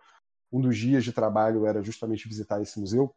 Um 0.53 0.61
dos 0.61 0.79
dias 0.79 1.03
de 1.03 1.13
trabalho 1.13 1.67
era 1.67 1.83
justamente 1.83 2.29
visitar 2.29 2.63
esse 2.63 2.79
museu. 2.79 3.13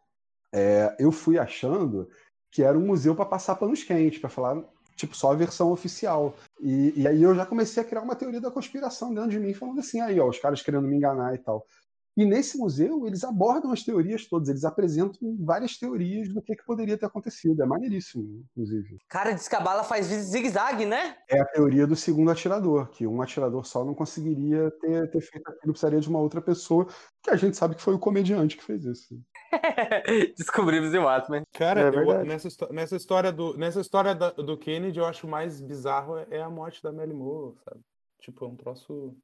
É, 0.54 0.96
eu 1.00 1.12
fui 1.12 1.38
achando 1.38 2.10
que 2.52 2.64
era 2.64 2.78
um 2.78 2.86
museu 2.86 3.16
para 3.16 3.26
passar 3.26 3.56
panos 3.56 3.84
quentes, 3.84 4.20
para 4.20 4.30
falar, 4.30 4.64
tipo, 4.96 5.16
só 5.16 5.32
a 5.32 5.36
versão 5.36 5.72
oficial. 5.72 6.36
E, 6.60 6.94
e 6.96 7.08
aí 7.08 7.22
eu 7.22 7.36
já 7.36 7.46
comecei 7.46 7.82
a 7.82 7.86
criar 7.86 8.02
uma 8.02 8.16
teoria 8.16 8.42
da 8.42 8.52
conspiração 8.52 9.14
dentro 9.14 9.30
de 9.30 9.40
mim, 9.40 9.54
falando 9.54 9.80
assim, 9.80 10.02
aí, 10.02 10.20
ó, 10.20 10.28
os 10.28 10.40
caras 10.40 10.62
querendo 10.62 10.88
me 10.88 10.96
enganar 10.96 11.36
e 11.36 11.38
tal. 11.38 11.66
E 12.20 12.26
nesse 12.26 12.58
museu, 12.58 13.08
eles 13.08 13.24
abordam 13.24 13.72
as 13.72 13.82
teorias 13.82 14.26
todas, 14.28 14.50
eles 14.50 14.66
apresentam 14.66 15.38
várias 15.40 15.78
teorias 15.78 16.28
do 16.28 16.42
que, 16.42 16.54
que 16.54 16.66
poderia 16.66 16.98
ter 16.98 17.06
acontecido. 17.06 17.64
É 17.64 17.66
maneiríssimo, 17.66 18.44
inclusive. 18.52 18.98
Cara, 19.08 19.32
diz 19.32 19.48
que 19.48 19.56
a 19.56 19.62
bala 19.62 19.86
faz 19.86 20.08
zigue-zague, 20.08 20.86
né? 20.86 21.16
É 21.30 21.40
a 21.40 21.46
teoria 21.46 21.88
do 21.88 21.96
segundo 21.96 22.30
atirador, 22.30 22.90
que 22.90 23.08
um 23.08 23.22
atirador 23.22 23.66
só 23.66 23.86
não 23.86 23.94
conseguiria 23.94 24.70
ter, 24.82 25.10
ter 25.12 25.22
feito 25.22 25.48
aquilo, 25.48 25.72
precisaria 25.72 26.02
de 26.02 26.10
uma 26.10 26.20
outra 26.20 26.42
pessoa, 26.42 26.88
que 27.24 27.30
a 27.30 27.38
gente 27.38 27.56
sabe 27.56 27.76
que 27.76 27.82
foi 27.82 27.94
o 27.94 28.00
comediante 28.00 28.58
que 28.58 28.66
fez 28.66 28.84
isso. 28.84 29.18
Descobrimos 30.38 30.94
em 30.94 31.00
Watchmen. 31.00 31.44
Cara, 31.54 31.82
É 31.82 31.88
eu- 31.90 32.26
nessa, 32.26 32.50
nessa 32.72 32.96
história, 32.96 33.32
do, 33.32 33.58
nessa 33.58 33.82
história 33.82 34.14
da- 34.16 34.32
do 34.32 34.58
Kennedy, 34.58 35.00
eu 35.00 35.06
acho 35.06 35.28
mais 35.28 35.60
bizarro 35.62 36.18
é- 36.18 36.28
é 36.32 36.42
a 36.42 36.50
morte 36.50 36.82
da 36.84 36.92
Melly 36.92 37.14
Moore, 37.14 37.56
sabe? 37.66 37.82
Tipo, 38.20 38.46
é 38.46 38.48
um 38.48 38.56
troço. 38.56 39.16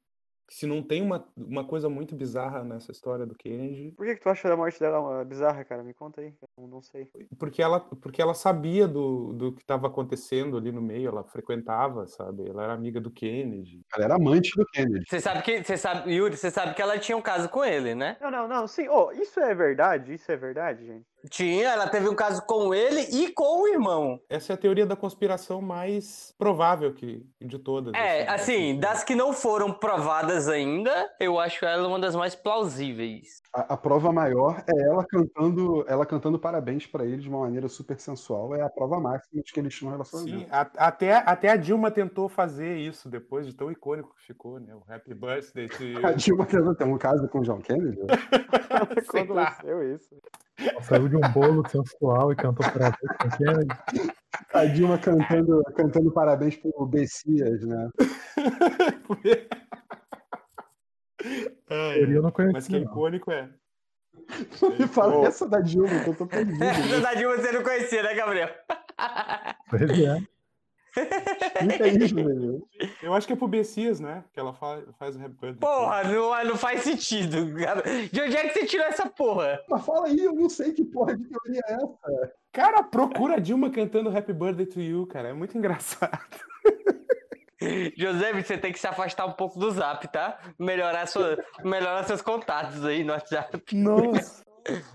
Se 0.48 0.66
não 0.66 0.82
tem 0.82 1.02
uma, 1.02 1.26
uma 1.36 1.64
coisa 1.64 1.88
muito 1.88 2.14
bizarra 2.14 2.62
nessa 2.62 2.92
história 2.92 3.26
do 3.26 3.34
Kennedy, 3.34 3.92
Por 3.96 4.06
que, 4.06 4.14
que 4.14 4.20
tu 4.20 4.28
acha 4.28 4.52
a 4.52 4.56
morte 4.56 4.78
dela 4.78 5.24
bizarra, 5.24 5.64
cara? 5.64 5.82
Me 5.82 5.92
conta 5.92 6.20
aí. 6.20 6.32
Eu 6.56 6.68
não 6.68 6.80
sei. 6.80 7.10
porque 7.38 7.60
ela, 7.60 7.80
porque 7.80 8.22
ela 8.22 8.34
sabia 8.34 8.86
do, 8.86 9.32
do 9.32 9.52
que 9.52 9.62
estava 9.62 9.88
acontecendo 9.88 10.56
ali 10.56 10.70
no 10.70 10.80
meio, 10.80 11.08
ela 11.08 11.24
frequentava, 11.24 12.06
sabe? 12.06 12.48
Ela 12.48 12.64
era 12.64 12.72
amiga 12.72 13.00
do 13.00 13.10
Kennedy. 13.10 13.80
Ela 13.94 14.04
era 14.04 14.14
amante 14.16 14.52
do 14.56 14.64
Kennedy. 14.66 15.04
Você 15.08 15.20
sabe 15.20 15.42
que. 15.42 15.64
Você 15.64 15.76
sabe, 15.76 16.12
Yuri, 16.12 16.36
você 16.36 16.50
sabe 16.50 16.74
que 16.74 16.82
ela 16.82 16.98
tinha 16.98 17.16
um 17.16 17.22
caso 17.22 17.48
com 17.48 17.64
ele, 17.64 17.94
né? 17.94 18.16
Não, 18.20 18.30
não, 18.30 18.46
não. 18.46 18.66
Sim, 18.66 18.88
oh, 18.88 19.10
isso 19.12 19.40
é 19.40 19.54
verdade? 19.54 20.14
Isso 20.14 20.30
é 20.30 20.36
verdade, 20.36 20.86
gente? 20.86 21.06
Tinha, 21.30 21.68
ela 21.70 21.88
teve 21.88 22.08
um 22.08 22.14
caso 22.14 22.42
com 22.46 22.72
ele 22.74 23.00
e 23.00 23.32
com 23.32 23.62
o 23.62 23.68
irmão. 23.68 24.20
Essa 24.28 24.52
é 24.52 24.54
a 24.54 24.56
teoria 24.58 24.86
da 24.86 24.94
conspiração 24.96 25.60
mais 25.60 26.34
provável 26.38 26.92
que, 26.94 27.24
de 27.40 27.58
todas. 27.58 27.92
É, 27.94 28.28
assim, 28.28 28.78
das 28.78 29.02
que 29.02 29.14
não 29.14 29.32
foram 29.32 29.72
provadas 29.72 30.48
ainda, 30.48 31.10
eu 31.18 31.38
acho 31.38 31.64
ela 31.64 31.86
uma 31.88 31.98
das 31.98 32.14
mais 32.14 32.34
plausíveis. 32.34 33.40
A, 33.52 33.74
a 33.74 33.76
prova 33.76 34.12
maior 34.12 34.62
é 34.66 34.82
ela 34.88 35.04
cantando, 35.04 35.84
ela 35.88 36.04
cantando 36.06 36.38
parabéns 36.38 36.86
pra 36.86 37.04
ele 37.04 37.18
de 37.18 37.28
uma 37.28 37.40
maneira 37.40 37.68
super 37.68 37.98
sensual. 37.98 38.54
É 38.54 38.62
a 38.62 38.68
prova 38.70 39.00
máxima 39.00 39.42
de 39.42 39.52
que 39.52 39.58
eles 39.60 39.74
tinham 39.74 39.88
um 39.88 39.92
relacionamento. 39.92 40.38
Sim, 40.40 40.46
a- 40.50 40.70
até, 40.76 41.12
até 41.14 41.48
a 41.50 41.56
Dilma 41.56 41.90
tentou 41.90 42.28
fazer 42.28 42.76
isso 42.76 43.08
depois 43.08 43.46
de 43.46 43.54
tão 43.54 43.70
icônico 43.70 44.14
que 44.14 44.22
ficou, 44.22 44.60
né? 44.60 44.74
O 44.74 44.82
Happy 44.92 45.14
Birthday 45.14 45.68
to 45.68 45.82
you. 45.84 46.06
A 46.06 46.12
Dilma 46.12 46.46
tendo 46.46 46.74
tem 46.74 46.86
um 46.86 46.98
caso 46.98 47.26
com 47.28 47.40
o 47.40 47.42
John 47.42 47.60
Kennedy? 47.60 47.98
Aconteceu 48.70 49.94
isso? 49.94 50.14
Saiu 50.82 51.08
de 51.08 51.16
um 51.16 51.32
bolo 51.32 51.68
sensual 51.68 52.32
e 52.32 52.36
cantou 52.36 52.70
pra 52.70 52.90
ver 52.90 53.08
com 53.18 53.28
Kennedy. 53.36 53.74
A 54.52 54.64
Dilma 54.64 54.98
cantando, 54.98 55.62
cantando 55.76 56.10
parabéns 56.12 56.56
pro 56.56 56.86
Bessias, 56.86 57.62
né? 57.62 57.90
Ai, 61.68 62.02
eu 62.02 62.22
não 62.22 62.32
mas 62.52 62.68
que 62.68 62.76
é 62.76 62.78
conhecia, 62.78 62.80
não. 62.80 62.86
icônico 62.86 63.30
é. 63.30 63.50
Me 64.78 64.86
fala 64.88 65.18
Ô. 65.18 65.26
essa 65.26 65.46
da 65.48 65.60
Dilma, 65.60 66.00
que 66.02 66.10
eu 66.10 66.16
tô 66.16 66.26
perdido. 66.26 66.62
Essa 66.64 66.96
né? 66.96 67.00
da 67.00 67.14
Dilma 67.14 67.36
você 67.36 67.52
não 67.52 67.62
conhecia, 67.62 68.02
né, 68.02 68.14
Gabriel? 68.14 68.48
Pois 69.68 69.82
é. 69.82 70.35
Explica 70.96 71.88
isso, 71.88 72.14
velho. 72.14 72.66
Eu 73.02 73.14
acho 73.14 73.26
que 73.26 73.32
é 73.32 73.36
pro 73.36 73.46
Bessias, 73.48 74.00
né? 74.00 74.24
Que 74.32 74.40
ela 74.40 74.52
fa- 74.52 74.82
faz 74.98 75.14
o 75.16 75.18
Happy 75.18 75.34
Birthday. 75.40 75.54
Porra, 75.60 76.04
não, 76.04 76.44
não 76.44 76.56
faz 76.56 76.82
sentido. 76.82 77.46
De 78.10 78.20
onde 78.22 78.36
é 78.36 78.48
que 78.48 78.54
você 78.58 78.66
tirou 78.66 78.86
essa 78.86 79.08
porra? 79.08 79.60
Mas 79.68 79.84
fala 79.84 80.06
aí, 80.06 80.18
eu 80.18 80.32
não 80.34 80.48
sei 80.48 80.72
que 80.72 80.84
porra 80.84 81.16
de 81.16 81.24
teoria 81.24 81.60
é 81.68 81.72
essa. 81.74 82.32
Cara, 82.52 82.82
procura 82.82 83.34
a 83.34 83.38
Dilma 83.38 83.68
cantando 83.70 84.16
Happy 84.16 84.32
Birthday 84.32 84.66
to 84.66 84.80
You, 84.80 85.06
cara. 85.06 85.28
É 85.28 85.32
muito 85.32 85.56
engraçado. 85.58 86.18
José, 87.96 88.32
você 88.32 88.56
tem 88.58 88.72
que 88.72 88.78
se 88.78 88.86
afastar 88.86 89.26
um 89.26 89.32
pouco 89.32 89.58
do 89.58 89.70
zap, 89.70 90.06
tá? 90.08 90.38
Melhorar, 90.58 91.06
sua, 91.06 91.38
melhorar 91.64 92.04
seus 92.04 92.20
contatos 92.22 92.84
aí 92.84 93.02
no 93.02 93.12
WhatsApp. 93.12 93.62
Nossa. 93.74 94.44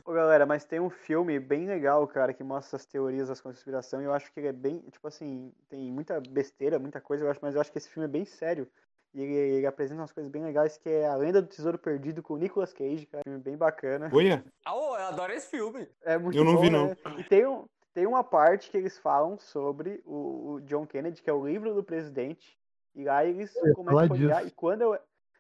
Ô, 0.06 0.14
galera, 0.14 0.46
mas 0.46 0.66
tem 0.66 0.80
um 0.80 0.90
filme 0.90 1.40
bem 1.40 1.66
legal, 1.66 2.08
cara, 2.08 2.34
que 2.34 2.44
mostra 2.44 2.78
as 2.78 2.86
teorias 2.86 3.30
da 3.30 3.36
conspiração. 3.36 4.02
E 4.02 4.06
eu 4.06 4.14
acho 4.14 4.32
que 4.32 4.40
ele 4.40 4.48
é 4.48 4.54
bem, 4.54 4.80
tipo 4.90 5.08
assim, 5.08 5.54
tem 5.70 5.92
muita 5.92 6.20
besteira, 6.20 6.80
muita 6.80 7.00
coisa, 7.00 7.24
eu 7.24 7.32
acho, 7.32 7.40
mas 7.42 7.56
eu 7.56 7.62
acho 7.62 7.72
que 7.72 7.78
esse 7.78 7.90
filme 7.90 8.06
é 8.08 8.12
bem 8.12 8.26
sério. 8.26 8.68
E 9.14 9.22
ele, 9.22 9.34
ele 9.34 9.66
apresenta 9.66 10.02
umas 10.02 10.14
coisas 10.14 10.32
bem 10.32 10.44
legais, 10.44 10.78
que 10.78 10.90
é 10.90 11.06
A 11.06 11.16
Lenda 11.16 11.42
do 11.42 11.48
Tesouro 11.48 11.78
Perdido 11.78 12.24
com 12.24 12.36
o 12.36 12.38
Nicolas 12.38 12.72
Cage, 12.72 13.06
cara. 13.06 13.24
Filme 13.24 13.40
bem 13.40 13.58
bacana. 13.58 14.10
Olha, 14.14 14.44
Ah, 14.64 14.76
ô, 14.76 14.96
eu 14.96 15.04
adoro 15.04 15.34
esse 15.34 15.50
filme. 15.50 15.88
É 16.04 16.18
muito 16.18 16.38
Eu 16.38 16.46
não 16.46 16.56
bom, 16.56 16.62
vi, 16.62 16.70
né? 16.70 16.98
não. 17.06 17.20
E 17.20 17.24
tem, 17.24 17.46
um, 17.46 17.66
tem 17.94 18.08
uma 18.08 18.24
parte 18.24 18.72
que 18.72 18.78
eles 18.78 18.98
falam 18.98 19.38
sobre 19.38 20.02
o, 20.06 20.54
o 20.54 20.62
John 20.62 20.86
Kennedy, 20.88 21.22
que 21.22 21.30
é 21.30 21.34
o 21.34 21.46
livro 21.46 21.74
do 21.74 21.84
presidente. 21.84 22.58
E 22.96 23.04
lá 23.04 23.26
eles 23.26 23.54
começam 23.76 24.00
a 24.04 24.08
falar 24.08 24.20
olhar. 24.20 24.48
E 24.48 24.52
quando 24.52 24.82
eu. 24.82 25.00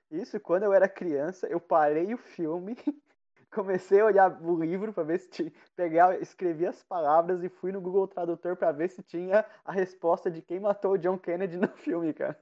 Isso, 0.09 0.37
quando 0.41 0.63
eu 0.63 0.73
era 0.73 0.89
criança, 0.89 1.47
eu 1.47 1.59
parei 1.59 2.13
o 2.13 2.17
filme, 2.17 2.75
comecei 3.53 3.99
a 3.99 4.05
olhar 4.05 4.41
o 4.41 4.61
livro 4.63 4.91
pra 4.93 5.03
ver 5.03 5.19
se 5.19 5.29
tinha. 5.29 5.51
Pegar, 5.75 6.19
escrevi 6.21 6.65
as 6.65 6.81
palavras 6.83 7.43
e 7.43 7.49
fui 7.49 7.71
no 7.71 7.81
Google 7.81 8.07
Tradutor 8.07 8.55
pra 8.55 8.71
ver 8.71 8.89
se 8.89 9.01
tinha 9.03 9.43
a 9.65 9.71
resposta 9.71 10.29
de 10.31 10.41
quem 10.41 10.59
matou 10.59 10.93
o 10.93 10.97
John 10.97 11.17
Kennedy 11.17 11.57
no 11.57 11.67
filme, 11.67 12.13
cara. 12.13 12.37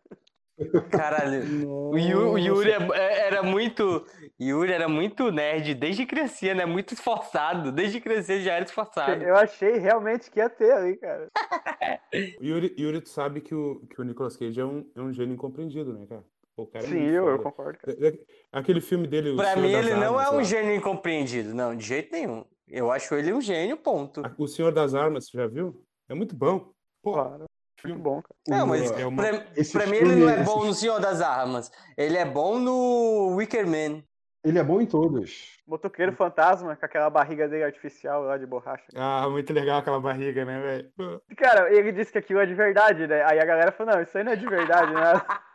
Caralho. 0.92 1.70
O, 1.70 1.98
Yu- 1.98 2.32
o 2.34 2.38
Yuri 2.38 2.72
é- 2.72 2.88
é- 2.94 3.28
era 3.28 3.42
muito. 3.42 4.06
Yuri 4.40 4.74
era 4.74 4.90
muito 4.90 5.32
nerd 5.32 5.74
desde 5.74 6.06
criancinha, 6.06 6.54
né? 6.54 6.66
Muito 6.66 6.94
esforçado. 6.94 7.72
Desde 7.72 8.02
criancinha 8.02 8.42
já 8.42 8.54
era 8.56 8.66
esforçado. 8.66 9.24
Eu 9.24 9.38
achei 9.38 9.78
realmente 9.78 10.30
que 10.30 10.40
ia 10.40 10.50
ter 10.50 10.72
ali, 10.74 10.98
cara. 10.98 11.30
Yuri, 12.42 12.76
Yuri, 12.78 13.00
tu 13.02 13.08
sabe 13.08 13.40
que 13.40 13.56
o, 13.56 13.82
que 13.90 14.02
o 14.02 14.04
Nicolas 14.04 14.36
Cage 14.36 14.60
é 14.60 14.66
um, 14.66 14.86
é 14.96 15.00
um 15.02 15.14
gênio 15.14 15.34
incompreendido, 15.34 15.94
né, 15.94 16.06
cara? 16.06 16.24
O 16.62 16.68
cara 16.68 16.86
é 16.86 16.88
Sim, 16.88 16.96
muito 17.00 17.14
eu, 17.16 17.28
eu 17.30 17.40
concordo, 17.40 17.80
cara. 17.80 17.98
É- 18.00 18.08
é- 18.10 18.20
Aquele 18.52 18.82
filme 18.82 19.08
dele, 19.08 19.36
Pra 19.36 19.54
Senhor 19.54 19.62
mim, 19.66 19.72
das 19.72 19.86
ele 19.86 19.96
não 19.96 20.18
Armas, 20.18 20.28
é 20.28 20.32
um 20.32 20.38
lá. 20.38 20.44
gênio 20.44 20.76
incompreendido, 20.76 21.54
não, 21.54 21.76
de 21.76 21.86
jeito 21.86 22.12
nenhum. 22.12 22.44
Eu 22.68 22.92
acho 22.92 23.14
ele 23.16 23.32
um 23.34 23.42
gênio, 23.42 23.78
ponto. 23.78 24.22
O 24.38 24.48
Senhor 24.48 24.72
das 24.72 24.94
Armas, 24.94 25.28
você 25.28 25.38
já 25.38 25.48
viu? 25.48 25.84
É 26.10 26.14
muito 26.14 26.36
bom. 26.36 26.72
Pô, 27.02 27.14
Claro. 27.14 27.46
filme. 27.80 28.02
Bom, 28.02 28.22
cara. 28.22 28.36
Não, 28.60 28.68
mas 28.68 28.92
é 28.92 29.06
uma- 29.06 29.24
pra, 29.24 29.40
pra 29.72 29.88
mim 29.88 29.98
ele 29.98 30.16
não 30.16 30.30
é 30.30 30.44
bom 30.44 30.66
no 30.66 30.74
Senhor 30.74 31.00
das 31.00 31.22
Armas. 31.22 31.72
Ele 31.98 32.18
é 32.18 32.26
bom 32.26 32.60
no 32.60 33.36
Wicker 33.38 33.66
Man. 33.66 34.04
Ele 34.44 34.58
é 34.58 34.64
bom 34.64 34.80
em 34.82 34.86
todos. 34.86 35.58
Motoqueiro 35.68 36.14
fantasma 36.14 36.76
com 36.76 36.86
aquela 36.86 37.10
barriga 37.10 37.48
dele 37.48 37.64
artificial 37.66 38.24
lá 38.24 38.38
de 38.38 38.46
borracha. 38.46 38.86
Ah, 38.96 39.28
muito 39.30 39.52
legal 39.54 39.80
aquela 39.80 40.00
barriga, 40.00 40.46
né, 40.46 40.60
velho? 40.98 41.22
Cara, 41.38 41.72
ele 41.74 41.92
disse 41.92 42.12
que 42.12 42.18
aquilo 42.18 42.40
é 42.40 42.46
de 42.46 42.54
verdade, 42.56 43.06
né? 43.06 43.22
Aí 43.26 43.38
a 43.40 43.46
galera 43.46 43.72
falou, 43.72 43.94
não, 43.96 44.02
isso 44.02 44.18
aí 44.18 44.24
não 44.24 44.32
é 44.32 44.36
de 44.38 44.48
verdade, 44.48 44.94
né? 44.94 45.02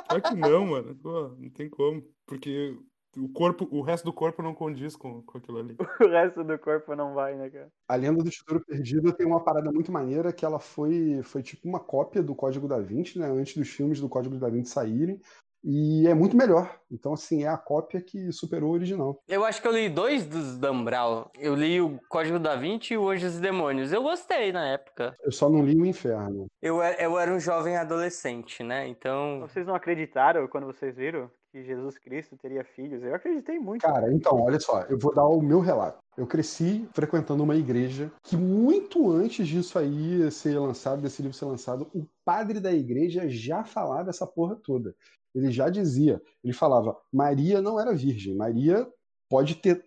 Claro 0.08 0.24
que 0.24 0.36
não, 0.36 0.66
mano. 0.66 0.96
Pô, 0.96 1.30
não 1.38 1.50
tem 1.50 1.70
como. 1.70 2.04
Porque 2.26 2.76
o 3.18 3.30
corpo, 3.30 3.68
o 3.72 3.82
resto 3.82 4.06
do 4.06 4.14
corpo 4.14 4.42
não 4.42 4.54
condiz 4.54 4.96
com, 4.96 5.22
com 5.24 5.38
aquilo 5.38 5.58
ali. 5.60 5.76
o 6.02 6.10
resto 6.10 6.44
do 6.44 6.58
corpo 6.58 6.96
não 6.96 7.14
vai, 7.14 7.36
né, 7.36 7.50
cara? 7.50 7.70
A 7.88 7.96
Lenda 7.96 8.24
do 8.24 8.30
Tesouro 8.30 8.64
Perdido 8.66 9.14
tem 9.14 9.26
uma 9.26 9.44
parada 9.44 9.72
muito 9.72 9.92
maneira 9.92 10.32
que 10.34 10.46
ela 10.46 10.60
foi, 10.60 11.22
foi 11.24 11.42
tipo 11.42 11.68
uma 11.68 11.80
cópia 11.80 12.22
do 12.22 12.36
Código 12.36 12.68
da 12.68 12.80
Vinci, 12.80 13.20
né? 13.20 13.28
Antes 13.28 13.56
dos 13.56 13.70
filmes 13.70 14.00
do 14.00 14.10
Código 14.10 14.38
da 14.38 14.50
Vinci 14.50 14.72
saírem. 14.72 15.20
E 15.64 16.08
é 16.08 16.14
muito 16.14 16.38
melhor. 16.38 16.80
Então, 16.92 17.14
assim, 17.14 17.44
é 17.44 17.48
a 17.48 17.58
cópia 17.58 18.02
que 18.02 18.32
superou 18.32 18.70
o 18.72 18.74
original. 18.74 19.22
Eu 19.28 19.44
acho 19.44 19.62
que 19.62 19.68
eu 19.68 19.72
li 19.74 19.90
dois 19.90 20.26
dos 20.26 20.58
Dan 20.58 20.84
Brown. 20.84 21.26
Eu 21.38 21.54
li 21.54 21.82
o 21.82 22.00
Código 22.10 22.40
da 22.40 22.56
Vinci 22.56 22.94
e 22.94 22.98
o 22.98 23.10
Anjos 23.10 23.38
e 23.38 23.42
Demônios. 23.42 23.92
Eu 23.92 24.02
gostei 24.02 24.52
na 24.52 24.66
época. 24.70 25.16
Eu 25.22 25.32
só 25.32 25.50
não 25.50 25.64
li 25.64 25.76
o 25.80 25.86
Inferno. 25.86 26.48
Eu, 26.62 26.82
era- 26.82 27.02
eu 27.04 27.20
era 27.20 27.32
um 27.34 27.40
jovem 27.40 27.76
adolescente, 27.76 28.64
né? 28.64 28.88
Então. 28.88 29.40
Vocês 29.42 29.68
não 29.68 29.76
acreditaram 29.76 30.48
quando 30.48 30.66
vocês 30.66 30.96
viram 30.96 31.30
que 31.52 31.64
Jesus 31.64 31.98
Cristo 31.98 32.38
teria 32.38 32.64
filhos? 32.64 33.04
Eu 33.04 33.14
acreditei 33.16 33.60
muito. 33.60 33.82
Cara, 33.82 34.12
então, 34.14 34.40
olha 34.40 34.60
só, 34.60 34.82
eu 34.84 34.98
vou 34.98 35.14
dar 35.14 35.26
o 35.28 35.42
meu 35.42 35.60
relato. 35.60 35.98
Eu 36.18 36.28
cresci 36.28 36.88
frequentando 36.94 37.44
uma 37.44 37.56
igreja 37.56 38.12
que, 38.24 38.36
muito 38.36 39.10
antes 39.12 39.48
disso 39.48 39.78
aí 39.80 40.30
ser 40.32 40.58
lançado, 40.60 41.02
desse 41.02 41.22
livro 41.22 41.36
ser 41.36 41.46
lançado, 41.46 41.88
o 41.94 42.06
padre 42.26 42.60
da 42.60 42.72
igreja 42.72 43.28
já 43.30 43.64
falava 43.64 44.10
essa 44.10 44.28
porra 44.28 44.56
toda. 44.56 44.94
Ele 45.34 45.52
já 45.52 45.70
dizia, 45.70 46.22
ele 46.44 46.54
falava, 46.54 46.98
Maria 47.12 47.62
não 47.62 47.80
era 47.80 47.94
virgem, 47.94 48.36
Maria 48.36 48.88
pode 49.30 49.56
ter, 49.56 49.86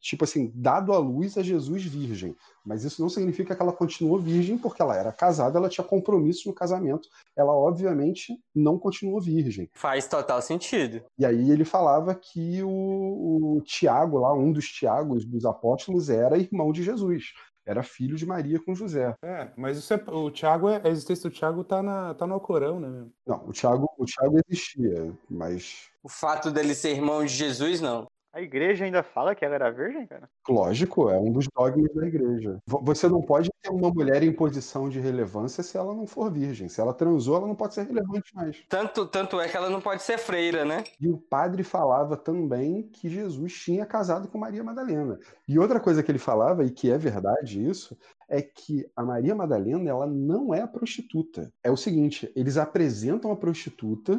tipo 0.00 0.24
assim, 0.24 0.52
dado 0.54 0.92
à 0.92 0.98
luz 0.98 1.38
a 1.38 1.42
Jesus 1.42 1.84
virgem, 1.84 2.36
mas 2.64 2.84
isso 2.84 3.00
não 3.00 3.08
significa 3.08 3.56
que 3.56 3.62
ela 3.62 3.72
continuou 3.72 4.18
virgem, 4.18 4.58
porque 4.58 4.82
ela 4.82 4.96
era 4.96 5.12
casada, 5.12 5.58
ela 5.58 5.68
tinha 5.68 5.84
compromisso 5.84 6.48
no 6.48 6.54
casamento, 6.54 7.08
ela 7.36 7.52
obviamente 7.52 8.38
não 8.54 8.78
continuou 8.78 9.20
virgem. 9.20 9.70
Faz 9.74 10.06
total 10.06 10.42
sentido. 10.42 11.02
E 11.18 11.24
aí 11.24 11.50
ele 11.50 11.64
falava 11.64 12.14
que 12.14 12.62
o, 12.62 13.56
o 13.56 13.60
Tiago, 13.62 14.18
lá, 14.18 14.34
um 14.34 14.52
dos 14.52 14.68
Tiagos 14.68 15.24
dos 15.24 15.44
apóstolos, 15.44 16.10
era 16.10 16.38
irmão 16.38 16.70
de 16.70 16.82
Jesus. 16.82 17.32
Era 17.64 17.82
filho 17.82 18.16
de 18.16 18.26
Maria 18.26 18.60
com 18.60 18.74
José. 18.74 19.14
É, 19.22 19.50
mas 19.56 19.78
isso 19.78 19.94
é, 19.94 20.04
o 20.08 20.30
Thiago, 20.30 20.68
é- 20.68 20.80
a 20.84 20.88
existência 20.88 21.30
do 21.30 21.34
Thiago 21.34 21.62
tá, 21.62 21.82
na, 21.82 22.14
tá 22.14 22.26
no 22.26 22.34
Alcorão, 22.34 22.80
né? 22.80 23.06
Não, 23.26 23.46
o 23.46 23.52
Tiago, 23.52 23.88
o 23.96 24.04
Tiago 24.04 24.38
existia, 24.48 25.12
mas 25.30 25.90
O 26.02 26.08
fato 26.08 26.50
dele 26.50 26.74
ser 26.74 26.90
irmão 26.90 27.24
de 27.24 27.32
Jesus, 27.32 27.80
não. 27.80 28.06
A 28.32 28.40
igreja 28.40 28.86
ainda 28.86 29.02
fala 29.02 29.34
que 29.34 29.44
ela 29.44 29.56
era 29.56 29.70
virgem, 29.70 30.06
cara? 30.06 30.26
Lógico, 30.48 31.10
é 31.10 31.18
um 31.18 31.30
dos 31.30 31.46
dogmas 31.54 31.92
da 31.94 32.06
igreja. 32.06 32.58
Vo- 32.66 32.80
Você 32.82 33.06
não 33.06 33.20
pode 33.20 33.50
ter 33.60 33.70
uma 33.70 33.90
mulher 33.90 34.22
em 34.22 34.32
posição 34.32 34.88
de 34.88 34.98
relevância 34.98 35.62
se 35.62 35.76
ela 35.76 35.94
não 35.94 36.06
for 36.06 36.32
virgem. 36.32 36.66
Se 36.66 36.80
ela 36.80 36.94
transou, 36.94 37.36
ela 37.36 37.46
não 37.46 37.54
pode 37.54 37.74
ser 37.74 37.82
relevante 37.86 38.34
mais. 38.34 38.62
Tanto, 38.70 39.04
tanto 39.06 39.38
é 39.38 39.48
que 39.48 39.56
ela 39.56 39.68
não 39.68 39.82
pode 39.82 40.02
ser 40.02 40.16
freira, 40.16 40.64
né? 40.64 40.82
E 40.98 41.08
o 41.08 41.18
padre 41.18 41.62
falava 41.62 42.16
também 42.16 42.82
que 42.84 43.06
Jesus 43.10 43.52
tinha 43.52 43.84
casado 43.84 44.26
com 44.28 44.38
Maria 44.38 44.64
Madalena. 44.64 45.18
E 45.46 45.58
outra 45.58 45.78
coisa 45.78 46.02
que 46.02 46.10
ele 46.10 46.18
falava, 46.18 46.64
e 46.64 46.70
que 46.70 46.90
é 46.90 46.96
verdade 46.96 47.62
isso, 47.62 47.94
é 48.26 48.40
que 48.40 48.90
a 48.96 49.04
Maria 49.04 49.34
Madalena 49.34 49.90
ela 49.90 50.06
não 50.06 50.54
é 50.54 50.62
a 50.62 50.66
prostituta. 50.66 51.52
É 51.62 51.70
o 51.70 51.76
seguinte, 51.76 52.32
eles 52.34 52.56
apresentam 52.56 53.30
a 53.30 53.36
prostituta 53.36 54.18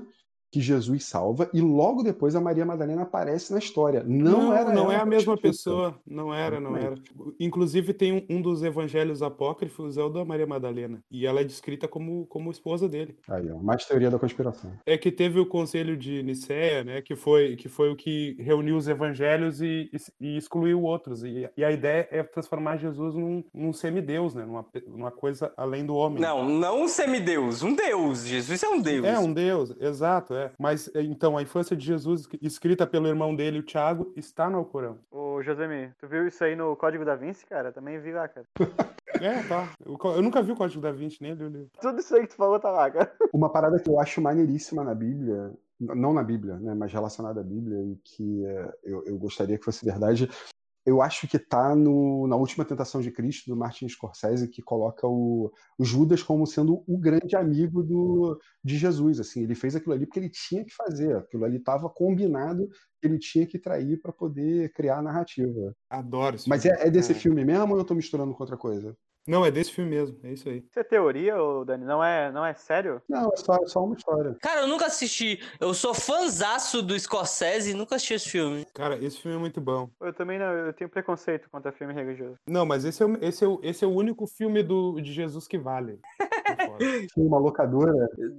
que 0.53 0.61
Jesus 0.61 1.05
salva 1.05 1.49
e 1.51 1.59
logo 1.59 2.03
depois 2.03 2.35
a 2.35 2.39
Maria 2.39 2.63
Madalena 2.63 3.01
aparece 3.01 3.51
na 3.51 3.57
história. 3.57 4.03
Não, 4.05 4.53
era 4.53 4.71
não 4.71 4.83
ela 4.83 4.93
é 4.93 4.97
a 4.99 5.05
mesma 5.05 5.35
pessoa. 5.35 5.99
Não 6.05 6.31
era, 6.31 6.59
não 6.59 6.77
era. 6.77 6.93
Inclusive, 7.39 7.91
tem 7.91 8.13
um, 8.13 8.35
um 8.37 8.39
dos 8.39 8.61
evangelhos 8.61 9.23
apócrifos, 9.23 9.97
é 9.97 10.03
o 10.03 10.09
da 10.09 10.23
Maria 10.23 10.45
Madalena. 10.45 11.03
E 11.09 11.25
ela 11.25 11.41
é 11.41 11.43
descrita 11.43 11.87
como, 11.87 12.27
como 12.27 12.51
esposa 12.51 12.87
dele. 12.87 13.17
Aí, 13.27 13.49
ó, 13.49 13.57
mais 13.57 13.83
teoria 13.85 14.11
da 14.11 14.19
conspiração. 14.19 14.71
É 14.85 14.95
que 14.95 15.11
teve 15.11 15.39
o 15.39 15.45
conselho 15.47 15.97
de 15.97 16.21
Nicéia, 16.21 16.83
né? 16.83 17.01
Que 17.01 17.15
foi, 17.15 17.55
que 17.55 17.67
foi 17.67 17.89
o 17.91 17.95
que 17.95 18.35
reuniu 18.39 18.77
os 18.77 18.87
evangelhos 18.87 19.59
e, 19.59 19.89
e- 19.91 20.25
e 20.35 20.37
excluiu 20.37 20.83
outros. 20.83 21.23
E, 21.23 21.49
e 21.57 21.63
a 21.65 21.71
ideia 21.71 22.07
é 22.11 22.21
transformar 22.21 22.77
Jesus 22.77 23.15
num, 23.15 23.43
num 23.51 23.73
semideus, 23.73 24.35
né? 24.35 24.45
Numa, 24.45 24.63
numa 24.87 25.09
coisa 25.11 25.51
além 25.57 25.83
do 25.83 25.95
homem. 25.95 26.21
Não, 26.21 26.47
não 26.47 26.83
um 26.83 26.87
semideus, 26.87 27.63
um 27.63 27.73
deus. 27.73 28.23
Jesus 28.23 28.61
é 28.61 28.69
um 28.69 28.79
deus. 28.79 29.05
É 29.05 29.17
um 29.17 29.33
Deus, 29.33 29.73
exato, 29.79 30.35
é. 30.35 30.42
Mas 30.59 30.89
é, 30.95 31.01
então 31.01 31.37
a 31.37 31.41
infância 31.41 31.75
de 31.75 31.85
Jesus, 31.85 32.27
escrita 32.41 32.85
pelo 32.85 33.07
irmão 33.07 33.35
dele, 33.35 33.59
o 33.59 33.63
Tiago, 33.63 34.11
está 34.15 34.49
no 34.49 34.57
Alcorão. 34.57 34.97
Ô, 35.11 35.41
Josemi, 35.41 35.91
tu 35.99 36.07
viu 36.07 36.27
isso 36.27 36.43
aí 36.43 36.55
no 36.55 36.75
Código 36.75 37.05
da 37.05 37.15
Vinci, 37.15 37.45
cara? 37.45 37.71
Também 37.71 37.99
vi 37.99 38.11
lá, 38.11 38.27
cara. 38.27 38.47
É, 39.21 39.43
tá. 39.43 39.71
Eu, 39.85 39.97
eu 40.15 40.21
nunca 40.23 40.41
vi 40.41 40.51
o 40.51 40.55
Código 40.55 40.81
da 40.81 40.91
Vinci, 40.91 41.21
nem 41.21 41.33
li 41.33 41.43
o 41.43 41.47
livro. 41.47 41.69
Tudo 41.79 41.99
isso 41.99 42.15
aí 42.15 42.23
que 42.23 42.29
tu 42.29 42.35
falou 42.35 42.59
tá 42.59 42.71
lá, 42.71 42.89
cara. 42.89 43.13
Uma 43.31 43.47
parada 43.47 43.79
que 43.79 43.87
eu 43.87 43.99
acho 43.99 44.19
maneiríssima 44.19 44.83
na 44.83 44.93
Bíblia, 44.93 45.53
não 45.79 46.13
na 46.13 46.23
Bíblia, 46.23 46.57
né, 46.57 46.73
mas 46.73 46.91
relacionada 46.91 47.39
à 47.39 47.43
Bíblia, 47.43 47.79
e 47.83 47.95
que 48.03 48.43
eh, 48.43 48.73
eu, 48.83 49.03
eu 49.05 49.17
gostaria 49.17 49.57
que 49.57 49.63
fosse 49.63 49.85
verdade, 49.85 50.29
eu 50.85 51.01
acho 51.01 51.27
que 51.27 51.39
tá 51.39 51.75
no, 51.75 52.27
na 52.27 52.35
última 52.35 52.65
tentação 52.65 53.01
de 53.01 53.11
Cristo, 53.11 53.49
do 53.49 53.55
Martin 53.55 53.87
Scorsese, 53.87 54.49
que 54.49 54.61
coloca 54.61 55.07
o, 55.07 55.51
o 55.77 55.85
Judas 55.85 56.21
como 56.21 56.45
sendo 56.45 56.83
o 56.87 56.97
grande 56.97 57.35
amigo 57.35 57.81
do, 57.81 58.37
de 58.63 58.77
Jesus. 58.77 59.19
Assim, 59.19 59.43
ele 59.43 59.55
fez 59.55 59.75
aquilo 59.75 59.93
ali 59.93 60.05
porque 60.05 60.19
ele 60.19 60.29
tinha 60.29 60.65
que 60.65 60.73
fazer, 60.73 61.15
aquilo 61.15 61.45
ali 61.45 61.57
estava 61.57 61.89
combinado, 61.89 62.67
ele 63.01 63.17
tinha 63.17 63.45
que 63.47 63.57
trair 63.57 64.01
para 64.01 64.11
poder 64.11 64.71
criar 64.73 64.97
a 64.97 65.01
narrativa. 65.01 65.73
Adoro 65.89 66.35
esse 66.35 66.49
Mas 66.49 66.65
é, 66.65 66.87
é 66.87 66.89
desse 66.89 67.11
É. 67.11 67.15
filme 67.15 67.45
mesmo 67.45 67.73
ou 67.73 67.79
eu 67.79 67.85
tô 67.85 67.95
misturando 67.95 68.33
com 68.33 68.43
outra 68.43 68.57
coisa? 68.57 68.95
Não, 69.27 69.45
é 69.45 69.51
desse 69.51 69.71
filme 69.71 69.89
mesmo, 69.91 70.17
é 70.23 70.31
isso 70.33 70.49
aí. 70.49 70.63
Isso 70.69 70.79
é 70.79 70.83
teoria, 70.83 71.41
ô, 71.41 71.63
Dani? 71.63 71.85
Não 71.85 72.03
é, 72.03 72.31
não 72.31 72.45
é 72.45 72.53
sério? 72.53 73.01
Não, 73.07 73.29
é 73.31 73.37
só, 73.37 73.55
é 73.55 73.67
só 73.67 73.83
uma 73.83 73.95
história. 73.95 74.35
Cara, 74.41 74.61
eu 74.61 74.67
nunca 74.67 74.87
assisti. 74.87 75.39
Eu 75.59 75.73
sou 75.73 75.93
fãzaço 75.93 76.81
do 76.81 76.97
Scorsese 76.99 77.71
e 77.71 77.73
nunca 77.73 77.95
assisti 77.95 78.13
esse 78.15 78.29
filme. 78.29 78.65
Cara, 78.73 78.97
esse 79.03 79.19
filme 79.21 79.37
é 79.37 79.39
muito 79.39 79.61
bom. 79.61 79.89
Eu 80.01 80.13
também 80.13 80.37
não, 80.37 80.45
eu 80.51 80.73
tenho 80.73 80.89
preconceito 80.89 81.49
contra 81.49 81.71
filme 81.71 81.93
religioso. 81.93 82.35
Não, 82.47 82.65
mas 82.65 82.83
esse 82.85 83.01
é, 83.01 83.05
o- 83.05 83.17
esse 83.23 83.43
é, 83.43 83.47
o- 83.47 83.59
esse 83.63 83.83
é 83.85 83.87
o 83.87 83.91
único 83.91 84.27
filme 84.27 84.61
do, 84.61 84.99
de 84.99 85.13
Jesus 85.13 85.47
que 85.47 85.57
vale. 85.57 85.99
Fora. 86.45 86.77
Tinha 87.13 87.25
uma 87.25 87.37
locadora 87.39 87.91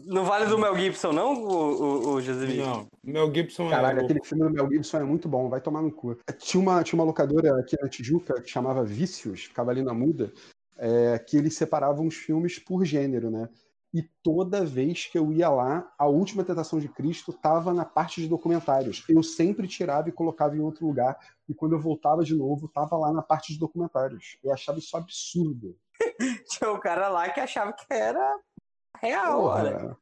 Não 0.05 0.25
vale 0.25 0.47
do 0.47 0.59
Mel 0.59 0.77
Gibson, 0.77 1.13
não, 1.13 1.35
o, 1.35 1.49
o, 1.49 2.09
o 2.15 2.21
José 2.21 2.47
Não, 2.55 2.87
Mel 3.03 3.33
Gibson 3.35 3.67
é 3.67 3.71
Caralho, 3.71 3.99
louco. 3.99 4.13
aquele 4.13 4.25
filme 4.27 4.45
do 4.45 4.51
Mel 4.53 4.69
Gibson 4.71 4.99
é 4.99 5.05
muito 5.05 5.29
bom, 5.29 5.49
vai 5.49 5.61
tomar 5.61 5.83
no 5.83 5.91
cu. 5.91 6.17
Tinha 6.39 6.61
uma, 6.63 6.83
tinha 6.85 6.99
uma 6.99 7.05
locadora 7.07 7.59
aqui 7.59 7.77
na 7.81 7.89
Tijuca 7.89 8.35
que 8.41 8.49
chamava 8.51 8.85
Vícios, 8.85 9.45
ficava 9.45 9.71
ali 9.71 9.83
na 9.83 9.95
muda, 9.95 10.33
é, 10.77 11.19
que 11.19 11.37
eles 11.37 11.55
separavam 11.57 12.07
os 12.07 12.15
filmes 12.15 12.59
por 12.59 12.85
gênero, 12.85 13.31
né? 13.31 13.49
E 13.95 14.03
toda 14.25 14.65
vez 14.65 15.07
que 15.07 15.17
eu 15.17 15.33
ia 15.33 15.49
lá, 15.49 15.89
a 15.97 16.07
última 16.07 16.43
tentação 16.43 16.81
de 16.81 16.89
Cristo 16.89 17.31
estava 17.31 17.73
na 17.73 17.85
parte 17.85 18.21
de 18.21 18.27
documentários. 18.27 19.05
Eu 19.09 19.23
sempre 19.23 19.69
tirava 19.69 20.09
e 20.09 20.13
colocava 20.13 20.57
em 20.57 20.61
outro 20.61 20.85
lugar. 20.85 21.17
E 21.49 21.55
quando 21.55 21.77
eu 21.77 21.81
voltava 21.81 22.25
de 22.25 22.35
novo, 22.35 22.67
estava 22.67 22.97
lá 22.97 23.13
na 23.13 23.23
parte 23.23 23.53
de 23.53 23.59
documentários. 23.61 24.37
Eu 24.43 24.53
achava 24.53 24.81
isso 24.81 24.97
absurdo. 24.97 25.77
Tinha 26.51 26.73
um 26.73 26.81
cara 26.81 27.09
lá 27.09 27.29
que 27.29 27.39
achava 27.39 27.73
que 27.73 27.87
era 27.89 28.37
real. 29.01 29.43
Porra. 29.43 29.97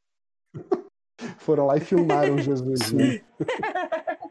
Foram 1.38 1.66
lá 1.66 1.76
e 1.76 1.80
filmaram 1.80 2.38
Jesus. 2.38 2.92
Né? 2.92 3.22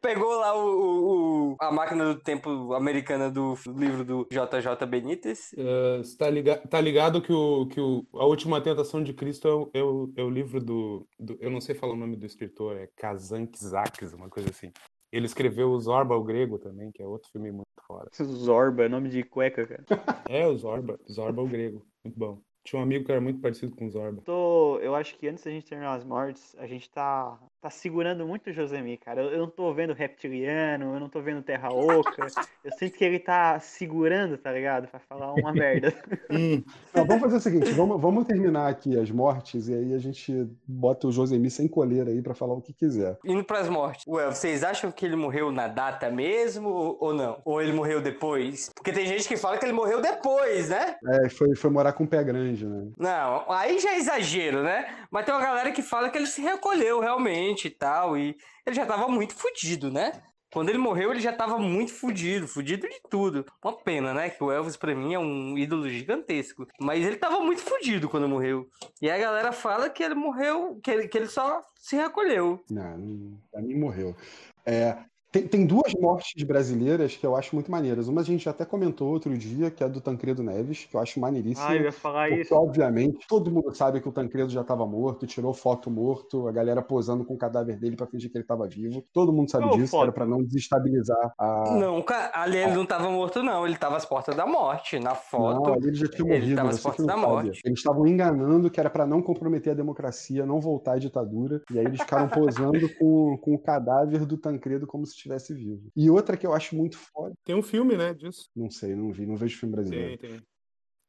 Pegou 0.00 0.38
lá 0.38 0.56
o, 0.56 0.66
o- 0.68 1.52
o- 1.52 1.56
a 1.60 1.70
máquina 1.72 2.14
do 2.14 2.20
tempo 2.20 2.72
americana 2.74 3.30
do 3.30 3.54
livro 3.76 4.04
do 4.04 4.26
JJ 4.30 4.86
Benítez. 4.88 5.54
Você 5.98 6.16
tá, 6.16 6.28
liga, 6.30 6.56
tá 6.68 6.80
ligado 6.80 7.20
que, 7.20 7.32
o, 7.32 7.66
que 7.66 7.80
o, 7.80 8.04
A 8.14 8.24
Última 8.24 8.60
Tentação 8.60 9.02
de 9.02 9.12
Cristo 9.12 9.48
é 9.48 9.52
o, 9.52 9.70
é 9.74 9.82
o, 9.82 10.12
é 10.16 10.22
o 10.22 10.30
livro 10.30 10.60
do, 10.60 11.06
do- 11.18 11.36
Eu 11.40 11.50
não 11.50 11.60
sei 11.60 11.74
falar 11.74 11.92
o 11.94 11.96
nome 11.96 12.16
do 12.16 12.26
escritor, 12.26 12.76
é 12.76 12.88
Kazantzakis, 12.96 14.12
uma 14.12 14.28
coisa 14.28 14.50
assim. 14.50 14.70
Ele 15.12 15.26
escreveu 15.26 15.70
o 15.70 15.80
Zorba, 15.80 16.16
o 16.16 16.24
Grego, 16.24 16.58
também, 16.58 16.90
que 16.92 17.02
é 17.02 17.06
outro 17.06 17.30
filme 17.30 17.50
muito 17.50 17.66
fora. 17.86 18.08
Zorba, 18.22 18.84
é 18.84 18.88
nome 18.88 19.08
de 19.08 19.22
cueca, 19.22 19.66
cara. 19.66 19.84
É, 20.28 20.46
o 20.46 20.56
Zorba, 20.56 20.98
Zorba, 21.10 21.42
o 21.42 21.46
Grego, 21.48 21.84
muito 22.04 22.18
bom. 22.18 22.40
Tinha 22.64 22.80
um 22.80 22.82
amigo 22.82 23.04
que 23.04 23.12
era 23.12 23.20
muito 23.20 23.40
parecido 23.40 23.76
com 23.76 23.86
o 23.86 23.90
Zorba. 23.90 24.20
Tô, 24.22 24.78
eu 24.80 24.96
acho 24.96 25.16
que 25.16 25.28
antes 25.28 25.44
da 25.44 25.52
gente 25.52 25.66
terminar 25.68 25.94
as 25.94 26.04
mortes, 26.04 26.56
a 26.58 26.66
gente 26.66 26.90
tá, 26.90 27.38
tá 27.60 27.70
segurando 27.70 28.26
muito 28.26 28.50
o 28.50 28.52
Josemi, 28.52 28.96
cara. 28.96 29.22
Eu, 29.22 29.30
eu 29.30 29.38
não 29.38 29.48
tô 29.50 29.72
vendo 29.72 29.92
reptiliano, 29.92 30.94
eu 30.94 31.00
não 31.00 31.08
tô 31.08 31.20
vendo 31.20 31.42
terra 31.42 31.72
oca. 31.72 32.26
Eu 32.64 32.72
sinto 32.72 32.96
que 32.96 33.04
ele 33.04 33.18
tá 33.18 33.58
segurando, 33.58 34.36
tá 34.36 34.52
ligado? 34.52 34.88
Pra 34.88 35.00
falar 35.00 35.32
uma 35.32 35.52
merda. 35.54 35.92
Hum, 36.30 36.62
Não, 36.94 37.04
vamos 37.06 37.22
fazer 37.22 37.36
o 37.36 37.40
seguinte, 37.40 37.70
vamos, 37.72 38.00
vamos 38.00 38.26
terminar 38.26 38.68
aqui 38.68 38.98
as 38.98 39.10
mortes 39.10 39.68
e 39.68 39.74
aí 39.74 39.94
a 39.94 39.98
gente 39.98 40.46
bota 40.66 41.08
o 41.08 41.12
Josemi 41.12 41.50
sem 41.50 41.66
coleira 41.66 42.10
aí 42.10 42.22
pra 42.22 42.34
falar 42.34 42.54
o 42.54 42.60
que 42.60 42.72
quiser. 42.72 43.18
Indo 43.24 43.42
pras 43.44 43.68
mortes. 43.68 44.04
Ué, 44.06 44.26
vocês 44.26 44.62
acham 44.62 44.90
que 44.92 45.04
ele 45.04 45.16
morreu 45.16 45.50
na 45.50 45.66
data 45.66 46.10
mesmo 46.10 46.68
ou, 46.68 46.98
ou 47.00 47.14
não? 47.14 47.40
Ou 47.44 47.60
ele 47.62 47.72
morreu 47.72 48.00
depois? 48.00 48.70
Porque 48.74 48.92
tem 48.92 49.06
gente 49.06 49.26
que 49.26 49.36
fala 49.36 49.58
que 49.58 49.64
ele 49.64 49.72
morreu 49.72 50.00
depois, 50.00 50.68
né? 50.68 50.96
É, 51.06 51.28
foi, 51.28 51.54
foi 51.54 51.70
morar 51.70 51.92
com 51.92 52.04
o 52.04 52.08
pé 52.08 52.22
grande, 52.22 52.66
né? 52.66 52.88
Não, 52.98 53.50
aí 53.50 53.78
já 53.78 53.92
é 53.94 53.98
exagero, 53.98 54.62
né? 54.62 54.94
Mas 55.10 55.24
tem 55.24 55.34
uma 55.34 55.40
galera 55.42 55.72
que 55.72 55.82
fala 55.82 56.10
que 56.10 56.18
ele 56.18 56.26
se 56.26 56.40
recolheu 56.40 57.00
realmente 57.00 57.55
e 57.64 57.70
tal. 57.70 58.16
E 58.16 58.36
ele 58.64 58.76
já 58.76 58.84
tava 58.84 59.08
muito 59.08 59.34
fudido, 59.34 59.90
né? 59.90 60.22
Quando 60.52 60.70
ele 60.70 60.78
morreu, 60.78 61.10
ele 61.10 61.20
já 61.20 61.32
tava 61.32 61.58
muito 61.58 61.92
fudido, 61.92 62.48
fudido 62.48 62.88
de 62.88 63.00
tudo. 63.10 63.44
Uma 63.62 63.76
pena, 63.76 64.14
né? 64.14 64.30
Que 64.30 64.42
o 64.42 64.50
Elvis, 64.50 64.76
pra 64.76 64.94
mim, 64.94 65.12
é 65.12 65.18
um 65.18 65.58
ídolo 65.58 65.88
gigantesco. 65.88 66.66
Mas 66.80 67.04
ele 67.04 67.16
tava 67.16 67.40
muito 67.40 67.60
fudido 67.60 68.08
quando 68.08 68.28
morreu. 68.28 68.66
E 69.02 69.10
a 69.10 69.18
galera 69.18 69.52
fala 69.52 69.90
que 69.90 70.02
ele 70.02 70.14
morreu, 70.14 70.80
que 70.82 70.90
ele, 70.90 71.08
que 71.08 71.18
ele 71.18 71.26
só 71.26 71.62
se 71.78 71.96
recolheu. 71.96 72.64
Não 72.70 73.38
pra 73.50 73.60
mim 73.60 73.74
morreu. 73.74 74.16
É, 74.64 74.96
tem, 75.36 75.46
tem 75.46 75.66
duas 75.66 75.92
mortes 76.00 76.42
brasileiras 76.44 77.14
que 77.16 77.26
eu 77.26 77.36
acho 77.36 77.54
muito 77.54 77.70
maneiras. 77.70 78.08
Uma 78.08 78.22
a 78.22 78.24
gente 78.24 78.48
até 78.48 78.64
comentou 78.64 79.12
outro 79.12 79.36
dia, 79.36 79.70
que 79.70 79.82
é 79.82 79.86
a 79.86 79.88
do 79.88 80.00
Tancredo 80.00 80.42
Neves, 80.42 80.86
que 80.90 80.96
eu 80.96 81.00
acho 81.00 81.20
maneiríssima. 81.20 81.68
Ah, 81.68 81.76
eu 81.76 81.84
ia 81.84 81.92
falar 81.92 82.28
Porque, 82.28 82.42
isso. 82.42 82.54
obviamente, 82.54 83.26
todo 83.28 83.50
mundo 83.50 83.74
sabe 83.74 84.00
que 84.00 84.08
o 84.08 84.12
Tancredo 84.12 84.50
já 84.50 84.62
estava 84.62 84.86
morto, 84.86 85.26
tirou 85.26 85.52
foto 85.52 85.90
morto, 85.90 86.48
a 86.48 86.52
galera 86.52 86.80
posando 86.80 87.24
com 87.24 87.34
o 87.34 87.38
cadáver 87.38 87.78
dele 87.78 87.96
pra 87.96 88.06
fingir 88.06 88.30
que 88.30 88.38
ele 88.38 88.44
estava 88.44 88.66
vivo. 88.66 89.04
Todo 89.12 89.32
mundo 89.32 89.50
sabe 89.50 89.68
disso, 89.70 89.90
foto? 89.92 90.04
era 90.04 90.12
pra 90.12 90.26
não 90.26 90.42
desestabilizar 90.42 91.34
a. 91.38 91.64
Não, 91.72 92.02
ali 92.32 92.56
ele 92.56 92.74
não 92.74 92.86
tava 92.86 93.10
morto, 93.10 93.42
não. 93.42 93.66
Ele 93.66 93.76
tava 93.76 93.96
às 93.96 94.06
portas 94.06 94.34
da 94.34 94.46
morte. 94.46 94.98
Na 94.98 95.14
foto. 95.14 95.66
Não, 95.66 95.74
ali 95.74 95.88
ele 95.88 95.96
já 95.96 96.08
tinha 96.08 96.26
ele 96.28 96.40
morrido, 96.40 96.56
tava 96.56 96.70
às 96.70 96.76
você 96.76 96.80
que 96.80 96.96
portas 96.96 97.06
da 97.06 97.14
sabe. 97.14 97.26
morte. 97.26 97.60
Eles 97.64 97.78
estavam 97.78 98.06
enganando 98.06 98.70
que 98.70 98.80
era 98.80 98.88
pra 98.88 99.06
não 99.06 99.20
comprometer 99.20 99.72
a 99.72 99.76
democracia, 99.76 100.46
não 100.46 100.60
voltar 100.60 100.92
à 100.92 100.98
ditadura, 100.98 101.62
e 101.70 101.78
aí 101.78 101.84
eles 101.84 102.00
ficaram 102.00 102.28
posando 102.28 102.88
com, 102.98 103.36
com 103.38 103.54
o 103.54 103.58
cadáver 103.58 104.24
do 104.24 104.38
Tancredo 104.38 104.86
como 104.86 105.04
se 105.04 105.25
estivesse 105.26 105.54
vivo. 105.54 105.90
E 105.94 106.08
outra 106.08 106.36
que 106.36 106.46
eu 106.46 106.52
acho 106.52 106.76
muito 106.76 106.96
foda, 106.96 107.34
tem 107.44 107.54
um 107.54 107.62
filme, 107.62 107.96
né, 107.96 108.14
disso. 108.14 108.48
não 108.54 108.70
sei, 108.70 108.94
não 108.94 109.10
vi, 109.12 109.26
não 109.26 109.36
vejo 109.36 109.58
filme 109.58 109.74
brasileiro. 109.74 110.18
Tem, 110.18 110.30
tem. 110.30 110.42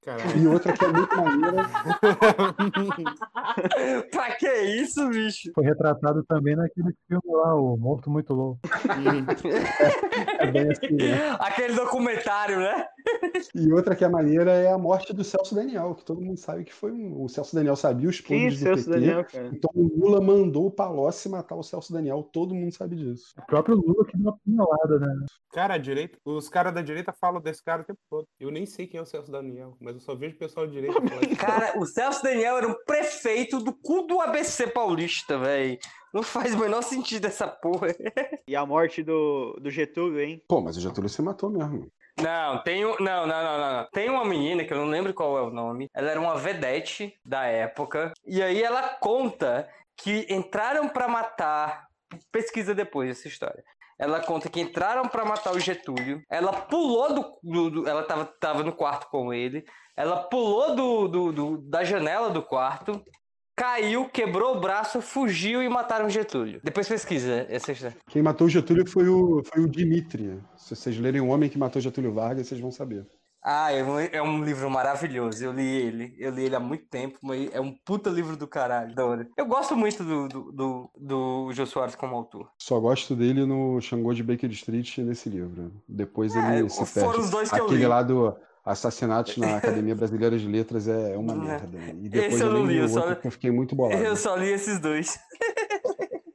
Caralho. 0.08 0.42
E 0.42 0.48
outra 0.48 0.72
que 0.72 0.86
é 0.86 0.88
muito 0.88 1.18
maneira, 1.18 1.68
pra 4.10 4.36
que 4.38 4.50
isso, 4.82 5.10
bicho? 5.10 5.52
Foi 5.54 5.66
retratado 5.66 6.24
também 6.24 6.56
naquele 6.56 6.94
filme 7.06 7.22
lá, 7.26 7.54
o 7.56 7.76
Morto 7.76 8.10
Muito 8.10 8.34
Louco. 8.34 8.62
é 10.40 10.50
bem 10.50 10.72
assim, 10.72 10.94
né? 10.94 11.36
Aquele 11.42 11.74
documentário, 11.74 12.58
né? 12.58 12.88
E 13.54 13.74
outra 13.74 13.98
que 13.98 14.06
é 14.06 14.08
maneira 14.08 14.52
é 14.52 14.72
a 14.72 14.78
morte 14.78 15.12
do 15.12 15.26
Celso 15.26 15.54
Daniel, 15.54 15.94
que 15.94 16.06
todo 16.06 16.22
mundo 16.22 16.38
sabe 16.38 16.64
que 16.64 16.74
foi 16.74 16.94
um. 16.94 17.22
O 17.22 17.28
Celso 17.28 17.54
Daniel 17.54 17.76
sabia 17.76 18.08
os 18.08 18.22
Quem 18.22 18.38
é 18.38 18.42
planos 18.44 18.60
do 18.60 18.64
Celso 18.64 18.86
PT. 18.86 19.00
Daniel, 19.00 19.26
cara? 19.26 19.48
Então 19.48 19.72
o 19.76 19.92
Lula 19.94 20.22
mandou 20.22 20.68
o 20.68 20.72
Palocci 20.72 21.28
matar 21.28 21.58
o 21.58 21.64
Celso 21.64 21.92
Daniel, 21.92 22.24
todo 22.32 22.56
mundo 22.56 22.74
sabe 22.74 22.96
disso. 22.96 23.34
O 23.38 23.46
próprio 23.46 23.76
Lula 23.76 24.06
que 24.06 24.16
deu 24.16 24.28
uma 24.28 24.38
pinelada, 24.38 25.00
né? 25.00 25.26
Cara, 25.52 25.74
a 25.74 25.78
direita, 25.78 26.18
os 26.24 26.48
caras 26.48 26.74
da 26.74 26.82
direita 26.82 27.12
falam 27.12 27.42
desse 27.42 27.62
cara 27.62 27.82
o 27.82 27.86
tempo 27.86 28.00
todo. 28.10 28.26
Eu 28.40 28.52
nem 28.52 28.66
sei 28.66 28.88
quem 28.88 29.00
é 29.00 29.04
o 29.04 29.06
Celso 29.06 29.30
Daniel, 29.30 29.76
mas 29.82 29.97
eu 29.98 30.02
só 30.02 30.16
vejo 30.16 30.36
o 30.36 30.40
pessoal 30.40 30.66
isso. 30.72 31.36
Cara, 31.38 31.78
o 31.78 31.86
Celso 31.86 32.24
Daniel 32.24 32.58
era 32.58 32.68
um 32.68 32.76
prefeito 32.86 33.60
do 33.60 33.74
cu 33.74 34.04
do 34.04 34.22
ABC 34.22 34.68
paulista, 34.68 35.38
velho. 35.38 35.78
Não 36.14 36.24
faz 36.24 36.54
o 36.54 36.58
menor 36.60 36.82
sentido 36.82 37.26
essa 37.26 37.48
porra. 37.48 37.88
E 38.48 38.56
a 38.56 38.66
morte 38.66 39.04
do, 39.04 39.58
do 39.62 39.70
Getúlio, 39.70 40.20
hein? 40.22 40.42
Pô, 40.48 40.62
mas 40.62 40.78
o 40.78 40.82
Getúlio 40.82 41.10
se 41.10 41.22
matou 41.22 41.50
mesmo. 41.50 41.88
Não, 42.20 42.64
tem 42.64 42.84
um. 42.86 42.96
Não, 43.00 43.28
não, 43.28 43.44
não, 43.44 43.58
não. 43.60 43.88
Tem 43.92 44.10
uma 44.10 44.26
menina 44.26 44.64
que 44.64 44.74
eu 44.74 44.78
não 44.78 44.88
lembro 44.88 45.14
qual 45.14 45.38
é 45.38 45.42
o 45.42 45.52
nome. 45.52 45.88
Ela 45.94 46.10
era 46.12 46.20
uma 46.20 46.36
vedete 46.36 47.14
da 47.24 47.46
época. 47.46 48.12
E 48.26 48.42
aí 48.42 48.64
ela 48.64 48.82
conta 49.00 49.70
que 49.96 50.26
entraram 50.30 50.88
pra 50.90 51.08
matar. 51.08 51.86
Pesquisa 52.32 52.74
depois 52.74 53.10
essa 53.12 53.28
história. 53.28 53.64
Ela 54.00 54.20
conta 54.20 54.50
que 54.50 54.62
entraram 54.62 55.08
pra 55.08 55.26
matar 55.26 55.54
o 55.54 55.60
Getúlio. 55.60 56.22
Ela 56.30 56.54
pulou 56.54 57.14
do. 57.14 57.32
do- 57.44 57.70
do- 57.70 57.90
ela 57.90 58.02
tava, 58.04 58.26
tava 58.40 58.64
no 58.64 58.72
quarto 58.74 59.08
com 59.12 59.32
ele. 59.34 59.64
Ela 59.98 60.18
pulou 60.18 60.76
do, 60.76 61.08
do- 61.08 61.32
do- 61.34 61.58
da 61.58 61.84
janela 61.84 62.30
do 62.30 62.42
quarto. 62.42 63.04
Caiu, 63.56 64.08
quebrou 64.08 64.56
o 64.56 64.60
braço, 64.60 65.02
fugiu 65.02 65.64
e 65.64 65.68
mataram 65.68 66.06
o 66.06 66.10
Getúlio. 66.12 66.62
Depois 66.64 66.88
pesquisa 66.88 67.48
essa 67.50 67.72
história. 67.72 67.98
Quem 68.08 68.22
matou 68.22 68.46
o 68.46 68.50
Getúlio 68.50 68.88
foi 68.88 69.10
o, 69.10 69.42
foi 69.44 69.64
o 69.64 69.68
Dimitri. 69.68 70.40
Se 70.56 70.76
vocês 70.76 71.00
lerem 71.00 71.22
O 71.22 71.30
Homem 71.30 71.50
que 71.50 71.58
Matou 71.58 71.82
Getúlio 71.82 72.14
Vargas, 72.14 72.48
vocês 72.48 72.62
vão 72.62 72.70
saber. 72.72 73.08
Ah, 73.44 73.72
é 73.72 73.84
um, 73.84 74.00
é 74.00 74.22
um 74.22 74.44
livro 74.44 74.70
maravilhoso. 74.70 75.44
Eu 75.44 75.54
li 75.54 75.66
ele. 75.66 76.14
Eu 76.20 76.32
li 76.32 76.44
ele 76.44 76.56
há 76.56 76.60
muito 76.60 76.86
tempo, 76.86 77.18
mas 77.24 77.50
é 77.52 77.60
um 77.60 77.74
puta 77.84 78.10
livro 78.12 78.38
do 78.38 78.46
caralho. 78.46 78.94
Da 78.94 79.06
hora. 79.06 79.28
Eu 79.36 79.46
gosto 79.48 79.76
muito 79.76 80.04
do, 80.04 80.28
do, 80.28 80.52
do, 80.52 80.92
do 80.96 81.52
Jô 81.54 81.66
Soares 81.66 81.96
como 81.96 82.16
autor. 82.16 82.52
Só 82.62 82.80
gosto 82.80 83.16
dele 83.16 83.44
no 83.46 83.80
Xangô 83.82 84.14
de 84.14 84.22
Baker 84.22 84.52
Street 84.52 85.00
nesse 85.00 85.30
livro. 85.30 85.72
Depois 85.88 86.36
É, 86.36 86.60
ele 86.60 86.70
se 86.70 86.86
foram 86.86 87.08
perde. 87.08 87.24
os 87.26 87.30
dois 87.32 87.50
que 87.50 87.60
eu 87.60 87.66
Aquele 87.66 87.80
li. 87.80 87.88
lá 87.88 88.04
do 88.04 88.36
Assassinatos 88.72 89.38
na 89.38 89.58
Academia 89.58 89.96
Brasileira 89.96 90.38
de 90.38 90.48
Letras 90.48 90.88
é 90.88 91.18
uma 91.18 91.34
é. 91.34 91.36
merda. 91.38 91.78
E 91.78 92.10
depois 92.10 92.34
Esse 92.34 92.44
eu 92.44 92.52
não 92.52 92.66
li 92.66 92.74
li, 92.74 92.80
eu 92.80 92.90
só- 92.90 93.12
eu 93.24 93.32
fiquei 93.32 93.50
muito 93.52 93.76
bolado. 93.76 94.04
Eu 94.04 94.16
só 94.16 94.36
li 94.36 94.50
esses 94.50 94.80
dois. 94.80 95.18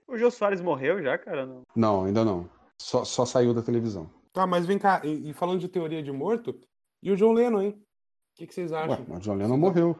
O 0.08 0.18
Jô 0.18 0.30
Soares 0.30 0.60
morreu 0.60 1.02
já, 1.02 1.16
cara? 1.16 1.46
Não. 1.46 1.62
Não, 1.74 2.04
ainda 2.04 2.22
não. 2.22 2.46
Só, 2.78 3.02
só 3.02 3.24
saiu 3.24 3.54
da 3.54 3.62
televisão. 3.62 4.10
Tá, 4.30 4.46
mas 4.46 4.66
vem 4.66 4.78
cá, 4.78 5.00
e, 5.02 5.30
e 5.30 5.32
falando 5.32 5.58
de 5.58 5.68
teoria 5.68 6.02
de 6.02 6.12
morto, 6.12 6.54
e 7.02 7.10
o 7.10 7.16
John 7.16 7.32
Lennon, 7.32 7.62
hein? 7.62 7.70
O 7.70 8.36
que, 8.36 8.46
que 8.46 8.52
vocês 8.52 8.72
acham? 8.74 8.90
Ué, 8.90 9.04
mas 9.08 9.18
o 9.18 9.20
John 9.22 9.36
Lennon 9.36 9.56
morreu. 9.56 9.98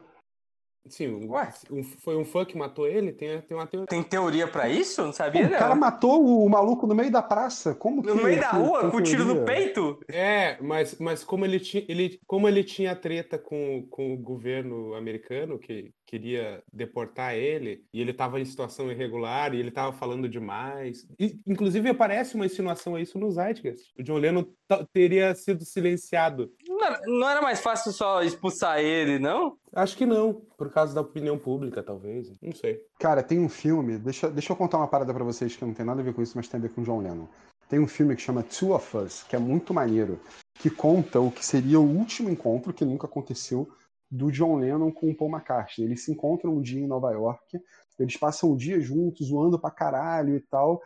Sim, 0.87 1.07
um- 1.13 1.31
Ué? 1.31 1.51
um- 1.71 1.83
foi 1.83 2.17
um 2.17 2.25
fã 2.25 2.43
que 2.43 2.57
matou 2.57 2.85
ele? 2.87 3.13
Tem, 3.13 3.39
tem 3.41 3.55
uma 3.57 3.65
teoria. 3.65 3.87
Tem 3.87 4.03
teoria 4.03 4.47
pra 4.47 4.67
isso? 4.67 5.01
Não 5.01 5.09
Pô, 5.11 5.13
sabia, 5.13 5.47
o 5.47 5.49
cara 5.51 5.75
matou 5.75 6.43
o 6.45 6.49
maluco 6.49 6.85
no 6.85 6.93
meio 6.93 7.09
da 7.09 7.21
praça. 7.21 7.73
Como 7.73 8.01
que 8.01 8.09
No 8.09 8.15
meio 8.15 8.39
da 8.39 8.51
rua, 8.51 8.91
com 8.91 9.01
tiro 9.01 9.23
no 9.23 9.45
peito? 9.45 9.99
É, 10.09 10.57
mas, 10.61 10.97
mas 10.99 11.23
como, 11.23 11.45
ele 11.45 11.59
tinha, 11.59 11.85
ele, 11.87 12.19
como 12.27 12.47
ele 12.47 12.63
tinha 12.63 12.95
treta 12.95 13.37
com, 13.37 13.87
com 13.89 14.13
o 14.13 14.17
governo 14.17 14.93
americano, 14.93 15.57
que 15.57 15.91
queria 16.13 16.63
deportar 16.71 17.33
ele, 17.33 17.83
e 17.91 17.99
ele 17.99 18.11
estava 18.11 18.39
em 18.39 18.45
situação 18.45 18.91
irregular, 18.91 19.51
e 19.51 19.59
ele 19.59 19.69
estava 19.69 19.91
falando 19.91 20.29
demais. 20.29 21.07
E, 21.19 21.39
inclusive, 21.47 21.89
aparece 21.89 22.35
uma 22.35 22.45
insinuação 22.45 22.93
a 22.93 23.01
isso 23.01 23.17
no 23.17 23.31
Zeitgeist. 23.31 23.91
O 23.97 24.03
John 24.03 24.19
Lennon 24.19 24.45
teria 24.93 25.33
sido 25.33 25.65
silenciado. 25.65 26.51
Não 26.67 26.85
era, 26.85 27.01
não 27.07 27.29
era 27.29 27.41
mais 27.41 27.61
fácil 27.61 27.91
só 27.91 28.21
expulsar 28.21 28.79
ele, 28.79 29.17
não? 29.17 29.57
Acho 29.73 29.97
que 29.97 30.05
não, 30.05 30.35
por 30.55 30.69
causa 30.71 30.93
da 30.93 31.01
opinião 31.01 31.35
pública, 31.35 31.81
talvez. 31.81 32.31
Não 32.39 32.53
sei. 32.53 32.79
Cara, 32.99 33.23
tem 33.23 33.39
um 33.39 33.49
filme. 33.49 33.97
Deixa, 33.97 34.29
deixa 34.29 34.53
eu 34.53 34.55
contar 34.55 34.77
uma 34.77 34.87
parada 34.87 35.11
pra 35.11 35.23
vocês 35.23 35.55
que 35.55 35.65
não 35.65 35.73
tem 35.73 35.83
nada 35.83 36.01
a 36.01 36.03
ver 36.03 36.13
com 36.13 36.21
isso, 36.21 36.33
mas 36.35 36.47
tem 36.47 36.59
a 36.59 36.61
ver 36.61 36.69
com 36.69 36.81
o 36.81 36.83
John 36.83 37.01
Lennon. 37.01 37.27
Tem 37.67 37.79
um 37.79 37.87
filme 37.87 38.15
que 38.15 38.21
chama 38.21 38.43
Two 38.43 38.75
of 38.75 38.97
Us, 38.97 39.23
que 39.23 39.35
é 39.35 39.39
muito 39.39 39.73
maneiro, 39.73 40.19
que 40.59 40.69
conta 40.69 41.19
o 41.19 41.31
que 41.31 41.43
seria 41.43 41.79
o 41.79 41.97
último 41.97 42.29
encontro, 42.29 42.71
que 42.71 42.85
nunca 42.85 43.07
aconteceu, 43.07 43.67
do 44.13 44.31
John 44.31 44.57
Lennon 44.57 44.91
com 44.91 45.09
o 45.09 45.17
Paul 45.17 45.31
McCartney. 45.31 45.87
Eles 45.87 46.05
se 46.05 46.11
encontram 46.11 46.55
um 46.55 46.61
dia 46.61 46.79
em 46.79 46.87
Nova 46.87 47.11
York, 47.11 47.59
eles 47.97 48.15
passam 48.15 48.51
o 48.51 48.57
dia 48.57 48.79
juntos, 48.79 49.27
zoando 49.27 49.59
pra 49.59 49.71
caralho 49.71 50.35
e 50.35 50.39
tal. 50.39 50.79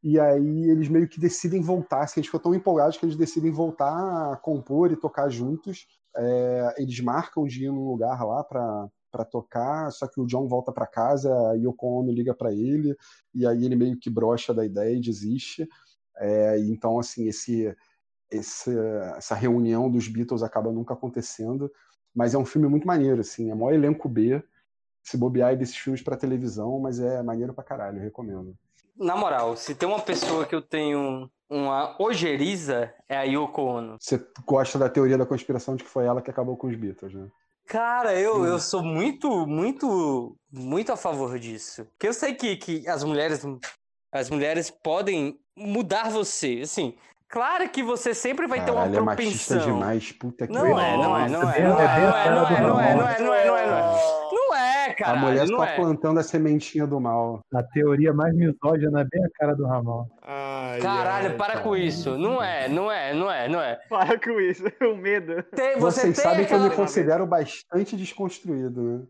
E 0.00 0.18
aí 0.18 0.70
eles 0.70 0.88
meio 0.88 1.08
que 1.08 1.18
decidem 1.18 1.60
voltar, 1.60 2.04
assim, 2.04 2.20
eles 2.20 2.28
ficam 2.28 2.40
tão 2.40 2.54
empolgados 2.54 2.96
que 2.96 3.04
eles 3.04 3.16
decidem 3.16 3.50
voltar 3.50 4.32
a 4.32 4.36
compor 4.36 4.92
e 4.92 4.96
tocar 4.96 5.28
juntos. 5.28 5.86
É, 6.16 6.74
eles 6.78 7.00
marcam 7.00 7.44
de 7.46 7.64
ir 7.64 7.68
num 7.68 7.84
lugar 7.84 8.24
lá 8.24 8.44
pra, 8.44 8.88
pra 9.10 9.24
tocar, 9.24 9.90
só 9.90 10.06
que 10.06 10.20
o 10.20 10.26
John 10.26 10.46
volta 10.46 10.72
pra 10.72 10.86
casa, 10.86 11.32
a 11.50 11.54
Yoko 11.54 12.00
Ono 12.00 12.12
liga 12.12 12.32
pra 12.32 12.52
ele, 12.52 12.96
e 13.34 13.44
aí 13.44 13.64
ele 13.64 13.74
meio 13.74 13.98
que 13.98 14.08
brocha 14.08 14.54
da 14.54 14.64
ideia 14.64 14.96
e 14.96 15.00
desiste. 15.00 15.68
É, 16.16 16.58
então, 16.60 16.98
assim, 16.98 17.26
esse, 17.26 17.74
esse, 18.30 18.70
essa 19.16 19.34
reunião 19.34 19.90
dos 19.90 20.06
Beatles 20.08 20.42
acaba 20.44 20.72
nunca 20.72 20.94
acontecendo, 20.94 21.70
mas 22.14 22.34
é 22.34 22.38
um 22.38 22.44
filme 22.44 22.68
muito 22.68 22.86
maneiro, 22.86 23.20
assim, 23.20 23.50
é 23.50 23.54
maior 23.54 23.72
elenco 23.72 24.08
B, 24.08 24.42
se 25.02 25.16
bobear 25.16 25.52
é 25.52 25.56
desses 25.56 25.76
filmes 25.76 26.02
pra 26.02 26.16
televisão, 26.16 26.78
mas 26.78 27.00
é 27.00 27.22
maneiro 27.22 27.54
pra 27.54 27.64
caralho, 27.64 28.00
recomendo. 28.00 28.54
Na 28.96 29.16
moral, 29.16 29.56
se 29.56 29.74
tem 29.74 29.88
uma 29.88 30.00
pessoa 30.00 30.44
que 30.44 30.54
eu 30.54 30.60
tenho 30.60 31.30
uma 31.48 31.96
ojeriza, 32.00 32.92
é 33.08 33.16
a 33.16 33.22
Yoko 33.22 33.62
Ono. 33.62 33.96
Você 34.00 34.22
gosta 34.44 34.78
da 34.78 34.88
teoria 34.88 35.16
da 35.16 35.24
conspiração 35.24 35.76
de 35.76 35.84
que 35.84 35.90
foi 35.90 36.04
ela 36.04 36.20
que 36.20 36.30
acabou 36.30 36.56
com 36.56 36.66
os 36.66 36.76
Beatles, 36.76 37.14
né? 37.14 37.28
Cara, 37.66 38.18
eu, 38.18 38.44
eu 38.46 38.58
sou 38.58 38.82
muito, 38.82 39.46
muito, 39.46 40.36
muito 40.50 40.90
a 40.90 40.96
favor 40.96 41.38
disso. 41.38 41.84
Porque 41.84 42.08
eu 42.08 42.14
sei 42.14 42.34
que, 42.34 42.56
que 42.56 42.88
as 42.88 43.04
mulheres, 43.04 43.44
as 44.10 44.30
mulheres 44.30 44.70
podem 44.70 45.38
mudar 45.56 46.10
você. 46.10 46.60
Assim, 46.62 46.96
claro 47.28 47.68
que 47.68 47.82
você 47.82 48.14
sempre 48.14 48.46
vai 48.46 48.64
ter 48.64 48.70
uma 48.70 48.82
Caralho, 48.82 48.98
é 48.98 49.02
propensão. 49.02 49.58
demais, 49.58 50.12
puta 50.12 50.46
que 50.46 50.52
Não 50.52 50.78
é, 50.78 50.96
não 50.96 51.16
é, 51.18 51.28
não 51.28 51.28
é, 51.28 51.28
não 51.28 51.50
é, 51.50 51.60
não 51.60 51.80
é, 51.80 52.00
não 52.00 52.16
é, 52.16 52.30
não 52.30 52.46
é, 52.46 52.60
não 52.60 52.80
é, 52.80 52.94
não 52.94 53.08
é, 53.08 53.20
não 53.20 53.34
é, 53.34 53.46
não 53.46 53.56
é. 53.56 54.18
É, 54.58 54.90
A 54.90 54.94
cara, 54.94 55.18
mulher 55.18 55.46
só 55.46 55.64
é. 55.64 55.76
plantando 55.76 56.18
a 56.18 56.22
sementinha 56.22 56.86
do 56.86 56.98
mal. 57.00 57.40
A 57.54 57.62
teoria 57.62 58.12
mais 58.12 58.34
misógina 58.34 59.02
é 59.02 59.04
bem 59.04 59.24
a 59.24 59.28
cara 59.38 59.54
do 59.54 59.66
Ramon. 59.66 60.06
Ai, 60.22 60.80
Caralho, 60.80 61.28
ai, 61.28 61.36
para 61.36 61.52
cara. 61.54 61.60
com 61.60 61.76
isso. 61.76 62.16
Não 62.18 62.42
é, 62.42 62.68
não 62.68 62.90
é, 62.90 63.14
não 63.14 63.30
é, 63.30 63.48
não 63.48 63.60
é. 63.60 63.76
Para 63.88 64.18
com 64.18 64.40
isso, 64.40 64.64
o 64.80 64.96
medo. 64.96 65.42
Tem- 65.54 65.78
você 65.78 66.00
Vocês 66.00 66.16
tem 66.16 66.24
sabem 66.24 66.46
que 66.46 66.52
eu 66.52 66.58
me 66.58 66.66
aquela... 66.66 66.82
considero 66.82 67.26
bastante 67.26 67.96
desconstruído, 67.96 68.82
né? 68.82 69.00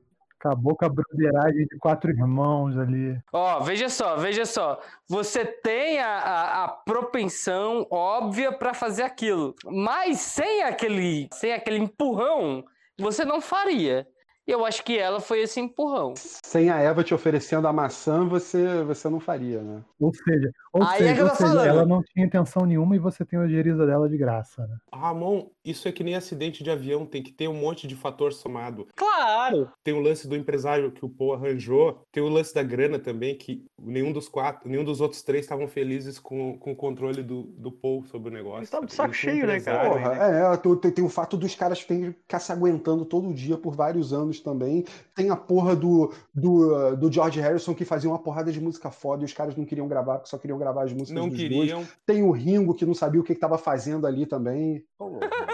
Acabou 0.40 0.76
com 0.76 0.84
a 0.84 0.88
broderagem 0.88 1.66
de 1.66 1.76
quatro 1.78 2.10
irmãos 2.10 2.78
ali. 2.78 3.20
Ó, 3.32 3.58
veja 3.60 3.88
só, 3.88 4.16
veja 4.16 4.46
só. 4.46 4.80
Você 5.08 5.44
tem 5.44 5.98
a, 5.98 6.18
a, 6.18 6.64
a 6.64 6.68
propensão 6.68 7.86
óbvia 7.90 8.52
pra 8.52 8.72
fazer 8.72 9.02
aquilo, 9.02 9.54
mas 9.64 10.20
sem 10.20 10.62
aquele, 10.62 11.28
sem 11.32 11.52
aquele 11.52 11.78
empurrão, 11.78 12.64
você 12.96 13.24
não 13.24 13.40
faria. 13.40 14.06
Eu 14.46 14.64
acho 14.64 14.82
que 14.82 14.96
ela 14.96 15.20
foi 15.20 15.40
esse 15.40 15.60
empurrão. 15.60 16.14
Sem 16.16 16.70
a 16.70 16.78
Eva 16.78 17.04
te 17.04 17.12
oferecendo 17.12 17.68
a 17.68 17.72
maçã, 17.72 18.26
você, 18.26 18.82
você 18.82 19.06
não 19.06 19.20
faria, 19.20 19.60
né? 19.60 19.84
Ou 20.00 20.10
seja, 20.14 20.50
ou 20.78 20.86
Aí 20.86 20.94
é 20.94 20.98
seja, 20.98 21.14
que 21.14 21.20
eu 21.20 21.28
tô 21.28 21.34
seja 21.36 21.48
falando. 21.48 21.66
ela 21.66 21.86
não 21.86 22.02
tinha 22.02 22.24
intenção 22.26 22.64
nenhuma 22.66 22.96
e 22.96 22.98
você 22.98 23.24
tem 23.24 23.38
a 23.38 23.42
ojeriza 23.42 23.86
dela 23.86 24.08
de 24.08 24.16
graça, 24.16 24.66
né? 24.66 24.76
Ramon, 24.92 25.46
isso 25.64 25.86
é 25.88 25.92
que 25.92 26.04
nem 26.04 26.14
acidente 26.14 26.62
de 26.64 26.70
avião, 26.70 27.04
tem 27.06 27.22
que 27.22 27.32
ter 27.32 27.48
um 27.48 27.54
monte 27.54 27.86
de 27.86 27.94
fator 27.94 28.32
somado. 28.32 28.86
Claro. 28.96 29.70
Tem 29.82 29.94
o 29.94 30.00
lance 30.00 30.26
do 30.28 30.36
empresário 30.36 30.90
que 30.92 31.04
o 31.04 31.08
Paul 31.08 31.34
arranjou, 31.34 32.02
tem 32.12 32.22
o 32.22 32.28
lance 32.28 32.54
da 32.54 32.62
grana 32.62 32.98
também, 32.98 33.36
que 33.36 33.64
nenhum 33.80 34.12
dos 34.12 34.28
quatro, 34.28 34.68
nenhum 34.68 34.84
dos 34.84 35.00
outros 35.00 35.22
três 35.22 35.44
estavam 35.44 35.66
felizes 35.68 36.18
com, 36.18 36.58
com 36.58 36.72
o 36.72 36.76
controle 36.76 37.22
do, 37.22 37.42
do 37.42 37.70
Paul 37.72 38.04
sobre 38.04 38.30
o 38.30 38.32
negócio. 38.32 38.58
Eles 38.58 38.68
estavam 38.68 38.86
de 38.86 38.94
saco 38.94 39.10
um 39.10 39.12
cheio, 39.12 39.46
né, 39.46 39.60
cara? 39.60 39.88
Porra, 39.90 40.14
né? 40.14 40.54
é, 40.54 40.56
tu- 40.56 40.76
tem, 40.76 40.90
tem 40.90 41.04
o 41.04 41.08
fato 41.08 41.36
dos 41.36 41.54
caras 41.54 41.84
terem 41.84 42.12
que 42.12 42.18
ficar 42.20 42.38
se 42.38 42.52
aguentando 42.52 43.04
todo 43.04 43.32
dia 43.34 43.56
por 43.56 43.74
vários 43.74 44.12
anos 44.12 44.40
também. 44.40 44.84
Tem 45.14 45.30
a 45.30 45.36
porra 45.36 45.74
do, 45.74 46.12
do, 46.34 46.96
do 46.96 47.12
George 47.12 47.40
Harrison 47.40 47.74
que 47.74 47.84
fazia 47.84 48.08
uma 48.10 48.18
porrada 48.18 48.52
de 48.52 48.60
música 48.60 48.90
foda 48.90 49.22
e 49.22 49.24
os 49.24 49.32
caras 49.32 49.56
não 49.56 49.64
queriam 49.64 49.88
gravar, 49.88 50.16
porque 50.16 50.30
só 50.30 50.38
queriam 50.38 50.58
gravar 50.58 50.67
as 50.76 50.92
músicas 50.92 51.12
Não 51.22 51.28
dos 51.28 51.38
dois. 51.38 51.48
queriam. 51.50 51.84
Tem 52.04 52.22
o 52.22 52.30
Ringo 52.30 52.74
que 52.74 52.84
não 52.86 52.94
sabia 52.94 53.20
o 53.20 53.24
que 53.24 53.32
estava 53.32 53.56
fazendo 53.58 54.06
ali 54.06 54.26
também. 54.26 54.84
Pô, 54.98 55.10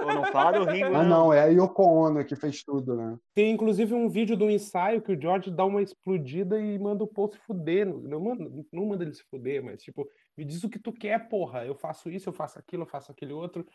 não 0.07 0.25
fala 0.27 0.59
do 0.59 0.71
Ringo, 0.71 0.95
Ah, 0.95 1.03
não, 1.03 1.33
é 1.33 1.43
a 1.43 1.47
Yoko 1.47 1.83
Ono 1.83 2.25
que 2.25 2.37
fez 2.37 2.63
tudo, 2.63 2.95
né? 2.97 3.17
Tem 3.35 3.51
inclusive 3.53 3.95
um 3.95 4.09
vídeo 4.09 4.37
do 4.37 4.51
ensaio 4.51 5.01
que 5.03 5.13
o 5.13 5.21
George 5.21 5.51
dá 5.51 5.65
uma 5.65 5.83
explodida 5.83 6.61
e 6.61 6.79
manda 6.79 7.05
o 7.05 7.07
Paul 7.07 7.31
se 7.31 7.39
fuder. 7.39 7.87
Não, 7.87 7.99
não 8.01 8.21
manda, 8.21 8.51
não 8.73 8.87
manda 8.87 9.05
ele 9.05 9.15
se 9.15 9.23
fuder, 9.31 9.63
mas 9.65 9.83
tipo, 9.83 10.07
me 10.37 10.45
diz 10.45 10.65
o 10.65 10.69
que 10.69 10.79
tu 10.79 10.93
quer, 10.93 11.29
porra. 11.29 11.65
Eu 11.65 11.75
faço 11.75 12.11
isso, 12.11 12.29
eu 12.29 12.33
faço 12.33 12.59
aquilo, 12.59 12.83
eu 12.83 12.87
faço 12.87 13.13
aquele 13.13 13.33
outro. 13.33 13.67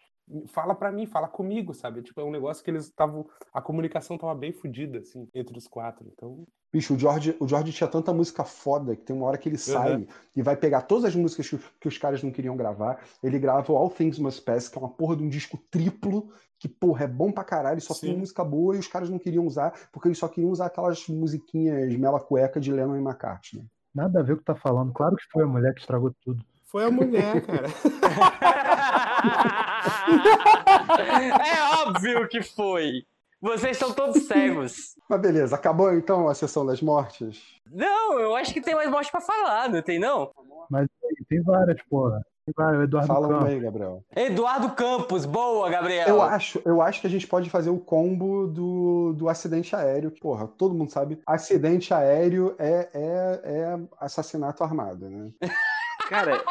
Fala 0.48 0.76
pra 0.76 0.92
mim, 0.92 1.06
fala 1.06 1.28
comigo, 1.28 1.74
sabe? 1.74 2.04
Tipo, 2.04 2.22
é 2.22 2.24
um 2.24 2.32
negócio 2.32 2.64
que 2.64 2.70
eles 2.70 2.86
estavam. 2.86 3.26
A 3.54 3.62
comunicação 3.62 4.18
tava 4.18 4.36
bem 4.36 4.52
fodida, 4.52 5.00
assim, 5.00 5.28
entre 5.34 5.58
os 5.58 5.68
quatro. 5.68 6.08
Então. 6.12 6.46
Bicho, 6.72 6.94
o 6.94 7.00
George, 7.00 7.36
o 7.40 7.48
George 7.48 7.72
tinha 7.72 7.90
tanta 7.90 8.14
música 8.14 8.44
foda 8.44 8.96
que 8.96 9.04
tem 9.04 9.16
uma 9.16 9.26
hora 9.26 9.38
que 9.38 9.50
ele 9.50 9.58
sai 9.58 10.08
e 10.36 10.42
vai 10.42 10.56
pegar 10.56 10.84
todas 10.84 11.06
as 11.06 11.16
músicas 11.16 11.50
que, 11.50 11.58
que 11.80 11.88
os 11.88 11.98
caras 11.98 12.22
não 12.22 12.30
queriam 12.30 12.56
gravar. 12.56 13.04
Ele 13.24 13.40
grava 13.40 13.72
o 13.72 13.76
All 13.76 13.90
Things 13.90 14.20
Must 14.20 14.42
Pass, 14.44 14.68
que 14.68 14.78
é 14.78 14.82
uma 14.82 14.90
porra 14.90 15.16
de 15.16 15.24
um 15.24 15.30
disco 15.30 15.58
triplo, 15.72 16.32
que, 16.60 16.68
porra, 16.68 17.06
é 17.06 17.08
bom 17.08 17.32
pra 17.32 17.44
caralho, 17.44 17.82
só 17.82 17.96
tem 17.96 18.14
Sim. 18.14 18.20
música 18.20 18.44
boa 18.44 18.76
e 18.76 18.80
os 18.80 18.88
caras 18.88 19.10
não 19.10 19.18
queriam 19.18 19.48
usar, 19.48 19.72
porque 19.92 20.10
eles 20.10 20.18
só 20.18 20.28
queriam 20.28 20.52
usar 20.52 20.68
aquelas 20.68 21.08
musiquinhas 21.08 21.96
mela 21.96 22.20
cueca 22.20 22.60
de 22.60 22.72
Lennon 22.72 22.98
e 22.98 23.00
McCartney. 23.00 23.66
Nada 23.94 24.20
a 24.20 24.24
ver 24.24 24.34
com 24.34 24.36
o 24.36 24.40
que 24.40 24.46
tá 24.46 24.56
falando. 24.56 24.94
Claro 24.94 25.16
que 25.16 25.24
foi 25.32 25.44
a 25.44 25.48
mulher 25.48 25.74
que 25.74 25.82
estragou 25.82 26.14
tudo. 26.24 26.44
Foi 26.66 26.86
a 26.86 26.92
mulher, 26.92 27.46
cara. 27.46 27.68
é 31.46 31.88
óbvio 31.88 32.28
que 32.28 32.44
foi. 32.44 33.04
Vocês 33.42 33.72
estão 33.72 33.94
todos 33.94 34.28
cegos. 34.28 34.96
Mas 35.10 35.22
beleza, 35.22 35.56
acabou 35.56 35.94
então 35.94 36.28
a 36.28 36.36
sessão 36.36 36.66
das 36.66 36.82
mortes? 36.82 37.42
Não, 37.72 38.20
eu 38.20 38.36
acho 38.36 38.54
que 38.54 38.62
tem 38.62 38.76
mais 38.76 38.92
morte 38.92 39.10
pra 39.10 39.22
falar, 39.22 39.70
não 39.70 39.82
tem 39.82 39.98
não? 39.98 40.30
Mas 40.70 40.88
tem 41.28 41.42
várias, 41.42 41.82
porra. 41.90 42.22
O 42.58 42.82
Eduardo 42.84 43.08
Fala 43.08 43.28
uma 43.28 43.40
Campos. 43.40 43.54
aí, 43.54 43.60
Gabriel. 43.60 44.04
Eduardo 44.16 44.70
Campos, 44.72 45.26
boa, 45.26 45.70
Gabriel. 45.70 46.08
Eu 46.08 46.22
acho, 46.22 46.62
eu 46.66 46.82
acho 46.82 47.02
que 47.02 47.08
a 47.08 47.10
gente 47.10 47.28
pode 47.28 47.50
fazer 47.50 47.70
o 47.70 47.80
combo 47.80 48.48
do, 48.48 49.14
do 49.14 49.30
acidente 49.30 49.76
aéreo. 49.76 50.12
Porra, 50.20 50.48
todo 50.48 50.74
mundo 50.74 50.92
sabe. 50.92 51.20
Acidente 51.26 51.94
aéreo 51.94 52.56
é, 52.58 52.90
é, 52.94 53.42
é 53.44 53.80
assassinato 54.00 54.64
armado, 54.64 55.10
né? 55.10 55.30
Cara, 56.10 56.42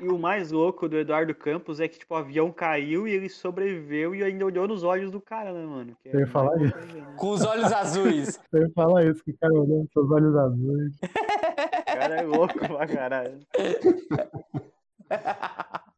e, 0.00 0.04
e 0.04 0.08
o 0.08 0.18
mais 0.18 0.50
louco 0.50 0.88
do 0.88 0.96
Eduardo 0.96 1.34
Campos 1.34 1.80
é 1.80 1.88
que, 1.88 1.98
tipo, 1.98 2.14
o 2.14 2.16
avião 2.16 2.50
caiu 2.50 3.06
e 3.06 3.12
ele 3.12 3.28
sobreviveu 3.28 4.14
e 4.14 4.22
ainda 4.22 4.46
olhou 4.46 4.66
nos 4.66 4.82
olhos 4.82 5.10
do 5.10 5.20
cara, 5.20 5.52
né, 5.52 5.66
mano? 5.66 5.96
Que 6.02 6.08
é 6.08 6.14
Eu 6.14 6.20
ia 6.20 6.26
falar 6.26 6.56
isso. 6.62 6.76
né? 6.94 7.14
Com 7.16 7.30
os 7.30 7.44
olhos 7.44 7.72
azuis. 7.72 8.40
Eu 8.52 8.62
ia 8.62 8.70
falar 8.74 9.04
isso, 9.04 9.22
que 9.22 9.32
o 9.32 9.36
cara 9.38 9.52
olhando 9.52 9.88
seus 9.92 10.10
olhos 10.10 10.36
azuis. 10.36 10.94
O 10.96 11.84
cara 11.98 12.14
é 12.16 12.22
louco 12.22 12.58
pra 12.58 12.86
caralho. 12.86 13.38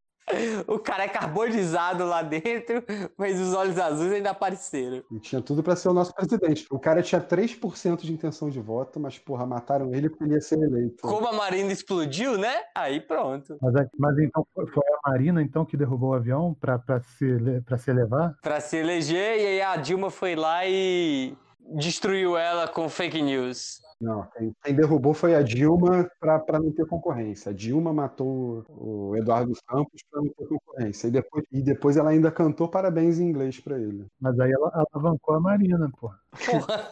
O 0.67 0.79
cara 0.79 1.05
é 1.05 1.09
carbonizado 1.09 2.05
lá 2.05 2.21
dentro, 2.23 2.85
mas 3.17 3.41
os 3.41 3.55
olhos 3.55 3.79
azuis 3.79 4.13
ainda 4.13 4.31
apareceram. 4.31 5.03
E 5.11 5.19
tinha 5.19 5.41
tudo 5.41 5.63
pra 5.63 5.75
ser 5.75 5.89
o 5.89 5.95
nosso 5.95 6.15
presidente. 6.15 6.67
O 6.71 6.79
cara 6.79 7.03
tinha 7.03 7.19
3% 7.21 8.03
de 8.03 8.13
intenção 8.13 8.51
de 8.51 8.61
voto, 8.61 9.01
mas, 9.01 9.19
porra, 9.19 9.47
mataram 9.47 9.95
ele 9.95 10.11
porque 10.11 10.25
ele 10.25 10.35
ia 10.35 10.41
ser 10.41 10.59
eleito. 10.59 11.01
Como 11.01 11.27
a 11.27 11.33
Marina 11.33 11.73
explodiu, 11.73 12.37
né? 12.37 12.55
Aí 12.77 13.01
pronto. 13.01 13.57
Mas, 13.61 13.75
é- 13.77 13.89
mas 13.99 14.19
então 14.19 14.47
foi, 14.55 14.85
a 15.03 15.11
Marina 15.11 15.41
então 15.43 15.65
que 15.65 15.79
derrubou 15.79 16.11
o 16.11 16.15
avião 16.15 16.55
pra, 16.61 16.79
pra, 16.79 17.01
se, 17.01 17.27
pra 17.65 17.79
se 17.79 17.91
elevar? 17.91 18.35
Pra 18.43 18.61
se 18.61 18.77
eleger, 18.77 19.39
e 19.41 19.47
aí 19.47 19.63
a 19.63 19.77
Dilma 19.77 20.11
foi 20.11 20.37
lá 20.37 20.67
e 20.67 21.35
destruiu 21.77 22.37
ela 22.37 22.69
com 22.69 22.89
fake 22.89 23.21
news. 23.23 23.81
Não, 24.01 24.25
quem, 24.37 24.53
quem 24.63 24.75
derrubou 24.75 25.13
foi 25.13 25.35
a 25.35 25.43
Dilma 25.43 26.09
pra, 26.21 26.39
pra 26.39 26.61
não 26.61 26.71
ter 26.71 26.87
concorrência. 26.87 27.51
A 27.51 27.55
Dilma 27.55 27.93
matou 27.93 28.65
o 28.69 29.17
Eduardo 29.17 29.53
Campos 29.67 30.03
pra 30.09 30.23
não 30.23 30.29
ter 30.29 30.47
concorrência. 30.47 31.09
E 31.09 31.11
depois, 31.11 31.45
e 31.51 31.63
depois 31.63 31.97
ela 31.97 32.11
ainda 32.11 32.31
cantou 32.31 32.69
parabéns 32.69 33.19
em 33.19 33.29
inglês 33.29 33.59
pra 33.59 33.77
ele. 33.77 34.07
Mas 34.21 34.39
aí 34.39 34.53
ela 34.53 34.87
alavancou 34.93 35.35
a 35.35 35.41
Marina. 35.41 35.91
Porra, 35.99 36.21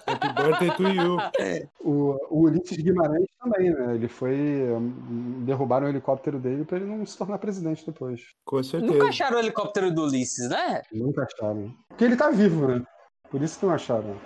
Happy 0.07 0.33
birthday 0.35 0.71
to 0.77 0.83
you. 0.83 1.19
O, 1.81 2.17
o 2.31 2.41
Ulisses 2.43 2.77
Guimarães 2.77 3.29
também, 3.41 3.71
né? 3.71 3.95
Ele 3.95 4.09
foi. 4.09 4.37
Derrubaram 5.45 5.87
o 5.87 5.91
helicóptero 5.91 6.41
dele 6.41 6.65
pra 6.65 6.79
ele 6.79 6.87
não 6.87 7.07
se 7.07 7.17
tornar 7.17 7.39
presidente 7.39 7.87
depois. 7.87 8.23
Com 8.45 8.61
certeza. 8.63 8.93
nunca 8.93 9.09
acharam 9.09 9.37
o 9.37 9.41
helicóptero 9.41 9.95
do 9.95 10.03
Ulisses, 10.03 10.49
né? 10.49 10.83
Nunca 10.93 11.23
acharam. 11.25 11.73
Porque 11.89 12.05
ele 12.05 12.17
tá 12.17 12.31
vivo, 12.31 12.67
né? 12.67 12.83
Por 13.31 13.41
isso 13.43 13.61
que 13.61 13.67
não 13.67 13.75
acharam. 13.75 14.17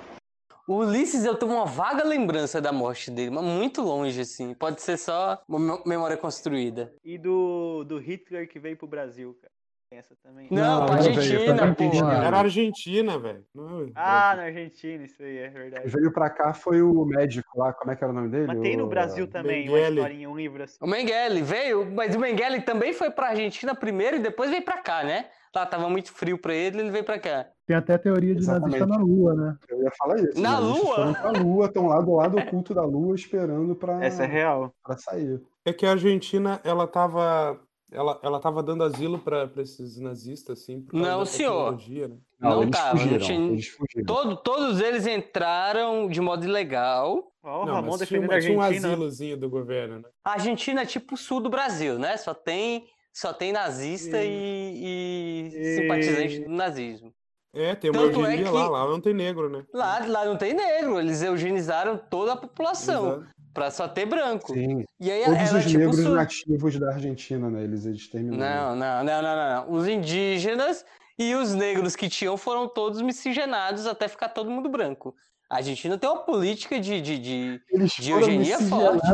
O 0.67 0.77
Ulisses, 0.77 1.25
eu 1.25 1.35
tenho 1.35 1.53
uma 1.53 1.67
vaga 1.67 2.05
lembrança 2.05 2.61
da 2.61 2.73
morte 2.73 3.11
dele, 3.11 3.31
mas 3.31 3.45
muito 3.45 3.83
longe, 3.83 4.21
assim. 4.21 4.55
Pode 4.55 4.81
ser 4.83 4.97
só 4.97 5.41
memória 5.85 6.17
construída. 6.17 6.95
E 7.05 7.19
do, 7.19 7.85
do 7.85 7.99
Hitler 7.99 8.49
que 8.49 8.59
veio 8.59 8.77
pro 8.77 8.87
Brasil, 8.87 9.37
cara. 9.41 9.53
Essa 9.93 10.15
também. 10.23 10.47
Não, 10.53 10.57
Não, 10.63 10.87
não, 10.87 10.93
Argentina, 10.95 11.75
porra. 11.75 12.25
Era 12.25 12.39
Argentina, 12.39 13.19
velho. 13.19 13.45
Não 13.53 13.91
Ah, 13.97 14.35
na 14.37 14.43
Argentina, 14.45 15.03
isso 15.05 15.21
aí, 15.21 15.39
é 15.39 15.49
verdade. 15.49 15.89
Veio 15.89 16.13
pra 16.13 16.31
cá 16.31 16.53
foi 16.55 16.81
o 16.81 17.05
médico 17.05 17.59
lá, 17.59 17.73
como 17.73 17.91
é 17.91 17.97
que 17.97 18.05
era 18.05 18.13
o 18.13 18.15
nome 18.15 18.29
dele? 18.29 18.47
Mas 18.47 18.61
tem 18.61 18.77
no 18.77 18.85
O- 18.85 18.89
Brasil 18.89 19.27
também 19.27 19.69
uma 19.69 19.77
Mengele. 19.77 19.97
historinha, 19.97 20.31
um 20.31 20.37
livro 20.37 20.63
assim. 20.63 20.77
O 20.81 20.87
Mengele 20.87 21.43
veio, 21.43 21.91
mas 21.91 22.15
o 22.15 22.21
Mengele 22.21 22.63
também 22.63 22.93
foi 22.93 23.11
pra 23.11 23.31
Argentina 23.31 23.75
primeiro 23.75 24.17
e 24.19 24.21
depois 24.21 24.49
veio 24.49 24.63
pra 24.65 24.79
cá, 24.81 25.03
né? 25.03 25.27
Lá 25.53 25.67
tava 25.67 25.91
muito 25.91 26.13
frio 26.13 26.39
pra 26.39 26.55
ele, 26.55 26.79
ele 26.79 26.91
veio 26.93 27.03
pra 27.03 27.19
cá. 27.19 27.47
Tem 27.67 27.75
até 27.77 27.95
a 27.95 27.99
teoria 27.99 28.33
de 28.33 28.43
Exatamente. 28.43 28.79
nazista 28.79 28.97
na 28.97 29.05
Lua, 29.05 29.35
né? 29.35 29.57
Eu 29.69 29.83
ia 29.83 29.91
falar 29.99 30.21
isso. 30.21 30.41
Na 30.41 30.61
né? 30.61 30.67
Lua? 30.69 31.13
pra 31.21 31.31
Lua, 31.33 31.67
estão 31.67 31.89
lá 31.89 32.01
do 32.01 32.15
lado 32.15 32.39
oculto 32.39 32.73
da 32.73 32.85
Lua 32.85 33.17
esperando 33.17 33.75
pra, 33.75 34.05
Essa 34.05 34.23
é 34.23 34.27
real. 34.27 34.73
pra 34.85 34.97
sair. 34.97 35.41
É 35.67 35.73
que 35.73 35.85
a 35.85 35.91
Argentina, 35.91 36.61
ela 36.63 36.87
tava. 36.87 37.59
Ela, 37.93 38.21
ela 38.23 38.39
tava 38.39 38.63
dando 38.63 38.85
asilo 38.85 39.19
pra 39.19 39.51
esses 39.59 39.99
nazistas, 39.99 40.61
assim. 40.61 40.81
por 40.83 40.93
causa 40.93 41.09
Não, 41.11 41.19
da 41.21 41.27
senhor. 41.27 41.55
tecnologia, 41.77 42.09
né? 42.09 42.17
Não 42.39 42.63
eles 42.63 42.71
tava, 42.71 42.89
não 42.95 42.97
fugiram, 43.01 43.27
tinha- 43.27 43.51
Eles 43.53 43.69
fugiram. 43.69 44.05
Todo- 44.07 44.37
todos 44.37 44.81
eles 44.81 45.07
entraram 45.07 46.09
de 46.09 46.21
modo 46.21 46.45
ilegal. 46.45 47.33
Ó, 47.43 47.63
o 47.63 47.67
Não, 47.67 47.75
Ramon 47.75 47.97
mas 47.99 48.07
tinha, 48.09 48.21
tinha 48.21 48.57
um 48.57 48.61
Argentina. 48.61 48.89
asilozinho 48.89 49.37
do 49.37 49.49
governo, 49.51 49.99
né? 50.01 50.09
A 50.25 50.33
Argentina 50.33 50.83
é 50.83 50.87
tipo 50.87 51.15
o 51.15 51.19
sul 51.19 51.41
do 51.41 51.51
Brasil, 51.51 51.99
né? 51.99 52.17
Só 52.17 52.33
tem, 52.35 52.85
só 53.13 53.33
tem 53.33 53.51
nazista 53.51 54.19
e, 54.23 55.51
e 55.51 55.51
E- 55.57 55.77
simpatizante 55.77 56.41
do 56.45 56.51
nazismo. 56.51 57.13
É, 57.53 57.75
tem 57.75 57.91
uma 57.91 58.03
Tanto 58.03 58.25
é 58.25 58.37
que- 58.37 58.45
lá, 58.45 58.69
lá 58.69 58.87
não 58.89 59.01
tem 59.01 59.13
negro, 59.13 59.49
né? 59.51 59.65
Lá, 59.75 59.99
lá 60.07 60.25
não 60.25 60.37
tem 60.37 60.55
negro, 60.55 61.01
eles 61.01 61.21
eugenizaram 61.23 61.99
toda 61.99 62.35
a 62.35 62.37
população 62.37 63.07
Exato. 63.17 63.27
Pra 63.53 63.71
só 63.71 63.89
ter 63.89 64.07
branco. 64.07 64.53
Sim. 64.53 64.85
E 64.99 65.11
aí 65.11 65.25
Todos 65.25 65.41
ela 65.41 65.59
é 65.59 65.59
os 65.59 65.65
tipo 65.67 65.79
negros 65.79 66.01
sul. 66.01 66.15
nativos 66.15 66.79
da 66.79 66.93
Argentina, 66.93 67.51
né? 67.51 67.65
Eles 67.65 67.85
exterminaram. 67.85 68.77
Não, 68.77 68.77
não, 68.77 69.05
não, 69.05 69.23
não, 69.23 69.37
não. 69.37 69.73
Os 69.73 69.89
indígenas 69.89 70.85
e 71.19 71.35
os 71.35 71.55
negros 71.55 71.97
que 71.97 72.09
tinham 72.09 72.37
foram 72.37 72.69
todos 72.69 73.03
miscigenados 73.03 73.87
até 73.87 74.09
ficar 74.09 74.29
todo 74.31 74.51
mundo 74.51 74.69
branco. 74.69 75.15
A 75.51 75.57
Argentina 75.57 75.99
tem 75.99 76.09
uma 76.09 76.21
política 76.23 76.79
de, 76.79 77.01
de, 77.01 77.19
de... 77.19 77.61
Eles 77.73 77.91
De 77.99 78.13
eugenia 78.13 78.57
forte. 78.61 79.05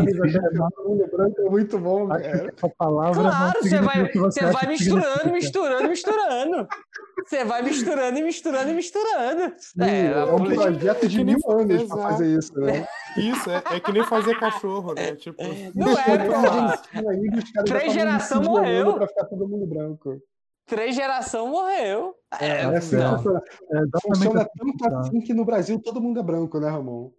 branco, 1.11 1.41
é 1.41 1.49
muito 1.51 1.79
bom, 1.79 2.09
cara. 2.09 2.21
que 2.21 2.55
essa 2.59 2.69
palavra 2.77 3.23
não 3.23 3.31
Claro, 3.31 3.59
você 3.63 3.79
vai, 3.81 4.13
você 4.13 4.45
vai 4.45 4.67
misturando, 4.67 5.33
misturando, 5.33 5.89
misturando. 5.89 6.69
Você 7.25 7.43
vai 7.43 7.63
misturando 7.63 8.19
e 8.19 8.23
misturando 8.23 8.71
e 8.71 8.75
misturando. 8.75 9.55
Sim, 9.57 9.83
É, 9.83 10.07
é, 10.09 10.13
a 10.21 10.25
um 10.27 10.37
política- 10.37 10.63
projeto 10.73 11.09
de 11.09 11.25
nem 11.25 11.37
mil 11.37 11.59
anos 11.59 11.83
pra 11.85 11.97
fazer 12.03 12.39
isso, 12.39 12.53
né? 12.61 12.87
Isso, 13.17 13.51
é, 13.51 13.63
é 13.73 13.81
que 13.81 13.93
nem 13.93 14.05
fazer 14.05 14.39
cachorro, 14.39 14.93
né? 14.93 15.15
Tipo, 15.17 15.43
Não 15.75 15.93
é, 15.93 16.05
Chegou 16.05 16.37
a 16.37 16.43
pô. 16.43 16.51
Argentina 16.51 17.11
aí, 17.13 17.29
os 17.29 17.51
caras 17.51 17.71
já 17.71 17.79
Três 17.79 17.95
miscigenando 17.97 18.51
morreu. 18.51 18.95
Pra 18.95 19.09
ficar 19.09 19.25
todo 19.25 19.49
mundo 19.49 19.67
branco. 19.67 20.21
Três 20.67 20.95
geração 20.97 21.49
morreu. 21.49 22.15
É, 22.41 22.63
É, 22.63 22.65
não. 22.67 22.81
funciona, 22.81 23.43
É 23.71 23.77
exatamente 23.79 24.01
funciona 24.03 24.43
assim. 24.43 24.51
tanto 24.79 24.97
assim 24.97 25.21
que 25.21 25.33
no 25.35 25.45
Brasil 25.45 25.81
todo 25.81 26.01
mundo 26.01 26.19
é 26.21 26.23
branco, 26.23 26.59
né, 26.59 26.69
Ramon? 26.69 27.11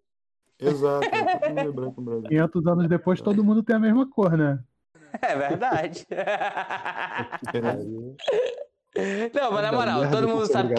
exato. 0.60 1.06
é, 1.06 1.10
Todo 1.40 1.50
mundo 1.50 1.60
é 1.60 1.72
branco 1.72 2.02
no 2.02 2.06
Brasil. 2.08 2.30
500 2.30 2.68
anos 2.68 2.90
depois 2.90 3.22
todo 3.22 3.44
mundo 3.44 3.64
tem 3.64 3.76
a 3.76 3.80
mesma 3.80 4.10
cor, 4.10 4.36
né? 4.38 4.60
É 5.22 5.36
verdade. 5.36 6.06
É. 8.96 9.30
Não, 9.34 9.52
mas 9.52 9.62
na 9.64 9.72
moral, 9.72 10.10
todo 10.10 10.28
mundo 10.28 10.44
é 10.44 10.48
sabe. 10.48 10.74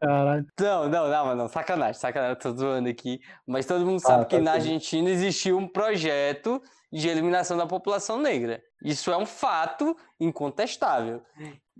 Caralho. 0.00 0.46
Não, 0.60 0.88
não, 0.88 1.08
não, 1.08 1.34
não, 1.36 1.48
sacanagem, 1.48 1.94
sacanagem, 1.94 2.34
eu 2.34 2.38
tô 2.38 2.56
zoando 2.56 2.88
aqui. 2.88 3.20
Mas 3.46 3.66
todo 3.66 3.84
mundo 3.84 3.96
Ah, 4.04 4.06
sabe 4.06 4.22
tá 4.24 4.28
que 4.28 4.38
na. 4.40 4.52
Argentina 4.52 5.10
existiu 5.10 5.58
um 5.58 5.66
projeto 5.68 6.62
de 6.92 7.08
eliminação 7.08 7.56
da 7.56 7.66
população 7.66 8.18
negra. 8.20 8.62
Isso 8.82 9.10
é 9.10 9.16
um 9.16 9.26
fato 9.26 9.96
incontestável. 10.20 11.20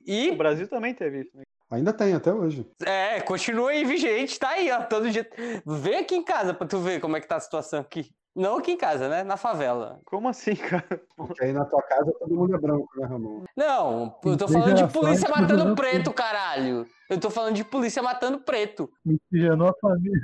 O 0.09 0.10
E 0.10 0.35
Brasil 0.35 0.66
também 0.68 0.94
teve 0.94 1.20
isso, 1.20 1.36
né? 1.36 1.43
Ainda 1.70 1.93
tem, 1.93 2.14
até 2.14 2.32
hoje. 2.32 2.66
é, 2.86 3.20
continua 3.20 3.70
aí 3.70 3.85
vigente, 3.85 4.39
tá 4.39 4.48
aí, 4.51 4.70
ó, 4.72 4.82
todo 4.85 5.10
dia. 5.10 5.28
Vem 5.66 5.98
aqui 5.98 6.14
em 6.16 6.24
casa 6.24 6.55
pra 6.55 6.66
tu 6.66 6.78
ver 6.78 6.98
como 6.98 7.14
é 7.16 7.20
que 7.20 7.28
tá 7.28 7.36
a 7.36 7.40
situação 7.40 7.80
aqui. 7.80 8.10
Não 8.35 8.56
aqui 8.56 8.72
em 8.72 8.76
casa, 8.76 9.09
né? 9.09 9.22
Na 9.22 9.36
favela. 9.36 10.01
Como 10.05 10.28
assim, 10.28 10.55
cara? 10.56 11.02
Porque 11.16 11.44
aí 11.44 11.52
na 11.52 11.64
tua 11.66 11.82
casa 11.82 12.10
todo 12.18 12.35
mundo 12.35 12.55
é 12.55 12.59
branco, 12.59 12.89
né, 12.97 13.06
Ramon? 13.06 13.44
Não, 13.56 14.16
eu 14.24 14.36
tô 14.36 14.48
falando 14.48 14.74
de 14.74 14.86
polícia 14.93 15.26
que 15.26 15.40
matando 15.40 15.74
preto, 15.74 16.12
caralho. 16.12 16.86
Eu 17.10 17.18
tô 17.20 17.28
falando 17.30 17.55
de 17.55 17.64
polícia 17.64 18.02
matando 18.02 18.39
preto. 18.39 18.90
Miscigenou 19.05 19.68
a 19.68 19.74
família. 19.80 20.20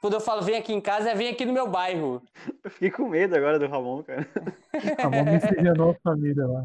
Quando 0.00 0.14
eu 0.14 0.20
falo 0.20 0.42
vem 0.42 0.56
aqui 0.56 0.72
em 0.72 0.80
casa, 0.80 1.10
é 1.10 1.14
vem 1.14 1.28
aqui 1.28 1.44
no 1.44 1.52
meu 1.52 1.68
bairro. 1.68 2.22
Eu 2.64 2.70
fiquei 2.70 2.90
com 2.90 3.08
medo 3.08 3.36
agora 3.36 3.58
do 3.58 3.66
Ramon, 3.68 4.02
cara. 4.02 4.26
A 4.98 5.08
mão 5.10 5.24
miscigenou 5.24 5.90
a 5.92 5.94
família 6.02 6.46
lá. 6.46 6.64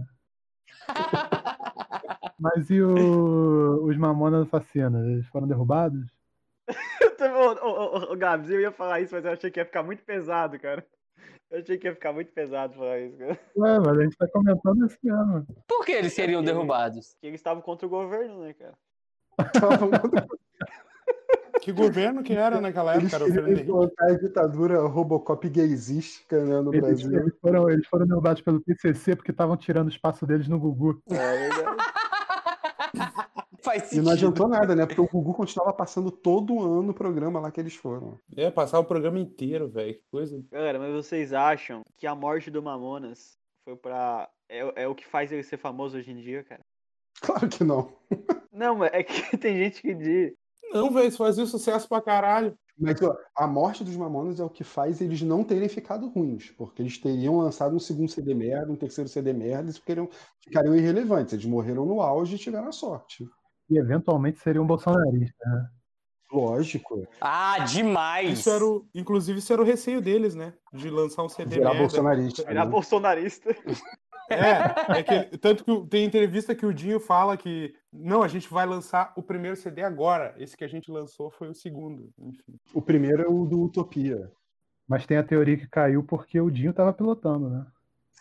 Mas 2.39 2.69
e 2.69 2.81
o- 2.81 3.83
os 3.83 3.97
mamonas 3.97 4.47
assassinas? 4.47 5.05
Eles 5.05 5.27
foram 5.27 5.47
derrubados? 5.47 6.05
Ô, 7.19 7.65
ô, 7.67 7.69
ô, 7.69 8.13
ô, 8.13 8.15
Gabs, 8.15 8.49
eu 8.49 8.61
ia 8.61 8.71
falar 8.71 9.01
isso, 9.01 9.13
mas 9.13 9.25
eu 9.25 9.31
achei 9.31 9.51
que 9.51 9.59
ia 9.59 9.65
ficar 9.65 9.83
muito 9.83 10.03
pesado, 10.03 10.57
cara. 10.59 10.85
Eu 11.51 11.59
achei 11.59 11.77
que 11.77 11.85
ia 11.87 11.93
ficar 11.93 12.13
muito 12.13 12.31
pesado 12.31 12.73
falar 12.75 12.99
isso, 12.99 13.17
cara. 13.17 13.39
Ué, 13.57 13.79
mas 13.79 13.97
a 13.97 14.03
gente 14.03 14.15
tá 14.17 14.27
comentando 14.31 14.85
isso 14.85 14.97
mesmo. 15.03 15.45
Por 15.67 15.85
que 15.85 15.91
eles 15.91 16.13
seriam 16.13 16.41
derrubados? 16.43 17.15
Que 17.19 17.27
eles 17.27 17.39
estavam 17.39 17.61
contra 17.61 17.85
o 17.87 17.89
governo, 17.89 18.41
né, 18.43 18.53
cara? 18.53 18.73
Que 21.61 21.73
governo 21.73 22.23
que 22.23 22.31
era 22.33 22.61
naquela 22.61 22.95
Eles 22.95 23.11
época? 23.13 23.29
Queriam 23.31 23.59
implantar 23.59 24.09
a 24.11 24.13
ditadura 24.17 24.79
Robocop 24.87 25.47
gaysística 25.49 26.41
né, 26.45 26.61
no 26.61 26.73
Eles, 26.73 27.01
Brasil. 27.01 27.19
eles 27.19 27.33
foram, 27.41 27.69
eles 27.69 27.85
foram 27.87 28.07
derrubados 28.07 28.41
pelo 28.41 28.61
PCC 28.61 29.13
porque 29.15 29.31
estavam 29.31 29.57
tirando 29.57 29.87
o 29.87 29.91
espaço 29.91 30.25
deles 30.25 30.47
no 30.47 30.57
Gugu. 30.57 31.01
É 31.09 31.49
verdade. 31.49 31.77
Faz 33.61 33.83
E 33.83 33.85
sentido. 33.87 34.05
não 34.05 34.11
adiantou 34.13 34.47
nada, 34.47 34.73
né? 34.75 34.85
Porque 34.85 35.01
o 35.01 35.07
Gugu 35.07 35.33
continuava 35.33 35.73
passando 35.73 36.09
todo 36.11 36.59
ano 36.61 36.91
o 36.91 36.93
programa 36.93 37.39
lá 37.39 37.51
que 37.51 37.59
eles 37.59 37.75
foram. 37.75 38.17
É, 38.35 38.49
passar 38.49 38.79
o 38.79 38.85
programa 38.85 39.19
inteiro, 39.19 39.67
velho. 39.69 39.95
Que 39.95 40.03
coisa. 40.09 40.41
Galera, 40.49 40.79
mas 40.79 40.93
vocês 40.93 41.33
acham 41.33 41.81
que 41.97 42.07
a 42.07 42.15
morte 42.15 42.49
do 42.49 42.63
Mamonas 42.63 43.37
foi 43.65 43.75
pra. 43.75 44.29
É, 44.47 44.83
é 44.83 44.87
o 44.87 44.95
que 44.95 45.05
faz 45.05 45.31
ele 45.31 45.43
ser 45.43 45.57
famoso 45.57 45.97
hoje 45.97 46.11
em 46.11 46.17
dia, 46.17 46.43
cara? 46.43 46.61
Claro 47.21 47.49
que 47.49 47.65
não. 47.65 47.91
Não, 48.49 48.75
mas 48.77 48.91
é 48.93 49.03
que 49.03 49.35
tem 49.37 49.57
gente 49.57 49.81
que 49.81 49.93
diz. 49.93 50.31
Não, 50.71 50.89
velho, 50.89 51.07
isso 51.09 51.17
fazia 51.17 51.45
sucesso 51.45 51.87
pra 51.89 52.01
caralho. 52.01 52.57
Mas 52.79 53.01
ó, 53.01 53.13
a 53.35 53.45
morte 53.45 53.83
dos 53.83 53.95
Mamonas 53.95 54.39
é 54.39 54.43
o 54.43 54.49
que 54.49 54.63
faz 54.63 55.01
eles 55.01 55.21
não 55.21 55.43
terem 55.43 55.67
ficado 55.67 56.07
ruins, 56.07 56.49
porque 56.51 56.81
eles 56.81 56.97
teriam 56.97 57.37
lançado 57.37 57.75
um 57.75 57.79
segundo 57.79 58.09
CD 58.09 58.33
merda, 58.33 58.71
um 58.71 58.75
terceiro 58.75 59.09
CD 59.09 59.33
merda, 59.33 59.63
eles 59.63 59.77
ficariam, 59.77 60.09
ficariam 60.41 60.75
irrelevantes. 60.75 61.33
Eles 61.33 61.45
morreram 61.45 61.85
no 61.85 62.01
auge 62.01 62.35
e 62.35 62.39
tiveram 62.39 62.69
a 62.69 62.71
sorte. 62.71 63.27
E 63.69 63.77
eventualmente 63.77 64.39
seria 64.39 64.61
um 64.61 64.67
bolsonarista, 64.67 65.45
né? 65.45 65.69
Lógico. 66.31 67.07
Ah, 67.19 67.59
demais! 67.59 68.39
Isso 68.39 68.49
era 68.49 68.63
o, 68.63 68.87
inclusive, 68.93 69.39
isso 69.39 69.51
era 69.51 69.61
o 69.61 69.65
receio 69.65 69.99
deles, 69.99 70.35
né? 70.35 70.53
De 70.71 70.89
lançar 70.89 71.23
um 71.23 71.29
CD 71.29 71.55
Virar 71.55 71.71
merda. 71.71 71.79
bolsonarista. 71.79 72.43
Virar 72.43 72.65
né? 72.65 72.71
bolsonarista. 72.71 73.55
É, 74.29 74.99
é 74.99 75.03
que, 75.03 75.37
tanto 75.37 75.63
que 75.63 75.87
tem 75.89 76.05
entrevista 76.05 76.55
que 76.55 76.65
o 76.65 76.73
Dinho 76.73 76.99
fala 76.99 77.35
que 77.35 77.73
não, 77.91 78.21
a 78.21 78.27
gente 78.27 78.49
vai 78.49 78.65
lançar 78.65 79.13
o 79.15 79.23
primeiro 79.23 79.55
CD 79.55 79.81
agora. 79.81 80.35
Esse 80.37 80.55
que 80.55 80.63
a 80.63 80.67
gente 80.67 80.91
lançou 80.91 81.29
foi 81.29 81.49
o 81.49 81.53
segundo. 81.53 82.11
Enfim. 82.19 82.59
O 82.73 82.81
primeiro 82.81 83.23
é 83.23 83.27
o 83.27 83.45
do 83.45 83.61
Utopia. 83.63 84.31
Mas 84.87 85.05
tem 85.05 85.17
a 85.17 85.23
teoria 85.23 85.57
que 85.57 85.67
caiu 85.67 86.03
porque 86.03 86.39
o 86.39 86.49
Dinho 86.49 86.73
tava 86.73 86.93
pilotando, 86.93 87.49
né? 87.49 87.65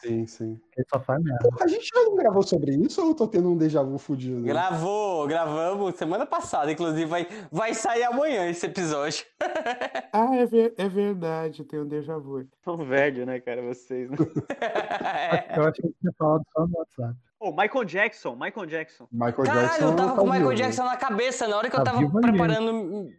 Sim, 0.01 0.27
sim. 0.27 0.61
Ele 0.77 0.87
só 0.93 1.01
faz 1.01 1.23
merda. 1.23 1.49
A 1.61 1.67
gente 1.67 1.89
já 1.93 2.03
não 2.05 2.15
gravou 2.17 2.43
sobre 2.43 2.73
isso 2.77 3.03
ou 3.03 3.09
eu 3.09 3.15
tô 3.15 3.27
tendo 3.27 3.51
um 3.51 3.57
déjà 3.57 3.83
vu 3.83 3.99
fudido? 3.99 4.43
Gravou, 4.43 5.27
gravamos 5.27 5.95
semana 5.97 6.25
passada, 6.25 6.71
inclusive 6.71 7.05
vai, 7.05 7.27
vai 7.51 7.75
sair 7.75 8.05
amanhã 8.05 8.49
esse 8.49 8.67
episódio. 8.67 9.25
Ah, 10.11 10.35
é, 10.37 10.47
ver- 10.47 10.75
é 10.79 10.89
verdade, 10.89 11.65
tem 11.65 11.79
um 11.81 11.87
déjà 11.87 12.17
vu. 12.17 12.43
Tão 12.65 12.79
velho, 12.79 13.27
né, 13.27 13.39
cara, 13.41 13.61
vocês, 13.63 14.09
né? 14.11 14.17
Eu 15.57 15.63
acho 15.65 15.73
que 15.75 15.87
ele 15.87 15.95
tinha 16.01 16.13
falado 16.19 16.43
só 16.53 16.67
no 16.67 16.79
WhatsApp. 16.79 17.15
Ô, 17.39 17.51
Michael 17.53 17.85
Jackson, 17.85 18.35
Michael 18.35 18.67
Jackson. 18.67 19.07
Michael 19.13 19.35
Caralho, 19.45 19.69
Jackson. 19.69 19.85
eu 19.85 19.97
tava 19.97 20.09
tá 20.11 20.17
com 20.17 20.23
o 20.23 20.25
Michael 20.25 20.49
vivo. 20.49 20.55
Jackson 20.63 20.85
na 20.85 20.97
cabeça. 20.97 21.47
Na 21.47 21.57
hora 21.59 21.69
que 21.71 21.77
eu 21.77 21.85
Tá 21.85 21.93
tava 21.93 21.99
vivo 21.99 22.19
ainda. 22.19 23.11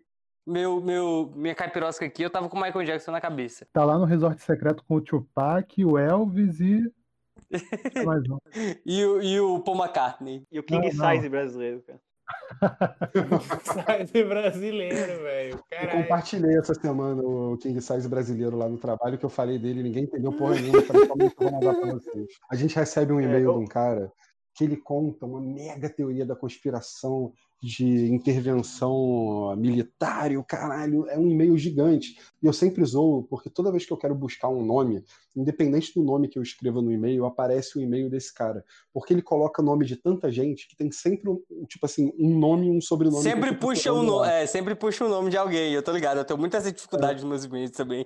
Meu, 0.49 0.81
meu, 0.81 1.31
minha 1.35 1.55
caipirosca 1.55 2.05
aqui, 2.05 2.23
eu 2.23 2.29
tava 2.29 2.49
com 2.49 2.57
o 2.57 2.61
Michael 2.61 2.85
Jackson 2.85 3.11
na 3.11 3.21
cabeça. 3.21 3.67
Tá 3.71 3.85
lá 3.85 3.97
no 3.97 4.05
resort 4.05 4.41
secreto 4.41 4.83
com 4.87 4.95
o 4.95 5.01
Tupac, 5.01 5.85
o 5.85 5.97
Elvis 5.97 6.59
e. 6.59 6.91
Mais 8.05 8.21
um. 8.29 8.37
E, 8.85 9.03
o- 9.05 9.21
e 9.21 9.39
o 9.39 9.59
Paul 9.61 9.77
McCartney. 9.77 10.43
E 10.51 10.59
o 10.59 10.63
King 10.63 10.91
Não, 10.93 11.05
não. 11.05 11.11
Size 11.15 11.29
brasileiro, 11.29 11.81
cara. 11.83 11.99
Sai 13.63 14.03
de 14.05 14.23
brasileiro, 14.23 15.23
velho. 15.23 15.59
Eu 15.71 15.89
compartilhei 15.89 16.57
essa 16.57 16.73
semana 16.75 17.21
o 17.23 17.57
King 17.57 17.81
Size 17.81 18.07
brasileiro 18.07 18.55
lá 18.55 18.67
no 18.69 18.77
trabalho, 18.77 19.17
que 19.17 19.25
eu 19.25 19.29
falei 19.29 19.57
dele, 19.57 19.81
ninguém 19.81 20.03
entendeu 20.03 20.31
porra 20.33 20.55
nenhuma, 20.55 20.77
eu 20.77 20.83
falei, 20.85 21.07
"Calma 21.07 21.23
aí 21.23 21.29
que 21.31 21.43
eu 21.43 21.49
vou 21.49 21.59
mandar 21.59 21.73
pra 21.81 21.91
vocês. 21.93 22.27
A 22.51 22.55
gente 22.55 22.75
recebe 22.75 23.13
um 23.13 23.19
e-mail 23.21 23.45
eu- 23.45 23.53
de 23.53 23.59
um 23.59 23.65
cara 23.67 24.11
que 24.59 24.65
ele 24.65 24.75
conta 24.75 25.25
uma 25.25 25.39
mega 25.39 25.89
teoria 25.89 26.25
da 26.25 26.35
conspiração 26.35 27.31
de 27.63 28.11
intervenção 28.11 29.55
militar 29.55 30.33
e 30.33 30.37
o 30.37 30.43
caralho, 30.43 31.07
é 31.07 31.17
um 31.17 31.29
e-mail 31.29 31.57
gigante. 31.57 32.19
E 32.43 32.45
eu 32.45 32.51
sempre 32.51 32.83
zoo, 32.83 33.23
porque 33.29 33.49
toda 33.49 33.71
vez 33.71 33.85
que 33.85 33.93
eu 33.93 33.97
quero 33.97 34.13
buscar 34.13 34.49
um 34.49 34.61
nome, 34.61 35.01
independente 35.33 35.93
do 35.95 36.03
nome 36.03 36.27
que 36.27 36.37
eu 36.37 36.43
escreva 36.43 36.81
no 36.81 36.91
e-mail, 36.91 37.25
aparece 37.25 37.77
o 37.77 37.81
e-mail 37.81 38.09
desse 38.09 38.33
cara. 38.33 38.65
Porque 38.93 39.13
ele 39.13 39.21
coloca 39.21 39.63
nome 39.63 39.85
de 39.85 39.95
tanta 39.95 40.29
gente 40.29 40.67
que 40.67 40.75
tem 40.75 40.91
sempre, 40.91 41.29
um, 41.29 41.41
tipo 41.65 41.85
assim, 41.85 42.11
um 42.19 42.37
nome 42.37 42.67
e 42.67 42.71
um 42.71 42.81
sobrenome. 42.81 43.23
Sempre 43.23 43.55
puxa, 43.55 43.93
o 43.93 43.95
procurando 43.95 44.11
no... 44.11 44.17
lá. 44.19 44.33
é, 44.33 44.45
sempre 44.45 44.75
puxa 44.75 45.05
o 45.05 45.09
nome 45.09 45.29
de 45.29 45.37
alguém, 45.37 45.71
eu 45.71 45.81
tô 45.81 45.93
ligado. 45.93 46.17
Eu 46.17 46.25
tenho 46.25 46.39
muita 46.39 46.59
dificuldade 46.59 47.21
nos 47.21 47.29
meus 47.29 47.45
e-mails 47.45 47.71
também. 47.71 48.05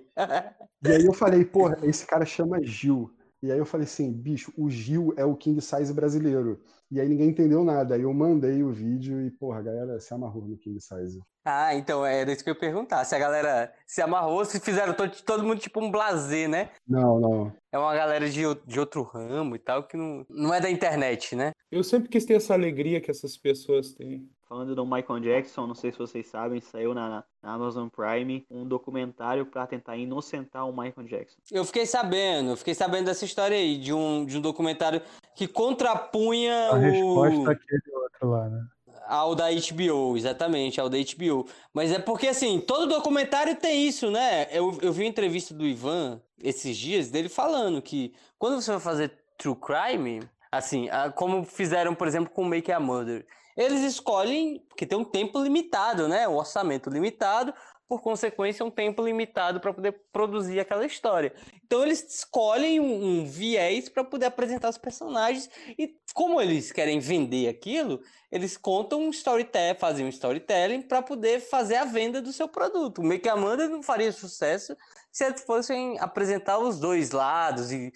E 0.83 0.87
aí 0.87 1.03
eu 1.03 1.13
falei, 1.13 1.45
porra, 1.45 1.79
esse 1.81 2.05
cara 2.05 2.27
chama 2.27 2.63
Gil. 2.63 3.09
E 3.43 3.51
aí 3.51 3.57
eu 3.57 3.65
falei 3.65 3.83
assim, 3.83 4.09
bicho, 4.09 4.53
o 4.57 4.69
Gil 4.69 5.13
é 5.17 5.25
o 5.25 5.35
King 5.35 5.59
Size 5.59 5.93
brasileiro. 5.93 6.63
E 6.89 6.97
aí 6.97 7.09
ninguém 7.09 7.27
entendeu 7.27 7.61
nada. 7.61 7.95
Aí 7.95 8.03
eu 8.03 8.13
mandei 8.13 8.63
o 8.63 8.71
vídeo 8.71 9.19
e, 9.19 9.29
porra, 9.29 9.59
a 9.59 9.61
galera 9.61 9.99
se 9.99 10.13
amarrou 10.13 10.47
no 10.47 10.57
King 10.57 10.79
Size. 10.79 11.21
ah, 11.43 11.75
então 11.75 12.05
era 12.05 12.31
isso 12.31 12.41
que 12.41 12.49
eu 12.49 12.53
ia 12.53 12.59
perguntar. 12.59 13.03
Se 13.03 13.13
a 13.13 13.19
galera 13.19 13.73
se 13.85 14.01
amarrou, 14.01 14.45
se 14.45 14.61
fizeram 14.61 14.93
todo, 14.93 15.11
todo 15.23 15.43
mundo 15.43 15.59
tipo 15.59 15.83
um 15.83 15.91
blazer, 15.91 16.47
né? 16.47 16.69
Não, 16.87 17.19
não. 17.19 17.53
É 17.69 17.77
uma 17.77 17.93
galera 17.93 18.29
de, 18.29 18.43
de 18.65 18.79
outro 18.79 19.03
ramo 19.03 19.57
e 19.57 19.59
tal, 19.59 19.85
que 19.89 19.97
não, 19.97 20.25
não 20.29 20.53
é 20.53 20.61
da 20.61 20.71
internet, 20.71 21.35
né? 21.35 21.51
Eu 21.69 21.83
sempre 21.83 22.07
quis 22.07 22.23
ter 22.23 22.35
essa 22.35 22.53
alegria 22.53 23.01
que 23.01 23.11
essas 23.11 23.35
pessoas 23.35 23.93
têm. 23.93 24.29
Falando 24.47 24.75
do 24.75 24.85
Michael 24.85 25.19
Jackson, 25.19 25.65
não 25.65 25.75
sei 25.75 25.91
se 25.91 25.97
vocês 25.97 26.27
sabem, 26.27 26.61
saiu 26.61 26.93
na, 26.93 27.23
na 27.41 27.53
Amazon 27.53 27.87
Prime 27.87 28.45
um 28.51 28.65
documentário 28.67 29.45
pra 29.45 29.65
tentar 29.65 29.97
inocentar 29.97 30.67
o 30.67 30.71
Michael 30.71 31.07
Jackson. 31.07 31.39
Eu 31.51 31.65
fiquei 31.65 31.85
sabendo, 31.85 32.51
eu 32.51 32.57
fiquei 32.57 32.75
sabendo 32.75 33.05
dessa 33.05 33.25
história 33.25 33.57
aí, 33.57 33.77
de 33.77 33.93
um, 33.93 34.25
de 34.25 34.37
um 34.37 34.41
documentário 34.41 35.01
que 35.35 35.47
contrapunha 35.47 36.69
A 36.69 36.77
resposta 36.77 37.39
o, 37.39 37.49
àquele 37.49 37.95
outro 37.95 38.29
lá, 38.29 38.49
né? 38.49 38.67
ao 39.07 39.35
da 39.35 39.45
HBO, 39.49 40.17
exatamente, 40.17 40.79
ao 40.79 40.89
da 40.89 40.97
HBO. 40.97 41.47
Mas 41.73 41.91
é 41.91 41.99
porque, 41.99 42.27
assim, 42.27 42.59
todo 42.59 42.87
documentário 42.87 43.55
tem 43.55 43.87
isso, 43.87 44.09
né? 44.09 44.47
Eu, 44.51 44.77
eu 44.81 44.91
vi 44.91 45.03
uma 45.03 45.09
entrevista 45.09 45.53
do 45.53 45.65
Ivan 45.65 46.21
esses 46.41 46.77
dias, 46.77 47.09
dele 47.09 47.29
falando 47.29 47.81
que 47.81 48.13
quando 48.37 48.61
você 48.61 48.71
vai 48.71 48.79
fazer 48.79 49.11
true 49.37 49.55
crime, 49.55 50.21
assim, 50.51 50.89
como 51.15 51.43
fizeram, 51.43 51.95
por 51.95 52.07
exemplo, 52.07 52.29
com 52.29 52.43
Make 52.43 52.71
a 52.71 52.79
Murder, 52.79 53.25
eles 53.55 53.81
escolhem, 53.81 54.59
porque 54.67 54.85
tem 54.85 54.97
um 54.97 55.03
tempo 55.03 55.39
limitado, 55.39 56.07
né? 56.07 56.27
Um 56.27 56.35
orçamento 56.35 56.89
limitado, 56.89 57.53
por 57.87 58.01
consequência, 58.01 58.65
um 58.65 58.71
tempo 58.71 59.03
limitado 59.03 59.59
para 59.59 59.73
poder 59.73 59.91
produzir 60.11 60.59
aquela 60.59 60.85
história. 60.85 61.33
Então 61.65 61.83
eles 61.83 62.03
escolhem 62.15 62.79
um, 62.79 63.21
um 63.21 63.25
viés 63.25 63.87
para 63.89 64.03
poder 64.03 64.25
apresentar 64.25 64.69
os 64.69 64.77
personagens 64.77 65.49
e 65.77 65.95
como 66.13 66.41
eles 66.41 66.71
querem 66.71 66.99
vender 66.99 67.47
aquilo, 67.47 68.01
eles 68.31 68.57
contam 68.57 69.01
um 69.01 69.09
storytelling, 69.09 69.77
fazem 69.77 70.05
um 70.05 70.09
storytelling 70.09 70.81
para 70.81 71.01
poder 71.01 71.39
fazer 71.39 71.75
a 71.75 71.85
venda 71.85 72.21
do 72.21 72.33
seu 72.33 72.47
produto. 72.47 72.99
O 72.99 73.03
Make 73.03 73.29
a 73.29 73.35
Murder 73.35 73.69
não 73.69 73.83
faria 73.83 74.11
sucesso 74.11 74.75
se 75.11 75.25
eles 75.25 75.43
fossem 75.43 75.99
apresentar 75.99 76.57
os 76.57 76.79
dois 76.79 77.11
lados 77.11 77.71
e 77.71 77.91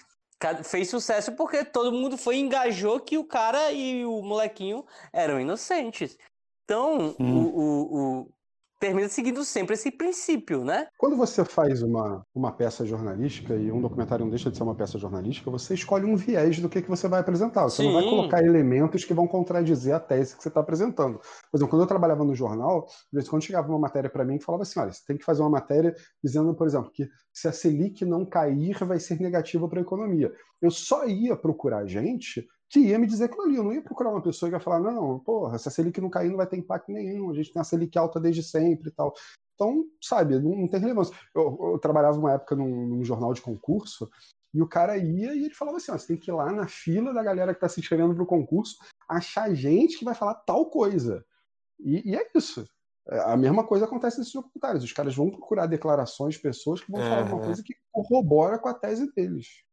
fez 0.64 0.90
sucesso 0.90 1.32
porque 1.34 1.64
todo 1.66 1.92
mundo 1.92 2.18
foi 2.18 2.38
e 2.38 2.40
engajou 2.40 3.00
que 3.00 3.18
o 3.18 3.24
cara 3.26 3.72
e 3.72 4.06
o 4.06 4.22
molequinho 4.22 4.86
eram 5.12 5.40
inocentes. 5.40 6.18
Então, 6.64 7.16
o, 7.20 7.24
o- 7.24 8.22
o- 8.22 8.34
termina 8.80 9.10
seguindo 9.10 9.44
sempre 9.44 9.74
esse 9.74 9.91
princípio, 9.91 10.64
né? 10.64 10.88
Quando 10.98 11.16
você 11.16 11.44
faz 11.44 11.82
uma, 11.82 12.26
uma 12.34 12.52
peça 12.52 12.86
jornalística, 12.86 13.56
e 13.56 13.72
um 13.72 13.82
documentário 13.82 14.24
não 14.24 14.30
deixa 14.30 14.52
de 14.52 14.58
ser 14.58 14.64
uma 14.64 14.76
peça 14.76 14.98
jornalística, 14.98 15.49
você 15.49 15.74
escolhe 15.74 16.06
um 16.06 16.16
viés 16.16 16.60
do 16.60 16.70
que, 16.70 16.82
que 16.82 16.90
você 16.90 17.08
vai 17.08 17.20
apresentar. 17.20 17.64
Você 17.64 17.84
não 17.84 17.94
vai 17.94 18.04
Sim. 18.04 18.10
colocar 18.10 18.44
elementos 18.44 19.04
que 19.04 19.14
vão 19.14 19.28
contradizer 19.28 19.95
a 19.95 19.99
tese 19.99 20.36
que 20.36 20.44
você 20.44 20.49
está 20.49 20.60
apresentando. 20.60 21.20
Por 21.20 21.58
exemplo, 21.58 21.70
quando 21.70 21.82
eu 21.82 21.88
trabalhava 21.88 22.24
no 22.24 22.36
jornal, 22.36 22.86
de 22.86 22.94
vez 23.14 23.26
em 23.26 23.30
quando 23.30 23.44
chegava 23.44 23.68
uma 23.68 23.80
matéria 23.80 24.10
para 24.10 24.24
mim 24.24 24.38
que 24.38 24.45
falava 24.45 24.64
assim: 24.64 24.80
olha, 24.80 24.91
você 24.91 25.02
tem 25.06 25.18
que 25.18 25.26
fazer 25.26 25.41
uma 25.41 25.49
matéria 25.49 25.95
dizendo, 26.24 26.54
por 26.56 26.68
exemplo, 26.68 26.91
que 26.91 27.08
se 27.34 27.48
a 27.48 27.52
Selic 27.52 28.06
não 28.06 28.26
cair, 28.26 28.78
vai 28.86 28.99
ser 28.99 29.20
negativa 29.20 29.68
para 29.68 29.80
a 29.80 29.82
economia. 29.82 30.32
Eu 30.62 30.72
só 30.72 31.06
ia 31.06 31.36
procurar 31.36 31.86
gente 31.86 32.48
que 32.69 32.80
ia 32.80 32.99
me 32.99 33.07
dizer 33.07 33.26
aquilo 33.26 33.44
ali. 33.44 33.56
Eu 33.56 33.64
não 33.64 33.73
ia 33.73 33.81
procurar 33.81 34.11
uma 34.11 34.22
pessoa 34.22 34.49
que 34.49 34.56
ia 34.56 34.60
falar, 34.60 34.80
não, 34.80 35.19
porra, 35.19 35.57
se 35.57 35.68
a 35.68 35.72
Selic 35.72 35.99
não 36.02 36.10
cair, 36.10 36.30
não 36.30 36.38
vai 36.38 36.48
ter 36.48 36.57
impacto 36.57 36.91
nenhum. 36.91 37.30
A 37.30 37.34
gente 37.34 37.52
tem 37.52 37.61
a 37.61 37.65
Selic 37.65 37.98
alta 37.98 38.19
desde 38.19 38.44
sempre 38.44 38.89
e 38.89 38.91
tal. 38.91 39.14
Então, 39.56 39.85
sabe, 40.02 40.38
não, 40.39 40.56
não 40.56 40.68
tem 40.68 40.80
relevância. 40.80 41.15
Eu, 41.34 41.57
eu 41.73 41.80
trabalhava 41.80 42.19
uma 42.19 42.34
época 42.34 42.56
num, 42.56 42.88
num 42.88 43.03
jornal 43.03 43.34
de 43.34 43.41
concurso 43.41 44.10
e 44.53 44.61
o 44.61 44.68
cara 44.68 44.98
ia 44.98 45.35
e 45.35 45.45
ele 45.45 45.53
falava 45.53 45.77
assim: 45.77 45.91
ó, 45.91 45.98
você 45.98 46.07
tem 46.07 46.18
que 46.18 46.30
ir 46.30 46.34
lá 46.34 46.52
na 46.52 46.68
fila 46.68 47.14
da 47.14 47.23
galera 47.23 47.53
que 47.53 47.57
está 47.57 47.68
se 47.68 47.80
inscrevendo 47.80 48.14
para 48.14 48.23
o 48.23 48.27
concurso, 48.27 48.77
achar 49.10 49.53
gente 49.53 49.98
que 49.98 50.06
vai 50.06 50.14
falar 50.14 50.35
tal 50.35 50.69
coisa. 50.69 51.26
E, 51.80 52.11
e 52.11 52.15
é 52.15 52.30
isso. 52.35 52.65
É, 53.10 53.19
A 53.19 53.38
mesma 53.38 53.65
coisa 53.65 53.85
acontece 53.85 54.19
nesses 54.19 54.34
documentários. 54.34 54.84
Os 54.84 54.91
caras 54.94 55.15
vão 55.15 55.30
procurar 55.30 55.65
declarações 55.65 56.35
de 56.35 56.41
pessoas 56.41 56.81
que 56.81 56.91
vão 56.91 57.02
falar 57.02 57.23
uma 57.23 57.38
Aham. 57.38 57.45
coisa 57.45 57.64
que 57.64 57.76
corrobora 57.91 58.60
com 58.60 58.69
a 58.69 58.73
tese 58.73 59.11
deles. 59.14 59.64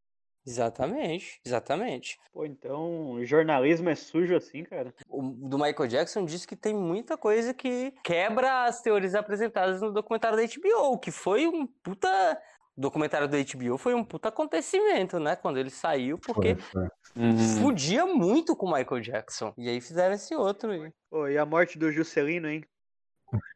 Exatamente, 0.46 1.40
exatamente. 1.44 2.18
Pô, 2.32 2.44
então, 2.44 3.18
jornalismo 3.24 3.88
é 3.88 3.94
sujo 3.94 4.36
assim, 4.36 4.62
cara? 4.62 4.94
O 5.08 5.22
do 5.22 5.58
Michael 5.58 5.88
Jackson 5.88 6.24
diz 6.24 6.44
que 6.44 6.54
tem 6.54 6.74
muita 6.74 7.16
coisa 7.16 7.54
que 7.54 7.92
quebra 8.04 8.64
as 8.64 8.82
teorias 8.82 9.14
apresentadas 9.14 9.80
no 9.80 9.92
documentário 9.92 10.36
da 10.36 10.42
HBO, 10.44 10.98
que 10.98 11.10
foi 11.10 11.46
um 11.46 11.66
puta. 11.66 12.40
O 12.76 12.80
documentário 12.80 13.28
da 13.28 13.38
HBO 13.38 13.78
foi 13.78 13.94
um 13.94 14.02
puta 14.04 14.30
acontecimento, 14.30 15.20
né? 15.20 15.36
Quando 15.36 15.58
ele 15.58 15.70
saiu, 15.70 16.18
porque 16.18 16.56
Foi, 16.56 16.88
foi. 17.14 17.60
fudia 17.60 18.04
muito 18.04 18.56
com 18.56 18.66
o 18.66 18.72
Michael 18.72 19.00
Jackson. 19.00 19.54
E 19.56 19.68
aí 19.68 19.80
fizeram 19.80 20.14
esse 20.14 20.34
outro 20.34 20.72
aí. 20.72 20.90
Pô, 21.08 21.28
e 21.28 21.38
a 21.38 21.46
morte 21.46 21.78
do 21.78 21.92
Juscelino, 21.92 22.48
hein? 22.48 22.64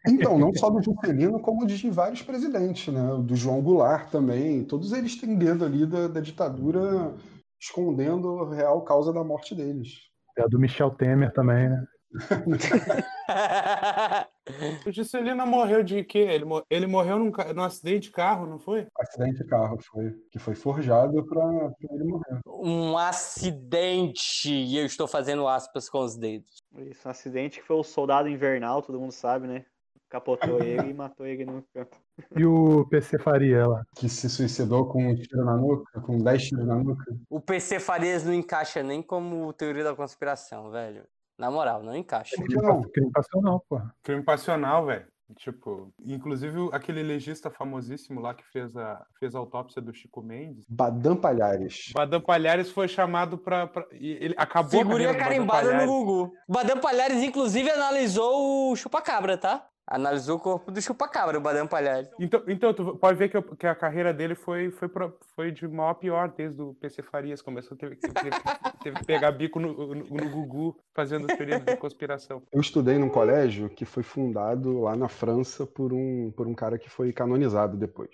Então, 0.07 0.39
não 0.39 0.53
só 0.55 0.71
do 0.71 0.83
Juscelino, 0.83 1.41
como 1.41 1.67
de 1.67 1.91
vários 1.91 2.23
presidentes, 2.23 2.93
né? 2.93 3.03
Do 3.23 3.37
João 3.37 3.61
Goulart 3.61 4.11
também. 4.11 4.65
Todos 4.65 4.93
eles 4.93 5.21
têm 5.21 5.37
dedo 5.37 5.65
ali 5.65 5.87
da, 5.87 6.09
da 6.09 6.21
ditadura 6.21 7.15
escondendo 7.61 8.45
a 8.45 8.55
real 8.55 8.83
causa 8.83 9.13
da 9.13 9.25
morte 9.25 9.55
deles. 9.55 10.09
É 10.37 10.43
a 10.43 10.47
do 10.47 10.59
Michel 10.59 10.91
Temer 10.91 11.33
também, 11.33 11.69
né? 11.69 11.85
O 14.87 14.93
Juscelino 14.93 15.47
morreu 15.47 15.83
de 15.83 16.03
quê? 16.05 16.19
Ele, 16.19 16.45
ele 16.71 16.87
morreu 16.87 17.19
num, 17.19 17.33
num 17.55 17.63
acidente 17.63 18.09
de 18.09 18.11
carro, 18.11 18.47
não 18.47 18.59
foi? 18.59 18.87
Acidente 18.99 19.43
de 19.43 19.45
carro 19.45 19.79
foi, 19.81 20.13
que 20.31 20.39
foi 20.39 20.55
forjado 20.55 21.25
para 21.27 21.73
ele 21.91 22.05
morrer. 22.05 22.41
um 22.47 22.97
acidente. 22.97 24.51
E 24.51 24.77
eu 24.77 24.87
estou 24.87 25.07
fazendo 25.07 25.47
aspas 25.47 25.89
com 25.89 26.01
os 26.01 26.17
dedos. 26.17 26.63
Isso, 26.79 27.07
um 27.07 27.11
acidente 27.11 27.61
que 27.61 27.67
foi 27.67 27.77
o 27.77 27.85
soldado 27.85 28.29
invernal, 28.29 28.83
todo 28.83 29.01
mundo 29.01 29.13
sabe, 29.13 29.47
né? 29.47 29.65
capotou 30.09 30.61
ele 30.63 30.91
e 30.91 30.95
matou 30.95 31.27
ele 31.27 31.45
no 31.45 31.63
canto. 31.75 31.97
E 32.37 32.45
o 32.45 32.87
PC 32.87 33.19
Faria 33.19 33.67
lá? 33.67 33.85
Que 33.95 34.09
se 34.09 34.29
suicidou 34.29 34.87
com 34.87 35.07
um 35.07 35.15
tiro 35.15 35.45
na 35.45 35.57
nuca, 35.57 36.01
com 36.01 36.19
10 36.19 36.43
tiros 36.43 36.67
na 36.67 36.77
nuca. 36.77 37.05
O 37.29 37.41
PC 37.41 37.79
Farias 37.79 38.25
não 38.25 38.33
encaixa 38.33 38.83
nem 38.83 39.03
como 39.03 39.53
teoria 39.53 39.85
da 39.85 39.95
conspiração, 39.95 40.71
velho. 40.71 41.05
Na 41.39 41.51
moral, 41.51 41.83
não 41.83 41.95
encaixa. 41.97 42.35
Por 42.37 42.47
que 42.49 42.57
não? 42.57 42.83
Crime 42.83 43.13
passional, 43.13 43.65
porra. 43.69 43.95
Crime 44.03 44.23
passional, 44.23 44.87
velho. 44.87 45.07
Tipo, 45.37 45.93
inclusive 46.07 46.71
aquele 46.73 47.03
legista 47.03 47.51
famosíssimo 47.51 48.19
lá 48.19 48.33
que 48.33 48.43
fez 48.47 48.75
a, 48.75 49.05
fez 49.21 49.35
a 49.35 49.39
autópsia 49.39 49.81
do 49.83 49.93
Chico 49.93 50.23
Mendes. 50.23 50.65
Badam 50.67 51.15
Palhares. 51.17 51.93
Badam 51.95 52.21
Palhares 52.23 52.71
foi 52.71 52.89
chamado 52.89 53.37
pra. 53.37 53.67
pra- 53.67 53.87
ele 53.93 54.35
acabou 54.39 54.71
Figurinha 54.81 55.15
carimbada 55.15 55.85
no. 55.85 55.87
Gugu. 55.87 56.33
Badam 56.49 56.81
Palhares, 56.81 57.23
inclusive, 57.23 57.71
analisou 57.71 58.73
o 58.73 58.77
chupacabra, 58.77 59.37
tá? 59.37 59.67
Analisou 59.91 60.37
o 60.37 60.41
corpo 60.41 60.71
do 60.71 60.83
chupacabra, 60.83 61.39
o 61.39 61.41
Badam 61.41 61.67
Palhares. 61.67 62.11
Então, 62.21 62.43
então, 62.47 62.75
tu 62.75 62.95
pode 62.99 63.17
ver 63.17 63.31
que, 63.31 63.39
o- 63.39 63.57
que 63.57 63.67
a 63.67 63.75
carreira 63.75 64.13
dele 64.13 64.35
foi, 64.35 64.71
foi, 64.71 64.87
pro- 64.87 65.17
foi 65.35 65.51
de 65.51 65.67
mal 65.67 65.89
a 65.89 65.95
pior 65.95 66.29
desde 66.29 66.61
o 66.61 66.75
PC 66.75 67.03
Farias. 67.03 67.41
Começou, 67.41 67.75
teve, 67.75 67.97
teve, 67.97 68.13
teve- 68.13 68.37
teve 68.83 68.97
que 68.99 69.07
pegar 69.07 69.33
bico 69.33 69.59
no, 69.59 69.73
no, 69.73 69.95
no 70.05 70.31
Gugu 70.31 70.77
fazendo 70.95 71.27
teoria 71.27 71.59
de 71.59 71.75
conspiração. 71.79 72.43
Eu 72.53 72.61
estudei 72.61 72.99
num 72.99 73.09
colégio 73.09 73.71
que 73.71 73.87
foi 73.87 74.03
fundado 74.03 74.81
lá 74.83 74.95
na 74.95 75.09
França 75.09 75.67
por 75.67 75.91
um, 75.95 76.31
por 76.37 76.47
um 76.47 76.55
cara 76.55 76.79
que 76.79 76.91
foi 76.91 77.11
canonizado 77.11 77.75
depois, 77.75 78.11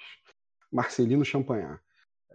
Marcelino 0.72 1.24
Champagnat. 1.24 1.80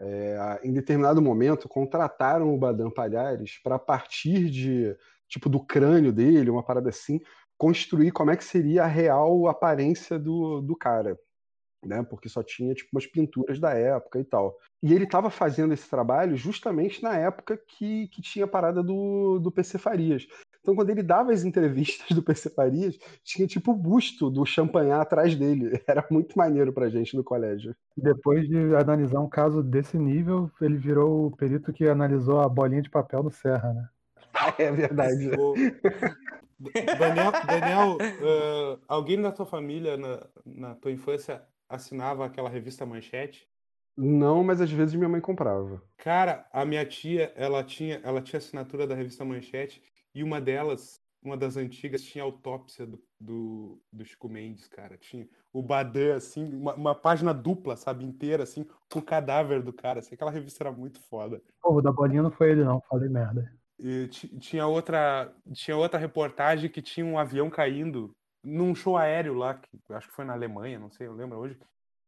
É, 0.01 0.59
em 0.63 0.71
determinado 0.73 1.21
momento, 1.21 1.67
contrataram 1.69 2.53
o 2.53 2.57
Badam 2.57 2.89
Palhares 2.89 3.57
para, 3.63 3.75
a 3.75 3.79
partir 3.79 4.49
de 4.49 4.95
tipo 5.27 5.47
do 5.49 5.59
crânio 5.63 6.11
dele, 6.11 6.49
uma 6.49 6.63
parada 6.63 6.89
assim, 6.89 7.21
construir 7.59 8.11
como 8.11 8.31
é 8.31 8.37
que 8.37 8.43
seria 8.43 8.85
a 8.85 8.87
real 8.87 9.47
aparência 9.47 10.17
do, 10.17 10.61
do 10.61 10.75
cara. 10.75 11.19
Né, 11.85 12.03
porque 12.03 12.27
só 12.27 12.43
tinha 12.43 12.73
tipo 12.73 12.89
umas 12.91 13.05
pinturas 13.05 13.57
da 13.57 13.71
época 13.71 14.19
e 14.19 14.23
tal. 14.25 14.57
E 14.83 14.93
ele 14.93 15.05
estava 15.05 15.29
fazendo 15.29 15.73
esse 15.73 15.89
trabalho 15.89 16.35
justamente 16.35 17.01
na 17.01 17.15
época 17.15 17.57
que, 17.57 18.09
que 18.09 18.21
tinha 18.21 18.43
a 18.43 18.47
parada 18.49 18.83
do, 18.83 19.39
do 19.39 19.49
PC 19.49 19.77
Farias. 19.77 20.27
Então, 20.61 20.75
quando 20.75 20.89
ele 20.89 21.01
dava 21.01 21.31
as 21.31 21.45
entrevistas 21.45 22.09
do 22.11 22.21
PC 22.21 22.49
Farias, 22.49 22.97
tinha 23.23 23.47
tipo 23.47 23.71
o 23.71 23.75
busto 23.75 24.29
do 24.29 24.45
Champagnat 24.45 25.01
atrás 25.01 25.35
dele. 25.35 25.81
Era 25.87 26.05
muito 26.11 26.37
maneiro 26.37 26.73
pra 26.73 26.89
gente 26.89 27.15
no 27.15 27.23
colégio. 27.23 27.73
Depois 27.95 28.45
de 28.45 28.75
analisar 28.75 29.21
um 29.21 29.29
caso 29.29 29.63
desse 29.63 29.97
nível, 29.97 30.51
ele 30.59 30.75
virou 30.75 31.27
o 31.27 31.31
perito 31.31 31.71
que 31.71 31.87
analisou 31.87 32.41
a 32.41 32.49
bolinha 32.49 32.81
de 32.81 32.89
papel 32.89 33.23
do 33.23 33.31
Serra, 33.31 33.73
né? 33.73 33.89
É 34.59 34.71
verdade. 34.71 35.31
Daniel, 36.97 37.31
Daniel 37.45 37.97
ah, 38.21 38.79
alguém 38.87 39.21
da 39.21 39.31
tua 39.31 39.45
família, 39.45 39.97
na, 39.97 40.27
na 40.45 40.75
tua 40.75 40.91
infância, 40.91 41.41
assinava 41.67 42.25
aquela 42.25 42.49
revista 42.49 42.85
Manchete? 42.85 43.47
Não, 43.95 44.43
mas 44.43 44.61
às 44.61 44.71
vezes 44.71 44.95
minha 44.95 45.09
mãe 45.09 45.19
comprava. 45.19 45.83
Cara, 45.97 46.47
a 46.53 46.63
minha 46.65 46.85
tia, 46.85 47.33
ela 47.35 47.63
tinha, 47.63 47.99
ela 48.03 48.21
tinha 48.21 48.37
assinatura 48.37 48.87
da 48.87 48.95
revista 48.95 49.25
Manchete 49.25 49.83
e 50.15 50.23
uma 50.23 50.39
delas, 50.39 51.01
uma 51.21 51.35
das 51.35 51.57
antigas, 51.57 52.01
tinha 52.01 52.23
autópsia 52.23 52.85
do, 52.85 53.03
do, 53.19 53.81
do 53.91 54.05
Chico 54.05 54.29
Mendes, 54.29 54.67
cara. 54.69 54.97
Tinha 54.97 55.27
o 55.51 55.61
Badan, 55.61 56.15
assim, 56.15 56.45
uma, 56.55 56.73
uma 56.75 56.95
página 56.95 57.33
dupla, 57.33 57.75
sabe, 57.75 58.05
inteira, 58.05 58.43
assim, 58.43 58.65
com 58.89 58.99
o 58.99 59.03
cadáver 59.03 59.61
do 59.61 59.73
cara. 59.73 59.99
Assim, 59.99 60.15
aquela 60.15 60.31
revista 60.31 60.63
era 60.63 60.71
muito 60.71 61.01
foda. 61.09 61.41
Pô, 61.61 61.75
o 61.75 61.81
da 61.81 61.91
bolinha 61.91 62.23
não 62.23 62.31
foi 62.31 62.51
ele, 62.51 62.63
não. 62.63 62.81
Falei 62.89 63.09
merda. 63.09 63.51
E 63.79 64.07
ti- 64.09 64.27
tinha 64.39 64.67
outra, 64.67 65.33
tinha 65.53 65.77
outra 65.77 65.97
reportagem 65.97 66.69
que 66.69 66.81
tinha 66.81 67.05
um 67.05 67.17
avião 67.17 67.49
caindo 67.49 68.11
num 68.43 68.75
show 68.75 68.97
aéreo 68.97 69.33
lá, 69.33 69.55
que 69.55 69.69
acho 69.93 70.07
que 70.09 70.13
foi 70.13 70.25
na 70.25 70.33
Alemanha, 70.33 70.77
não 70.79 70.89
sei, 70.89 71.07
eu 71.07 71.13
lembro 71.13 71.37
hoje, 71.37 71.57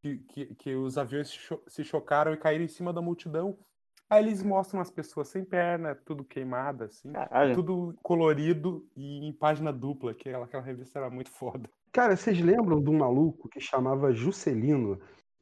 que, 0.02 0.18
que, 0.20 0.56
que 0.56 0.76
os 0.76 0.98
aviões 0.98 1.30
se 1.30 1.36
cho- 1.38 1.64
se 1.68 1.84
chocaram 1.84 2.34
e 2.34 2.38
caíram 2.38 2.66
em 2.66 2.70
cima 2.70 2.92
da 2.92 3.02
multidão. 3.02 3.58
Aí 4.10 4.22
eles 4.22 4.44
mostram 4.44 4.82
as 4.82 4.92
pessoas 4.92 5.30
sem 5.30 5.46
perna, 5.46 5.96
tudo 5.96 6.26
queimada, 6.26 6.86
assim, 6.86 7.14
Caralho. 7.14 7.56
tudo 7.56 7.96
colorido 8.04 8.86
e 8.96 9.26
em 9.26 9.32
página 9.32 9.72
dupla, 9.72 10.14
que 10.14 10.28
aquela, 10.28 10.46
aquela 10.46 10.64
revista 10.64 11.00
era 11.00 11.10
muito 11.10 11.32
foda. 11.32 11.70
Cara, 11.94 12.18
vocês 12.18 12.40
lembram 12.42 12.82
de 12.82 12.90
um 12.90 12.98
maluco 12.98 13.48
que 13.48 13.62
chamava 13.62 14.12
Juscelino? 14.14 15.00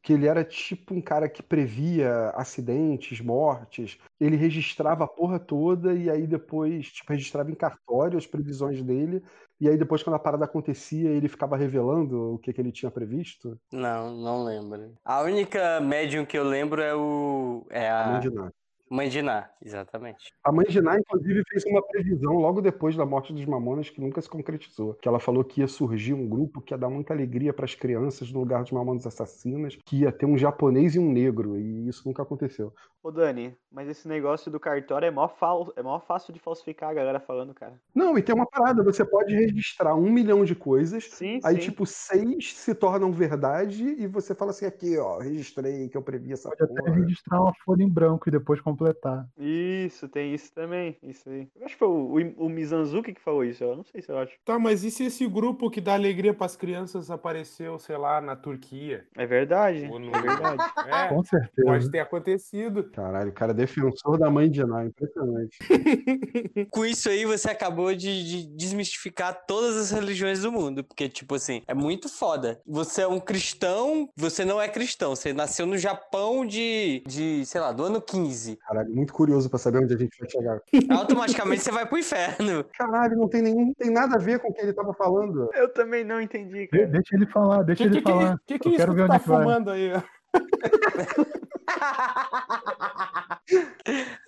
Que 0.09 0.13
ele 0.13 0.25
era 0.25 0.43
tipo 0.43 0.95
um 0.95 1.01
cara 1.01 1.29
que 1.29 1.43
previa 1.43 2.31
acidentes, 2.31 3.21
mortes. 3.21 3.99
Ele 4.19 4.35
registrava 4.35 5.03
a 5.03 5.07
porra 5.07 5.37
toda 5.39 5.93
e 5.93 6.09
aí 6.09 6.25
depois, 6.25 6.87
tipo, 6.87 7.13
registrava 7.13 7.51
em 7.51 7.53
cartório 7.53 8.17
as 8.17 8.25
previsões 8.25 8.81
dele. 8.81 9.23
E 9.61 9.69
aí 9.69 9.77
depois, 9.77 10.01
quando 10.01 10.15
a 10.15 10.19
parada 10.19 10.45
acontecia, 10.45 11.11
ele 11.11 11.27
ficava 11.27 11.55
revelando 11.55 12.33
o 12.33 12.39
que, 12.39 12.51
que 12.51 12.59
ele 12.59 12.71
tinha 12.71 12.89
previsto. 12.89 13.55
Não, 13.71 14.09
não 14.09 14.43
lembro. 14.43 14.95
A 15.05 15.21
única 15.21 15.79
médium 15.79 16.25
que 16.25 16.39
eu 16.39 16.43
lembro 16.43 16.81
é 16.81 16.95
o. 16.95 17.67
É 17.69 17.91
A 17.91 18.07
mãe 18.07 18.15
a 18.15 18.19
de 18.19 18.31
Ná. 18.31 18.51
Mãe 18.89 19.07
de 19.07 19.21
Ná, 19.21 19.49
exatamente. 19.63 20.33
A 20.43 20.51
mãe 20.51 20.65
de 20.67 20.81
Ná, 20.81 20.97
inclusive, 20.97 21.43
fez 21.47 21.63
uma 21.65 21.81
previsão 21.85 22.33
logo 22.33 22.59
depois 22.61 22.95
da 22.95 23.05
morte 23.05 23.31
dos 23.31 23.45
Mamonas 23.45 23.89
que 23.89 24.01
nunca 24.01 24.19
se 24.21 24.29
concretizou. 24.29 24.95
Que 24.95 25.07
ela 25.07 25.19
falou 25.19 25.43
que 25.43 25.61
ia 25.61 25.67
surgir 25.67 26.13
um 26.13 26.27
grupo 26.27 26.59
que 26.59 26.73
ia 26.73 26.77
dar 26.77 26.89
muita 26.89 27.13
alegria 27.13 27.53
para 27.53 27.65
as 27.65 27.75
crianças 27.75 28.31
no 28.31 28.39
lugar 28.39 28.63
dos 28.63 28.71
Mamonas 28.71 29.05
Assassinas, 29.05 29.77
que 29.85 29.99
ia 29.99 30.11
ter 30.11 30.25
um 30.25 30.37
japonês 30.37 30.95
e 30.95 30.99
um 30.99 31.11
negro, 31.11 31.59
e 31.59 31.87
isso 31.87 32.07
nunca 32.07 32.23
aconteceu. 32.23 32.73
Ô 33.01 33.11
Dani, 33.11 33.55
mas 33.71 33.87
esse 33.87 34.07
negócio 34.09 34.51
do 34.51 34.59
cartório 34.59 35.05
é 35.05 35.11
mó, 35.11 35.27
fal... 35.27 35.71
é 35.77 35.81
mó 35.81 35.99
fácil 36.01 36.33
de 36.33 36.39
falsificar 36.39 36.89
a 36.89 36.93
galera 36.93 37.19
falando, 37.19 37.53
cara. 37.53 37.79
Não, 37.95 38.17
e 38.17 38.21
tem 38.21 38.35
uma 38.35 38.45
parada, 38.45 38.83
você 38.83 39.05
pode 39.05 39.33
registrar 39.33 39.95
um 39.95 40.11
milhão 40.11 40.43
de 40.43 40.53
coisas, 40.53 41.05
Sim, 41.05 41.39
aí 41.43 41.55
sim. 41.55 41.61
tipo, 41.61 41.85
seis 41.85 42.53
se 42.55 42.75
tornam 42.75 43.11
verdade, 43.11 43.83
e 43.83 44.05
você 44.05 44.35
fala 44.35 44.51
assim, 44.51 44.65
aqui, 44.65 44.97
ó, 44.97 45.17
registrei 45.19 45.87
que 45.87 45.95
eu 45.95 46.01
previ 46.01 46.33
essa 46.33 46.49
Pode 46.49 46.63
até 46.63 46.81
porra. 46.81 46.95
registrar 46.95 47.41
uma 47.41 47.53
folha 47.63 47.83
em 47.83 47.89
branco 47.89 48.27
e 48.27 48.31
depois 48.31 48.59
completar. 48.79 49.27
Isso, 49.37 50.07
tem 50.07 50.33
isso 50.33 50.53
também. 50.53 50.97
Isso 51.03 51.29
aí. 51.29 51.47
Eu 51.55 51.65
acho 51.65 51.75
que 51.75 51.79
foi 51.79 51.87
o, 51.87 52.15
o, 52.37 52.45
o 52.45 52.49
Mizanzuki 52.49 53.13
que 53.13 53.21
falou 53.21 53.43
isso. 53.43 53.63
Eu 53.63 53.75
não 53.75 53.83
sei 53.83 54.01
se 54.01 54.09
eu 54.09 54.17
acho. 54.17 54.33
Tá, 54.45 54.57
mas 54.57 54.83
e 54.83 54.89
se 54.89 55.03
esse 55.05 55.27
grupo 55.27 55.69
que 55.69 55.81
dá 55.81 55.93
alegria 55.93 56.33
pras 56.33 56.55
crianças 56.55 57.11
apareceu, 57.11 57.77
sei 57.77 57.97
lá, 57.97 58.21
na 58.21 58.35
Turquia? 58.35 59.05
É 59.17 59.25
verdade. 59.25 59.87
Ou 59.91 59.99
no... 59.99 60.15
É 60.15 60.21
verdade. 60.21 60.63
É, 60.89 61.07
Com 61.07 61.23
certeza. 61.23 61.67
pode 61.67 61.91
ter 61.91 61.99
acontecido. 61.99 62.83
Caralho, 62.91 63.29
o 63.29 63.33
cara 63.33 63.53
defensor 63.53 64.17
da 64.17 64.29
mãe 64.29 64.49
de 64.49 64.63
Ná, 64.63 64.85
impressionante. 64.85 65.57
Com 66.71 66.85
isso 66.85 67.09
aí, 67.09 67.25
você 67.25 67.49
acabou 67.49 67.93
de, 67.93 68.23
de 68.23 68.47
desmistificar 68.55 69.45
todas 69.45 69.75
as 69.75 69.91
religiões 69.91 70.41
do 70.41 70.51
mundo. 70.51 70.83
Porque, 70.83 71.09
tipo 71.09 71.35
assim, 71.35 71.61
é 71.67 71.73
muito 71.73 72.07
foda. 72.07 72.61
Você 72.65 73.01
é 73.01 73.07
um 73.07 73.19
cristão, 73.19 74.09
você 74.15 74.45
não 74.45 74.59
é 74.59 74.67
cristão. 74.67 75.15
Você 75.15 75.33
nasceu 75.33 75.65
no 75.65 75.77
Japão 75.77 76.45
de, 76.45 77.03
de 77.05 77.45
sei 77.45 77.61
lá, 77.61 77.71
do 77.71 77.83
ano 77.83 78.01
15. 78.01 78.57
Caralho, 78.69 78.93
muito 78.93 79.11
curioso 79.11 79.49
pra 79.49 79.57
saber 79.57 79.79
onde 79.79 79.95
a 79.95 79.97
gente 79.97 80.15
vai 80.19 80.29
chegar. 80.29 80.61
Automaticamente 80.95 81.63
você 81.63 81.71
vai 81.71 81.87
pro 81.87 81.97
inferno. 81.97 82.63
Caralho, 82.77 83.17
não 83.17 83.27
tem 83.27 83.41
nenhum, 83.41 83.65
não 83.65 83.73
tem 83.73 83.89
nada 83.89 84.15
a 84.15 84.19
ver 84.19 84.37
com 84.39 84.49
o 84.49 84.53
que 84.53 84.61
ele 84.61 84.73
tava 84.73 84.93
falando. 84.93 85.49
Eu 85.55 85.73
também 85.73 86.03
não 86.03 86.21
entendi, 86.21 86.59
De- 86.61 86.67
cara. 86.67 86.85
deixa 86.85 87.15
ele 87.15 87.25
falar, 87.25 87.63
deixa 87.63 87.83
Que 87.83 87.89
ele 87.89 87.97
que, 88.01 88.03
falar. 88.11 88.37
que, 88.45 88.59
que 88.59 88.67
Eu 88.67 88.71
isso 88.71 88.77
quero 88.79 88.91
que 88.93 88.97
ver 89.01 89.07
tu 89.07 89.11
onde 89.11 89.23
tá 89.23 89.25
é 89.25 89.27
vai. 89.35 89.43
fumando 89.43 89.71
aí? 89.71 89.91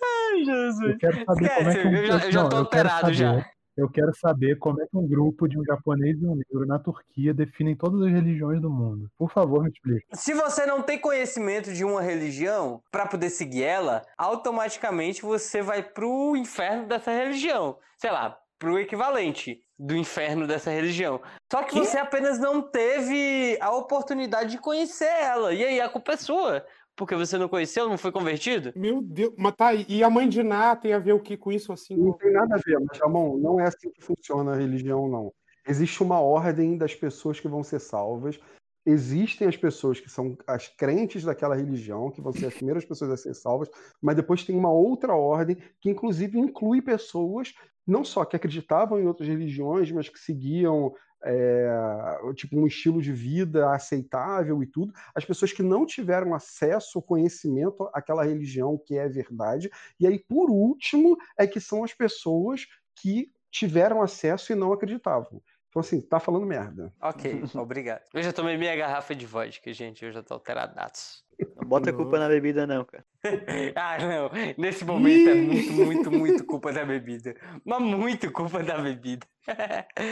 Ai, 0.02 0.44
Jesus. 0.44 0.90
Eu 0.92 0.98
quero 0.98 1.24
saber 1.24 1.24
como 1.24 1.70
é 1.70 1.74
que. 1.74 1.78
Esquece, 1.78 1.96
eu 1.96 2.06
já- 2.06 2.26
eu 2.26 2.32
já 2.32 2.48
tô 2.48 2.56
eu 2.58 2.66
quero 2.66 2.88
alterado 2.88 3.12
já. 3.12 3.44
Eu 3.76 3.88
quero 3.88 4.14
saber 4.14 4.58
como 4.58 4.82
é 4.82 4.86
que 4.86 4.96
um 4.96 5.08
grupo 5.08 5.48
de 5.48 5.58
um 5.58 5.64
japonês 5.64 6.20
e 6.20 6.26
um 6.26 6.34
negro 6.34 6.66
na 6.66 6.78
Turquia 6.78 7.32
definem 7.32 7.74
todas 7.74 8.02
as 8.02 8.12
religiões 8.12 8.60
do 8.60 8.70
mundo. 8.70 9.10
Por 9.16 9.30
favor, 9.30 9.62
me 9.62 9.70
explique. 9.70 10.04
Se 10.12 10.34
você 10.34 10.66
não 10.66 10.82
tem 10.82 10.98
conhecimento 10.98 11.72
de 11.72 11.84
uma 11.84 12.02
religião 12.02 12.82
pra 12.90 13.06
poder 13.06 13.30
seguir 13.30 13.62
ela, 13.62 14.02
automaticamente 14.18 15.22
você 15.22 15.62
vai 15.62 15.82
pro 15.82 16.36
inferno 16.36 16.86
dessa 16.86 17.10
religião. 17.10 17.78
Sei 17.96 18.10
lá, 18.10 18.38
pro 18.58 18.78
equivalente 18.78 19.60
do 19.78 19.96
inferno 19.96 20.46
dessa 20.46 20.70
religião. 20.70 21.20
Só 21.50 21.64
que 21.64 21.72
Quê? 21.72 21.84
você 21.84 21.98
apenas 21.98 22.38
não 22.38 22.62
teve 22.62 23.58
a 23.60 23.72
oportunidade 23.72 24.52
de 24.52 24.58
conhecer 24.58 25.08
ela. 25.08 25.52
E 25.52 25.64
aí 25.64 25.80
a 25.80 25.88
culpa 25.88 26.12
é 26.12 26.16
sua. 26.16 26.64
Porque 26.96 27.14
você 27.14 27.38
não 27.38 27.48
conheceu, 27.48 27.88
não 27.88 27.96
foi 27.96 28.12
convertido? 28.12 28.72
Meu 28.76 29.00
Deus, 29.00 29.32
mas 29.36 29.54
tá, 29.54 29.74
e 29.74 30.02
a 30.04 30.10
mãe 30.10 30.28
de 30.28 30.42
Ná 30.42 30.76
tem 30.76 30.92
a 30.92 30.98
ver 30.98 31.14
o 31.14 31.20
que 31.20 31.36
com 31.36 31.50
isso 31.50 31.72
assim? 31.72 31.96
Não 31.96 32.12
tem 32.12 32.32
nada 32.32 32.56
a 32.56 32.58
ver, 32.58 32.78
mas 32.80 32.98
Ramon, 32.98 33.38
não 33.38 33.58
é 33.58 33.66
assim 33.66 33.90
que 33.90 34.02
funciona 34.02 34.52
a 34.52 34.56
religião, 34.56 35.08
não. 35.08 35.32
Existe 35.66 36.02
uma 36.02 36.20
ordem 36.20 36.76
das 36.76 36.94
pessoas 36.94 37.40
que 37.40 37.48
vão 37.48 37.62
ser 37.62 37.78
salvas. 37.78 38.38
Existem 38.84 39.46
as 39.46 39.56
pessoas 39.56 40.00
que 40.00 40.10
são 40.10 40.36
as 40.46 40.68
crentes 40.68 41.22
daquela 41.22 41.54
religião, 41.54 42.10
que 42.10 42.20
vão 42.20 42.32
ser 42.32 42.46
as 42.46 42.54
primeiras 42.54 42.84
pessoas 42.84 43.12
a 43.12 43.16
ser 43.16 43.34
salvas, 43.34 43.70
mas 44.00 44.16
depois 44.16 44.44
tem 44.44 44.56
uma 44.56 44.72
outra 44.72 45.14
ordem 45.14 45.56
que, 45.80 45.88
inclusive, 45.88 46.38
inclui 46.38 46.82
pessoas 46.82 47.54
não 47.86 48.04
só 48.04 48.24
que 48.24 48.36
acreditavam 48.36 49.00
em 49.00 49.06
outras 49.06 49.28
religiões, 49.28 49.90
mas 49.90 50.08
que 50.08 50.18
seguiam 50.18 50.94
é, 51.24 52.18
tipo 52.34 52.58
um 52.58 52.66
estilo 52.66 53.00
de 53.00 53.12
vida 53.12 53.72
aceitável 53.72 54.62
e 54.62 54.66
tudo. 54.66 54.92
As 55.14 55.24
pessoas 55.24 55.52
que 55.52 55.62
não 55.62 55.86
tiveram 55.86 56.34
acesso 56.34 56.98
ao 56.98 57.02
conhecimento 57.02 57.88
àquela 57.92 58.24
religião 58.24 58.78
que 58.78 58.96
é 58.96 59.08
verdade. 59.08 59.70
E 59.98 60.06
aí, 60.06 60.18
por 60.18 60.50
último, 60.50 61.16
é 61.38 61.46
que 61.46 61.60
são 61.60 61.84
as 61.84 61.92
pessoas 61.92 62.66
que 62.96 63.30
tiveram 63.50 64.02
acesso 64.02 64.52
e 64.52 64.56
não 64.56 64.72
acreditavam. 64.72 65.42
Falou 65.72 65.86
assim, 65.86 66.00
tá 66.02 66.20
falando 66.20 66.44
merda. 66.44 66.92
Ok, 67.00 67.42
obrigado. 67.56 68.02
Eu 68.12 68.22
já 68.22 68.32
tomei 68.32 68.58
meia 68.58 68.76
garrafa 68.76 69.14
de 69.14 69.24
vodka, 69.24 69.72
gente. 69.72 70.04
Eu 70.04 70.12
já 70.12 70.22
tô 70.22 70.34
alteradaço. 70.34 71.24
Não 71.56 71.68
bota 71.68 71.90
a 71.90 71.92
culpa 71.92 72.18
na 72.18 72.28
bebida, 72.28 72.66
não, 72.66 72.84
cara. 72.84 73.04
Ah, 73.76 73.98
não. 73.98 74.30
Nesse 74.58 74.84
momento 74.84 75.30
é 75.30 75.34
muito, 75.34 75.72
muito, 75.72 76.10
muito 76.10 76.44
culpa 76.44 76.72
da 76.72 76.84
bebida. 76.84 77.34
Mas 77.64 77.82
muito 77.82 78.30
culpa 78.32 78.62
da 78.62 78.78
bebida. 78.78 79.26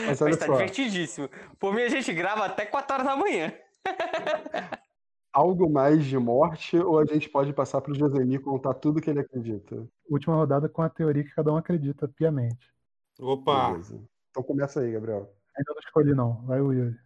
Mas 0.07 0.19
Mas 0.21 0.37
tá 0.37 0.45
só, 0.45 0.53
divertidíssimo. 0.53 1.29
Por 1.59 1.73
mim, 1.73 1.83
a 1.83 1.89
gente 1.89 2.13
grava 2.13 2.45
até 2.45 2.65
4 2.65 2.93
horas 2.93 3.07
da 3.07 3.15
manhã. 3.15 3.53
algo 5.33 5.69
mais 5.69 6.05
de 6.05 6.17
morte 6.17 6.77
ou 6.77 6.99
a 6.99 7.05
gente 7.05 7.29
pode 7.29 7.53
passar 7.53 7.81
pro 7.81 7.95
Josemi 7.95 8.39
contar 8.39 8.73
tudo 8.75 9.01
que 9.01 9.09
ele 9.09 9.21
acredita? 9.21 9.87
Última 10.09 10.35
rodada 10.35 10.67
com 10.67 10.81
a 10.81 10.89
teoria 10.89 11.23
que 11.23 11.33
cada 11.33 11.51
um 11.51 11.57
acredita 11.57 12.07
piamente. 12.07 12.71
Opa! 13.19 13.69
Beleza. 13.71 14.01
Então 14.29 14.43
começa 14.43 14.81
aí, 14.81 14.91
Gabriel. 14.91 15.33
Ainda 15.57 15.73
não 15.73 15.79
escolhi, 15.79 16.13
não. 16.13 16.45
Vai 16.45 16.61
o 16.61 16.73
Yuri. 16.73 16.99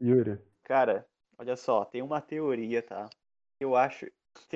Yuri. 0.00 0.38
Cara, 0.62 1.06
olha 1.38 1.56
só, 1.56 1.84
tem 1.84 2.02
uma 2.02 2.20
teoria, 2.20 2.82
tá? 2.82 3.08
Eu 3.60 3.74
acho, 3.74 4.06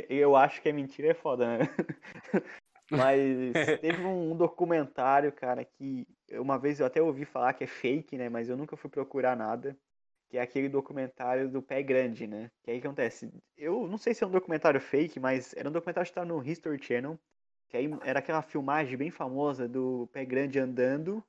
eu 0.09 0.37
acho 0.37 0.61
que 0.61 0.69
é 0.69 0.73
mentira, 0.73 1.09
é 1.09 1.15
foda, 1.15 1.59
né? 1.59 1.65
Mas 2.91 3.53
teve 3.81 4.05
um 4.05 4.37
documentário, 4.37 5.33
cara, 5.33 5.65
que 5.65 6.07
uma 6.33 6.59
vez 6.59 6.81
eu 6.81 6.87
até 6.87 7.01
ouvi 7.01 7.25
falar 7.25 7.55
que 7.55 7.65
é 7.65 7.67
fake, 7.67 8.19
né? 8.19 8.29
Mas 8.29 8.49
eu 8.49 8.57
nunca 8.57 8.77
fui 8.77 8.91
procurar 8.91 9.37
nada. 9.37 9.77
Que 10.29 10.39
é 10.39 10.43
aquele 10.43 10.69
documentário 10.69 11.49
do 11.49 11.61
Pé 11.61 11.83
Grande, 11.83 12.27
né? 12.27 12.53
Que 12.63 12.71
aí 12.71 12.81
que 12.81 12.87
acontece? 12.87 13.33
Eu 13.57 13.89
não 13.89 13.99
sei 13.99 14.15
se 14.15 14.23
é 14.23 14.27
um 14.27 14.31
documentário 14.31 14.81
fake, 14.81 15.19
mas 15.19 15.55
era 15.57 15.69
um 15.69 15.73
documentário 15.73 16.09
que 16.09 16.15
tá 16.15 16.25
no 16.25 16.45
History 16.45 16.81
Channel. 16.81 17.19
Que 17.69 17.77
aí 17.77 17.91
era 18.05 18.21
aquela 18.21 18.43
filmagem 18.43 18.97
bem 18.97 19.11
famosa 19.11 19.69
do 19.69 20.09
Pé 20.13 20.25
Grande 20.25 20.59
andando 20.59 21.25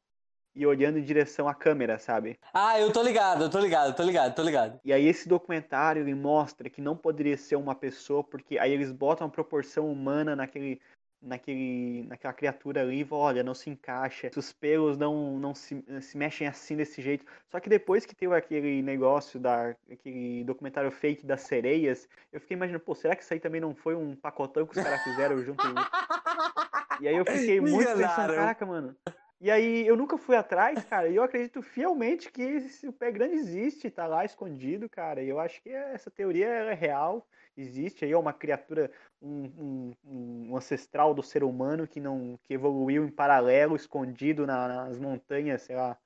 e 0.56 0.66
olhando 0.66 1.00
em 1.00 1.04
direção 1.04 1.48
à 1.48 1.54
câmera, 1.54 1.98
sabe? 1.98 2.40
Ah, 2.54 2.80
eu 2.80 2.92
tô 2.92 3.02
ligado, 3.02 3.44
eu 3.44 3.50
tô 3.50 3.60
ligado, 3.60 3.96
tô 3.96 4.04
ligado, 4.04 4.36
tô 4.36 4.44
ligado. 4.44 4.80
E 4.84 4.92
aí 4.92 5.08
esse 5.08 5.28
documentário 5.28 6.02
ele 6.02 6.14
mostra 6.14 6.70
que 6.70 6.82
não 6.82 6.96
poderia 6.96 7.38
ser 7.38 7.56
uma 7.56 7.76
pessoa, 7.76 8.24
porque 8.24 8.58
aí 8.58 8.72
eles 8.72 8.92
botam 8.92 9.28
a 9.28 9.30
proporção 9.30 9.92
humana 9.92 10.36
naquele, 10.36 10.82
naquele, 11.22 12.06
naquela 12.08 12.34
criatura 12.34 12.82
ali 12.82 13.08
olha, 13.10 13.44
não 13.44 13.54
se 13.54 13.70
encaixa, 13.70 14.30
os 14.36 14.52
pelos 14.52 14.98
não, 14.98 15.38
não 15.38 15.56
se, 15.56 15.84
se 16.02 16.18
mexem 16.18 16.48
assim 16.48 16.76
desse 16.76 17.02
jeito. 17.02 17.26
Só 17.50 17.60
que 17.60 17.70
depois 17.70 18.06
que 18.06 18.16
teve 18.16 18.36
aquele 18.36 18.82
negócio 18.82 19.40
da 19.40 19.76
aquele 19.90 20.44
documentário 20.44 20.92
fake 20.92 21.26
das 21.26 21.42
sereias, 21.42 22.10
eu 22.32 22.42
fiquei 22.42 22.56
imaginando, 22.58 22.84
pô, 22.84 22.94
será 22.96 23.16
que 23.16 23.24
isso 23.24 23.34
aí 23.34 23.40
também 23.40 23.62
não 23.62 23.74
foi 23.74 23.96
um 23.96 24.16
pacotão 24.16 24.66
que 24.66 24.78
os 24.78 24.84
caras 24.84 25.04
fizeram 25.04 25.42
junto? 25.44 25.64
E 27.00 27.08
aí 27.08 27.16
eu 27.16 27.26
fiquei 27.26 27.60
muito 27.60 27.88
pensando, 27.98 28.36
caraca, 28.36 28.64
mano. 28.64 28.96
E 29.42 29.50
aí 29.50 29.88
eu 29.88 29.98
nunca 29.98 30.20
fui 30.20 30.36
atrás, 30.36 30.86
cara, 30.86 31.10
e 31.10 31.16
eu 31.16 31.24
acredito 31.24 31.64
fielmente 31.64 32.32
que 32.32 32.44
esse, 32.44 32.88
o 32.88 32.94
pé 32.94 33.12
grande 33.12 33.34
existe, 33.36 33.90
tá 33.90 34.06
lá 34.06 34.24
escondido, 34.24 34.88
cara. 34.88 35.24
E 35.24 35.30
eu 35.30 35.40
acho 35.40 35.60
que 35.64 35.70
essa 35.70 36.12
teoria 36.12 36.46
é 36.46 36.74
real, 36.76 37.28
existe 37.58 38.06
aí 38.06 38.12
é 38.12 38.18
uma 38.18 38.34
criatura, 38.34 38.92
um, 39.20 39.96
um- 40.06 40.50
um 40.52 40.56
ancestral 40.56 41.12
do 41.16 41.24
ser 41.24 41.44
humano 41.44 41.88
que 41.88 42.00
não 42.00 42.38
que 42.44 42.54
evoluiu 42.54 43.04
em 43.04 43.10
paralelo, 43.10 43.76
escondido 43.76 44.46
na- 44.46 44.68
nas 44.68 45.00
montanhas, 45.00 45.64
sei 45.64 45.76
lá, 45.76 45.98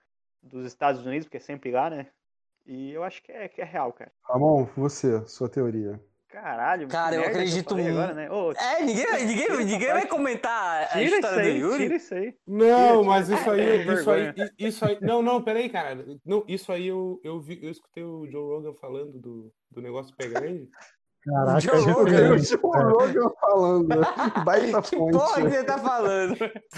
dos 0.41 0.66
Estados 0.66 1.06
Unidos, 1.06 1.26
porque 1.28 1.38
é 1.38 1.41
sempre 1.41 1.72
lá, 1.72 1.90
né? 1.90 2.07
E 2.66 2.91
eu 2.91 3.03
acho 3.03 3.22
que 3.22 3.34
é, 3.34 3.49
que 3.49 3.62
é 3.62 3.66
real, 3.66 3.91
cara. 3.91 4.14
Ramon, 4.24 4.64
você, 4.78 5.28
sua 5.28 5.49
teoria. 5.49 5.99
Caralho, 6.41 6.88
que 6.88 6.91
Cara, 6.91 7.16
eu 7.16 7.22
acredito 7.24 7.76
muito. 7.76 7.90
agora, 7.90 8.14
né? 8.14 8.30
Ô, 8.30 8.52
É, 8.52 8.82
ninguém, 8.84 9.06
vai- 9.06 9.24
ninguém, 9.24 9.45
Tira 9.45 9.57
ninguém 9.64 9.88
vai 9.94 10.06
comentar 10.07 10.84
a 10.84 10.88
tira 10.88 11.03
isso 11.06 11.16
história 11.16 11.44
do 11.44 11.49
aí, 11.49 11.57
Yuri. 11.60 11.78
tira 11.84 11.95
isso 11.95 12.14
aí. 12.14 12.36
Não, 12.45 12.91
Tira, 12.91 13.03
mas 13.03 13.30
isso 13.30 13.49
aí, 13.49 13.62
Que 13.86 13.94
isso 13.94 14.10
aí, 14.12 14.22
vergonha. 14.24 14.52
isso 14.60 14.86
aí. 14.86 14.98
Não, 15.02 15.22
não, 15.22 15.41
peraí, 15.41 15.70
cara. 15.70 16.06
Não, 16.26 16.44
isso 16.48 16.72
aí 16.72 16.88
eu, 16.88 17.20
eu 17.24 17.40
vi, 17.40 17.60
eu 17.64 17.70
escutei 17.72 18.03
o 18.03 18.30
Joe 18.30 18.44
Rogan 18.44 18.74
falando 18.74 19.18
do, 19.20 19.52
do 19.72 19.82
negócio 19.82 20.16
pé 20.16 20.28
grande. 20.28 20.68
Caraca, 21.26 21.60
Joe 21.60 21.92
Rogan. 21.92 22.38
Joe 22.38 22.60
Rogan 22.62 23.30
falando. 23.42 23.88
Baita 24.46 24.82
Que 24.82 24.96
porra 24.96 25.12
que 25.12 25.42
fonte. 25.42 25.50
você 25.50 25.64
tá 25.64 25.78
falando? 25.80 26.36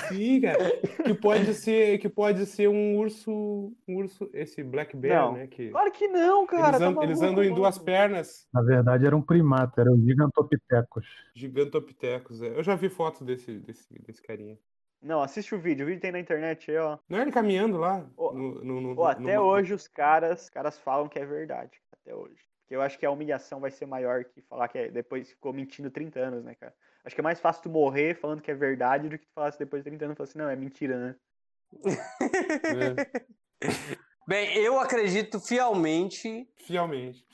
Sim, 0.08 0.42
cara. 0.42 0.78
Que 1.04 1.14
pode 1.14 1.54
ser, 1.54 1.98
que 1.98 2.08
pode 2.10 2.46
ser 2.46 2.70
um 2.70 2.98
urso, 2.98 3.74
um 3.88 3.96
urso, 3.98 4.30
esse 4.34 4.64
black 4.64 4.96
bear, 4.96 5.26
Não. 5.26 5.34
né? 5.34 5.48
Que 5.48 5.70
Claro 5.70 5.92
que 5.92 6.08
não, 6.08 6.46
cara. 6.48 6.68
eles, 6.70 6.80
tá 6.80 6.86
andam, 6.88 7.04
eles 7.04 7.22
andam 7.22 7.44
em 7.44 7.54
duas 7.54 7.78
pernas, 7.78 8.48
Na 8.54 8.62
verdade, 8.62 9.06
era 9.06 9.16
um 9.16 9.22
primata, 9.22 9.82
era 9.82 9.92
o 9.92 9.98
Gigantopithecus. 10.00 11.06
gigantopithecus. 11.36 12.42
É. 12.42 12.58
Eu 12.58 12.64
já 12.64 12.76
vi 12.76 12.90
fotos 12.90 13.22
desse, 13.22 13.60
desse, 13.60 13.88
desse 14.02 14.22
carinha. 14.22 14.58
Não, 15.02 15.22
assiste 15.22 15.54
o 15.54 15.60
vídeo. 15.60 15.84
O 15.84 15.88
vídeo 15.88 16.02
tem 16.02 16.12
na 16.12 16.20
internet 16.20 16.72
aí, 16.72 16.78
ó. 16.78 16.98
Não 17.10 17.20
é 17.20 17.22
ele 17.22 17.32
caminhando 17.32 17.78
lá? 17.78 18.04
Ô, 18.18 18.32
no, 18.34 18.64
no, 18.64 18.82
no, 18.82 18.96
Pô, 18.96 19.06
até 19.06 19.40
hoje 19.40 19.74
os 19.74 19.88
caras, 19.88 20.44
os 20.44 20.50
caras 20.50 20.78
falam 20.80 21.08
que 21.08 21.20
é 21.20 21.26
verdade. 21.26 21.72
Até 21.92 22.16
hoje. 22.16 22.47
Porque 22.68 22.76
eu 22.76 22.82
acho 22.82 23.00
que 23.00 23.06
a 23.06 23.12
humilhação 23.12 23.62
vai 23.62 23.72
ser 23.72 23.86
maior 23.86 24.26
que 24.26 24.42
falar 24.42 24.68
que 24.68 24.78
é, 24.78 24.92
depois 24.92 25.30
ficou 25.30 25.54
mentindo 25.54 25.90
30 25.90 26.20
anos, 26.20 26.44
né, 26.44 26.54
cara? 26.54 26.74
Acho 27.06 27.16
que 27.16 27.22
é 27.22 27.24
mais 27.24 27.40
fácil 27.40 27.64
tu 27.64 27.70
morrer 27.70 28.20
falando 28.20 28.42
que 28.42 28.52
é 28.52 28.54
verdade 28.54 29.08
do 29.08 29.18
que 29.18 29.26
tu 29.26 29.32
falar 29.34 29.48
assim 29.48 29.60
depois 29.60 29.82
de 29.82 29.90
30 29.90 30.04
anos 30.04 30.16
e 30.16 30.18
falar 30.18 30.30
assim, 30.30 30.38
não, 30.38 30.50
é 30.50 30.56
mentira, 30.58 31.00
né? 31.00 31.16
É, 32.66 33.22
Bem, 34.28 34.58
eu 34.58 34.78
acredito 34.78 35.40
fielmente, 35.40 36.46
fielmente. 36.58 37.26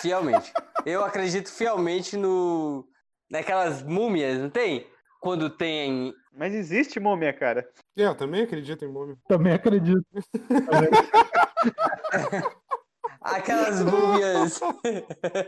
fielmente. 0.00 0.50
Eu 0.86 1.04
acredito 1.04 1.52
fielmente 1.52 2.16
no 2.16 2.88
naquelas 3.28 3.82
múmias, 3.82 4.38
não 4.38 4.48
tem? 4.48 4.88
Quando 5.20 5.50
tem 5.50 6.14
Mas 6.32 6.54
existe 6.54 6.98
múmia, 6.98 7.34
cara. 7.34 7.68
É, 7.94 8.06
Eu 8.06 8.14
também 8.14 8.42
acredito 8.42 8.82
em 8.82 8.88
múmia. 8.88 9.18
Também 9.28 9.52
acredito. 9.52 10.06
aquelas 13.24 13.80
múmias 13.82 14.60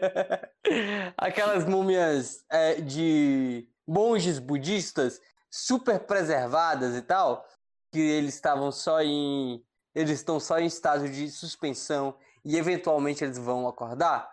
aquelas 1.16 1.64
múmias 1.64 2.44
é, 2.50 2.74
de 2.80 3.68
monges 3.86 4.38
budistas 4.38 5.20
super 5.50 6.00
preservadas 6.00 6.96
e 6.96 7.02
tal, 7.02 7.46
que 7.92 8.00
eles 8.00 8.34
estavam 8.34 8.72
só 8.72 9.00
em 9.02 9.62
eles 9.94 10.18
estão 10.18 10.38
só 10.38 10.58
em 10.58 10.66
estado 10.66 11.08
de 11.08 11.30
suspensão 11.30 12.14
e 12.44 12.56
eventualmente 12.56 13.24
eles 13.24 13.38
vão 13.38 13.66
acordar. 13.66 14.30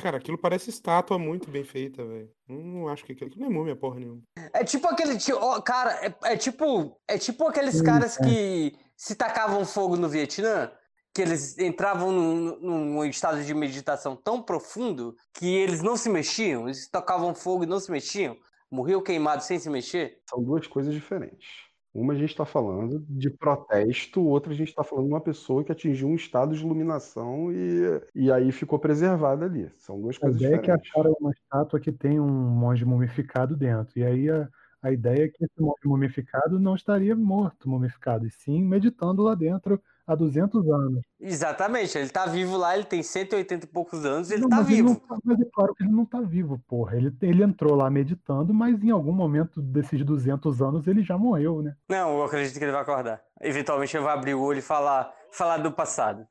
Cara, 0.00 0.16
aquilo 0.16 0.38
parece 0.38 0.70
estátua 0.70 1.18
muito 1.18 1.50
bem 1.50 1.64
feita, 1.64 2.04
velho. 2.04 2.30
Não 2.48 2.88
acho 2.88 3.04
que 3.04 3.12
aquilo, 3.12 3.28
aquilo 3.28 3.44
não 3.44 3.50
é 3.50 3.54
múmia, 3.54 3.76
porra 3.76 4.00
nenhuma. 4.00 4.22
É 4.52 4.64
tipo 4.64 4.86
aquele. 4.88 5.18
Cara, 5.64 6.06
é, 6.06 6.32
é 6.32 6.36
tipo. 6.36 6.98
É 7.06 7.18
tipo 7.18 7.46
aqueles 7.46 7.76
Sim, 7.76 7.84
caras 7.84 8.18
é. 8.18 8.24
que 8.24 8.78
se 8.96 9.14
tacavam 9.14 9.64
fogo 9.66 9.96
no 9.96 10.08
Vietnã, 10.08 10.70
que 11.14 11.20
eles 11.22 11.58
entravam 11.58 12.10
num, 12.10 12.60
num 12.60 13.04
estado 13.04 13.42
de 13.42 13.54
meditação 13.54 14.16
tão 14.16 14.42
profundo 14.42 15.14
que 15.34 15.54
eles 15.54 15.82
não 15.82 15.96
se 15.96 16.08
mexiam, 16.08 16.66
eles 16.66 16.88
tocavam 16.88 17.34
fogo 17.34 17.64
e 17.64 17.66
não 17.66 17.78
se 17.80 17.90
mexiam. 17.90 18.36
Morriam 18.70 19.02
queimados 19.02 19.46
sem 19.46 19.58
se 19.58 19.68
mexer. 19.68 20.18
São 20.28 20.42
duas 20.42 20.66
coisas 20.66 20.94
diferentes. 20.94 21.70
Uma 21.94 22.14
a 22.14 22.16
gente 22.16 22.30
está 22.30 22.46
falando 22.46 23.04
de 23.06 23.28
protesto, 23.28 24.22
outra 24.24 24.50
a 24.52 24.56
gente 24.56 24.68
está 24.68 24.82
falando 24.82 25.08
de 25.08 25.12
uma 25.12 25.20
pessoa 25.20 25.62
que 25.62 25.70
atingiu 25.70 26.08
um 26.08 26.14
estado 26.14 26.54
de 26.56 26.62
iluminação 26.64 27.52
e, 27.52 28.00
e 28.14 28.32
aí 28.32 28.50
ficou 28.50 28.78
preservada 28.78 29.44
ali. 29.44 29.70
São 29.76 30.00
duas 30.00 30.16
A 30.16 30.20
coisas 30.20 30.40
ideia 30.40 30.54
é 30.54 30.58
que 30.58 30.70
diferentes. 30.70 30.90
acharam 30.90 31.14
uma 31.20 31.30
estátua 31.32 31.78
que 31.78 31.92
tem 31.92 32.18
um 32.18 32.26
monge 32.30 32.84
mumificado 32.86 33.54
dentro. 33.54 33.98
E 33.98 34.04
aí 34.04 34.30
a, 34.30 34.48
a 34.80 34.90
ideia 34.90 35.26
é 35.26 35.28
que 35.28 35.44
esse 35.44 35.60
monge 35.60 35.86
mumificado 35.86 36.58
não 36.58 36.74
estaria 36.74 37.14
morto, 37.14 37.68
mumificado, 37.68 38.26
e 38.26 38.30
sim 38.30 38.62
meditando 38.62 39.22
lá 39.22 39.34
dentro 39.34 39.78
há 40.06 40.14
200 40.14 40.68
anos. 40.68 41.00
Exatamente, 41.20 41.96
ele 41.96 42.08
tá 42.10 42.26
vivo 42.26 42.56
lá, 42.56 42.74
ele 42.74 42.84
tem 42.84 43.02
180 43.02 43.64
e 43.66 43.68
poucos 43.68 44.04
anos, 44.04 44.30
ele 44.30 44.42
Não, 44.42 44.48
tá 44.48 44.56
mas 44.56 44.68
ele 44.70 44.82
não 44.82 44.94
vivo. 44.94 45.06
tá- 45.06 45.18
mas 45.24 45.40
é 45.40 45.44
claro 45.52 45.74
que 45.74 45.82
ele 45.84 45.92
não 45.92 46.04
tá 46.04 46.20
vivo, 46.20 46.58
porra. 46.66 46.96
Ele, 46.96 47.14
ele 47.22 47.42
entrou 47.42 47.74
lá 47.74 47.90
meditando, 47.90 48.52
mas 48.52 48.82
em 48.82 48.90
algum 48.90 49.12
momento 49.12 49.60
desses 49.62 50.04
200 50.04 50.60
anos 50.60 50.86
ele 50.86 51.02
já 51.02 51.16
morreu, 51.16 51.62
né? 51.62 51.76
Não, 51.88 52.16
eu 52.18 52.24
acredito 52.24 52.58
que 52.58 52.64
ele 52.64 52.72
vai 52.72 52.82
acordar. 52.82 53.22
Eventualmente 53.40 53.96
ele 53.96 54.04
vai 54.04 54.14
abrir 54.14 54.34
o 54.34 54.42
olho 54.42 54.58
e 54.58 54.62
falar, 54.62 55.14
falar 55.30 55.58
do 55.58 55.72
passado. 55.72 56.26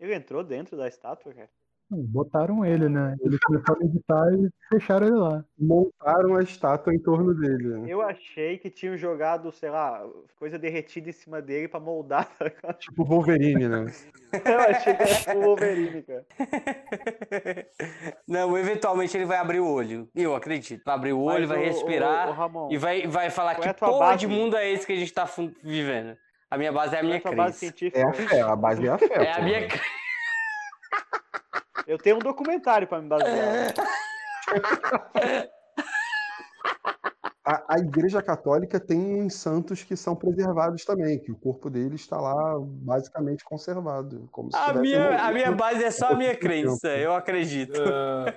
Ele 0.00 0.14
entrou 0.14 0.44
dentro 0.44 0.76
da 0.76 0.86
estátua, 0.86 1.32
cara. 1.34 1.48
Botaram 1.90 2.64
ele, 2.66 2.88
né? 2.88 3.16
Ele 3.20 3.38
começou 3.38 3.74
a 3.74 3.78
meditar 3.78 4.26
e 4.34 4.50
fecharam 4.68 5.06
ele 5.06 5.16
lá. 5.16 5.44
Montaram 5.58 6.36
a 6.36 6.42
estátua 6.42 6.94
em 6.94 6.98
torno 6.98 7.34
dele. 7.34 7.90
Eu 7.90 8.02
achei 8.02 8.58
que 8.58 8.68
tinham 8.68 8.96
jogado, 8.96 9.50
sei 9.50 9.70
lá, 9.70 10.02
coisa 10.38 10.58
derretida 10.58 11.08
em 11.08 11.12
cima 11.12 11.40
dele 11.40 11.66
pra 11.66 11.80
moldar. 11.80 12.28
tá? 12.62 12.74
Tipo 12.74 13.04
Wolverine, 13.04 13.68
né? 13.68 13.86
Eu 14.44 14.60
achei 14.60 14.94
que 14.94 15.02
era 15.02 15.14
tipo 15.14 15.38
o 15.38 15.42
Wolverine, 15.42 16.02
cara. 16.02 16.26
Não, 18.28 18.58
eventualmente 18.58 19.16
ele 19.16 19.24
vai 19.24 19.38
abrir 19.38 19.60
o 19.60 19.66
olho. 19.72 20.08
Eu 20.14 20.34
acredito. 20.34 20.82
Vai 20.84 20.94
abrir 20.94 21.12
o 21.14 21.20
olho, 21.22 21.40
Mas, 21.40 21.48
vai 21.48 21.58
ô, 21.58 21.62
respirar 21.62 22.28
ô, 22.28 22.32
Ramon, 22.32 22.68
e 22.70 22.76
vai, 22.76 23.06
vai 23.06 23.30
falar 23.30 23.54
que 23.54 23.66
é 23.66 23.72
porra 23.72 23.98
base? 24.10 24.18
de 24.18 24.26
mundo 24.26 24.56
é 24.56 24.70
esse 24.70 24.86
que 24.86 24.92
a 24.92 24.96
gente 24.96 25.12
tá 25.12 25.26
vivendo. 25.62 26.16
A 26.50 26.58
minha 26.58 26.72
base 26.72 26.94
é 26.94 26.98
a 26.98 27.00
é 27.00 27.02
minha 27.04 27.16
a 27.16 27.20
tua 27.20 27.34
base 27.34 27.58
crença. 27.58 27.76
científica? 27.76 27.98
É 27.98 28.04
a 28.04 28.12
fé, 28.12 28.40
a 28.42 28.56
base 28.56 28.86
é 28.86 28.90
a 28.90 28.98
fé. 28.98 29.24
É 29.24 29.32
a 29.32 29.42
minha 29.42 29.66
crença. 29.66 29.84
Eu 31.88 31.96
tenho 31.96 32.16
um 32.16 32.20
documentário 32.20 32.86
pra 32.86 33.00
me 33.00 33.08
basear. 33.08 33.72
A, 37.44 37.52
a, 37.54 37.64
a 37.76 37.78
Igreja 37.78 38.22
Católica 38.22 38.78
tem 38.78 39.22
uns 39.22 39.34
santos 39.36 39.82
que 39.82 39.96
são 39.96 40.14
preservados 40.14 40.84
também, 40.84 41.18
que 41.18 41.32
o 41.32 41.36
corpo 41.36 41.70
deles 41.70 42.02
está 42.02 42.20
lá 42.20 42.34
basicamente 42.60 43.42
conservado. 43.42 44.28
Como 44.30 44.52
se 44.52 44.58
A 44.58 44.74
minha, 44.74 45.16
a 45.18 45.32
minha 45.32 45.50
base 45.52 45.82
é 45.82 45.90
só 45.90 46.08
a 46.08 46.14
minha 46.14 46.36
crença, 46.36 46.76
tempo. 46.88 47.00
eu 47.02 47.14
acredito. 47.14 47.80
Ah, 47.82 48.34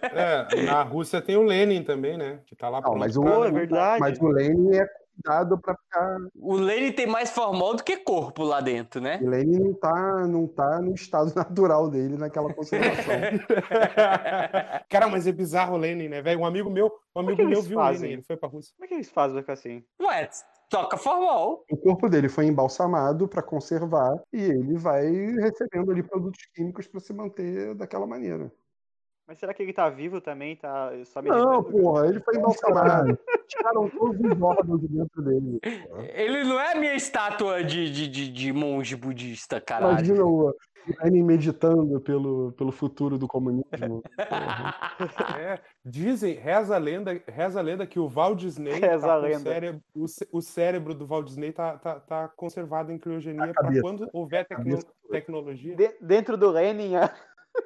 é, 0.55 0.63
na 0.63 0.81
Rússia 0.83 1.21
tem 1.21 1.35
o 1.35 1.43
Lenin 1.43 1.83
também, 1.83 2.17
né? 2.17 2.39
Que 2.45 2.55
tá 2.55 2.69
lá 2.69 2.79
Não, 2.79 2.95
mas 2.95 3.17
o, 3.17 3.21
pra- 3.21 3.35
Pô, 3.35 3.43
é 3.45 3.51
verdade. 3.51 3.99
mas 3.99 4.17
o 4.17 4.27
Lenin 4.27 4.77
é 4.77 4.85
cuidado 5.13 5.59
para 5.59 5.75
ficar. 5.75 6.17
O 6.35 6.55
Lenny 6.55 6.91
tem 6.91 7.07
mais 7.07 7.29
formol 7.31 7.75
do 7.75 7.83
que 7.83 7.97
corpo 7.97 8.43
lá 8.43 8.61
dentro, 8.61 9.01
né? 9.01 9.19
O 9.21 9.29
Lenin 9.29 9.59
não 9.59 9.73
tá, 9.73 10.27
não 10.27 10.47
tá 10.47 10.81
no 10.81 10.93
estado 10.93 11.33
natural 11.35 11.89
dele 11.89 12.17
naquela 12.17 12.53
conservação. 12.53 13.13
Cara, 14.89 15.07
mas 15.07 15.27
é 15.27 15.31
bizarro 15.31 15.75
o 15.75 15.77
Lenin, 15.77 16.09
né, 16.09 16.21
velho? 16.21 16.41
Um 16.41 16.45
amigo 16.45 16.69
meu, 16.69 16.87
um 17.15 17.25
que 17.25 17.31
amigo 17.31 17.47
meu 17.47 17.61
viu 17.61 17.77
o 17.77 17.81
fazem? 17.81 18.01
Lenin, 18.01 18.13
ele 18.13 18.23
foi 18.23 18.37
pra 18.37 18.49
Rússia. 18.49 18.73
Como 18.75 18.85
é 18.85 18.87
que 18.87 18.93
eles 18.95 19.09
fazem 19.09 19.33
pra 19.33 19.41
ficar 19.41 19.53
assim? 19.53 19.83
Ué, 20.01 20.29
toca 20.69 20.97
formol. 20.97 21.65
o 21.69 21.77
corpo 21.77 22.09
dele 22.09 22.29
foi 22.29 22.45
embalsamado 22.45 23.27
para 23.27 23.43
conservar 23.43 24.17
e 24.31 24.41
ele 24.41 24.77
vai 24.77 25.05
recebendo 25.11 25.91
ali 25.91 26.01
produtos 26.01 26.41
químicos 26.55 26.87
para 26.87 26.99
se 26.99 27.13
manter 27.13 27.75
daquela 27.75 28.07
maneira. 28.07 28.51
Mas 29.31 29.39
será 29.39 29.53
que 29.53 29.63
ele 29.63 29.71
tá 29.71 29.87
vivo 29.89 30.19
também? 30.19 30.57
Tá 30.57 30.91
só 31.05 31.21
me 31.21 31.29
Não, 31.29 31.63
porra, 31.63 32.05
ele 32.05 32.19
foi 32.19 32.35
embalsamado. 32.35 33.17
Tiraram 33.47 33.89
todos 33.89 34.19
os 34.19 34.41
órgãos 34.41 34.81
de 34.81 34.89
dentro 34.89 35.21
dele. 35.21 35.57
porra. 35.87 36.05
Ele 36.13 36.43
não 36.43 36.59
é 36.59 36.73
a 36.73 36.75
minha 36.75 36.93
estátua 36.95 37.63
de, 37.63 37.89
de, 37.89 38.09
de, 38.09 38.27
de 38.29 38.51
monge 38.51 38.93
budista, 38.97 39.61
caralho. 39.61 39.93
Imagina 39.93 40.25
o 40.25 40.53
Lenin 41.01 41.23
meditando 41.23 42.01
pelo, 42.01 42.51
pelo 42.57 42.73
futuro 42.73 43.17
do 43.17 43.25
comunismo. 43.25 44.03
É, 45.39 45.59
dizem, 45.83 46.35
reza 46.35 46.75
a 46.75 46.77
lenda, 46.77 47.19
reza 47.27 47.59
a 47.59 47.63
lenda 47.63 47.87
que 47.87 47.99
o 47.99 48.07
Walt 48.07 48.37
Disney, 48.39 48.73
Reza 48.73 49.07
tá 49.07 49.15
a 49.15 49.19
com 49.19 49.25
o 49.25 49.29
lenda. 49.29 49.39
cérebro, 49.49 49.81
o, 49.95 50.05
o 50.33 50.41
cérebro 50.41 50.93
do 50.93 51.05
Walt 51.07 51.25
Disney 51.25 51.51
tá, 51.51 51.77
tá, 51.77 51.99
tá 51.99 52.27
conservado 52.35 52.91
em 52.91 52.99
criogenia 52.99 53.45
A 53.45 53.53
para 53.53 53.81
quando 53.81 54.07
houver 54.13 54.45
tecno- 54.45 54.77
tecnologia. 55.09 55.75
De- 55.75 55.95
dentro 55.99 56.37
do 56.37 56.51
Lenin, 56.51 56.95
ah, 56.97 57.11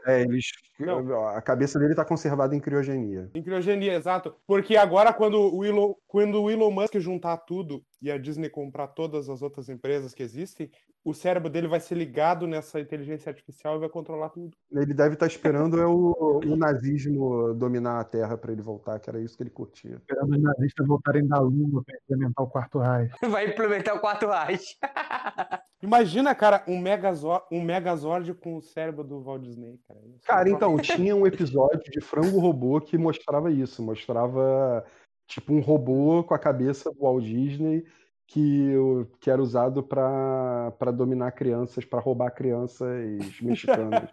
É, 0.06 0.22
eles, 0.22 0.46
Não. 0.80 1.28
a 1.28 1.42
cabeça 1.42 1.80
dele 1.80 1.92
está 1.92 2.06
conservada 2.06 2.56
em 2.56 2.60
criogenia. 2.60 3.30
Em 3.34 3.42
criogenia, 3.42 3.94
exato. 3.94 4.36
Porque 4.46 4.78
agora, 4.78 5.14
quando 5.14 5.56
o, 5.56 5.66
Elon, 5.66 5.94
quando 6.08 6.42
o 6.42 6.50
Elon 6.50 6.72
Musk 6.72 6.96
juntar 7.00 7.38
tudo 7.38 7.84
e 8.02 8.12
a 8.12 8.18
Disney 8.18 8.50
comprar 8.50 8.88
todas 8.88 9.30
as 9.30 9.42
outras 9.42 9.70
empresas 9.70 10.14
que 10.14 10.24
existem, 10.24 10.70
o 11.04 11.14
cérebro 11.14 11.50
dele 11.50 11.68
vai 11.68 11.80
ser 11.80 11.96
ligado 11.96 12.48
nessa 12.48 12.80
inteligência 12.80 13.30
artificial 13.30 13.76
e 13.76 13.80
vai 13.80 13.90
controlar 13.90 14.30
tudo. 14.30 14.58
Ele 14.72 14.94
deve 14.94 15.14
estar 15.14 15.28
esperando 15.28 15.80
é 15.80 15.86
o, 15.86 16.42
o 16.44 16.56
nazismo 16.56 17.54
dominar 17.54 18.00
a 18.00 18.04
Terra 18.04 18.36
para 18.38 18.52
ele 18.52 18.62
voltar, 18.62 19.00
que 19.00 19.10
era 19.10 19.22
isso 19.22 19.38
que 19.38 19.44
ele 19.44 19.52
curtia. 19.52 19.98
Esperando 19.98 20.36
os 20.36 20.42
nazistas 20.42 20.88
voltarem 20.88 21.28
da 21.28 21.40
Lua 21.40 21.84
para 21.84 21.96
implementar 22.04 22.44
o 22.46 22.50
quarto 22.50 22.80
raio. 22.80 23.12
Vai 23.30 23.48
implementar 23.50 23.96
o 23.96 24.00
quarto 24.00 24.26
Reich. 24.28 24.76
Imagina, 25.82 26.34
cara, 26.34 26.64
um 26.68 26.80
Megazord, 26.80 27.46
um 27.52 27.62
Megazord 27.62 28.34
com 28.36 28.56
o 28.56 28.62
cérebro 28.62 29.04
do 29.04 29.22
Walt 29.22 29.44
Disney, 29.44 29.80
cara. 29.88 30.00
Isso 30.08 30.24
é 30.24 30.28
Cara, 30.28 30.50
uma- 30.50 30.56
então, 30.56 30.78
tinha 30.78 31.16
um 31.16 31.28
episódio 31.28 31.92
de 31.92 32.02
Frango 32.02 32.40
Robô 32.40 32.82
que 32.82 32.98
mostrava 32.98 33.52
isso. 33.52 33.84
Mostrava, 33.84 34.84
tipo, 35.28 35.54
um 35.54 35.60
robô 35.60 36.24
com 36.24 36.34
a 36.34 36.40
cabeça 36.40 36.92
do 36.92 37.00
Walt 37.02 37.24
Disney 37.24 37.86
que, 38.28 38.74
que 39.20 39.30
era 39.30 39.42
usado 39.42 39.84
para 39.84 40.92
dominar 40.94 41.32
crianças, 41.32 41.86
para 41.86 42.00
roubar 42.00 42.32
crianças 42.32 42.88
mexicanas. 43.42 44.10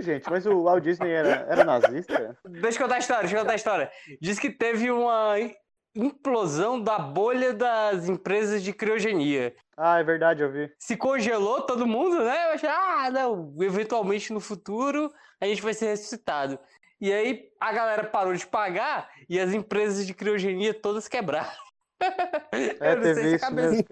gente, 0.00 0.28
mas 0.28 0.46
o 0.46 0.62
Walt 0.62 0.82
Disney 0.82 1.10
era, 1.10 1.46
era 1.48 1.64
nazista? 1.64 2.36
Deixa 2.44 2.78
eu 2.78 2.82
contar 2.82 2.96
a 2.96 2.98
história, 2.98 3.22
deixa 3.22 3.36
eu 3.36 3.40
contar 3.40 3.52
a 3.52 3.56
história. 3.56 3.90
Diz 4.20 4.38
que 4.38 4.50
teve 4.50 4.90
uma 4.90 5.36
implosão 5.94 6.80
da 6.80 6.98
bolha 6.98 7.52
das 7.52 8.08
empresas 8.08 8.62
de 8.62 8.72
criogenia. 8.72 9.54
Ah, 9.76 9.98
é 9.98 10.04
verdade, 10.04 10.42
eu 10.42 10.50
vi. 10.50 10.70
Se 10.78 10.96
congelou 10.96 11.62
todo 11.62 11.86
mundo, 11.86 12.22
né? 12.24 12.46
Eu 12.46 12.54
achei, 12.54 12.68
ah, 12.68 13.10
não, 13.12 13.54
eventualmente 13.60 14.32
no 14.32 14.40
futuro 14.40 15.12
a 15.40 15.46
gente 15.46 15.62
vai 15.62 15.72
ser 15.72 15.86
ressuscitado. 15.86 16.58
E 17.00 17.12
aí 17.12 17.48
a 17.60 17.72
galera 17.72 18.04
parou 18.04 18.34
de 18.34 18.46
pagar 18.46 19.10
e 19.28 19.38
as 19.38 19.52
empresas 19.52 20.06
de 20.06 20.14
criogenia 20.14 20.74
todas 20.74 21.08
quebraram. 21.08 21.50
É, 22.80 22.92
Eu 22.92 22.96
não 22.96 23.02
sei 23.02 23.14
se 23.14 23.34
a 23.34 23.38
cabeça-. 23.40 23.84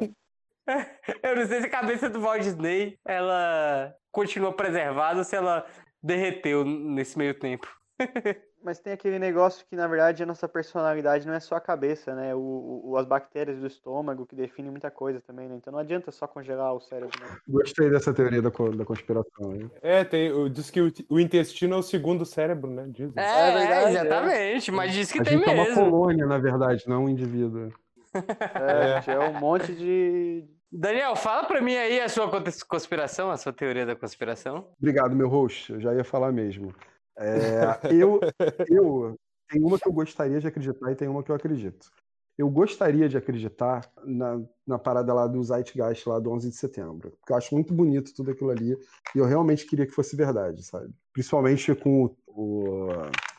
Eu 1.22 1.36
não 1.36 1.46
sei 1.46 1.60
se 1.60 1.66
a 1.66 1.70
cabeça 1.70 2.08
do 2.08 2.20
Walt 2.20 2.42
Disney 2.42 2.98
ela 3.04 3.94
continua 4.12 4.52
preservada 4.52 5.18
ou 5.18 5.24
se 5.24 5.34
ela 5.34 5.66
derreteu 6.02 6.64
nesse 6.64 7.18
meio 7.18 7.38
tempo. 7.38 7.68
Mas 8.66 8.80
tem 8.80 8.92
aquele 8.92 9.16
negócio 9.20 9.64
que, 9.64 9.76
na 9.76 9.86
verdade, 9.86 10.24
a 10.24 10.26
nossa 10.26 10.48
personalidade 10.48 11.24
não 11.24 11.34
é 11.34 11.38
só 11.38 11.54
a 11.54 11.60
cabeça, 11.60 12.16
né? 12.16 12.34
O, 12.34 12.80
o- 12.84 12.96
as 12.96 13.06
bactérias 13.06 13.60
do 13.60 13.66
estômago 13.68 14.26
que 14.26 14.34
definem 14.34 14.72
muita 14.72 14.90
coisa 14.90 15.20
também, 15.20 15.48
né? 15.48 15.54
Então 15.54 15.72
não 15.72 15.78
adianta 15.78 16.10
só 16.10 16.26
congelar 16.26 16.74
o 16.74 16.80
cérebro, 16.80 17.16
né? 17.20 17.28
Gostei 17.48 17.88
dessa 17.88 18.12
teoria 18.12 18.42
da, 18.42 18.48
da 18.50 18.84
conspiração. 18.84 19.54
Hein? 19.54 19.70
É, 19.80 20.02
tem, 20.02 20.32
diz 20.50 20.68
que 20.68 20.80
o, 20.80 20.92
o 21.08 21.20
intestino 21.20 21.76
é 21.76 21.78
o 21.78 21.82
segundo 21.82 22.26
cérebro, 22.26 22.68
né? 22.68 22.86
Dizem. 22.88 23.22
É, 23.22 23.52
verdade, 23.52 23.90
exatamente, 23.98 24.72
mas 24.72 24.92
diz 24.92 25.12
que 25.12 25.20
a 25.20 25.22
tem 25.22 25.34
gente 25.38 25.48
é 25.48 25.52
uma 25.52 25.62
mesmo. 25.64 25.84
colônia, 25.88 26.26
na 26.26 26.38
verdade, 26.38 26.82
não 26.88 27.04
um 27.04 27.08
indivíduo. 27.08 27.72
É, 28.12 29.12
é 29.12 29.20
um 29.20 29.34
monte 29.34 29.72
de. 29.76 30.44
Daniel, 30.72 31.14
fala 31.14 31.44
pra 31.44 31.60
mim 31.60 31.76
aí 31.76 32.00
a 32.00 32.08
sua 32.08 32.28
cons- 32.28 32.64
conspiração, 32.64 33.30
a 33.30 33.36
sua 33.36 33.52
teoria 33.52 33.86
da 33.86 33.94
conspiração. 33.94 34.66
Obrigado, 34.80 35.14
meu 35.14 35.28
host. 35.28 35.72
Eu 35.72 35.80
já 35.80 35.94
ia 35.94 36.02
falar 36.02 36.32
mesmo. 36.32 36.74
É, 37.18 37.78
eu, 37.90 38.20
eu 38.68 39.16
uma 39.54 39.78
que 39.78 39.88
eu 39.88 39.92
gostaria 39.92 40.40
de 40.40 40.46
acreditar 40.46 40.90
e 40.92 40.96
tem 40.96 41.08
uma 41.08 41.22
que 41.22 41.30
eu 41.30 41.36
acredito. 41.36 41.90
Eu 42.36 42.50
gostaria 42.50 43.08
de 43.08 43.16
acreditar 43.16 43.90
na, 44.04 44.42
na 44.66 44.78
parada 44.78 45.14
lá 45.14 45.26
do 45.26 45.42
Zeitgeist 45.42 46.06
lá 46.06 46.18
do 46.18 46.30
11 46.30 46.50
de 46.50 46.56
setembro, 46.56 47.12
porque 47.18 47.32
eu 47.32 47.36
acho 47.36 47.54
muito 47.54 47.72
bonito 47.72 48.12
tudo 48.14 48.30
aquilo 48.30 48.50
ali 48.50 48.72
e 49.14 49.18
eu 49.18 49.24
realmente 49.24 49.64
queria 49.66 49.86
que 49.86 49.92
fosse 49.92 50.14
verdade, 50.16 50.62
sabe? 50.62 50.92
Principalmente 51.14 51.74
com 51.74 52.04
o, 52.04 52.16
o- 52.26 52.86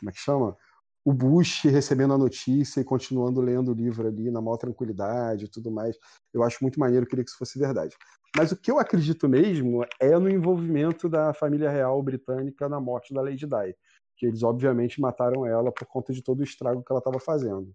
como 0.00 0.10
é 0.10 0.12
que 0.12 0.18
chama? 0.18 0.56
O 1.04 1.12
Bush 1.12 1.62
recebendo 1.64 2.12
a 2.14 2.18
notícia 2.18 2.80
e 2.80 2.84
continuando 2.84 3.40
lendo 3.40 3.70
o 3.70 3.74
livro 3.74 4.06
ali 4.08 4.30
na 4.30 4.40
maior 4.42 4.56
tranquilidade 4.56 5.44
e 5.44 5.48
tudo 5.48 5.70
mais. 5.70 5.96
Eu 6.34 6.42
acho 6.42 6.58
muito 6.60 6.78
maneiro, 6.80 7.06
eu 7.06 7.08
queria 7.08 7.24
que 7.24 7.30
isso 7.30 7.38
fosse 7.38 7.58
verdade. 7.58 7.96
Mas 8.36 8.52
o 8.52 8.56
que 8.56 8.70
eu 8.70 8.78
acredito 8.78 9.28
mesmo 9.28 9.84
é 10.00 10.18
no 10.18 10.28
envolvimento 10.28 11.08
da 11.08 11.32
família 11.32 11.70
real 11.70 12.02
britânica 12.02 12.68
na 12.68 12.80
morte 12.80 13.12
da 13.14 13.22
Lady 13.22 13.46
Di. 13.46 13.74
Que 14.16 14.26
eles, 14.26 14.42
obviamente, 14.42 15.00
mataram 15.00 15.46
ela 15.46 15.72
por 15.72 15.86
conta 15.86 16.12
de 16.12 16.22
todo 16.22 16.40
o 16.40 16.44
estrago 16.44 16.82
que 16.82 16.92
ela 16.92 16.98
estava 16.98 17.20
fazendo. 17.20 17.72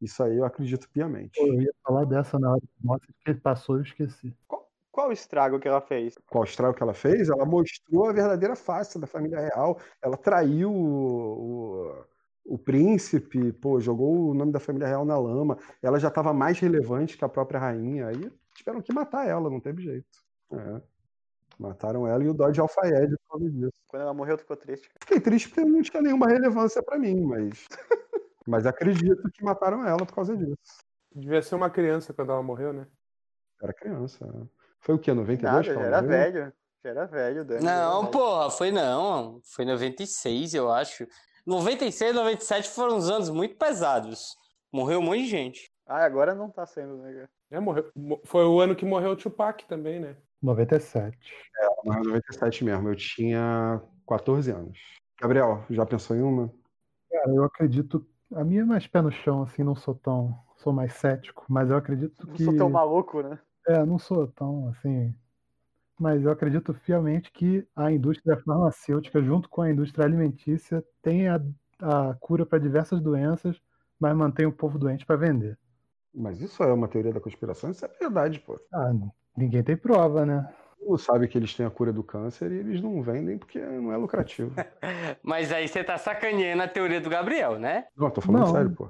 Isso 0.00 0.22
aí 0.22 0.36
eu 0.36 0.44
acredito 0.44 0.88
piamente. 0.90 1.38
Pô, 1.38 1.46
eu 1.46 1.62
ia 1.62 1.72
falar 1.82 2.04
dessa 2.04 2.38
na 2.38 2.50
hora 2.50 2.60
que 2.60 2.86
nossa, 2.86 3.06
que 3.24 3.34
passou 3.34 3.76
eu 3.76 3.82
esqueci. 3.82 4.34
Qual, 4.46 4.70
qual 4.92 5.08
o 5.08 5.12
estrago 5.12 5.58
que 5.58 5.66
ela 5.66 5.80
fez? 5.80 6.18
Qual 6.28 6.42
o 6.42 6.46
estrago 6.46 6.74
que 6.74 6.82
ela 6.82 6.92
fez? 6.92 7.30
Ela 7.30 7.46
mostrou 7.46 8.08
a 8.08 8.12
verdadeira 8.12 8.54
face 8.54 8.98
da 8.98 9.06
família 9.06 9.40
real. 9.40 9.78
Ela 10.02 10.18
traiu 10.18 10.70
o, 10.70 12.04
o, 12.44 12.54
o 12.54 12.58
príncipe, 12.58 13.52
pô, 13.54 13.80
jogou 13.80 14.30
o 14.30 14.34
nome 14.34 14.52
da 14.52 14.60
família 14.60 14.86
real 14.86 15.04
na 15.06 15.18
lama. 15.18 15.56
Ela 15.82 15.98
já 15.98 16.08
estava 16.08 16.34
mais 16.34 16.58
relevante 16.58 17.16
que 17.16 17.24
a 17.24 17.28
própria 17.28 17.58
rainha. 17.58 18.08
Aí 18.08 18.30
tiveram 18.66 18.82
que 18.82 18.92
matar 18.92 19.28
ela, 19.28 19.48
não 19.48 19.60
teve 19.60 19.80
jeito. 19.82 20.18
É. 20.52 20.82
Mataram 21.58 22.06
ela 22.06 22.22
e 22.22 22.28
o 22.28 22.34
Dodge 22.34 22.60
Alfayed 22.60 23.16
por 23.16 23.38
causa 23.38 23.50
disso. 23.50 23.72
Quando 23.86 24.02
ela 24.02 24.12
morreu, 24.12 24.36
ficou 24.36 24.56
triste. 24.56 24.88
cara. 24.88 24.98
Fiquei 25.00 25.20
triste 25.20 25.48
porque 25.48 25.64
não 25.64 25.82
tinha 25.82 26.02
nenhuma 26.02 26.26
relevância 26.26 26.82
pra 26.82 26.98
mim, 26.98 27.20
mas. 27.22 27.66
Mas 28.48 28.64
acredito 28.64 29.28
que 29.34 29.42
mataram 29.42 29.84
ela 29.84 30.06
por 30.06 30.14
causa 30.14 30.36
disso. 30.36 30.56
Devia 31.12 31.42
ser 31.42 31.56
uma 31.56 31.68
criança 31.68 32.14
quando 32.14 32.30
ela 32.30 32.44
morreu, 32.44 32.72
né? 32.72 32.86
Era 33.60 33.74
criança. 33.74 34.24
Foi 34.78 34.94
o 34.94 34.98
quê? 35.00 35.12
92? 35.12 35.42
Nada, 35.42 35.64
que 35.64 35.74
já 35.74 35.80
era 35.80 36.00
morreu? 36.00 36.08
velho. 36.16 36.52
Já 36.84 36.90
era 36.90 37.06
velho, 37.06 37.44
Dani. 37.44 37.64
Não, 37.64 38.00
velho. 38.02 38.12
porra, 38.12 38.48
foi 38.48 38.70
não. 38.70 39.40
Foi 39.42 39.64
96, 39.64 40.54
eu 40.54 40.70
acho. 40.70 41.08
96 41.44 42.12
e 42.12 42.14
97 42.14 42.68
foram 42.68 42.98
uns 42.98 43.10
anos 43.10 43.30
muito 43.30 43.56
pesados. 43.56 44.36
Morreu 44.72 45.00
um 45.00 45.02
monte 45.02 45.24
de 45.24 45.28
gente. 45.28 45.72
Ah, 45.86 46.04
agora 46.04 46.34
não 46.34 46.50
tá 46.50 46.66
sendo, 46.66 46.96
né? 46.98 47.28
É, 47.50 47.60
morreu. 47.60 47.90
mo- 47.94 48.20
Foi 48.24 48.44
o 48.44 48.60
ano 48.60 48.74
que 48.74 48.84
morreu 48.84 49.12
o 49.12 49.16
Tupac 49.16 49.64
também, 49.66 50.00
né? 50.00 50.16
97. 50.42 51.16
Mas 51.84 52.04
97 52.04 52.64
mesmo. 52.64 52.88
Eu 52.88 52.96
tinha 52.96 53.80
14 54.06 54.50
anos. 54.50 54.78
Gabriel, 55.20 55.64
já 55.70 55.86
pensou 55.86 56.16
em 56.16 56.22
uma? 56.22 56.52
Cara, 57.10 57.30
eu 57.32 57.44
acredito. 57.44 58.06
A 58.34 58.42
minha 58.44 58.62
é 58.62 58.64
mais 58.64 58.86
pé 58.86 59.00
no 59.00 59.10
chão, 59.12 59.42
assim, 59.42 59.62
não 59.62 59.76
sou 59.76 59.94
tão. 59.94 60.36
Sou 60.56 60.72
mais 60.72 60.94
cético, 60.94 61.44
mas 61.48 61.70
eu 61.70 61.76
acredito 61.76 62.26
Não 62.26 62.34
que. 62.34 62.44
sou 62.44 62.56
tão 62.56 62.68
maluco, 62.68 63.22
né? 63.22 63.38
É, 63.68 63.84
não 63.84 63.98
sou 63.98 64.26
tão 64.26 64.68
assim. 64.68 65.14
Mas 65.98 66.22
eu 66.22 66.30
acredito 66.30 66.74
fielmente 66.74 67.30
que 67.30 67.66
a 67.74 67.90
indústria 67.92 68.36
farmacêutica, 68.36 69.22
junto 69.22 69.48
com 69.48 69.62
a 69.62 69.70
indústria 69.70 70.04
alimentícia, 70.04 70.84
tem 71.00 71.28
a, 71.28 71.40
a 71.80 72.14
cura 72.14 72.44
para 72.44 72.58
diversas 72.58 73.00
doenças, 73.00 73.60
mas 73.98 74.14
mantém 74.16 74.46
o 74.46 74.52
povo 74.52 74.78
doente 74.78 75.06
para 75.06 75.16
vender. 75.16 75.58
Mas 76.16 76.40
isso 76.40 76.62
é 76.62 76.72
uma 76.72 76.88
teoria 76.88 77.12
da 77.12 77.20
conspiração? 77.20 77.70
Isso 77.70 77.84
é 77.84 77.88
verdade, 77.88 78.40
pô. 78.40 78.58
Ah, 78.72 78.92
ninguém 79.36 79.62
tem 79.62 79.76
prova, 79.76 80.24
né? 80.24 80.48
mundo 80.86 80.98
sabe 80.98 81.28
que 81.28 81.36
eles 81.36 81.52
têm 81.54 81.66
a 81.66 81.70
cura 81.70 81.92
do 81.92 82.02
câncer 82.02 82.50
e 82.52 82.58
eles 82.58 82.80
não 82.80 83.02
vendem 83.02 83.36
porque 83.36 83.58
não 83.58 83.92
é 83.92 83.96
lucrativo. 83.96 84.54
Mas 85.22 85.52
aí 85.52 85.66
você 85.66 85.82
tá 85.82 85.98
sacaneando 85.98 86.62
a 86.62 86.68
teoria 86.68 87.00
do 87.00 87.10
Gabriel, 87.10 87.58
né? 87.58 87.86
Não, 87.96 88.10
tô 88.10 88.20
falando 88.20 88.46
Não. 88.46 88.52
sério, 88.52 88.70
pô. 88.70 88.88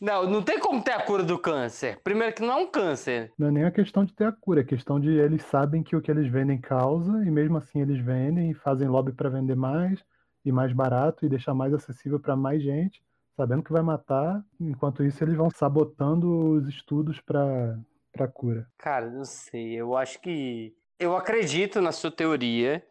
Não, 0.00 0.28
não 0.28 0.42
tem 0.42 0.58
como 0.58 0.82
ter 0.82 0.92
a 0.92 1.02
cura 1.02 1.22
do 1.22 1.38
câncer. 1.38 1.98
Primeiro 2.04 2.34
que 2.34 2.42
não 2.42 2.52
é 2.52 2.56
um 2.56 2.70
câncer. 2.70 3.32
Não 3.38 3.48
é 3.48 3.50
nem 3.50 3.64
a 3.64 3.70
questão 3.70 4.04
de 4.04 4.12
ter 4.12 4.26
a 4.26 4.32
cura, 4.32 4.60
é 4.60 4.64
questão 4.64 5.00
de 5.00 5.10
eles 5.10 5.42
sabem 5.44 5.82
que 5.82 5.96
o 5.96 6.00
que 6.00 6.10
eles 6.10 6.30
vendem 6.30 6.60
causa, 6.60 7.24
e 7.24 7.30
mesmo 7.30 7.56
assim 7.56 7.80
eles 7.80 7.98
vendem 8.04 8.50
e 8.50 8.54
fazem 8.54 8.88
lobby 8.88 9.12
para 9.12 9.30
vender 9.30 9.56
mais 9.56 10.04
e 10.44 10.52
mais 10.52 10.72
barato 10.72 11.24
e 11.24 11.28
deixar 11.28 11.54
mais 11.54 11.72
acessível 11.72 12.20
para 12.20 12.36
mais 12.36 12.62
gente, 12.62 13.02
sabendo 13.36 13.62
que 13.62 13.72
vai 13.72 13.82
matar. 13.82 14.44
Enquanto 14.60 15.02
isso, 15.02 15.22
eles 15.22 15.34
vão 15.34 15.50
sabotando 15.50 16.54
os 16.54 16.68
estudos 16.68 17.20
para 17.20 17.78
para 18.12 18.28
cura. 18.28 18.68
Cara, 18.78 19.10
não 19.10 19.24
sei. 19.24 19.72
Eu 19.72 19.96
acho 19.96 20.20
que. 20.20 20.76
Eu 20.98 21.16
acredito 21.16 21.80
na 21.80 21.90
sua 21.90 22.10
teoria, 22.10 22.86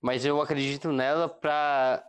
mas 0.00 0.24
eu 0.24 0.40
acredito 0.40 0.92
nela 0.92 1.28
para 1.28 2.02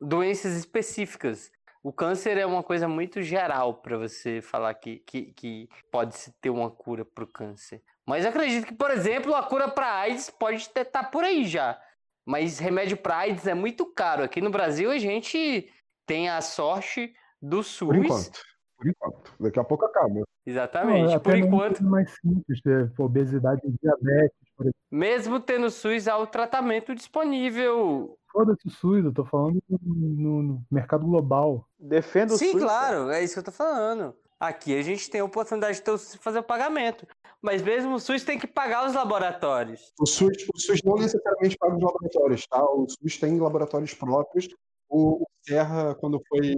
doenças 0.00 0.56
específicas. 0.56 1.50
O 1.82 1.92
câncer 1.92 2.38
é 2.38 2.46
uma 2.46 2.62
coisa 2.62 2.88
muito 2.88 3.22
geral 3.22 3.74
para 3.74 3.98
você 3.98 4.40
falar 4.40 4.72
que, 4.74 4.98
que, 5.00 5.32
que 5.32 5.68
pode 5.90 6.16
se 6.16 6.32
ter 6.40 6.50
uma 6.50 6.70
cura 6.70 7.04
para 7.04 7.24
o 7.24 7.28
câncer. 7.28 7.82
Mas 8.06 8.24
acredito 8.24 8.66
que, 8.66 8.74
por 8.74 8.90
exemplo, 8.90 9.34
a 9.34 9.42
cura 9.42 9.68
para 9.68 10.00
AIDS 10.00 10.30
pode 10.30 10.58
estar 10.58 10.84
tá 10.84 11.04
por 11.04 11.24
aí 11.24 11.44
já. 11.44 11.80
Mas 12.24 12.58
remédio 12.58 12.96
para 12.96 13.18
AIDS 13.18 13.46
é 13.46 13.54
muito 13.54 13.86
caro. 13.86 14.24
Aqui 14.24 14.40
no 14.40 14.50
Brasil 14.50 14.90
a 14.90 14.98
gente 14.98 15.70
tem 16.06 16.28
a 16.28 16.40
sorte 16.40 17.12
do 17.42 17.62
SUS. 17.62 17.88
Por 17.88 17.96
enquanto. 17.96 18.40
Por 18.78 18.88
enquanto. 18.88 19.32
Daqui 19.40 19.58
a 19.60 19.64
pouco 19.64 19.84
acaba. 19.86 20.22
Exatamente. 20.46 21.12
Não, 21.12 21.20
por 21.20 21.30
até 21.30 21.40
mesmo 21.40 21.46
enquanto, 21.54 21.84
mais 21.84 22.14
simples, 22.20 22.60
é, 22.66 23.02
obesidade 23.02 23.60
e 23.64 23.72
diabetes, 23.82 24.36
por 24.56 24.64
exemplo. 24.64 24.78
mesmo 24.90 25.40
tendo 25.40 25.70
SUS, 25.70 26.06
há 26.06 26.16
o 26.16 26.26
tratamento 26.26 26.94
disponível. 26.94 28.16
Foda-se 28.30 28.66
o 28.68 28.70
SUS, 28.70 29.04
eu 29.04 29.12
tô 29.12 29.24
falando 29.24 29.58
no, 29.68 29.78
no- 29.82 30.42
no 30.42 30.64
mercado 30.70 31.04
global. 31.06 31.66
Defendo 31.78 32.32
o 32.32 32.38
Sim, 32.38 32.52
SUS, 32.52 32.62
cara. 32.64 32.88
claro, 32.96 33.10
é 33.10 33.24
isso 33.24 33.34
que 33.34 33.40
eu 33.40 33.44
tô 33.44 33.52
falando. 33.52 34.14
Aqui 34.38 34.78
a 34.78 34.82
gente 34.82 35.08
tem 35.10 35.22
a 35.22 35.24
oportunidade 35.24 35.78
de 35.78 35.82
ter 35.82 35.90
o 35.90 35.98
SUS 35.98 36.16
fazer 36.16 36.38
o 36.40 36.42
pagamento. 36.44 37.06
Mas 37.40 37.62
mesmo 37.62 37.94
o 37.94 38.00
SUS 38.00 38.22
tem 38.24 38.38
que 38.38 38.46
pagar 38.46 38.86
os 38.86 38.94
laboratórios. 38.94 39.80
O 40.00 40.06
SUS, 40.06 40.36
o 40.54 40.58
SUS 40.60 40.80
não 40.84 40.96
necessariamente 40.96 41.56
paga 41.56 41.76
os 41.76 41.82
laboratórios, 41.82 42.46
tá? 42.46 42.62
O 42.62 42.86
SUS 42.88 43.18
tem 43.18 43.38
laboratórios 43.40 43.94
próprios. 43.94 44.48
O, 44.88 45.22
o 45.22 45.26
Serra, 45.42 45.94
quando 45.94 46.20
foi, 46.28 46.54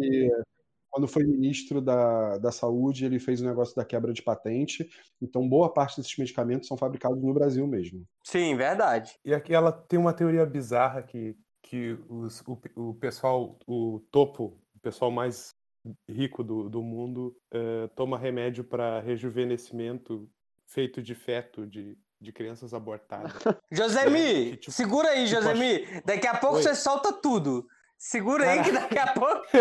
quando 0.90 1.08
foi 1.08 1.24
ministro 1.24 1.80
da, 1.80 2.38
da 2.38 2.50
Saúde, 2.52 3.04
ele 3.04 3.18
fez 3.18 3.40
o 3.40 3.46
negócio 3.46 3.74
da 3.74 3.84
quebra 3.84 4.12
de 4.12 4.22
patente. 4.22 4.88
Então, 5.20 5.48
boa 5.48 5.72
parte 5.72 5.96
desses 5.98 6.16
medicamentos 6.16 6.68
são 6.68 6.76
fabricados 6.76 7.22
no 7.22 7.32
Brasil 7.34 7.66
mesmo. 7.66 8.04
Sim, 8.24 8.56
verdade. 8.56 9.18
E 9.24 9.34
aqui 9.34 9.54
ela 9.54 9.72
tem 9.72 9.98
uma 9.98 10.12
teoria 10.12 10.44
bizarra 10.46 11.02
que, 11.02 11.36
que 11.62 11.98
os, 12.08 12.42
o, 12.46 12.58
o 12.76 12.94
pessoal, 12.94 13.58
o 13.66 14.00
topo, 14.10 14.58
o 14.74 14.80
pessoal 14.80 15.10
mais 15.10 15.54
rico 16.08 16.42
do, 16.44 16.68
do 16.68 16.82
mundo, 16.82 17.34
eh, 17.52 17.88
toma 17.94 18.18
remédio 18.18 18.62
para 18.64 19.00
rejuvenescimento 19.00 20.28
feito 20.66 21.02
de 21.02 21.14
feto 21.14 21.66
de, 21.66 21.96
de 22.20 22.32
crianças 22.32 22.74
abortadas. 22.74 23.32
Josemi, 23.72 24.50
Que 24.52 24.56
tipo- 24.58 24.72
segura 24.72 25.08
aí, 25.10 25.26
tipo, 25.26 25.40
Josemi. 25.40 26.02
Daqui 26.04 26.26
a 26.26 26.36
pouco 26.36 26.56
Oi. 26.56 26.62
você 26.62 26.74
solta 26.74 27.12
tudo. 27.12 27.66
Segura 27.98 28.48
aí 28.48 28.62
que 28.62 28.70
daqui 28.72 28.96
a 28.98 29.12
pouco. 29.12 29.42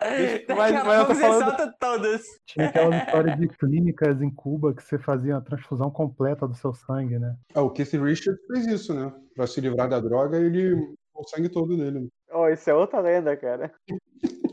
daqui 0.00 0.54
Mas- 0.56 0.74
a 0.76 0.84
mas 0.84 0.96
pouco 0.98 1.14
você 1.14 1.20
falando- 1.20 1.44
solta 1.44 1.76
todas. 1.78 2.22
Tinha 2.46 2.68
aquela 2.68 2.96
história 2.96 3.36
de 3.36 3.48
clínicas 3.48 4.22
em 4.22 4.30
Cuba 4.34 4.74
que 4.74 4.82
você 4.82 4.98
fazia 4.98 5.36
a 5.36 5.40
transfusão 5.40 5.90
completa 5.90 6.48
do 6.48 6.54
seu 6.54 6.72
sangue, 6.72 7.18
né? 7.18 7.36
Ah, 7.54 7.62
o 7.62 7.70
Keith 7.70 7.92
Richards 7.92 8.40
fez 8.46 8.66
isso, 8.66 8.94
né? 8.94 9.12
Para 9.36 9.46
se 9.46 9.60
livrar 9.60 9.88
da 9.88 10.00
droga, 10.00 10.38
ele 10.38 10.74
o 11.14 11.24
sangue 11.28 11.48
todo 11.48 11.76
nele. 11.76 12.08
Ó, 12.30 12.48
isso 12.48 12.70
é 12.70 12.74
outra 12.74 13.00
lenda, 13.00 13.36
cara. 13.36 13.72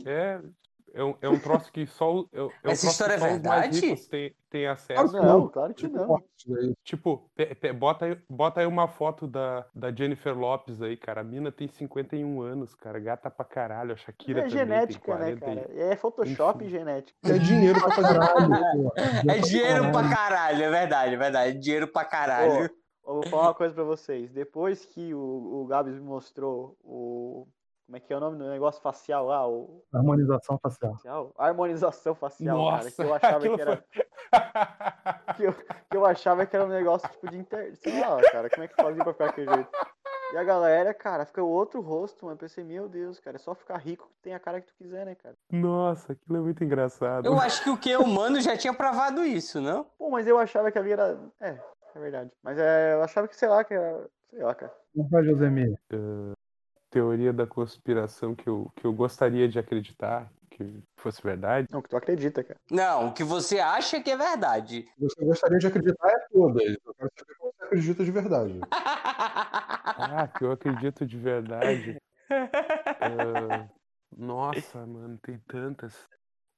É, 0.04 0.38
é 0.96 1.04
um, 1.04 1.14
é 1.20 1.28
um 1.28 1.38
troço 1.38 1.70
que 1.72 1.86
só, 1.86 2.14
o- 2.14 2.28
é, 2.32 2.38
é 2.38 2.42
um 2.42 2.46
Essa 2.46 2.60
troço 2.62 2.86
história 2.86 3.14
é 3.14 3.18
só 3.18 3.24
os 3.26 3.30
mais 3.30 3.42
verdade? 3.42 3.80
ricos 3.80 4.08
têm, 4.08 4.34
têm 4.50 4.66
acesso. 4.66 5.12
Não, 5.12 5.48
claro 5.48 5.74
que 5.74 5.86
não. 5.86 6.18
Tipo, 6.82 7.30
pe- 7.34 7.54
pe- 7.54 7.72
bota, 7.72 8.06
aí, 8.06 8.18
bota 8.30 8.60
aí 8.60 8.66
uma 8.66 8.88
foto 8.88 9.26
da, 9.26 9.66
da 9.74 9.92
Jennifer 9.92 10.36
Lopes 10.36 10.80
aí, 10.80 10.96
cara. 10.96 11.20
A 11.20 11.24
mina 11.24 11.52
tem 11.52 11.68
51 11.68 12.40
anos, 12.40 12.74
cara. 12.74 12.98
Gata 12.98 13.30
pra 13.30 13.44
caralho. 13.44 13.92
A 13.92 13.96
Shakira 13.96 14.40
É 14.40 14.42
também 14.44 14.58
genética, 14.58 15.04
tem 15.04 15.14
né, 15.14 15.36
40 15.36 15.50
e- 15.50 15.54
cara? 15.74 15.92
É 15.92 15.96
Photoshop 15.96 16.64
Enfim. 16.64 16.70
genética. 16.70 17.18
É 17.24 17.38
dinheiro 17.38 17.80
pra 17.80 17.94
Caralho, 17.94 18.48
pô. 18.72 18.92
É 19.30 19.38
dinheiro 19.38 19.92
pra 19.92 20.08
caralho, 20.08 20.62
é 20.64 20.70
verdade, 20.70 21.14
é 21.14 21.16
verdade. 21.18 21.58
Dinheiro 21.58 21.88
pra 21.88 22.04
caralho. 22.04 22.70
Ó, 23.04 23.10
eu 23.10 23.14
vou 23.14 23.22
falar 23.28 23.42
uma 23.44 23.54
coisa 23.54 23.74
pra 23.74 23.84
vocês. 23.84 24.30
Depois 24.32 24.84
que 24.84 25.14
o, 25.14 25.18
o 25.62 25.66
Gabs 25.66 25.94
me 25.94 26.00
mostrou 26.00 26.76
o. 26.82 27.46
Como 27.86 27.96
é 27.96 28.00
que 28.00 28.12
é 28.12 28.16
o 28.16 28.20
nome 28.20 28.36
do 28.36 28.48
negócio 28.48 28.82
facial 28.82 29.26
lá? 29.26 29.48
O 29.48 29.80
Harmonização 29.94 30.58
facial. 30.58 30.92
facial? 30.94 31.32
Harmonização 31.38 32.14
facial, 32.16 32.70
cara. 32.70 32.90
Que 32.90 33.00
eu 33.00 33.06
Nossa, 33.06 33.26
achava 33.26 33.40
que 33.48 33.60
era. 33.60 33.76
foi- 33.76 34.06
Que 35.36 35.42
eu, 35.44 35.52
que 35.52 35.96
eu 35.96 36.04
achava 36.06 36.46
que 36.46 36.56
era 36.56 36.64
um 36.64 36.68
negócio 36.68 37.08
tipo 37.10 37.30
de 37.30 37.38
inter. 37.38 37.76
Sei 37.76 38.00
lá, 38.00 38.20
cara, 38.32 38.50
como 38.50 38.64
é 38.64 38.68
que 38.68 38.74
fazia 38.74 39.04
pra 39.04 39.12
ficar 39.12 39.26
daquele 39.26 39.54
jeito? 39.54 39.70
E 40.32 40.36
a 40.36 40.42
galera, 40.42 40.92
cara, 40.92 41.24
fica 41.24 41.40
outro 41.44 41.80
rosto, 41.80 42.24
mano. 42.24 42.34
Eu 42.34 42.40
pensei, 42.40 42.64
meu 42.64 42.88
Deus, 42.88 43.20
cara, 43.20 43.36
é 43.36 43.38
só 43.38 43.54
ficar 43.54 43.76
rico 43.76 44.08
que 44.08 44.22
tem 44.22 44.34
a 44.34 44.40
cara 44.40 44.60
que 44.60 44.66
tu 44.66 44.74
quiser, 44.74 45.06
né, 45.06 45.14
cara? 45.14 45.36
Nossa, 45.52 46.12
aquilo 46.12 46.38
é 46.38 46.40
muito 46.40 46.64
engraçado. 46.64 47.24
Eu 47.26 47.38
acho 47.38 47.62
que 47.62 47.70
o 47.70 47.78
que 47.78 47.96
humano 47.96 48.40
já 48.40 48.56
tinha 48.56 48.74
provado 48.74 49.24
isso, 49.24 49.60
não? 49.60 49.84
Pô, 49.96 50.10
mas 50.10 50.26
eu 50.26 50.36
achava 50.38 50.72
que 50.72 50.78
ali 50.78 50.90
era. 50.90 51.20
É, 51.40 51.56
é 51.94 52.00
verdade. 52.00 52.32
Mas 52.42 52.58
é, 52.58 52.94
eu 52.94 53.02
achava 53.04 53.28
que, 53.28 53.36
sei 53.36 53.48
lá, 53.48 53.62
que 53.62 53.74
era. 53.74 54.08
Sei 54.30 54.42
lá, 54.42 54.54
cara. 54.56 54.74
Não 54.94 55.06
vai, 55.08 55.22
Josemir. 55.22 55.78
Teoria 56.96 57.30
da 57.30 57.46
conspiração 57.46 58.34
que 58.34 58.48
eu, 58.48 58.72
que 58.74 58.86
eu 58.86 58.92
gostaria 58.94 59.46
de 59.46 59.58
acreditar 59.58 60.32
que 60.48 60.82
fosse 60.96 61.22
verdade. 61.22 61.68
Não, 61.70 61.82
que 61.82 61.90
tu 61.90 61.96
acredita, 61.98 62.42
cara. 62.42 62.58
Não, 62.70 63.08
o 63.08 63.12
que 63.12 63.22
você 63.22 63.58
acha 63.58 64.00
que 64.00 64.10
é 64.10 64.16
verdade. 64.16 64.88
Você 64.98 65.22
gostaria 65.22 65.58
de 65.58 65.66
acreditar 65.66 66.08
é 66.08 66.26
todas. 66.32 66.62
Eu 66.64 66.94
quero 66.94 67.10
saber 67.18 67.34
como 67.38 67.52
você 67.52 67.64
acredita 67.64 68.02
de 68.02 68.10
verdade. 68.10 68.60
Ah, 69.98 70.28
que 70.28 70.44
eu 70.44 70.52
acredito 70.52 71.06
de 71.06 71.16
verdade. 71.16 71.96
Ah, 72.30 73.68
nossa, 74.16 74.86
mano, 74.86 75.18
tem 75.18 75.38
tantas. 75.46 75.94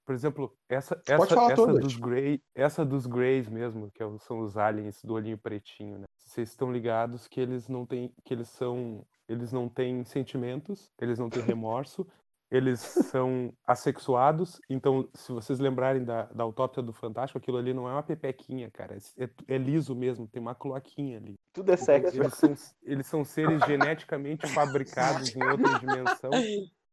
Por 0.05 0.15
exemplo, 0.15 0.57
essa, 0.69 1.01
essa, 1.07 1.23
essa 1.23 1.55
todas. 1.55 1.81
dos 1.81 1.97
Grey, 1.97 2.41
essa 2.55 2.85
dos 2.85 3.07
Greys 3.07 3.49
mesmo, 3.49 3.91
que 3.91 4.03
é 4.03 4.19
são 4.19 4.41
os 4.41 4.57
aliens 4.57 5.03
do 5.03 5.15
olhinho 5.15 5.37
pretinho, 5.37 5.99
né? 5.99 6.05
Vocês 6.17 6.49
estão 6.49 6.73
ligados 6.73 7.29
que 7.29 7.41
eles 7.41 7.69
não 7.69 7.85
têm, 7.85 8.13
que 8.25 8.33
eles 8.33 8.49
são, 8.49 9.05
eles 9.29 9.53
não 9.53 9.69
têm 9.69 10.05
sentimentos, 10.05 10.91
eles 10.99 11.19
não 11.19 11.29
têm 11.29 11.43
remorso, 11.43 12.07
eles 12.51 12.81
são 12.81 13.53
assexuados. 13.67 14.59
Então, 14.71 15.07
se 15.13 15.31
vocês 15.33 15.59
lembrarem 15.59 16.03
da, 16.03 16.25
da 16.27 16.43
autópsia 16.45 16.83
do 16.83 16.95
Fantástico, 16.95 17.39
aquilo 17.39 17.59
ali 17.59 17.75
não 17.75 17.87
é 17.87 17.93
uma 17.93 18.03
pepequinha, 18.03 18.71
cara, 18.71 18.97
é, 19.19 19.29
é 19.47 19.59
liso 19.59 19.95
mesmo, 19.95 20.27
tem 20.27 20.41
uma 20.41 20.55
cloaquinha 20.55 21.19
ali. 21.19 21.35
Tudo 21.53 21.71
é 21.73 21.77
sexo. 21.77 22.17
Eles 22.17 22.35
são, 22.35 22.55
eles 22.83 23.07
são 23.07 23.23
seres 23.25 23.61
geneticamente 23.67 24.47
fabricados 24.47 25.37
em 25.37 25.45
outra 25.45 25.79
dimensão, 25.79 26.31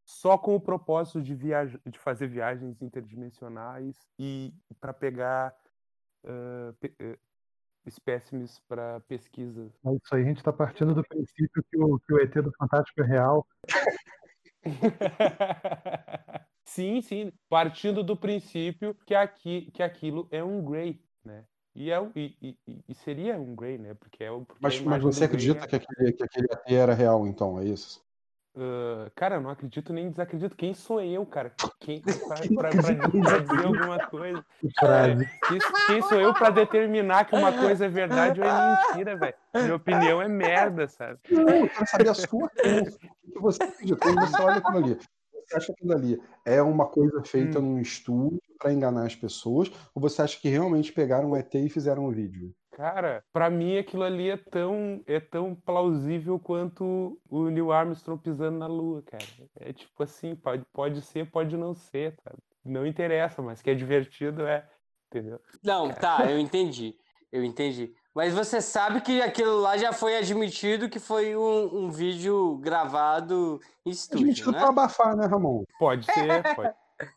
só 0.03 0.38
com 0.38 0.56
o 0.56 0.60
propósito 0.60 1.22
de, 1.22 1.34
viaja 1.34 1.80
de 1.86 1.98
fazer 1.98 2.28
viagens 2.28 2.82
interdimensionais 2.82 3.95
e 4.20 4.53
para 4.82 4.94
pegar 4.94 5.56
pe- 6.80 6.94
eh, 6.99 7.18
espécimes 7.86 8.60
para 8.68 8.99
pesquisa. 9.02 9.72
É 9.86 9.94
isso 9.94 10.16
aí, 10.16 10.24
a 10.24 10.26
gente 10.26 10.44
tá 10.44 10.52
partindo 10.53 10.94
do 10.95 11.03
princípio 11.03 11.64
que 11.70 11.78
o, 11.78 11.99
que 11.99 12.14
o 12.14 12.20
ET 12.20 12.34
do 12.41 12.52
Fantástico 12.57 13.02
é 13.02 13.06
real. 13.06 13.45
sim, 16.66 17.02
sim, 17.02 17.32
partindo 17.49 18.03
do 18.03 18.16
princípio 18.18 18.95
que, 19.06 19.14
aqui, 19.14 19.70
que 19.72 19.84
aquilo 19.84 20.28
é 20.32 20.44
um 20.44 20.64
Grey, 20.64 21.02
né? 21.24 21.45
E, 21.76 21.91
é, 21.91 21.99
o- 21.99 22.12
e, 22.16 22.38
e- 22.41 22.84
e- 22.88 22.95
seria 22.95 23.38
um 23.40 23.53
Grey, 23.56 23.78
né? 23.78 23.94
Porque 23.95 24.24
é 24.24 24.32
o. 24.32 24.45
porque 24.45 24.66
a 24.66 24.70
Mas, 24.70 24.80
mas 24.82 25.03
você 25.03 25.26
acredita 25.26 25.66
é- 25.66 25.68
que 25.68 25.76
aquele, 25.76 26.14
que 26.14 26.24
aquele 26.24 26.48
AT 26.52 26.74
era 26.74 26.94
real, 26.94 27.28
então, 27.28 27.60
é 27.60 27.66
isso? 27.66 28.05
Ah, 28.57 29.11
cara, 29.15 29.36
eu 29.36 29.41
não 29.41 29.49
acredito 29.49 29.91
nem 29.91 30.10
desacredito. 30.10 30.56
Quem 30.56 30.73
sou 30.73 31.02
eu, 31.02 31.26
cara? 31.26 31.52
Quem, 31.80 32.02
pra, 32.02 32.11
pra- 32.56 32.69
pra- 32.69 33.10
pra 33.10 33.40
dizer 33.40 33.65
alguma 33.65 34.07
coisa? 34.07 34.45
Quem, 34.61 35.60
quem 35.88 36.02
sou 36.03 36.19
eu 36.22 36.34
pra 36.34 36.49
determinar 36.49 37.26
que 37.26 37.36
uma 37.36 37.52
coisa 37.52 37.86
é 37.86 37.90
verdade 37.90 38.40
ou 38.40 38.48
é 38.48 38.88
mentira, 38.90 39.18
velho? 39.18 39.36
Minha 39.53 39.76
opinião 39.76 40.22
é 40.22 40.27
merda, 40.27 40.88
sabe? 40.88 41.19
Não, 41.30 41.49
eu 41.49 41.69
quero 41.69 41.88
saber 41.88 42.10
a 42.10 42.14
sua 42.14 42.49
crença. 42.49 42.98
O 43.27 43.32
que 43.34 43.40
você 43.41 43.64
acredita? 43.64 43.98
Você 44.06 44.41
olha 44.41 44.57
aquilo 44.57 44.77
ali, 44.77 44.98
você 45.45 45.57
acha 45.57 45.65
que 45.68 45.72
aquilo 45.73 45.94
ali 45.94 46.22
é 46.45 46.61
uma 46.61 46.86
coisa 46.86 47.22
feita 47.23 47.60
num 47.60 47.80
estúdio 47.80 48.40
para 48.57 48.72
enganar 48.72 49.06
as 49.06 49.15
pessoas? 49.15 49.69
Ou 49.94 50.02
você 50.02 50.22
acha 50.22 50.40
que 50.40 50.48
realmente 50.48 50.94
pegaram 50.94 51.32
um 51.32 51.36
ET 51.36 51.53
e 51.56 51.69
fizeram 51.69 52.06
um 52.06 52.11
vídeo? 52.11 52.53
Cara, 52.76 53.23
pra 53.31 53.49
mim 53.49 53.77
aquilo 53.77 54.03
ali 54.03 54.30
é 54.30 54.35
tão, 54.35 55.02
é 55.07 55.18
tão 55.18 55.56
plausível 55.56 56.38
quanto 56.38 57.18
o 57.30 57.49
Neil 57.49 57.72
Armstrong 57.72 58.22
pisando 58.22 58.57
na 58.57 58.68
Lua, 58.68 59.02
cara. 59.02 59.23
É 59.61 59.72
tipo 59.72 60.03
assim, 60.03 60.35
pode, 60.35 60.65
pode 60.73 61.02
ser, 61.02 61.31
pode 61.31 61.56
não 61.56 61.73
ser, 61.73 62.14
sabe? 62.22 62.38
Não 62.65 62.85
interessa, 62.85 63.41
mas 63.41 63.61
que 63.61 63.69
é 63.69 63.73
divertido 63.73 64.45
é, 64.45 64.68
entendeu? 65.07 65.39
Não, 65.64 65.89
tá, 65.89 66.18
eu 66.30 66.38
entendi. 66.38 66.97
Eu 67.31 67.45
entendi. 67.45 67.95
Mas 68.14 68.34
você 68.34 68.60
sabe 68.60 68.99
que 68.99 69.22
aquilo 69.22 69.61
lá 69.61 69.77
já 69.77 69.93
foi 69.93 70.18
admitido 70.18 70.89
que 70.89 70.99
foi 70.99 71.34
um, 71.34 71.85
um 71.85 71.89
vídeo 71.89 72.57
gravado 72.57 73.61
em 73.85 73.91
estúdio, 73.91 74.26
Admitido 74.26 74.52
né? 74.52 74.60
pra 74.60 74.68
abafar, 74.68 75.15
né, 75.15 75.26
Ramon? 75.27 75.64
Pode 75.80 76.06
ser, 76.06 76.56
pode. 76.56 76.73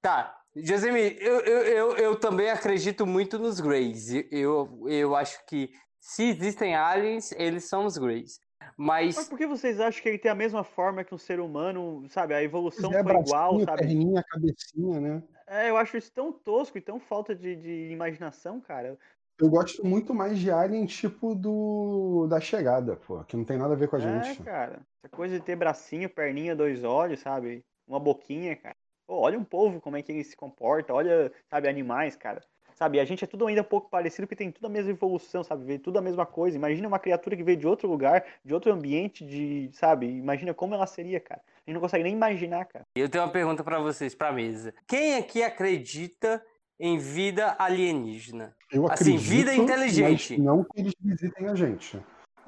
Tá. 0.00 0.37
Josemir, 0.62 1.16
eu, 1.20 1.40
eu, 1.40 1.62
eu, 1.62 1.96
eu 1.96 2.16
também 2.16 2.50
acredito 2.50 3.06
muito 3.06 3.38
nos 3.38 3.60
Greys. 3.60 4.08
Eu, 4.30 4.84
eu 4.88 5.14
acho 5.14 5.44
que 5.46 5.70
se 6.00 6.24
existem 6.24 6.74
aliens, 6.74 7.32
eles 7.32 7.64
são 7.64 7.86
os 7.86 7.98
Greys. 7.98 8.40
Mas 8.76 9.16
Mas 9.16 9.28
por 9.28 9.38
que 9.38 9.46
vocês 9.46 9.80
acham 9.80 10.02
que 10.02 10.08
ele 10.08 10.18
tem 10.18 10.30
a 10.30 10.34
mesma 10.34 10.62
forma 10.62 11.04
que 11.04 11.14
um 11.14 11.18
ser 11.18 11.40
humano, 11.40 12.06
sabe? 12.10 12.34
A 12.34 12.42
evolução 12.42 12.90
Zé 12.90 13.02
foi 13.02 13.16
igual, 13.16 13.60
sabe? 13.60 13.78
perninha, 13.78 14.22
cabecinha, 14.22 15.00
né? 15.00 15.22
É, 15.46 15.70
eu 15.70 15.76
acho 15.76 15.96
isso 15.96 16.12
tão 16.12 16.32
tosco 16.32 16.76
e 16.76 16.80
tão 16.80 17.00
falta 17.00 17.34
de, 17.34 17.56
de 17.56 17.90
imaginação, 17.90 18.60
cara. 18.60 18.98
Eu 19.40 19.48
gosto 19.48 19.86
muito 19.86 20.12
mais 20.12 20.38
de 20.38 20.50
Alien 20.50 20.84
tipo 20.84 21.34
do 21.34 22.26
da 22.28 22.40
chegada, 22.40 22.96
pô, 22.96 23.22
que 23.24 23.36
não 23.36 23.44
tem 23.44 23.56
nada 23.56 23.74
a 23.74 23.76
ver 23.76 23.88
com 23.88 23.96
a 23.96 24.00
é, 24.00 24.22
gente. 24.22 24.42
cara. 24.42 24.80
Essa 25.02 25.08
coisa 25.08 25.38
de 25.38 25.44
ter 25.44 25.56
bracinho, 25.56 26.10
perninha, 26.10 26.56
dois 26.56 26.82
olhos, 26.82 27.20
sabe? 27.20 27.64
Uma 27.86 28.00
boquinha, 28.00 28.56
cara. 28.56 28.76
Pô, 29.08 29.20
olha 29.20 29.38
um 29.38 29.44
povo, 29.44 29.80
como 29.80 29.96
é 29.96 30.02
que 30.02 30.12
ele 30.12 30.22
se 30.22 30.36
comporta. 30.36 30.92
Olha, 30.92 31.32
sabe, 31.48 31.66
animais, 31.66 32.14
cara. 32.14 32.42
Sabe, 32.74 33.00
a 33.00 33.04
gente 33.06 33.24
é 33.24 33.26
tudo 33.26 33.46
ainda 33.46 33.62
um 33.62 33.64
pouco 33.64 33.88
parecido, 33.88 34.26
porque 34.28 34.36
tem 34.36 34.52
tudo 34.52 34.66
a 34.66 34.70
mesma 34.70 34.90
evolução, 34.90 35.42
sabe? 35.42 35.64
Vê 35.64 35.78
tudo 35.78 35.98
a 35.98 36.02
mesma 36.02 36.26
coisa. 36.26 36.56
Imagina 36.58 36.86
uma 36.86 36.98
criatura 36.98 37.34
que 37.34 37.42
veio 37.42 37.56
de 37.56 37.66
outro 37.66 37.88
lugar, 37.88 38.22
de 38.44 38.52
outro 38.54 38.70
ambiente, 38.70 39.24
de, 39.26 39.70
sabe? 39.72 40.06
Imagina 40.06 40.52
como 40.52 40.74
ela 40.74 40.86
seria, 40.86 41.18
cara. 41.18 41.40
A 41.40 41.60
gente 41.70 41.74
não 41.74 41.80
consegue 41.80 42.04
nem 42.04 42.12
imaginar, 42.12 42.66
cara. 42.66 42.84
eu 42.94 43.08
tenho 43.08 43.24
uma 43.24 43.32
pergunta 43.32 43.64
pra 43.64 43.80
vocês, 43.80 44.14
pra 44.14 44.30
mesa. 44.30 44.74
Quem 44.86 45.16
aqui 45.16 45.42
acredita 45.42 46.44
em 46.78 46.98
vida 46.98 47.56
alienígena? 47.58 48.54
Eu 48.70 48.84
Assim, 48.86 49.16
acredito, 49.16 49.28
vida 49.28 49.54
inteligente. 49.54 50.36
mas 50.36 50.46
não 50.46 50.62
que 50.62 50.80
eles 50.80 50.92
visitem 51.00 51.48
a 51.48 51.54
gente. 51.54 51.98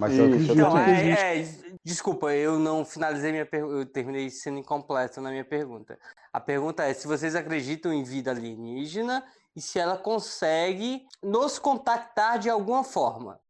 Mas 0.01 0.13
Isso, 0.13 0.21
eu 0.23 0.27
acredito 0.27 0.53
Então, 0.55 0.73
que 0.85 0.91
existe. 0.91 1.21
é, 1.21 1.41
é, 1.43 1.73
desculpa, 1.85 2.33
eu 2.35 2.59
não 2.59 2.85
finalizei 2.85 3.31
minha 3.33 3.47
pergunta, 3.47 3.75
eu 3.75 3.87
terminei 3.87 4.31
sendo 4.31 4.59
incompleto 4.59 5.21
na 5.21 5.31
minha 5.31 5.45
pergunta. 5.45 5.99
A 6.33 6.41
pergunta 6.41 6.85
é 6.85 6.95
se 6.95 7.07
vocês 7.07 7.35
acreditam 7.35 7.93
em 7.93 8.03
vida 8.03 8.31
alienígena 8.31 9.25
e 9.55 9.61
se 9.61 9.79
ela 9.79 9.97
consegue 9.99 11.07
nos 11.23 11.59
contactar 11.59 12.39
de 12.39 12.49
alguma 12.49 12.83
forma. 12.83 13.41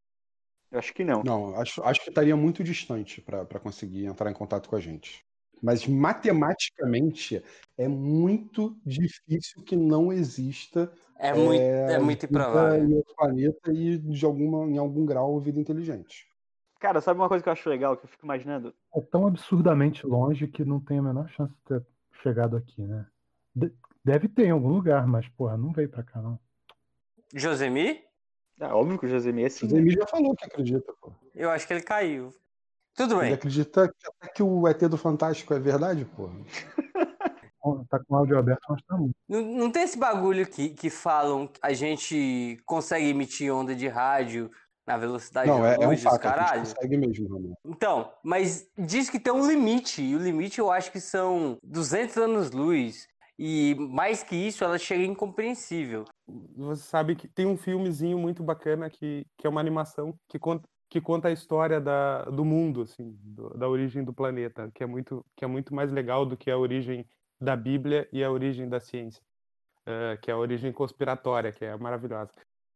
Eu 0.72 0.78
acho 0.78 0.94
que 0.94 1.04
não. 1.04 1.22
Não, 1.22 1.54
acho, 1.56 1.82
acho 1.82 2.00
que 2.02 2.08
estaria 2.10 2.36
muito 2.36 2.62
distante 2.64 3.20
para 3.20 3.60
conseguir 3.60 4.06
entrar 4.06 4.30
em 4.30 4.34
contato 4.34 4.68
com 4.68 4.76
a 4.76 4.80
gente. 4.80 5.24
Mas 5.62 5.86
matematicamente 5.86 7.42
é 7.76 7.86
muito 7.86 8.80
difícil 8.84 9.62
que 9.64 9.76
não 9.76 10.12
exista 10.12 10.90
É 11.18 11.34
muito, 11.34 11.60
é 11.62 11.98
muito 11.98 12.26
vida 12.26 12.40
improvável. 12.40 12.84
em 12.84 12.94
outro 12.94 13.14
planeta 13.14 13.72
e 13.72 13.98
de 13.98 14.24
alguma, 14.24 14.64
em 14.64 14.78
algum 14.78 15.04
grau 15.04 15.38
vida 15.38 15.60
inteligente. 15.60 16.29
Cara, 16.80 17.00
sabe 17.02 17.20
uma 17.20 17.28
coisa 17.28 17.42
que 17.42 17.48
eu 17.48 17.52
acho 17.52 17.68
legal, 17.68 17.94
que 17.96 18.06
eu 18.06 18.08
fico 18.08 18.24
imaginando? 18.24 18.74
É 18.94 19.00
tão 19.02 19.26
absurdamente 19.26 20.06
longe 20.06 20.48
que 20.48 20.64
não 20.64 20.80
tem 20.80 20.98
a 20.98 21.02
menor 21.02 21.28
chance 21.28 21.52
de 21.52 21.60
ter 21.78 21.86
chegado 22.22 22.56
aqui, 22.56 22.82
né? 22.82 23.06
De- 23.54 23.72
Deve 24.02 24.28
ter 24.28 24.46
em 24.46 24.50
algum 24.50 24.70
lugar, 24.70 25.06
mas, 25.06 25.28
porra, 25.28 25.58
não 25.58 25.72
veio 25.72 25.90
pra 25.90 26.02
cá, 26.02 26.22
não. 26.22 26.40
Josemir? 27.34 28.02
É 28.58 28.66
óbvio 28.68 28.98
que 28.98 29.04
o 29.04 29.08
Josemir 29.08 29.44
é 29.44 29.48
O 29.48 29.50
sim. 29.50 29.68
Zemi 29.68 29.90
já 29.92 30.06
falou 30.06 30.34
que 30.34 30.46
acredita, 30.46 30.90
pô. 31.00 31.12
Eu 31.34 31.50
acho 31.50 31.66
que 31.66 31.72
ele 31.74 31.82
caiu. 31.82 32.32
Tudo 32.94 33.14
Ele 33.16 33.24
bem. 33.26 33.32
acredita 33.34 33.88
que 33.88 34.06
até 34.06 34.32
que 34.32 34.42
o 34.42 34.66
ET 34.66 34.88
do 34.88 34.96
Fantástico 34.96 35.52
é 35.52 35.58
verdade, 35.60 36.06
pô. 36.16 36.30
Tá 37.90 37.98
com 38.02 38.14
o 38.14 38.16
áudio 38.16 38.38
aberto, 38.38 38.62
mas 38.70 38.82
tá 38.84 38.96
muito. 38.96 39.14
Não, 39.28 39.42
não 39.42 39.70
tem 39.70 39.82
esse 39.82 39.98
bagulho 39.98 40.46
que, 40.46 40.70
que 40.70 40.88
falam 40.88 41.46
que 41.46 41.60
a 41.62 41.74
gente 41.74 42.58
consegue 42.64 43.04
emitir 43.06 43.52
onda 43.54 43.74
de 43.74 43.86
rádio 43.86 44.50
na 44.90 44.96
velocidade 44.98 45.48
Não, 45.48 45.64
é, 45.64 45.76
da 45.78 45.84
é 45.84 45.88
um 45.88 45.96
fato, 45.96 46.14
a 46.16 46.18
caralho? 46.18 46.60
consegue 46.60 46.96
mesmo, 46.96 47.28
Ramon. 47.28 47.54
Então, 47.64 48.12
mas 48.24 48.68
diz 48.76 49.08
que 49.08 49.20
tem 49.20 49.32
um 49.32 49.46
limite, 49.48 50.02
e 50.02 50.16
o 50.16 50.18
limite 50.18 50.58
eu 50.58 50.70
acho 50.70 50.90
que 50.90 51.00
são 51.00 51.58
200 51.62 52.16
anos-luz, 52.16 53.06
e 53.38 53.74
mais 53.78 54.22
que 54.22 54.34
isso, 54.36 54.64
ela 54.64 54.78
chega 54.78 55.02
incompreensível. 55.04 56.04
Você 56.56 56.82
sabe 56.82 57.14
que 57.16 57.26
tem 57.28 57.46
um 57.46 57.56
filmezinho 57.56 58.18
muito 58.18 58.42
bacana 58.42 58.90
que, 58.90 59.24
que 59.38 59.46
é 59.46 59.50
uma 59.50 59.60
animação 59.60 60.14
que 60.28 60.38
conta, 60.38 60.68
que 60.88 61.00
conta 61.00 61.28
a 61.28 61.32
história 61.32 61.80
da, 61.80 62.24
do 62.24 62.44
mundo, 62.44 62.82
assim, 62.82 63.16
do- 63.22 63.50
da 63.56 63.68
origem 63.68 64.04
do 64.04 64.12
planeta, 64.12 64.70
que 64.74 64.82
é, 64.82 64.86
muito, 64.86 65.24
que 65.36 65.44
é 65.44 65.48
muito 65.48 65.74
mais 65.74 65.90
legal 65.92 66.26
do 66.26 66.36
que 66.36 66.50
a 66.50 66.58
origem 66.58 67.06
da 67.40 67.56
Bíblia 67.56 68.06
e 68.12 68.22
a 68.22 68.30
origem 68.30 68.68
da 68.68 68.78
ciência, 68.80 69.22
eh, 69.86 70.18
que 70.20 70.30
é 70.30 70.34
a 70.34 70.36
origem 70.36 70.72
conspiratória, 70.72 71.52
que 71.52 71.64
é 71.64 71.74
maravilhosa. 71.76 72.32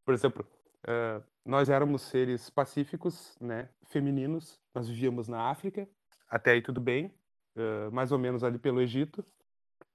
Por 0.06 0.14
exemplo, 0.14 0.46
eh, 0.86 1.20
nós 1.44 1.68
éramos 1.68 2.02
seres 2.02 2.48
pacíficos, 2.50 3.36
né, 3.40 3.68
femininos, 3.84 4.60
nós 4.74 4.88
vivíamos 4.88 5.28
na 5.28 5.50
África, 5.50 5.88
até 6.28 6.52
aí 6.52 6.62
tudo 6.62 6.80
bem, 6.80 7.14
eh, 7.56 7.90
mais 7.90 8.12
ou 8.12 8.18
menos 8.18 8.42
ali 8.42 8.58
pelo 8.58 8.80
Egito, 8.80 9.24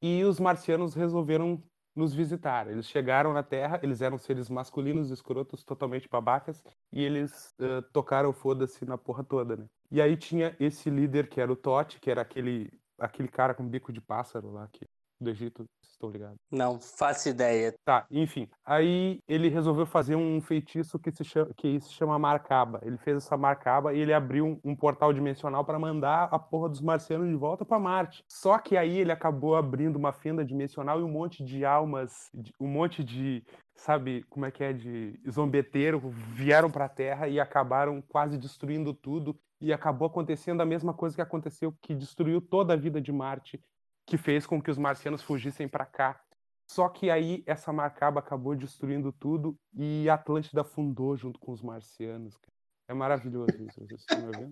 e 0.02 0.24
os 0.24 0.40
marcianos 0.40 0.94
resolveram 0.94 1.62
nos 1.96 2.14
visitar. 2.14 2.70
Eles 2.70 2.88
chegaram 2.88 3.34
na 3.34 3.44
Terra, 3.44 3.80
eles 3.84 4.02
eram 4.02 4.18
seres 4.18 4.50
masculinos, 4.50 5.10
escrotos, 5.10 5.64
totalmente 5.64 6.08
babacas, 6.08 6.64
e 6.94 7.04
eles 7.04 7.54
eh, 7.60 7.82
tocaram 7.92 8.32
foda-se 8.32 8.86
na 8.86 8.98
porra 8.98 9.24
toda, 9.24 9.58
né? 9.58 9.66
E 9.92 10.02
aí 10.02 10.16
tinha 10.16 10.56
esse 10.60 10.90
líder 10.90 11.28
que 11.28 11.42
era 11.42 11.52
o 11.52 11.56
Tote, 11.56 12.00
que 12.00 12.12
era 12.12 12.22
aquele, 12.22 12.72
aquele 12.98 13.28
cara 13.28 13.54
com 13.54 13.68
bico 13.68 13.92
de 13.92 14.00
pássaro 14.00 14.52
lá 14.52 14.68
que, 14.72 14.86
do 15.20 15.30
Egito, 15.30 15.66
estão 16.00 16.10
ligados? 16.10 16.38
Não 16.50 16.80
faço 16.80 17.30
ideia. 17.30 17.76
Tá, 17.84 18.06
enfim. 18.10 18.48
Aí 18.66 19.20
ele 19.28 19.50
resolveu 19.50 19.86
fazer 19.86 20.16
um 20.16 20.42
feitiço 20.42 20.98
que 20.98 21.12
se 21.12 21.24
chama, 21.24 21.52
que 21.56 21.80
se 21.82 21.92
chama 21.94 22.18
Marcaba. 22.18 22.80
Ele 22.84 22.98
fez 22.98 23.18
essa 23.18 23.38
Marcaba 23.38 23.94
e 23.94 24.00
ele 24.00 24.14
abriu 24.14 24.46
um, 24.46 24.72
um 24.72 24.76
portal 24.76 25.14
dimensional 25.14 25.64
para 25.66 25.78
mandar 25.78 26.30
a 26.32 26.40
porra 26.40 26.70
dos 26.70 26.82
marcianos 26.82 27.28
de 27.28 27.36
volta 27.36 27.66
para 27.66 27.78
Marte. 27.78 28.24
Só 28.28 28.58
que 28.58 28.78
aí 28.78 28.98
ele 28.98 29.12
acabou 29.12 29.56
abrindo 29.56 29.98
uma 29.98 30.14
fenda 30.14 30.44
dimensional 30.44 31.00
e 31.00 31.04
um 31.04 31.12
monte 31.12 31.44
de 31.44 31.66
almas, 31.66 32.32
um 32.60 32.68
monte 32.68 33.04
de, 33.04 33.44
sabe, 33.76 34.24
como 34.30 34.46
é 34.46 34.52
que 34.52 34.64
é, 34.64 34.72
de 34.72 35.20
zombeteiro 35.30 36.00
vieram 36.10 36.72
para 36.72 36.86
a 36.86 36.90
Terra 36.90 37.28
e 37.28 37.40
acabaram 37.40 38.02
quase 38.08 38.38
destruindo 38.38 38.94
tudo. 38.94 39.38
E 39.62 39.74
acabou 39.74 40.08
acontecendo 40.08 40.62
a 40.62 40.66
mesma 40.66 40.94
coisa 40.94 41.14
que 41.14 41.22
aconteceu, 41.22 41.76
que 41.82 41.94
destruiu 41.94 42.40
toda 42.40 42.74
a 42.74 42.78
vida 42.78 43.02
de 43.02 43.12
Marte, 43.12 43.62
que 44.10 44.18
fez 44.18 44.46
com 44.46 44.60
que 44.62 44.72
os 44.72 44.78
marcianos 44.78 45.22
fugissem 45.22 45.68
para 45.68 45.86
cá. 45.86 46.20
Só 46.68 46.90
que 46.90 47.10
aí 47.10 47.44
essa 47.46 47.72
Marcaba 47.72 48.20
acabou 48.20 48.56
destruindo 48.56 49.12
tudo 49.12 49.56
e 49.76 50.10
a 50.10 50.16
Atlântida 50.16 50.62
afundou 50.62 51.16
junto 51.16 51.40
com 51.40 51.52
os 51.52 51.62
marcianos. 51.62 52.36
cara. 52.38 52.54
É 52.88 52.94
maravilhoso 52.94 53.52
isso, 53.64 53.80
vocês 53.86 54.02
estão 54.02 54.20
me 54.26 54.32
vendo? 54.36 54.52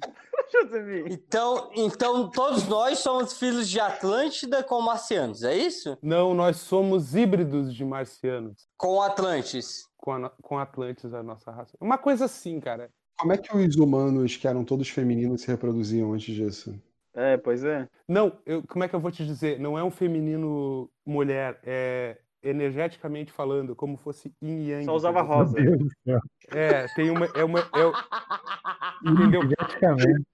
Josemir. 0.52 1.06
Então, 1.12 1.72
então 1.76 2.30
todos 2.30 2.68
nós 2.68 3.00
somos 3.00 3.38
filhos 3.38 3.68
de 3.68 3.80
Atlântida 3.80 4.64
com 4.64 4.80
marcianos, 4.82 5.44
é 5.44 5.58
isso? 5.58 5.98
Não, 6.02 6.34
nós 6.34 6.58
somos 6.58 7.16
híbridos 7.16 7.74
de 7.74 7.84
marcianos 7.84 8.68
Com 8.78 9.02
Atlantes. 9.02 9.86
com, 9.98 10.14
a, 10.14 10.30
com 10.30 10.58
Atlantes, 10.58 11.14
a 11.14 11.24
nossa 11.24 11.52
raça. 11.52 11.76
Uma 11.82 11.98
coisa 11.98 12.26
assim, 12.26 12.60
cara. 12.60 12.90
Como 13.20 13.34
é 13.34 13.38
que 13.38 13.56
os 13.56 13.76
humanos, 13.76 14.38
que 14.38 14.48
eram 14.48 14.64
todos 14.64 14.88
femininos, 14.90 15.42
se 15.42 15.48
reproduziam 15.48 16.14
antes 16.14 16.34
disso? 16.36 16.80
É, 17.18 17.36
pois 17.36 17.64
é. 17.64 17.90
Não, 18.08 18.32
eu- 18.46 18.62
como 18.68 18.84
é 18.84 18.88
que 18.88 18.96
eu 18.96 19.00
vou 19.00 19.10
te 19.12 19.26
dizer? 19.26 19.60
Não 19.60 19.76
é 19.78 19.84
um 19.84 19.90
feminino 19.90 20.88
mulher, 21.04 21.60
é 21.64 22.18
energeticamente 22.44 23.32
falando, 23.32 23.76
como 23.76 23.98
fosse 23.98 24.32
yin 24.42 24.68
yang. 24.70 24.86
Só 24.86 24.94
usava 24.96 25.22
rosa. 25.24 25.60
Meu 25.60 25.78
Deus 25.78 25.90
do 25.90 25.92
céu. 26.06 26.20
É, 26.52 26.88
tem 26.96 27.10
uma. 27.10 27.26
É 27.36 27.44
uma 27.44 27.60
é, 27.60 27.64
entendeu? 29.04 29.42
Energeticamente. 29.42 30.26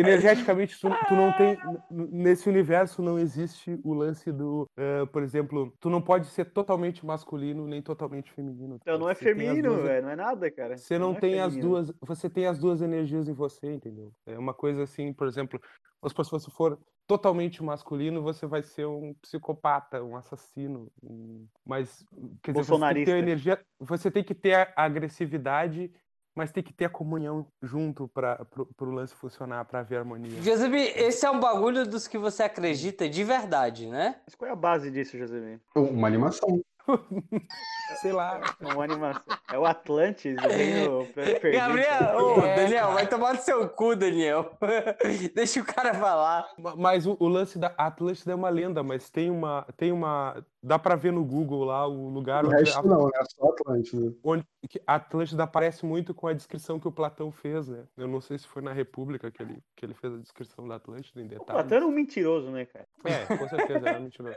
Energeticamente 0.00 0.80
tu, 0.80 0.88
tu 1.08 1.14
não 1.14 1.32
tem 1.32 1.56
n- 1.90 2.08
nesse 2.10 2.48
universo 2.48 3.02
não 3.02 3.18
existe 3.18 3.78
o 3.84 3.92
lance 3.94 4.30
do 4.32 4.68
eh, 4.76 5.04
por 5.06 5.22
exemplo 5.22 5.72
tu 5.80 5.90
não 5.90 6.00
pode 6.00 6.26
ser 6.26 6.46
totalmente 6.46 7.04
masculino 7.04 7.66
nem 7.66 7.82
totalmente 7.82 8.30
feminino 8.32 8.76
Então 8.80 8.98
não 8.98 9.08
é 9.10 9.14
Você 9.14 9.24
feminino, 9.24 9.70
duas- 9.70 9.82
velho. 9.82 10.02
Não 10.04 10.10
é 10.10 10.16
nada, 10.16 10.50
cara. 10.50 10.76
você 10.76 10.98
não, 10.98 11.12
é 11.12 11.20
tem 11.20 11.40
as 11.40 11.56
duas 11.56 11.92
você 12.00 12.30
tem 12.30 12.46
as 12.46 12.58
duas 12.58 12.80
energias 12.82 13.28
em 13.28 13.32
você 13.32 13.72
entendeu 13.72 14.12
é 14.26 14.38
uma 14.38 14.54
coisa 14.54 14.82
assim 14.84 15.12
por 15.12 15.26
exemplo 15.26 15.60
se 16.06 16.14
você 16.30 16.50
for 16.50 16.78
totalmente 17.06 17.62
masculino 17.64 18.22
você 18.22 18.46
vai 18.46 18.62
ser 18.62 18.86
um 18.86 19.14
psicopata 19.22 20.02
um 20.04 20.14
assassino 20.16 20.88
um- 21.02 21.46
mas 21.66 22.04
quer 22.42 22.52
dizer, 22.52 22.64
você 22.64 22.78
tem 22.78 22.94
que 22.94 23.04
ter 23.04 23.18
energia 23.18 23.60
você 23.80 24.10
tem 24.10 24.24
que 24.24 24.34
ter 24.34 24.54
a 24.54 24.72
agressividade 24.76 25.90
mas 26.38 26.52
tem 26.52 26.62
que 26.62 26.72
ter 26.72 26.84
a 26.84 26.88
comunhão 26.88 27.44
junto 27.60 28.06
para 28.06 28.46
o 28.80 28.84
lance 28.84 29.12
funcionar, 29.12 29.64
para 29.64 29.80
haver 29.80 29.98
harmonia. 29.98 30.40
Josemir, 30.40 30.92
esse 30.96 31.26
é 31.26 31.30
um 31.30 31.40
bagulho 31.40 31.84
dos 31.84 32.06
que 32.06 32.16
você 32.16 32.44
acredita 32.44 33.08
de 33.08 33.24
verdade, 33.24 33.88
né? 33.88 34.20
Mas 34.24 34.36
qual 34.36 34.48
é 34.48 34.52
a 34.52 34.56
base 34.56 34.88
disso, 34.88 35.18
Josemir? 35.18 35.58
Uma 35.74 36.06
animação. 36.06 36.62
Sei 38.00 38.12
lá. 38.12 38.40
É 38.60 38.66
uma 38.72 38.84
animação. 38.84 39.22
É 39.52 39.58
o 39.58 39.64
Atlantis, 39.64 40.36
o 40.36 40.48
reino 40.48 41.06
per- 41.14 41.40
perdido. 41.40 41.60
Gabriel, 41.60 42.16
ô, 42.18 42.40
É, 42.44 42.56
Daniel, 42.56 42.92
vai 42.92 43.06
tomar 43.08 43.34
no 43.34 43.40
seu 43.40 43.68
cu, 43.68 43.96
Daniel. 43.96 44.52
Deixa 45.34 45.60
o 45.60 45.64
cara 45.64 45.94
falar. 45.94 46.48
Ma- 46.58 46.76
Mas 46.76 47.06
o, 47.06 47.16
o 47.18 47.28
lance 47.28 47.58
da 47.58 47.68
Atlântida 47.78 48.32
é 48.32 48.34
uma 48.34 48.48
lenda, 48.50 48.82
mas 48.82 49.08
tem 49.10 49.30
uma. 49.30 49.66
Tem 49.76 49.90
uma. 49.92 50.44
Dá 50.60 50.76
pra 50.78 50.96
ver 50.96 51.12
no 51.12 51.24
Google 51.24 51.64
lá 51.64 51.86
o 51.86 52.08
lugar 52.08 52.44
O 52.44 52.48
onde, 52.48 52.56
resto 52.64 52.78
a, 52.80 52.82
não, 52.82 53.04
né? 53.06 53.10
Só 53.36 53.48
Atlântida. 53.50 54.12
onde 54.24 54.44
que 54.68 54.82
a 54.86 54.96
Atlântida 54.96 55.44
aparece 55.44 55.86
muito 55.86 56.12
com 56.12 56.26
a 56.26 56.32
descrição 56.32 56.80
que 56.80 56.88
o 56.88 56.92
Platão 56.92 57.30
fez, 57.30 57.68
né? 57.68 57.84
Eu 57.96 58.08
não 58.08 58.20
sei 58.20 58.38
se 58.38 58.46
foi 58.48 58.60
na 58.60 58.72
República 58.72 59.30
que 59.30 59.40
ele, 59.40 59.62
que 59.76 59.86
ele 59.86 59.94
fez 59.94 60.12
a 60.12 60.18
descrição 60.18 60.66
da 60.66 60.74
Atlântida 60.74 61.20
em 61.22 61.26
O 61.26 61.28
detalhes. 61.28 61.46
Platão 61.52 61.76
era 61.76 61.86
um 61.86 61.92
mentiroso, 61.92 62.50
né, 62.50 62.66
cara? 62.66 62.86
É, 63.04 63.36
com 63.36 63.48
certeza, 63.48 63.88
era 63.88 64.00
mentiroso. 64.00 64.36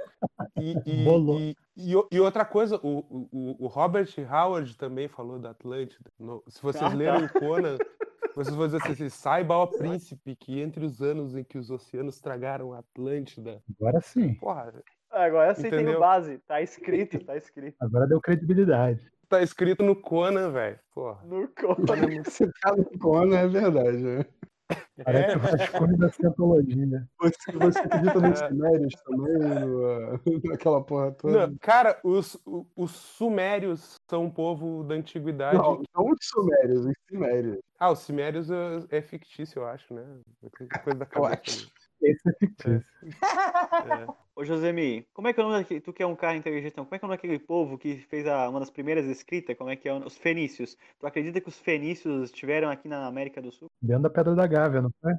E, 0.59 0.73
e, 0.85 1.05
e, 1.07 1.55
e 1.75 1.95
o- 1.95 2.07
e 2.11 2.19
outra 2.41 2.45
coisa, 2.45 2.79
o, 2.83 2.99
o- 3.31 3.55
o, 3.65 3.67
Robert 3.67 4.07
Howard 4.29 4.75
também 4.77 5.07
falou 5.07 5.39
da 5.39 5.51
Atlântida. 5.51 6.09
No- 6.19 6.43
se 6.47 6.61
vocês 6.61 6.83
Ah, 6.83 6.89
tá. 6.89 6.95
leram 6.95 7.25
o 7.25 7.29
Conan, 7.29 7.77
vocês 8.35 8.55
vão 8.55 8.65
dizer 8.67 8.77
assim, 8.83 9.09
saiba, 9.09 9.55
ó 9.55 9.65
príncipe, 10.17 10.35
que 10.35 10.59
entre 10.59 10.85
os 10.85 11.01
anos 11.01 11.35
em 11.35 11.43
que 11.43 11.57
os 11.57 11.69
oceanos 11.69 12.19
tragaram 12.19 12.73
a 12.73 12.79
Atlântida, 12.79 13.61
Agora 13.79 14.01
sim. 14.01 14.33
porra, 14.35 14.73
Agora 15.09 15.53
sim 15.55 15.63
tem 15.69 15.81
Entendeu? 15.81 15.99
base. 15.99 16.37
Tá 16.47 16.61
escrito, 16.61 17.19
tá 17.25 17.35
escrito. 17.35 17.75
Agora 17.81 18.07
deu 18.07 18.21
credibilidade. 18.21 19.11
tá 19.27 19.41
escrito 19.41 19.83
no 19.83 19.93
Conan, 19.95 20.51
velho. 20.51 20.79
No 21.25 21.47
Conan. 21.49 22.23
Se 22.25 22.49
tá 22.61 22.73
no 22.75 22.85
Conan, 22.97 23.37
é 23.37 23.47
verdade, 23.47 23.97
né? 23.97 24.25
Parece 25.03 25.37
o 25.37 25.39
rascunho 25.39 25.97
da 25.97 26.09
cientologia. 26.11 27.07
Você, 27.19 27.51
você 27.53 27.79
acredita 27.79 28.19
nos 28.19 28.41
É. 28.41 28.47
sumérios 28.49 28.93
também, 29.05 29.59
no, 29.59 30.11
naquela 30.51 30.83
porra 30.83 31.11
toda? 31.11 31.47
Não, 31.47 31.57
cara, 31.57 31.99
os, 32.03 32.37
os 32.75 32.91
sumérios 32.91 33.95
são 34.09 34.25
um 34.25 34.31
povo 34.31 34.83
da 34.83 34.95
antiguidade. 34.95 35.57
Não, 35.57 35.81
não 35.95 36.05
os 36.11 36.17
sumérios, 36.21 36.85
os 36.85 36.93
sumérios. 37.09 37.59
Ah, 37.79 37.91
os 37.91 37.99
sumérios 37.99 38.49
é, 38.51 38.57
é 38.89 39.01
fictício, 39.01 39.59
eu 39.59 39.65
acho, 39.67 39.93
né? 39.93 40.03
É 40.43 40.79
Coisa 40.79 40.99
da 40.99 41.05
cabeça. 41.05 41.67
Esse 42.01 42.29
é. 42.29 42.81
Ô, 44.35 44.43
Josemi, 44.45 45.05
como 45.13 45.27
é 45.27 45.33
que 45.33 45.39
é 45.39 45.43
o 45.43 45.47
nome 45.47 45.59
daquele, 45.59 45.81
tu 45.81 45.91
que 45.93 46.01
é 46.01 46.07
um 46.07 46.15
cara 46.15 46.37
inteligentão, 46.37 46.85
como 46.85 46.95
é 46.95 46.99
que 46.99 47.05
é 47.05 47.07
o 47.07 47.09
nome 47.09 47.17
daquele 47.17 47.39
povo 47.39 47.77
que 47.77 47.97
fez 48.09 48.25
a, 48.27 48.49
uma 48.49 48.59
das 48.59 48.69
primeiras 48.69 49.05
escritas, 49.05 49.57
como 49.57 49.69
é 49.69 49.75
que 49.75 49.87
é, 49.89 49.93
o- 49.93 50.05
os 50.05 50.17
fenícios? 50.17 50.77
Tu 50.99 51.05
acredita 51.05 51.41
que 51.41 51.49
os 51.49 51.59
fenícios 51.59 52.25
estiveram 52.25 52.69
aqui 52.69 52.87
na 52.87 53.05
América 53.05 53.41
do 53.41 53.51
Sul? 53.51 53.67
Dentro 53.81 54.03
da 54.03 54.09
Pedra 54.09 54.35
da 54.35 54.47
Gávea, 54.47 54.81
não 54.81 54.91
é? 55.09 55.17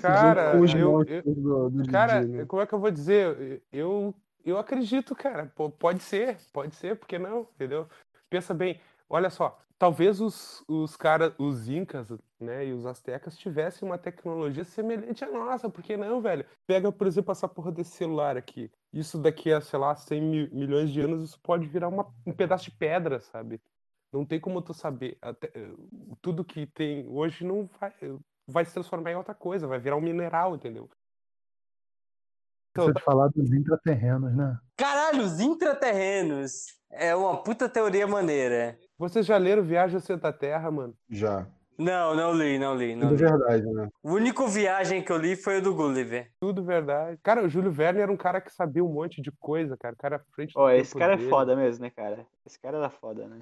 Cara, 0.00 0.58
os 0.60 0.74
eu- 0.74 0.92
monstros 0.92 1.24
do, 1.24 1.70
do 1.70 1.86
Cara, 1.90 2.20
Didi, 2.20 2.32
né? 2.38 2.44
como 2.46 2.62
é 2.62 2.66
que 2.66 2.72
eu 2.74 2.78
vou 2.80 2.90
dizer? 2.90 3.62
Eu, 3.72 4.14
eu 4.44 4.58
acredito, 4.58 5.14
cara. 5.14 5.50
Pô, 5.54 5.70
Pode 5.70 6.02
ser, 6.02 6.36
pode 6.52 6.74
ser, 6.76 6.96
por 6.96 7.06
que 7.08 7.18
não? 7.18 7.48
Entendeu? 7.54 7.88
Pensa 8.30 8.54
bem, 8.54 8.80
olha 9.12 9.30
só, 9.30 9.58
talvez 9.78 10.20
os, 10.20 10.64
os 10.66 10.96
caras, 10.96 11.34
os 11.38 11.68
incas, 11.68 12.08
né, 12.40 12.66
e 12.66 12.72
os 12.72 12.86
astecas 12.86 13.36
tivessem 13.36 13.86
uma 13.86 13.98
tecnologia 13.98 14.64
semelhante 14.64 15.24
à 15.24 15.30
nossa, 15.30 15.68
por 15.68 15.82
que 15.82 15.96
não, 15.96 16.20
velho? 16.20 16.44
Pega, 16.66 16.90
por 16.90 17.06
exemplo, 17.06 17.30
essa 17.30 17.46
porra 17.46 17.70
desse 17.70 17.90
celular 17.90 18.36
aqui. 18.36 18.70
Isso 18.92 19.18
daqui 19.18 19.52
a, 19.52 19.60
sei 19.60 19.78
lá, 19.78 19.94
100 19.94 20.20
mi- 20.20 20.50
milhões 20.50 20.90
de 20.90 21.00
anos, 21.00 21.22
isso 21.22 21.38
pode 21.40 21.66
virar 21.66 21.88
uma- 21.88 22.12
um 22.26 22.32
pedaço 22.32 22.64
de 22.64 22.70
pedra, 22.72 23.20
sabe? 23.20 23.60
Não 24.12 24.24
tem 24.24 24.40
como 24.40 24.60
tu 24.60 24.74
saber. 24.74 25.16
Até- 25.22 25.50
tudo 26.20 26.44
que 26.44 26.66
tem 26.66 27.06
hoje 27.08 27.44
não 27.44 27.68
vai, 27.80 27.92
vai 28.46 28.64
se 28.64 28.72
transformar 28.74 29.10
em 29.12 29.16
outra 29.16 29.34
coisa, 29.34 29.66
vai 29.66 29.78
virar 29.78 29.96
um 29.96 30.00
mineral, 30.00 30.54
entendeu? 30.54 30.88
Então, 32.70 32.86
Precisa 32.86 32.94
de 32.94 33.04
falar 33.04 33.28
dos 33.28 33.52
intraterrenos, 33.52 34.34
né? 34.34 34.58
Caralho, 34.76 35.24
os 35.24 35.40
intraterrenos. 35.40 36.66
É 36.90 37.14
uma 37.14 37.42
puta 37.42 37.68
teoria 37.68 38.06
maneira. 38.06 38.78
Vocês 39.02 39.26
já 39.26 39.36
leram 39.36 39.64
Viagem 39.64 39.96
ao 39.96 40.00
Centro 40.00 40.22
da 40.22 40.32
Terra, 40.32 40.70
mano? 40.70 40.94
Já. 41.10 41.44
Não, 41.76 42.14
não 42.14 42.32
li, 42.32 42.56
não 42.56 42.76
li, 42.76 42.94
não 42.94 43.08
Tudo 43.08 43.24
li. 43.24 43.30
verdade, 43.30 43.66
né? 43.72 43.88
O 44.00 44.12
único 44.12 44.46
viagem 44.46 45.02
que 45.02 45.10
eu 45.10 45.16
li 45.16 45.34
foi 45.34 45.58
o 45.58 45.62
do 45.62 45.74
Gulliver. 45.74 46.30
Tudo 46.38 46.62
verdade. 46.62 47.18
Cara, 47.20 47.42
o 47.42 47.48
Júlio 47.48 47.72
Verne 47.72 48.00
era 48.00 48.12
um 48.12 48.16
cara 48.16 48.40
que 48.40 48.52
sabia 48.52 48.84
um 48.84 48.92
monte 48.92 49.20
de 49.20 49.32
coisa, 49.32 49.76
cara. 49.76 49.92
O 49.94 49.98
cara 49.98 50.16
à 50.16 50.18
frente 50.20 50.54
do 50.54 50.60
Ó, 50.60 50.70
esse 50.70 50.96
cara 50.96 51.14
é 51.14 51.16
dele. 51.16 51.28
foda 51.28 51.56
mesmo, 51.56 51.82
né, 51.82 51.90
cara? 51.90 52.24
Esse 52.46 52.60
cara 52.60 52.78
era 52.78 52.90
foda, 52.90 53.26
né? 53.26 53.40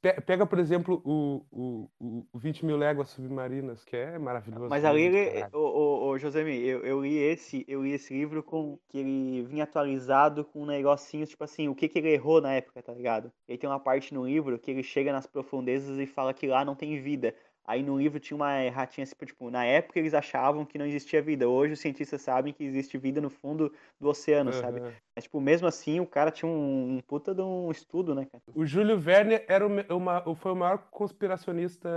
Pe- 0.00 0.20
Pega, 0.22 0.46
por 0.46 0.58
exemplo, 0.58 1.00
o, 1.04 1.44
o, 1.50 1.90
o 2.00 2.26
o 2.32 2.38
20 2.38 2.64
mil 2.64 2.76
léguas 2.76 3.10
submarinas, 3.10 3.84
que 3.84 3.96
é 3.96 4.18
maravilhoso. 4.18 4.68
Mas 4.68 4.84
ali, 4.84 5.02
também, 5.02 5.06
ele, 5.06 5.48
ô, 5.52 5.58
ô, 5.58 6.08
ô, 6.10 6.18
Josemi, 6.18 6.56
eu, 6.66 6.84
eu 6.84 7.02
li 7.02 7.16
esse, 7.16 7.64
eu 7.68 7.82
li 7.84 7.92
esse 7.92 8.12
livro 8.14 8.42
com 8.42 8.78
que 8.88 8.98
ele 8.98 9.42
vinha 9.42 9.64
atualizado 9.64 10.44
com 10.44 10.62
um 10.62 10.66
negocinho, 10.66 11.26
tipo 11.26 11.44
assim, 11.44 11.68
o 11.68 11.74
que 11.74 11.88
que 11.88 11.98
ele 11.98 12.10
errou 12.10 12.40
na 12.40 12.52
época, 12.54 12.82
tá 12.82 12.92
ligado? 12.92 13.32
E 13.46 13.52
aí 13.52 13.58
tem 13.58 13.68
uma 13.68 13.80
parte 13.80 14.14
no 14.14 14.24
livro 14.26 14.58
que 14.58 14.70
ele 14.70 14.82
chega 14.82 15.12
nas 15.12 15.26
profundezas 15.26 15.98
e 15.98 16.06
fala 16.06 16.32
que 16.34 16.46
lá 16.46 16.64
não 16.64 16.74
tem 16.74 17.00
vida. 17.00 17.34
Aí 17.64 17.82
no 17.82 17.96
livro 17.96 18.18
tinha 18.18 18.36
uma 18.36 18.60
erratinha 18.62 19.04
assim, 19.04 19.14
tipo, 19.24 19.50
na 19.50 19.64
época 19.64 19.98
eles 19.98 20.14
achavam 20.14 20.64
que 20.64 20.78
não 20.78 20.86
existia 20.86 21.22
vida. 21.22 21.48
Hoje 21.48 21.74
os 21.74 21.80
cientistas 21.80 22.20
sabem 22.22 22.52
que 22.52 22.64
existe 22.64 22.98
vida 22.98 23.20
no 23.20 23.30
fundo 23.30 23.72
do 24.00 24.08
oceano, 24.08 24.52
sabe? 24.52 24.78
Aham. 24.78 24.92
Mas, 25.14 25.24
tipo, 25.24 25.40
mesmo 25.40 25.66
assim, 25.68 26.00
o 26.00 26.06
cara 26.06 26.30
tinha 26.30 26.50
um, 26.50 26.96
um 26.96 27.00
puta 27.00 27.34
de 27.34 27.42
um 27.42 27.70
estudo, 27.70 28.14
né, 28.14 28.24
cara? 28.24 28.42
O 28.54 28.64
Júlio 28.66 28.98
Verne 28.98 29.40
era 29.46 29.66
uma, 29.66 30.34
foi 30.34 30.52
o 30.52 30.56
maior 30.56 30.78
conspiracionista 30.90 31.88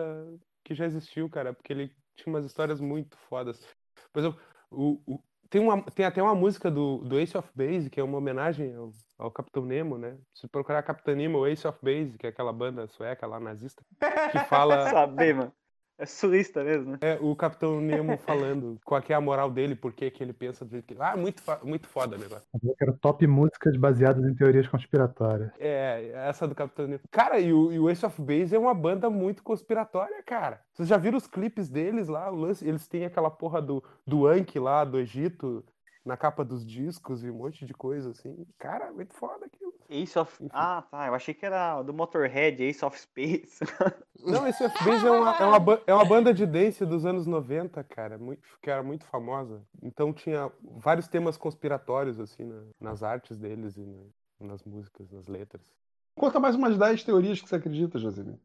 que 0.63 0.73
já 0.73 0.85
existiu, 0.85 1.29
cara, 1.29 1.53
porque 1.53 1.71
ele 1.73 1.91
tinha 2.15 2.33
umas 2.33 2.45
histórias 2.45 2.79
muito 2.79 3.17
fodas. 3.17 3.65
Por 4.11 4.19
exemplo, 4.19 4.39
o, 4.71 4.99
o- 5.05 5.19
tem, 5.49 5.61
uma, 5.61 5.81
tem 5.81 6.05
até 6.05 6.21
uma 6.21 6.35
música 6.35 6.69
do, 6.69 6.97
do 6.99 7.19
Ace 7.19 7.37
of 7.37 7.49
Base, 7.55 7.89
que 7.89 7.99
é 7.99 8.03
uma 8.03 8.17
homenagem 8.17 8.75
ao, 8.75 8.91
ao 9.17 9.31
Capitão 9.31 9.65
Nemo, 9.65 9.97
né? 9.97 10.17
Se 10.33 10.47
procurar 10.47 10.83
Capitão 10.83 11.15
Nemo, 11.15 11.45
Ace 11.47 11.67
of 11.67 11.77
Base, 11.81 12.17
que 12.17 12.25
é 12.25 12.29
aquela 12.29 12.53
banda 12.53 12.87
sueca 12.87 13.25
lá 13.27 13.39
nazista, 13.39 13.83
que 14.31 14.39
fala 14.45 14.89
Saber, 14.91 15.35
mano. 15.35 15.53
É 15.97 16.05
sulista 16.05 16.63
mesmo, 16.63 16.91
né? 16.91 16.97
é, 17.01 17.17
o 17.21 17.35
Capitão 17.35 17.79
Nemo 17.79 18.17
falando 18.17 18.77
qual 18.83 19.01
que 19.01 19.13
é 19.13 19.15
a 19.15 19.21
moral 19.21 19.49
dele, 19.49 19.75
por 19.75 19.93
que 19.93 20.11
que 20.11 20.21
ele 20.21 20.33
pensa 20.33 20.65
do 20.65 20.71
jeito 20.71 20.85
que 20.85 20.93
ele... 20.93 21.01
Ah, 21.01 21.15
muito, 21.15 21.41
muito 21.63 21.87
foda 21.87 22.17
o 22.17 22.19
negócio. 22.19 22.45
Eu 22.61 22.75
quero 22.75 22.97
top 22.97 23.25
músicas 23.25 23.77
baseadas 23.77 24.25
em 24.25 24.35
teorias 24.35 24.67
conspiratórias. 24.67 25.51
É, 25.57 26.11
essa 26.27 26.47
do 26.47 26.53
Capitão 26.53 26.87
Nemo. 26.87 27.01
Cara, 27.09 27.39
e 27.39 27.53
o, 27.53 27.71
e 27.71 27.79
o 27.79 27.89
Ace 27.89 28.05
of 28.05 28.21
Base 28.21 28.53
é 28.53 28.59
uma 28.59 28.73
banda 28.73 29.09
muito 29.09 29.41
conspiratória, 29.41 30.21
cara. 30.23 30.61
Vocês 30.73 30.89
já 30.89 30.97
viram 30.97 31.17
os 31.17 31.27
clipes 31.27 31.69
deles 31.69 32.07
lá? 32.07 32.29
O 32.29 32.35
lance, 32.35 32.67
eles 32.67 32.87
têm 32.87 33.05
aquela 33.05 33.31
porra 33.31 33.61
do, 33.61 33.83
do 34.05 34.27
Anki 34.27 34.59
lá, 34.59 34.83
do 34.83 34.99
Egito, 34.99 35.63
na 36.05 36.15
capa 36.15 36.45
dos 36.45 36.65
discos 36.65 37.23
e 37.23 37.29
um 37.29 37.35
monte 37.35 37.65
de 37.65 37.73
coisa 37.73 38.11
assim. 38.11 38.45
Cara, 38.59 38.91
muito 38.91 39.13
foda 39.15 39.45
aquilo. 39.45 39.73
Ace 39.89 40.17
of. 40.17 40.37
Ah, 40.51 40.81
tá. 40.89 41.07
Eu 41.07 41.13
achei 41.13 41.33
que 41.33 41.45
era 41.45 41.81
do 41.83 41.93
Motorhead, 41.93 42.61
Ace 42.63 42.83
of 42.83 42.99
Space. 42.99 43.59
Não, 44.23 44.47
Ace 44.47 44.63
of 44.63 44.73
Base 44.83 45.05
é 45.05 45.11
uma, 45.11 45.35
é, 45.37 45.45
uma, 45.45 45.81
é 45.87 45.93
uma 45.93 46.05
banda 46.05 46.33
de 46.33 46.45
dance 46.45 46.85
dos 46.85 47.05
anos 47.05 47.27
90, 47.27 47.83
cara, 47.83 48.17
muito, 48.17 48.41
que 48.61 48.69
era 48.69 48.81
muito 48.81 49.05
famosa. 49.05 49.61
Então 49.83 50.11
tinha 50.11 50.51
vários 50.63 51.07
temas 51.07 51.37
conspiratórios, 51.37 52.19
assim, 52.19 52.43
na- 52.45 52.63
nas 52.79 53.03
artes 53.03 53.37
deles 53.37 53.77
e 53.77 53.81
na- 53.85 54.47
nas 54.47 54.63
músicas, 54.63 55.09
nas 55.11 55.27
letras. 55.27 55.61
Conta 56.17 56.39
mais 56.39 56.55
umas 56.55 56.77
10 56.77 57.03
teorias 57.03 57.41
que 57.41 57.47
você 57.47 57.55
acredita, 57.55 57.99
Josemir. 57.99 58.39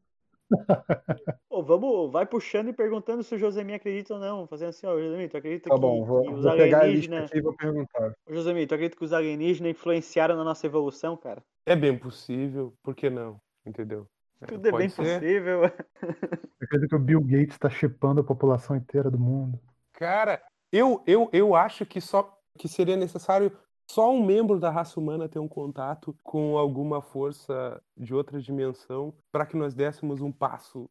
Ô, 1.49 1.63
vamos, 1.63 2.11
vai 2.13 2.27
puxando 2.27 2.69
e 2.69 2.73
perguntando 2.73 3.23
se 3.23 3.35
o 3.35 3.39
Josemir 3.39 3.77
acredita 3.77 4.15
ou 4.15 4.21
não. 4.21 4.47
Fazendo 4.47 4.69
assim, 4.71 4.87
ó, 4.87 4.99
Josemir, 4.99 5.31
tu 5.31 5.37
acredita 5.37 5.69
Tá 5.69 5.75
que, 5.75 5.81
bom, 5.81 6.05
vou, 6.05 6.23
que 6.23 6.33
os 6.33 6.43
vou 6.43 6.53
alienígenas. 6.53 7.31
aqui 7.31 7.39
e 7.39 7.43
vou 7.43 7.55
perguntar. 7.57 8.15
Ô, 8.27 8.35
Josemir, 8.35 8.67
tu 8.69 8.75
acredita 8.75 8.97
que 8.97 9.05
os 9.05 9.13
alienígenas 9.13 9.71
influenciaram 9.71 10.37
na 10.37 10.45
nossa 10.45 10.67
evolução, 10.67 11.17
cara? 11.17 11.43
É 11.67 11.77
bem 11.77 11.97
possível, 11.99 12.75
por 12.83 12.95
que 12.95 13.11
não? 13.11 13.41
Entendeu? 13.65 14.07
É, 14.41 14.47
Tudo 14.47 14.67
é 14.69 14.71
pode 14.71 14.83
bem 14.83 14.89
ser. 14.89 15.21
possível. 15.21 15.61
Eu 16.61 16.65
acredito 16.67 16.89
que 16.91 16.97
o 16.97 16.99
Bill 16.99 17.21
Gates 17.23 17.55
está 17.55 17.71
chipando 17.71 18.21
a 18.21 18.25
população 18.25 18.77
inteira 18.77 19.11
do 19.11 19.19
mundo. 19.19 19.59
Cara, 19.95 20.43
eu, 20.71 21.03
eu, 21.07 21.29
eu 21.33 21.55
acho 21.55 21.85
que 21.87 22.01
só 22.01 22.39
que 22.59 22.69
seria 22.69 22.97
necessário 22.97 23.51
só 23.91 24.13
um 24.13 24.25
membro 24.25 24.61
da 24.61 24.71
raça 24.71 25.01
humana 25.01 25.29
ter 25.29 25.41
um 25.41 25.49
contato 25.49 26.17
com 26.23 26.57
alguma 26.57 27.03
força 27.03 27.83
de 27.97 28.15
outra 28.15 28.41
dimensão 28.41 29.13
para 29.33 29.45
que 29.45 29.57
nós 29.57 29.75
dessemos 29.75 30.21
um 30.21 30.31
passo 30.31 30.89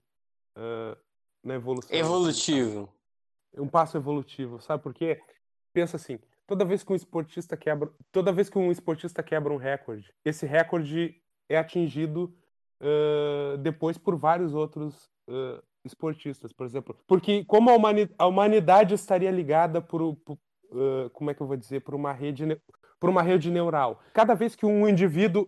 ah, 0.56 0.98
na 1.44 1.56
evolução. 1.56 1.96
Evolutivo. 1.96 2.90
um 3.58 3.68
passo 3.68 3.96
evolutivo, 3.98 4.60
sabe 4.62 4.84
por 4.84 4.94
quê? 4.94 5.22
Pensa 5.72 5.96
assim, 5.96 6.20
toda 6.46 6.66
vez 6.66 6.84
que 6.84 6.92
um 6.92 6.96
esportista 6.96 7.56
quebra, 7.56 7.90
toda 8.12 8.34
vez 8.34 8.50
que 8.50 8.60
um 8.60 8.70
esportista 8.72 9.24
quebra 9.24 9.54
um 9.54 9.58
recorde, 9.58 10.14
esse 10.26 10.46
recorde 10.46 11.16
é 11.48 11.58
atingido 11.58 12.36
ãh, 12.82 13.58
depois 13.60 13.98
por 13.98 14.18
vários 14.18 14.54
outros 14.54 15.10
ãh, 15.28 15.62
esportistas, 15.86 16.52
por 16.52 16.66
exemplo, 16.66 16.98
porque 17.08 17.46
como 17.46 17.70
a, 17.70 17.76
humani- 17.76 18.14
a 18.18 18.28
humanidade 18.28 18.94
estaria 18.94 19.32
ligada 19.32 19.82
por, 19.82 20.16
por 20.18 20.38
ãh, 20.74 21.10
como 21.14 21.32
é 21.32 21.34
que 21.34 21.42
eu 21.42 21.48
vou 21.48 21.56
dizer, 21.56 21.80
por 21.80 21.96
uma 21.96 22.12
rede 22.12 22.44
por 23.00 23.10
uma 23.10 23.22
rede 23.22 23.50
neural. 23.50 24.02
Cada 24.14 24.34
vez 24.36 24.56
que 24.56 24.66
um 24.66 24.88
indivíduo 24.88 25.48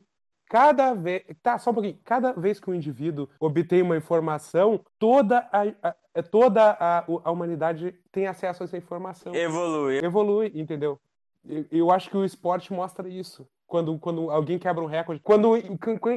Cada 0.52 0.94
vez. 0.94 1.24
Tá, 1.42 1.58
só 1.58 1.72
um 1.72 1.74
pouquinho. 1.74 1.98
Cada 2.04 2.34
vez 2.34 2.60
que 2.60 2.70
um 2.70 2.74
indivíduo 2.76 3.30
obtém 3.40 3.82
uma 3.82 3.96
informação, 3.96 4.82
toda 5.00 5.48
a, 5.50 5.62
a- 5.82 5.96
é, 6.14 6.22
toda 6.22 6.72
a, 6.78 7.06
a 7.24 7.32
humanidade 7.32 7.96
tem 8.12 8.28
acesso 8.28 8.62
a 8.62 8.66
essa 8.66 8.76
informação. 8.76 9.34
Evolui. 9.34 10.00
Evolui, 10.04 10.52
entendeu? 10.54 11.00
Eu, 11.48 11.66
eu 11.72 11.90
acho 11.92 12.10
que 12.10 12.18
o 12.18 12.26
esporte 12.26 12.74
mostra 12.74 13.08
isso. 13.08 13.48
Quando, 13.66 13.98
quando 13.98 14.30
alguém 14.30 14.60
quebra 14.60 14.84
um 14.84 14.88
recorde. 14.88 15.22
Quando, 15.24 15.54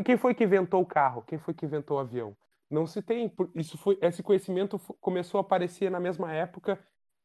quem- 0.04 0.16
foi 0.16 0.34
que 0.34 0.42
inventou 0.42 0.82
o 0.82 0.86
carro? 0.86 1.22
Quem 1.22 1.38
foi 1.38 1.54
que 1.54 1.64
inventou 1.64 1.96
o 1.98 2.00
avião? 2.00 2.36
Não 2.68 2.88
se 2.88 3.00
tem. 3.00 3.32
Isso 3.54 3.78
foi, 3.78 3.96
esse 4.02 4.20
conhecimento 4.20 4.80
começou 5.00 5.38
a 5.38 5.42
aparecer 5.42 5.88
na 5.92 6.00
mesma 6.00 6.32
época 6.32 6.76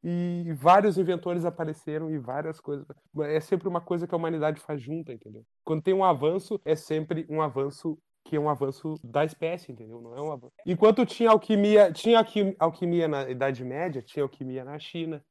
e 0.04 0.54
vários 0.54 0.98
inventores 0.98 1.46
apareceram 1.46 2.10
e 2.10 2.18
várias 2.18 2.60
coisas. 2.60 2.86
É 3.22 3.40
sempre 3.40 3.68
uma 3.68 3.82
coisa 3.82 4.08
que 4.08 4.14
a 4.14 4.18
humanidade 4.18 4.60
faz 4.62 4.82
junta, 4.82 5.12
entendeu? 5.14 5.44
Quando 5.64 5.82
tem 5.82 5.94
um 5.94 6.04
avanço, 6.04 6.60
é 6.64 6.76
sempre 6.76 7.26
um 7.30 7.42
avanço 7.42 7.98
que 8.24 8.36
é 8.36 8.40
um 8.40 8.50
avanço 8.50 8.96
da 9.04 9.26
espécie, 9.26 9.72
entendeu? 9.72 10.02
Não 10.02 10.16
é 10.16 10.22
um 10.22 10.32
avanço. 10.32 10.54
Enquanto 10.66 11.06
tinha 11.06 11.32
alquimia, 11.32 11.92
tinha 11.92 12.20
alqui- 12.20 12.56
alquimia 12.60 13.08
na 13.08 13.30
Idade 13.30 13.64
Média, 13.64 14.02
tinha 14.02 14.24
alquimia 14.24 14.64
na 14.64 14.78
China, 14.78 15.24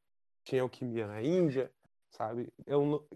tinha 0.42 0.62
alquimia 0.62 1.06
na 1.06 1.22
Índia, 1.22 1.70
sabe? 2.10 2.48
Eu 2.66 3.06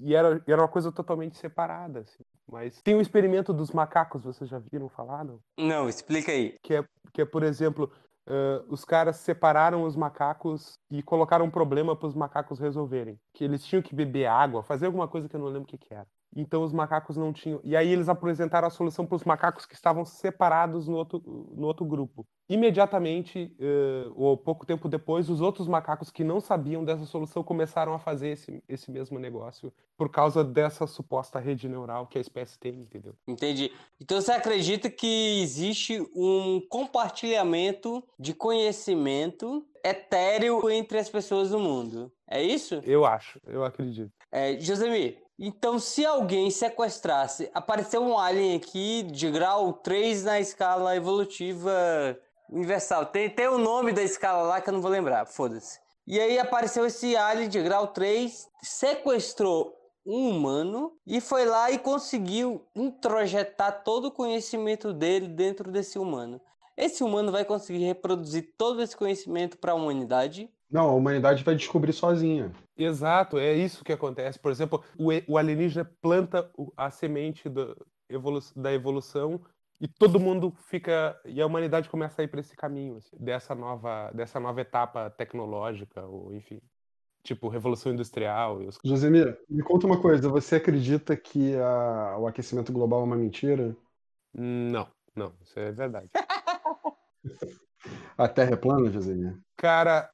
e 0.00 0.14
era, 0.14 0.42
era 0.46 0.62
uma 0.62 0.68
coisa 0.68 0.92
totalmente 0.92 1.36
separada, 1.36 2.00
assim. 2.00 2.22
Mas 2.50 2.80
tem 2.82 2.94
o 2.94 3.00
experimento 3.00 3.52
dos 3.52 3.70
macacos, 3.70 4.24
vocês 4.24 4.48
já 4.48 4.58
viram 4.58 4.88
falar, 4.88 5.24
não? 5.24 5.40
Não, 5.58 5.88
explica 5.88 6.30
aí. 6.30 6.56
que 6.62 6.74
é, 6.74 6.84
que 7.12 7.22
é 7.22 7.24
por 7.24 7.42
exemplo, 7.42 7.90
ãh, 8.26 8.64
os 8.68 8.84
caras 8.84 9.16
separaram 9.16 9.84
os 9.84 9.96
macacos 9.96 10.78
e 10.90 11.02
colocaram 11.02 11.46
um 11.46 11.50
problema 11.50 11.96
para 11.96 12.08
os 12.08 12.14
macacos 12.14 12.58
resolverem. 12.58 13.18
Que 13.32 13.44
eles 13.44 13.64
tinham 13.64 13.82
que 13.82 13.94
beber 13.94 14.26
água, 14.26 14.62
fazer 14.62 14.86
alguma 14.86 15.08
coisa 15.08 15.28
que 15.28 15.36
eu 15.36 15.40
não 15.40 15.48
lembro 15.48 15.62
o 15.62 15.66
que, 15.66 15.78
que 15.78 15.94
era. 15.94 16.06
Então 16.34 16.62
os 16.62 16.72
macacos 16.72 17.16
não 17.16 17.32
tinham. 17.32 17.60
E 17.62 17.76
aí 17.76 17.88
eles 17.88 18.08
apresentaram 18.08 18.66
a 18.66 18.70
solução 18.70 19.06
para 19.06 19.16
os 19.16 19.24
macacos 19.24 19.66
que 19.66 19.74
estavam 19.74 20.04
separados 20.04 20.88
no 20.88 20.96
outro, 20.96 21.22
no 21.54 21.66
outro 21.66 21.84
grupo. 21.84 22.26
Imediatamente, 22.48 23.54
ãh, 23.60 24.12
ou 24.14 24.36
pouco 24.36 24.66
tempo 24.66 24.88
depois, 24.88 25.30
os 25.30 25.40
outros 25.40 25.68
macacos 25.68 26.10
que 26.10 26.24
não 26.24 26.40
sabiam 26.40 26.84
dessa 26.84 27.04
solução 27.04 27.42
começaram 27.42 27.94
a 27.94 27.98
fazer 27.98 28.28
esse, 28.28 28.62
esse 28.68 28.90
mesmo 28.90 29.18
negócio 29.18 29.72
por 29.96 30.10
causa 30.10 30.42
dessa 30.42 30.86
suposta 30.86 31.38
rede 31.38 31.68
neural 31.68 32.06
que 32.06 32.18
a 32.18 32.20
espécie 32.20 32.58
tem, 32.58 32.74
entendeu? 32.74 33.14
Entendi. 33.26 33.70
Então 34.00 34.20
você 34.20 34.32
acredita 34.32 34.90
que 34.90 35.40
existe 35.42 36.00
um 36.14 36.60
compartilhamento 36.68 38.02
de 38.18 38.34
conhecimento 38.34 39.64
etéreo 39.84 40.68
entre 40.70 40.98
as 40.98 41.08
pessoas 41.08 41.50
do 41.50 41.58
mundo? 41.58 42.12
É 42.28 42.42
isso? 42.42 42.80
Eu 42.84 43.04
acho, 43.04 43.40
eu 43.46 43.64
acredito. 43.64 44.12
É, 44.30 44.58
Josemir, 44.58 45.18
então 45.44 45.76
se 45.76 46.06
alguém 46.06 46.52
sequestrasse, 46.52 47.50
apareceu 47.52 48.00
um 48.00 48.16
alien 48.16 48.56
aqui 48.56 49.02
de 49.02 49.28
grau 49.28 49.72
3 49.72 50.22
na 50.22 50.38
escala 50.38 50.94
evolutiva 50.94 52.16
universal. 52.48 53.06
Tem, 53.06 53.28
tem 53.28 53.48
o 53.48 53.58
nome 53.58 53.90
da 53.90 54.04
escala 54.04 54.42
lá 54.42 54.60
que 54.60 54.68
eu 54.68 54.74
não 54.74 54.80
vou 54.80 54.88
lembrar, 54.88 55.26
foda-se. 55.26 55.80
E 56.06 56.20
aí 56.20 56.38
apareceu 56.38 56.86
esse 56.86 57.16
alien 57.16 57.48
de 57.48 57.60
grau 57.60 57.88
3, 57.88 58.48
sequestrou 58.62 59.76
um 60.06 60.30
humano 60.30 60.92
e 61.04 61.20
foi 61.20 61.44
lá 61.44 61.72
e 61.72 61.78
conseguiu 61.78 62.64
introjetar 62.76 63.82
todo 63.82 64.06
o 64.06 64.12
conhecimento 64.12 64.92
dele 64.92 65.26
dentro 65.26 65.72
desse 65.72 65.98
humano. 65.98 66.40
Esse 66.76 67.02
humano 67.02 67.32
vai 67.32 67.44
conseguir 67.44 67.84
reproduzir 67.84 68.54
todo 68.56 68.80
esse 68.80 68.96
conhecimento 68.96 69.58
para 69.58 69.72
a 69.72 69.74
humanidade? 69.74 70.48
Não, 70.70 70.88
a 70.88 70.94
humanidade 70.94 71.42
vai 71.42 71.56
descobrir 71.56 71.92
sozinha. 71.92 72.52
Exato, 72.84 73.38
é 73.38 73.54
isso 73.54 73.84
que 73.84 73.92
acontece. 73.92 74.38
Por 74.38 74.50
exemplo, 74.50 74.82
o, 74.98 75.08
o 75.32 75.38
alienígena 75.38 75.84
planta 76.00 76.50
a 76.76 76.90
semente 76.90 77.48
do- 77.48 77.76
evolu- 78.08 78.40
da 78.56 78.72
evolução 78.72 79.40
e 79.80 79.88
todo 79.88 80.20
mundo 80.20 80.52
fica. 80.68 81.20
E 81.24 81.40
a 81.40 81.46
humanidade 81.46 81.88
começa 81.88 82.22
a 82.22 82.24
ir 82.24 82.28
para 82.28 82.40
esse 82.40 82.56
caminho, 82.56 82.96
assim, 82.96 83.16
dessa, 83.18 83.54
nova, 83.54 84.10
dessa 84.14 84.38
nova 84.38 84.60
etapa 84.60 85.10
tecnológica, 85.10 86.04
ou 86.06 86.32
enfim. 86.34 86.60
Tipo, 87.24 87.48
revolução 87.48 87.92
industrial. 87.92 88.62
E 88.62 88.66
os... 88.66 88.78
Josemir, 88.84 89.38
me 89.48 89.62
conta 89.62 89.86
uma 89.86 90.00
coisa. 90.00 90.28
Você 90.28 90.56
acredita 90.56 91.16
que 91.16 91.54
a- 91.56 92.16
o 92.18 92.26
aquecimento 92.26 92.72
global 92.72 93.00
é 93.00 93.04
uma 93.04 93.16
mentira? 93.16 93.76
Não, 94.34 94.88
não, 95.14 95.32
isso 95.42 95.58
é 95.58 95.70
verdade. 95.72 96.08
A 98.16 98.28
Terra 98.28 98.52
é 98.52 98.56
plana, 98.56 98.90
Josemir? 98.90 99.38
Cara, 99.56 100.10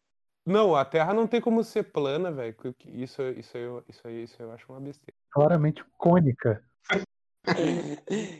não, 0.48 0.74
a 0.74 0.84
Terra 0.84 1.12
não 1.14 1.26
tem 1.26 1.40
como 1.40 1.62
ser 1.62 1.84
plana, 1.84 2.30
velho. 2.30 2.54
Isso, 2.86 3.22
isso, 3.22 3.56
aí 3.56 3.62
eu- 3.62 3.84
isso, 3.88 4.00
aí, 4.06 4.22
isso 4.24 4.42
eu 4.42 4.50
acho 4.52 4.70
uma 4.72 4.80
besteira. 4.80 5.14
Claramente 5.30 5.84
cônica. 5.96 6.62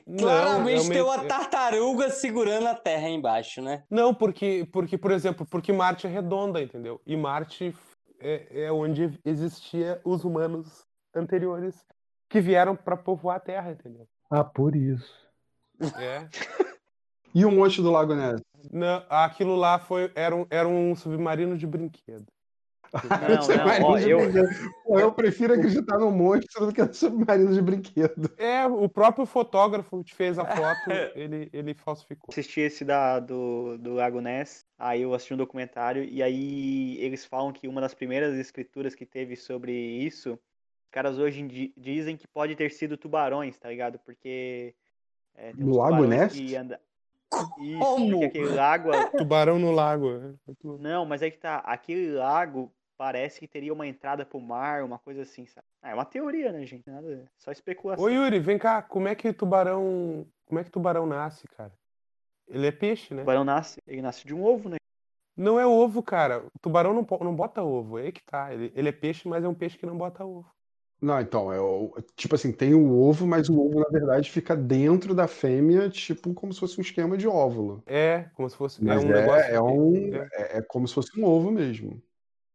Não, 0.06 0.18
Claramente 0.28 0.86
é 0.86 0.93
tem 0.93 1.02
uma- 1.02 1.14
uma 1.16 1.24
tartaruga 1.24 2.10
segurando 2.10 2.66
a 2.66 2.74
terra 2.74 3.09
embaixo, 3.09 3.62
né? 3.62 3.85
Não, 3.90 4.14
porque, 4.14 4.68
porque, 4.72 4.98
por 4.98 5.10
exemplo, 5.10 5.47
porque 5.47 5.72
Marte 5.72 6.06
é 6.06 6.10
redonda, 6.10 6.60
entendeu? 6.60 7.01
E 7.06 7.16
Marte 7.16 7.74
é, 8.20 8.64
é 8.64 8.72
onde 8.72 9.18
existia 9.24 10.01
os 10.05 10.24
humanos 10.24 10.85
anteriores 11.14 11.86
que 12.28 12.40
vieram 12.40 12.76
para 12.76 12.97
povoar 12.97 13.36
a 13.36 13.40
Terra, 13.40 13.70
entendeu? 13.72 14.06
Ah, 14.30 14.44
por 14.44 14.76
isso. 14.76 15.10
É. 15.98 16.28
E 17.34 17.44
o 17.44 17.50
monte 17.50 17.82
do 17.82 17.90
Lago 17.90 18.14
Ness? 18.14 18.40
Não, 18.72 19.02
aquilo 19.09 19.56
lá 19.56 19.78
foi, 19.78 20.10
era, 20.14 20.34
um, 20.34 20.46
era 20.50 20.66
um 20.66 20.94
submarino 20.94 21.56
de 21.56 21.66
brinquedo. 21.66 22.26
Não, 22.92 23.78
não, 23.80 23.86
ó, 23.86 23.98
de 23.98 24.10
eu, 24.10 24.98
eu 24.98 25.12
prefiro 25.12 25.52
acreditar 25.52 25.98
no 25.98 26.10
monstro 26.10 26.66
do 26.66 26.72
que 26.72 26.82
no 26.82 26.94
submarino 26.94 27.52
de 27.52 27.60
brinquedo. 27.60 28.30
É, 28.38 28.66
o 28.66 28.88
próprio 28.88 29.26
fotógrafo 29.26 30.02
que 30.02 30.14
fez 30.14 30.38
a 30.38 30.44
foto, 30.46 30.90
ele, 31.14 31.50
ele 31.52 31.74
falsificou. 31.74 32.28
assisti 32.30 32.60
esse 32.60 32.84
da, 32.84 33.20
do, 33.20 33.76
do 33.78 33.94
Lago 33.94 34.20
Ness, 34.20 34.64
aí 34.78 35.02
eu 35.02 35.12
assisti 35.12 35.34
um 35.34 35.38
documentário, 35.38 36.02
e 36.05 36.22
aí 36.22 36.96
eles 36.98 37.24
falam 37.24 37.52
que 37.52 37.68
uma 37.68 37.80
das 37.80 37.92
primeiras 37.92 38.34
escrituras 38.38 38.94
que 38.94 39.05
teve 39.05 39.36
sobre 39.36 39.72
isso, 39.72 40.32
os 40.32 40.90
caras 40.90 41.18
hoje 41.18 41.42
em 41.42 41.46
di- 41.46 41.74
dizem 41.76 42.16
que 42.16 42.26
pode 42.26 42.56
ter 42.56 42.70
sido 42.70 42.96
tubarões, 42.96 43.59
tá 43.59 43.68
ligado? 43.68 43.98
Porque 43.98 44.74
é, 45.34 45.52
No 45.55 45.76
Lago 45.76 46.06
Ness? 46.06 46.32
que 46.32 46.56
anda... 46.56 46.80
Isso, 47.60 47.78
Como? 47.78 48.24
aquele 48.24 48.48
lago... 48.48 48.90
Tubarão 49.16 49.59
no 49.59 49.70
lago. 49.70 50.10
é. 50.10 50.34
Não, 50.78 51.05
mas 51.05 51.22
é 51.22 51.30
que 51.30 51.38
tá, 51.38 51.56
aquele 51.59 52.12
lago 52.12 52.72
parece 52.96 53.38
que 53.38 53.46
teria 53.46 53.72
uma 53.72 53.86
entrada 53.86 54.26
pro 54.26 54.40
mar, 54.40 54.82
uma 54.82 54.98
coisa 54.98 55.22
assim, 55.22 55.46
sabe? 55.46 55.66
Ah, 55.80 55.90
é 55.90 55.94
uma 55.94 56.05
teoria, 56.05 56.50
né, 56.50 56.66
gente? 56.66 56.90
Nada, 56.90 57.30
só 57.36 57.52
especulação. 57.52 58.05
Ô 58.05 58.09
Yuri, 58.09 58.40
vem 58.40 58.59
cá, 58.59 58.82
como 58.82 59.06
é 59.06 59.14
que 59.14 59.32
tubarão. 59.32 60.26
Como 60.46 60.59
é 60.59 60.64
que 60.64 60.70
tubarão 60.70 61.06
nasce, 61.06 61.46
cara? 61.56 61.72
Ele 62.48 62.66
é 62.66 62.72
peixe, 62.72 63.14
né? 63.14 63.22
O 63.22 63.24
tubarão 63.24 63.44
nasce, 63.44 63.80
ele 63.86 64.02
nasce 64.02 64.26
de 64.26 64.34
um 64.34 64.42
ovo, 64.42 64.68
né? 64.68 64.76
Não 65.36 65.60
é 65.60 65.64
ovo, 65.64 66.02
cara. 66.02 66.44
O 66.44 66.59
tubarão 66.60 66.92
não, 66.92 67.06
não 67.20 67.34
bota 67.34 67.62
ovo. 67.62 67.98
É 67.98 68.05
aí 68.05 68.12
que 68.12 68.24
tá. 68.24 68.52
Ele, 68.52 68.72
ele 68.74 68.88
é 68.88 68.92
peixe, 68.92 69.28
mas 69.28 69.44
é 69.44 69.48
um 69.48 69.55
peixe 69.55 69.78
que 69.78 69.86
não 69.86 69.96
bota 69.96 70.24
ovo. 70.24 70.50
Não, 71.01 71.20
então, 71.20 71.53
é 71.53 71.61
o, 71.61 71.95
tipo 72.16 72.35
assim, 72.35 72.51
tem 72.53 72.75
o 72.75 72.93
ovo, 72.93 73.27
mas 73.27 73.49
o 73.49 73.61
ovo, 73.61 73.79
na 73.81 73.89
verdade, 73.89 74.31
fica 74.31 74.57
dentro 74.57 75.15
da 75.15 75.29
fêmea, 75.29 75.89
tipo 75.89 76.35
como 76.35 76.53
se 76.53 76.59
fosse 76.59 76.79
um 76.79 76.83
esquema 76.83 77.16
de 77.16 77.29
óvulo. 77.29 77.83
É, 77.87 78.25
como 78.35 78.51
se 78.51 78.57
fosse. 78.57 78.85
Mas 78.85 79.05
é 79.05 79.07
um 79.07 79.11
é, 79.11 79.20
negócio. 79.20 79.55
é 79.55 79.62
um, 79.62 80.15
é. 80.15 80.29
é, 80.33 80.59
é 80.59 80.62
como 80.62 80.89
se 80.89 80.95
fosse 80.95 81.19
um 81.19 81.25
ovo 81.25 81.51
mesmo. 81.53 82.03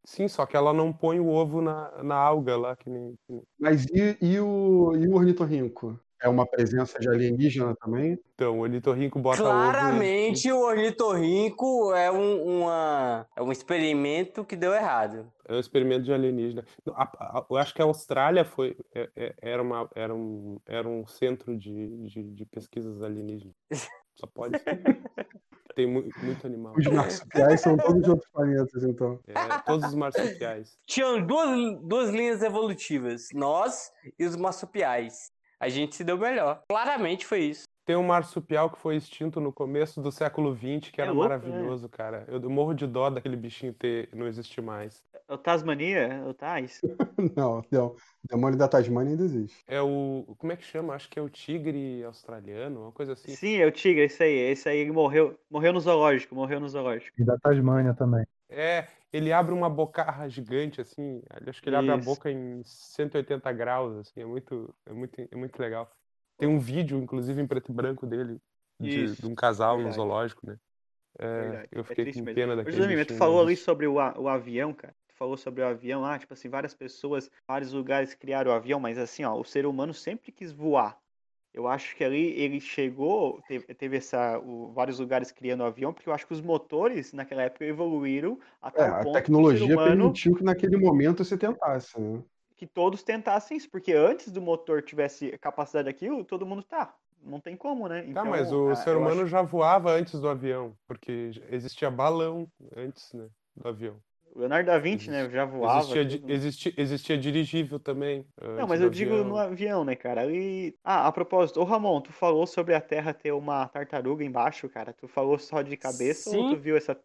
Sim, 0.05 0.27
só 0.27 0.45
que 0.45 0.57
ela 0.57 0.73
não 0.73 0.91
põe 0.91 1.19
o 1.21 1.27
ovo 1.29 1.61
na, 1.61 2.03
na 2.03 2.15
alga 2.15 2.57
lá, 2.57 2.75
que 2.75 2.89
nem. 2.89 3.15
que 3.25 3.33
nem- 3.33 3.43
Mas 3.57 3.85
e, 3.85 4.17
e 4.21 4.39
o, 4.39 4.93
e 4.97 5.07
o 5.07 5.15
ornitorrinco? 5.15 5.97
É 6.23 6.29
uma 6.29 6.45
presença 6.45 6.97
de 6.99 7.09
alienígena 7.09 7.75
também? 7.75 8.17
Então, 8.33 8.57
o 8.57 8.61
ornitorrinco 8.61 9.19
bota 9.19 9.43
ovo. 9.43 9.51
Claramente 9.51 10.49
o 10.49 10.59
ornitorrinco 10.61 11.93
é 11.93 12.09
um, 12.09 12.59
uma, 12.61 13.27
é 13.35 13.41
um 13.43 13.51
experimento 13.51 14.45
que 14.45 14.55
deu 14.55 14.73
errado. 14.73 15.29
É 15.45 15.53
um 15.53 15.59
experimento 15.59 16.03
de 16.05 16.13
alienígena. 16.13 16.63
A- 16.93 17.03
a- 17.39 17.45
Eu 17.49 17.57
acho 17.57 17.73
que 17.73 17.81
a 17.81 17.85
Austrália 17.85 18.45
foi, 18.45 18.77
é- 18.95 19.09
é- 19.17 19.35
era, 19.41 19.61
uma, 19.61 19.89
era, 19.93 20.15
um, 20.15 20.57
era 20.65 20.87
um 20.87 21.05
centro 21.05 21.57
de, 21.57 21.89
de, 22.07 22.23
de 22.23 22.45
pesquisas 22.45 23.01
alienígenas. 23.03 23.53
Só 24.15 24.25
pode 24.25 24.57
ser. 24.59 24.81
Tem 25.75 25.87
mu- 25.87 26.07
muito 26.21 26.45
animal. 26.45 26.75
Os 26.77 26.85
marsupiais 26.85 27.59
são 27.59 27.75
todos 27.75 28.03
de 28.03 28.09
outros 28.11 28.29
planetas, 28.31 28.83
então. 28.83 29.19
É, 29.27 29.33
todos 29.65 29.87
os 29.89 29.95
marsupiais. 29.95 30.77
Tinham 30.85 31.25
duas, 31.25 31.49
duas 31.81 32.09
linhas 32.11 32.43
evolutivas, 32.43 33.27
nós 33.33 33.91
e 34.19 34.23
os 34.23 34.35
marsupiais. 34.35 35.32
A 35.63 35.69
gente 35.69 35.95
se 35.95 36.03
deu 36.03 36.17
melhor. 36.17 36.61
Claramente 36.67 37.25
foi 37.25 37.39
isso. 37.39 37.63
Tem 37.85 37.95
um 37.95 38.03
marsupial 38.03 38.69
que 38.69 38.77
foi 38.77 38.97
extinto 38.97 39.39
no 39.39 39.51
começo 39.51 40.01
do 40.01 40.11
século 40.11 40.53
XX, 40.53 40.91
que 40.91 40.99
É 40.99 41.05
era 41.05 41.11
louco, 41.13 41.29
maravilhoso, 41.29 41.87
cara. 41.87 42.25
Eu 42.27 42.49
morro 42.49 42.73
de 42.73 42.85
dó 42.85 43.09
daquele 43.09 43.37
bichinho 43.37 43.73
ter, 43.73 44.09
não 44.13 44.27
existir 44.27 44.61
mais. 44.61 45.01
É 45.27 45.33
o 45.33 45.37
Tasmania, 45.37 45.99
é 45.99 46.23
o 46.25 46.33
Tais. 46.33 46.81
Não, 47.37 47.63
não. 47.71 47.87
O 47.87 48.27
demônio 48.29 48.57
da 48.57 48.67
Tasmânia 48.67 49.11
ainda 49.11 49.23
existe. 49.23 49.63
É 49.67 49.81
o. 49.81 50.35
Como 50.37 50.51
é 50.51 50.57
que 50.57 50.65
chama? 50.65 50.93
Acho 50.93 51.09
que 51.09 51.17
é 51.17 51.21
o 51.21 51.29
tigre 51.29 52.03
australiano, 52.03 52.81
uma 52.81 52.91
coisa 52.91 53.13
assim. 53.13 53.33
Sim, 53.33 53.55
é 53.55 53.65
o 53.65 53.71
tigre, 53.71 54.03
esse 54.03 54.21
aí. 54.21 54.33
Esse 54.33 54.67
aí 54.67 54.79
ele 54.79 54.91
morreu, 54.91 55.39
morreu 55.49 55.71
no 55.71 55.79
zoológico, 55.79 56.35
morreu 56.35 56.59
no 56.59 56.67
zoológico. 56.67 57.15
E 57.17 57.23
da 57.23 57.37
Tasmânia 57.37 57.93
também. 57.93 58.25
É, 58.49 58.85
ele 59.13 59.31
abre 59.33 59.53
uma 59.53 59.69
bocarra 59.69 60.27
gigante, 60.29 60.81
assim. 60.81 61.21
Acho 61.47 61.61
que 61.61 61.69
ele 61.69 61.75
abre 61.77 61.91
a 61.93 61.97
Isso. 61.97 62.05
boca 62.05 62.31
em 62.31 62.63
180 62.65 63.51
graus, 63.53 63.97
assim. 63.97 64.21
É 64.21 64.25
muito, 64.25 64.75
é 64.85 64.93
muito, 64.93 65.21
é 65.31 65.35
muito 65.35 65.59
legal. 65.59 65.89
Tem 66.37 66.49
um 66.49 66.59
vídeo, 66.59 66.97
inclusive, 66.99 67.41
em 67.41 67.47
preto 67.47 67.71
e 67.71 67.75
branco 67.75 68.05
dele, 68.07 68.41
de, 68.79 69.15
Isso, 69.15 69.17
de 69.17 69.27
um 69.27 69.35
casal 69.35 69.79
no 69.79 69.91
verdade. 69.91 69.91
zoológico, 69.91 70.45
né? 70.47 70.59
É, 71.19 71.61
eu 71.71 71.83
é 71.87 71.95
fiquei 71.95 72.05
triste 72.05 72.21
com 72.21 72.25
pena 72.27 72.55
daquele 72.55 72.81
mas 72.95 73.05
tu 73.07 73.13
falou 73.13 73.41
mas- 73.41 73.47
ali 73.47 73.55
sobre 73.55 73.87
o, 73.87 73.99
a- 73.99 74.15
o 74.19 74.27
avião, 74.27 74.73
cara. 74.73 74.95
Tu 75.07 75.15
falou 75.15 75.37
sobre 75.37 75.61
o 75.61 75.67
avião 75.67 76.01
lá, 76.01 76.17
tipo 76.19 76.33
assim, 76.33 76.49
várias 76.49 76.73
pessoas, 76.73 77.29
vários 77.47 77.71
lugares 77.73 78.13
criaram 78.13 78.51
o 78.51 78.53
avião, 78.53 78.79
mas 78.79 78.97
assim, 78.97 79.23
ó, 79.23 79.35
o 79.39 79.43
ser 79.45 79.65
humano 79.65 79.93
sempre 79.93 80.31
quis 80.31 80.51
voar. 80.51 80.99
Eu 81.53 81.67
acho 81.67 81.95
que 81.95 82.03
ali 82.03 82.31
ele 82.39 82.59
chegou, 82.59 83.41
teve, 83.43 83.73
teve 83.75 83.97
essa, 83.97 84.39
o- 84.39 84.71
vários 84.73 84.99
lugares 84.99 85.31
criando 85.31 85.61
o 85.61 85.65
avião, 85.65 85.93
porque 85.93 86.09
eu 86.09 86.13
acho 86.13 86.25
que 86.27 86.33
os 86.33 86.41
motores 86.41 87.13
naquela 87.13 87.43
época 87.43 87.65
evoluíram 87.65 88.39
a 88.61 88.71
É, 88.75 88.83
a 88.83 89.05
ponto 89.05 89.31
que 89.31 89.43
o 89.43 89.47
tecnologia 89.47 89.65
humano 89.67 90.19
permitiu 90.19 90.35
que 90.35 90.43
naquele 90.43 90.77
momento 90.77 91.23
você 91.23 91.37
tentasse, 91.37 91.99
né? 91.99 92.23
que 92.55 92.67
todos 92.67 93.03
tentassem 93.03 93.57
isso, 93.57 93.69
porque 93.69 93.93
antes 93.93 94.31
do 94.31 94.41
motor 94.41 94.81
tivesse 94.81 95.37
capacidade 95.37 95.85
daquilo, 95.85 96.23
todo 96.23 96.45
mundo 96.45 96.63
tá. 96.63 96.95
Não 97.21 97.39
tem 97.39 97.55
como, 97.55 97.87
né? 97.87 98.03
Tá, 98.13 98.23
mas 98.25 98.51
o 98.51 98.75
ah, 98.75 98.75
ser 98.75 98.95
humano 98.97 99.25
acho- 99.25 99.25
já 99.25 99.41
voava 99.41 99.91
antes 99.91 100.19
do 100.19 100.27
avião, 100.29 100.77
porque 100.87 101.31
existia 101.49 101.89
balão 101.89 102.47
antes, 102.75 103.11
né, 103.13 103.27
do 103.55 103.67
avião. 103.67 103.99
O 104.35 104.39
Leonardo 104.39 104.65
da 104.65 104.79
Vinci, 104.79 105.11
né, 105.11 105.29
já 105.29 105.45
voava. 105.45 105.79
Existia, 105.97 106.21
existia, 106.27 106.73
existia 106.75 107.17
dirigível 107.17 107.79
também. 107.79 108.25
Não, 108.41 108.49
antes 108.55 108.67
mas 108.67 108.81
eu 108.81 108.89
digo 108.89 109.11
avião. 109.13 109.27
no 109.27 109.37
avião, 109.37 109.85
né, 109.85 109.95
cara? 109.95 110.21
Ali... 110.21 110.75
Ah, 110.83 111.05
a 111.07 111.11
propósito, 111.11 111.59
ô 111.59 111.63
Ramon, 111.63 112.01
tu 112.01 112.11
falou 112.11 112.47
sobre 112.47 112.73
a 112.73 112.81
Terra 112.81 113.13
ter 113.13 113.31
uma 113.31 113.67
tartaruga 113.67 114.23
embaixo, 114.23 114.67
cara. 114.67 114.91
Tu 114.91 115.07
falou 115.07 115.37
só 115.37 115.61
de 115.61 115.77
cabeça 115.77 116.31
ou 116.31 116.35
Sim. 116.35 116.55
tu 116.55 116.59
viu 116.59 116.75
essa. 116.75 116.97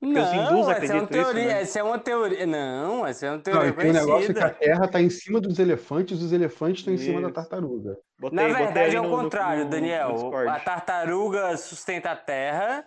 Porque 0.00 0.14
Não, 0.14 0.22
os 0.24 0.32
hindus 0.32 0.44
essa 0.44 0.52
é 0.52 0.62
uma 0.62 0.72
acreditam 0.72 0.98
isso, 1.02 1.08
teoria, 1.32 1.44
né? 1.48 1.60
essa 1.62 1.78
é 1.80 1.82
uma 1.82 1.98
teoria. 1.98 2.46
Não, 2.46 3.04
essa 3.04 3.26
é 3.26 3.30
uma 3.30 3.36
Não, 3.38 3.42
teoria 3.42 3.68
e 3.68 3.72
tem 3.72 3.90
um 3.90 3.92
negócio 3.94 4.32
que 4.34 4.40
a. 4.40 4.50
Terra 4.50 4.84
está 4.84 5.02
em 5.02 5.10
cima 5.10 5.40
dos 5.40 5.58
elefantes, 5.58 6.22
os 6.22 6.32
elefantes 6.32 6.78
estão 6.82 6.94
em 6.94 6.98
cima 6.98 7.20
da 7.20 7.32
tartaruga. 7.32 7.98
Botei, 8.20 8.36
Na 8.36 8.56
verdade 8.56 8.94
é 8.94 9.00
o 9.00 9.02
no- 9.02 9.10
no- 9.16 9.22
contrário, 9.24 9.64
no- 9.64 9.70
Daniel. 9.70 10.12
no. 10.12 10.48
A 10.48 10.60
tartaruga 10.60 11.56
sustenta 11.56 12.12
a 12.12 12.16
terra 12.16 12.86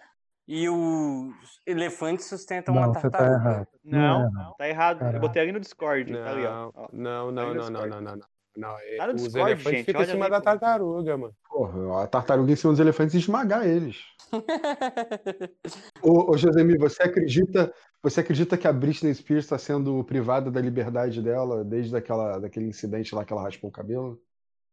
e 0.53 0.67
os 0.69 1.61
elefantes 1.65 2.25
sustentam 2.25 2.75
Não, 2.75 2.83
a 2.83 2.87
você 2.87 3.09
tá 3.09 3.09
tartaruga. 3.09 3.49
errado. 3.49 3.67
Não, 3.85 4.21
é, 4.25 4.31
não. 4.31 4.53
tá 4.57 4.67
errado. 4.67 4.97
Eu 4.97 4.99
Caraca. 5.05 5.19
botei 5.19 5.41
ali 5.41 5.51
no 5.53 5.59
Discord. 5.61 6.11
tá 6.13 6.29
ali, 6.29 6.45
ó. 6.45 6.51
Não, 6.51 6.71
Ó. 6.75 6.89
não, 6.91 7.27
Tá 7.27 7.31
não, 7.31 7.47
aí 7.47 7.53
no 7.55 7.61
não, 7.61 7.69
não, 7.71 7.87
não, 7.87 8.01
não, 8.01 8.15
não. 8.17 8.25
Não, 8.57 8.77
é- 8.79 8.97
Tá 8.97 9.07
no 9.07 9.13
os 9.15 9.23
Discord, 9.23 9.51
elefantes 9.51 9.77
gente, 9.77 9.85
ficam 9.85 10.01
em 10.01 10.05
cima 10.07 10.25
ali, 10.25 10.31
da 10.31 10.39
pô. 10.39 10.43
tartaruga, 10.43 11.17
mano. 11.17 11.33
Porra, 11.49 12.03
a 12.03 12.07
tartaruga 12.07 12.51
em 12.51 12.55
cima 12.57 12.73
dos 12.73 12.79
elefantes 12.81 13.15
e 13.15 13.19
esmagar 13.19 13.65
eles. 13.65 13.97
Ô, 16.03 16.31
ô 16.33 16.37
Josemir, 16.37 16.77
você 16.77 17.03
acredita, 17.03 17.73
você 18.03 18.19
acredita 18.19 18.57
que 18.57 18.67
a 18.67 18.73
Britney 18.73 19.13
Spears 19.13 19.45
está 19.45 19.57
sendo 19.57 20.03
privada 20.03 20.51
da 20.51 20.59
liberdade 20.59 21.21
dela 21.21 21.63
desde 21.63 21.95
aquela, 21.95 22.39
daquele 22.39 22.65
incidente 22.67 23.15
lá 23.15 23.23
que 23.23 23.31
ela 23.31 23.43
raspou 23.43 23.69
o 23.69 23.73
cabelo? 23.73 24.21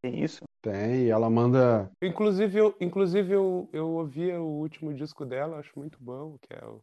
Tem 0.01 0.23
isso? 0.23 0.43
Tem, 0.61 1.03
e 1.05 1.09
ela 1.09 1.29
manda. 1.29 1.89
Inclusive, 2.01 2.57
eu, 2.57 2.75
inclusive 2.81 3.31
eu, 3.33 3.69
eu 3.71 3.87
ouvia 3.91 4.41
o 4.41 4.59
último 4.59 4.93
disco 4.93 5.25
dela, 5.25 5.57
acho 5.59 5.71
muito 5.77 5.97
bom, 6.01 6.37
que 6.41 6.53
é 6.53 6.65
o. 6.65 6.81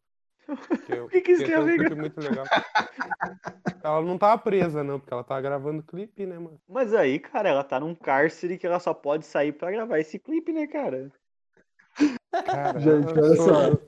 Que 0.86 0.92
é, 0.94 1.02
o- 1.02 1.08
que 1.10 1.20
que 1.20 1.32
isso 1.32 1.44
é 1.52 1.58
um 1.60 1.64
ver 1.64 1.76
clipe 1.78 1.94
muito 1.94 2.18
legal. 2.20 2.46
Ela 3.82 4.00
não 4.02 4.16
tava 4.16 4.38
presa, 4.40 4.82
não, 4.82 4.98
porque 4.98 5.12
ela 5.12 5.24
tava 5.24 5.40
gravando 5.42 5.82
clipe, 5.82 6.24
né, 6.24 6.38
mano? 6.38 6.58
Mas 6.68 6.94
aí, 6.94 7.18
cara, 7.18 7.48
ela 7.50 7.62
tá 7.64 7.78
num 7.78 7.94
cárcere 7.94 8.56
que 8.56 8.66
ela 8.66 8.78
só 8.80 8.94
pode 8.94 9.26
sair 9.26 9.52
pra 9.52 9.70
gravar 9.70 9.98
esse 9.98 10.18
clipe, 10.18 10.52
né, 10.52 10.66
cara? 10.66 11.12
Cara, 12.46 12.78
Gente, 12.78 13.06
olha 13.08 13.36
sou- 13.36 13.46
só. 13.46 13.78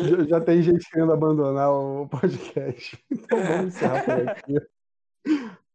Já, 0.00 0.24
já 0.24 0.40
tem 0.40 0.62
gente 0.62 0.88
querendo 0.90 1.12
abandonar 1.12 1.70
o 1.70 2.08
podcast. 2.08 2.98
Então 3.10 3.38
vamos 3.42 3.74
encerrar 3.74 4.04
por 4.04 4.28
aqui. 4.28 4.54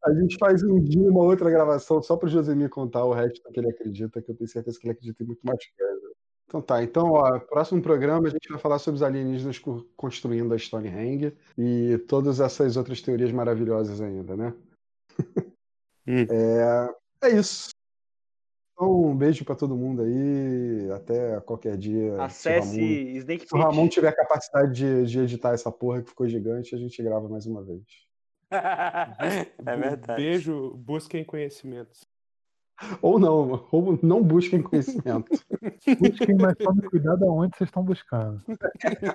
A 0.07 0.13
gente 0.13 0.37
faz 0.39 0.63
um 0.63 0.79
dia 0.79 1.09
uma 1.09 1.23
outra 1.23 1.49
gravação 1.49 2.01
só 2.01 2.15
para 2.15 2.27
o 2.27 2.29
Josemir 2.29 2.69
contar 2.69 3.03
o 3.05 3.13
resto 3.13 3.41
que 3.51 3.59
ele 3.59 3.69
acredita, 3.69 4.21
que 4.21 4.31
eu 4.31 4.35
tenho 4.35 4.47
certeza 4.49 4.79
que 4.79 4.87
ele 4.87 4.93
acredita 4.93 5.23
em 5.23 5.27
muito 5.27 5.41
mais 5.45 5.59
coisa. 5.77 6.07
Então 6.45 6.61
tá, 6.61 6.81
então, 6.81 7.11
ó, 7.11 7.37
próximo 7.39 7.81
programa 7.81 8.27
a 8.27 8.31
gente 8.31 8.47
vai 8.49 8.57
falar 8.57 8.79
sobre 8.79 8.95
os 8.95 9.03
alienígenas 9.03 9.59
co- 9.59 9.85
construindo 9.97 10.53
a 10.53 10.57
Stonehenge 10.57 11.33
e 11.57 11.97
todas 12.07 12.39
essas 12.39 12.77
outras 12.77 13.01
teorias 13.01 13.33
maravilhosas 13.33 13.99
ainda, 13.99 14.35
né? 14.37 14.53
Hum. 16.07 16.25
É, 16.29 17.27
é 17.27 17.29
isso. 17.37 17.69
Então, 18.73 19.07
um 19.07 19.17
beijo 19.17 19.43
para 19.43 19.55
todo 19.55 19.75
mundo 19.75 20.03
aí. 20.03 20.89
Até 20.91 21.41
qualquer 21.41 21.75
dia. 21.77 22.13
se 22.29 22.47
Acesse 22.49 22.77
Ramon- 22.77 23.17
Snake 23.17 23.47
se 23.47 23.53
o 23.55 23.57
Ramon 23.57 23.87
tiver 23.89 24.15
capacidade 24.15 24.73
de, 24.73 25.05
de 25.05 25.19
editar 25.19 25.53
essa 25.53 25.69
porra 25.71 26.01
que 26.01 26.09
ficou 26.09 26.29
gigante, 26.29 26.73
a 26.73 26.77
gente 26.77 27.01
grava 27.03 27.27
mais 27.27 27.45
uma 27.45 27.61
vez. 27.61 27.81
É 28.51 29.75
verdade. 29.75 30.21
Beijo, 30.21 30.73
busquem 30.77 31.23
conhecimentos. 31.23 32.05
Ou 33.01 33.17
não, 33.17 33.67
ou 33.71 33.99
não 34.03 34.21
busquem 34.21 34.61
conhecimento. 34.61 35.31
Busquem, 35.99 36.35
mas 36.39 36.55
tome 36.57 36.83
cuidado 36.83 37.25
aonde 37.25 37.57
vocês 37.57 37.67
estão 37.69 37.83
buscando. 37.83 38.39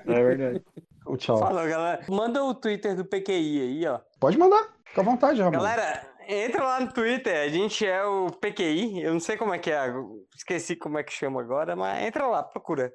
É 0.06 0.24
verdade. 0.24 0.64
Então, 1.00 1.16
tchau. 1.16 1.38
Falou, 1.38 1.68
galera. 1.68 2.04
Manda 2.09 2.42
o 2.42 2.54
Twitter 2.54 2.96
do 2.96 3.04
PQI 3.04 3.60
aí, 3.60 3.86
ó. 3.86 4.00
Pode 4.18 4.36
mandar, 4.36 4.74
fica 4.84 5.00
à 5.00 5.04
vontade, 5.04 5.40
Ramon. 5.40 5.59
Galera, 5.59 6.02
entra 6.26 6.64
lá 6.64 6.80
no 6.80 6.92
Twitter. 6.92 7.36
A 7.40 7.48
gente 7.48 7.86
é 7.86 8.04
o 8.04 8.30
PQI. 8.32 9.02
Eu 9.02 9.12
não 9.12 9.20
sei 9.20 9.36
como 9.36 9.54
é 9.54 9.59
que 9.59 9.70
é. 9.70 9.94
Esqueci 10.36 10.74
como 10.74 10.98
é 10.98 11.04
que 11.04 11.12
chama 11.12 11.40
agora, 11.40 11.76
mas 11.76 12.04
entra 12.04 12.26
lá, 12.26 12.42
procura. 12.42 12.92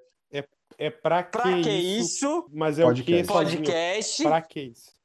É 0.80 0.90
pra 0.92 1.24
que, 1.24 1.32
Pra 1.32 1.44
que 1.62 1.70
isso? 1.72 2.26
isso? 2.26 2.50
Mas 2.54 2.78
é 2.78 2.86
o 2.86 2.94
que 2.94 3.24
Podcast. 3.24 3.28
Podcast. 3.28 4.24
Pra 4.24 4.42
que 4.42 4.60
isso? 4.60 4.97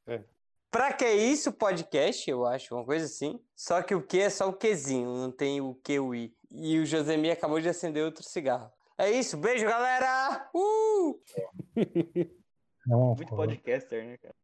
É. 0.73 0.77
Pra 0.77 0.91
que 0.91 1.07
isso, 1.07 1.51
podcast, 1.51 2.27
eu 2.29 2.45
acho, 2.45 2.73
uma 2.73 2.83
coisa 2.83 3.05
assim. 3.05 3.39
Só 3.55 3.83
que 3.83 3.93
o 3.93 4.01
que 4.01 4.19
é 4.19 4.29
só 4.29 4.49
o 4.49 4.53
quezinho, 4.53 5.15
não 5.15 5.31
tem 5.31 5.61
o 5.61 5.75
que 5.75 5.99
o 5.99 6.15
i. 6.15 6.33
E 6.51 6.79
o 6.79 6.85
Josemi 6.85 7.29
acabou 7.29 7.61
de 7.61 7.69
acender 7.69 8.03
outro 8.03 8.23
cigarro. 8.23 8.71
É 8.97 9.11
isso, 9.11 9.37
beijo, 9.37 9.65
galera! 9.65 10.49
Uh! 10.53 11.19
Não, 12.85 13.15
Muito 13.15 13.33
podcaster, 13.35 14.03
né, 14.03 14.17
cara? 14.17 14.35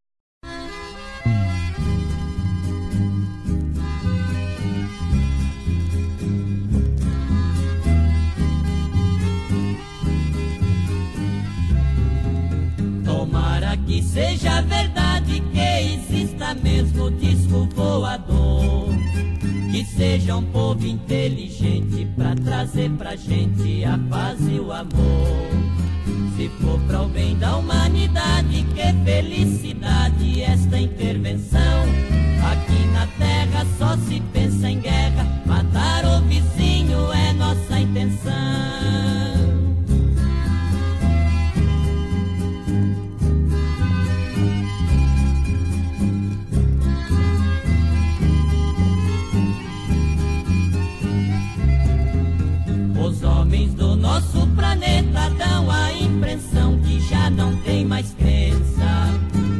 Tomara 13.04 13.76
que 13.86 14.02
seja 14.02 14.62
verdade 14.62 15.40
que 15.52 15.59
exista 16.10 16.54
mesmo 16.54 17.10
disco 17.12 17.68
voador. 17.74 18.88
Que 19.70 19.84
seja 19.84 20.36
um 20.36 20.44
povo 20.44 20.84
inteligente 20.84 22.06
pra 22.16 22.34
trazer 22.34 22.90
pra 22.90 23.14
gente 23.14 23.84
a 23.84 23.96
paz 24.10 24.38
e 24.40 24.58
o 24.58 24.72
amor. 24.72 25.50
Se 26.36 26.48
for 26.60 26.80
para 26.80 27.02
o 27.02 27.08
bem 27.08 27.36
da 27.38 27.56
humanidade, 27.56 28.66
que 28.74 29.04
felicidade 29.04 30.42
esta 30.42 30.78
intervenção. 30.78 31.84
Aqui 32.50 32.86
na 32.92 33.06
terra 33.18 33.64
só 33.78 33.96
se 34.08 34.20
pensa 34.32 34.68
em 34.68 34.80
guerra, 34.80 35.24
matar 35.46 36.04
o 36.04 36.20
vizinho 36.22 37.12
é 37.12 37.32
nossa 37.34 37.78
intenção. 37.78 38.59
Nosso 54.32 54.46
planeta 54.48 55.30
dão 55.36 55.70
a 55.70 55.92
impressão 55.92 56.78
que 56.80 57.00
já 57.00 57.30
não 57.30 57.54
tem 57.56 57.84
mais 57.84 58.14
crença. 58.14 59.08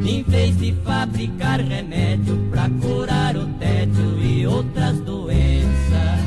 Em 0.05 0.23
vez 0.23 0.57
de 0.59 0.73
fabricar 0.85 1.61
remédio 1.61 2.37
pra 2.51 2.69
curar 2.81 3.37
o 3.37 3.47
tédio 3.59 4.23
e 4.23 4.47
outras 4.47 4.99
doenças, 5.01 6.21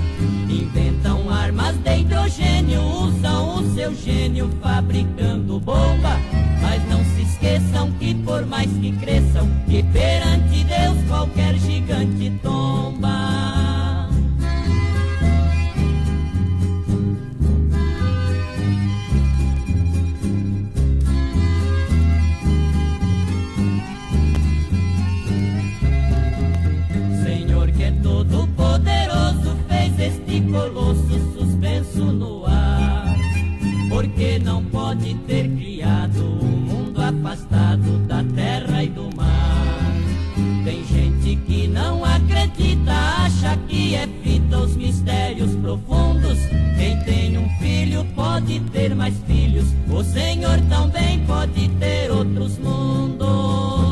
inventam 0.49 1.29
armas 1.29 1.75
de 1.77 1.99
hidrogênio, 1.99 2.81
usam 2.81 3.55
o 3.55 3.75
seu 3.75 3.95
gênio 3.95 4.49
fabricando 4.61 5.59
bomba. 5.59 6.17
Mas 6.61 6.87
não 6.89 7.03
se 7.03 7.21
esqueçam 7.21 7.91
que 7.93 8.13
por 8.13 8.45
mais 8.45 8.71
que 8.71 8.91
cresçam, 8.93 9.47
que 9.67 9.83
perante 9.83 10.63
Deus 10.63 11.07
qualquer 11.07 11.55
gigante 11.55 12.31
tomba. 12.41 13.62
Colosso 30.53 31.33
suspenso 31.35 32.05
no 32.05 32.45
ar. 32.45 33.15
Porque 33.89 34.39
não 34.39 34.63
pode 34.65 35.15
ter 35.27 35.49
criado 35.49 36.23
um 36.23 36.47
mundo 36.47 37.01
afastado 37.01 37.97
da 38.07 38.23
terra 38.23 38.83
e 38.83 38.87
do 38.87 39.09
mar. 39.15 39.93
Tem 40.63 40.85
gente 40.85 41.35
que 41.47 41.67
não 41.67 42.05
acredita, 42.05 42.91
acha 42.91 43.57
que 43.67 43.95
é 43.95 44.07
fita 44.23 44.59
os 44.59 44.75
mistérios 44.75 45.55
profundos. 45.55 46.37
Quem 46.77 46.99
tem 46.99 47.37
um 47.37 47.49
filho 47.57 48.05
pode 48.15 48.59
ter 48.71 48.95
mais 48.95 49.15
filhos. 49.25 49.65
O 49.89 50.03
Senhor 50.03 50.59
também 50.69 51.19
pode 51.25 51.67
ter 51.69 52.11
outros 52.11 52.57
mundos. 52.59 53.82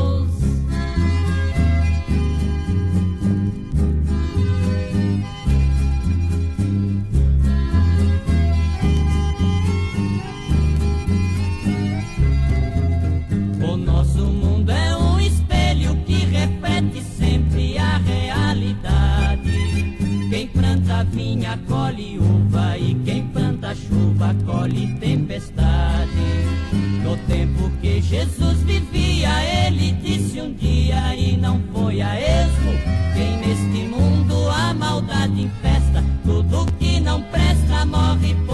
chuva, 24.22 24.34
colhe 24.46 24.86
tempestade. 25.00 26.08
No 27.02 27.16
tempo 27.26 27.70
que 27.80 28.00
Jesus 28.00 28.58
vivia, 28.62 29.30
ele 29.66 29.92
disse 30.02 30.40
um 30.40 30.52
dia 30.52 31.14
e 31.16 31.36
não 31.36 31.60
foi 31.72 32.00
a 32.00 32.18
esmo. 32.18 32.72
Quem 33.14 33.36
neste 33.38 33.88
mundo 33.88 34.48
a 34.48 34.72
maldade 34.72 35.42
infesta, 35.42 36.04
tudo 36.24 36.66
que 36.78 37.00
não 37.00 37.20
presta 37.22 37.84
morre 37.84 38.34
por 38.46 38.51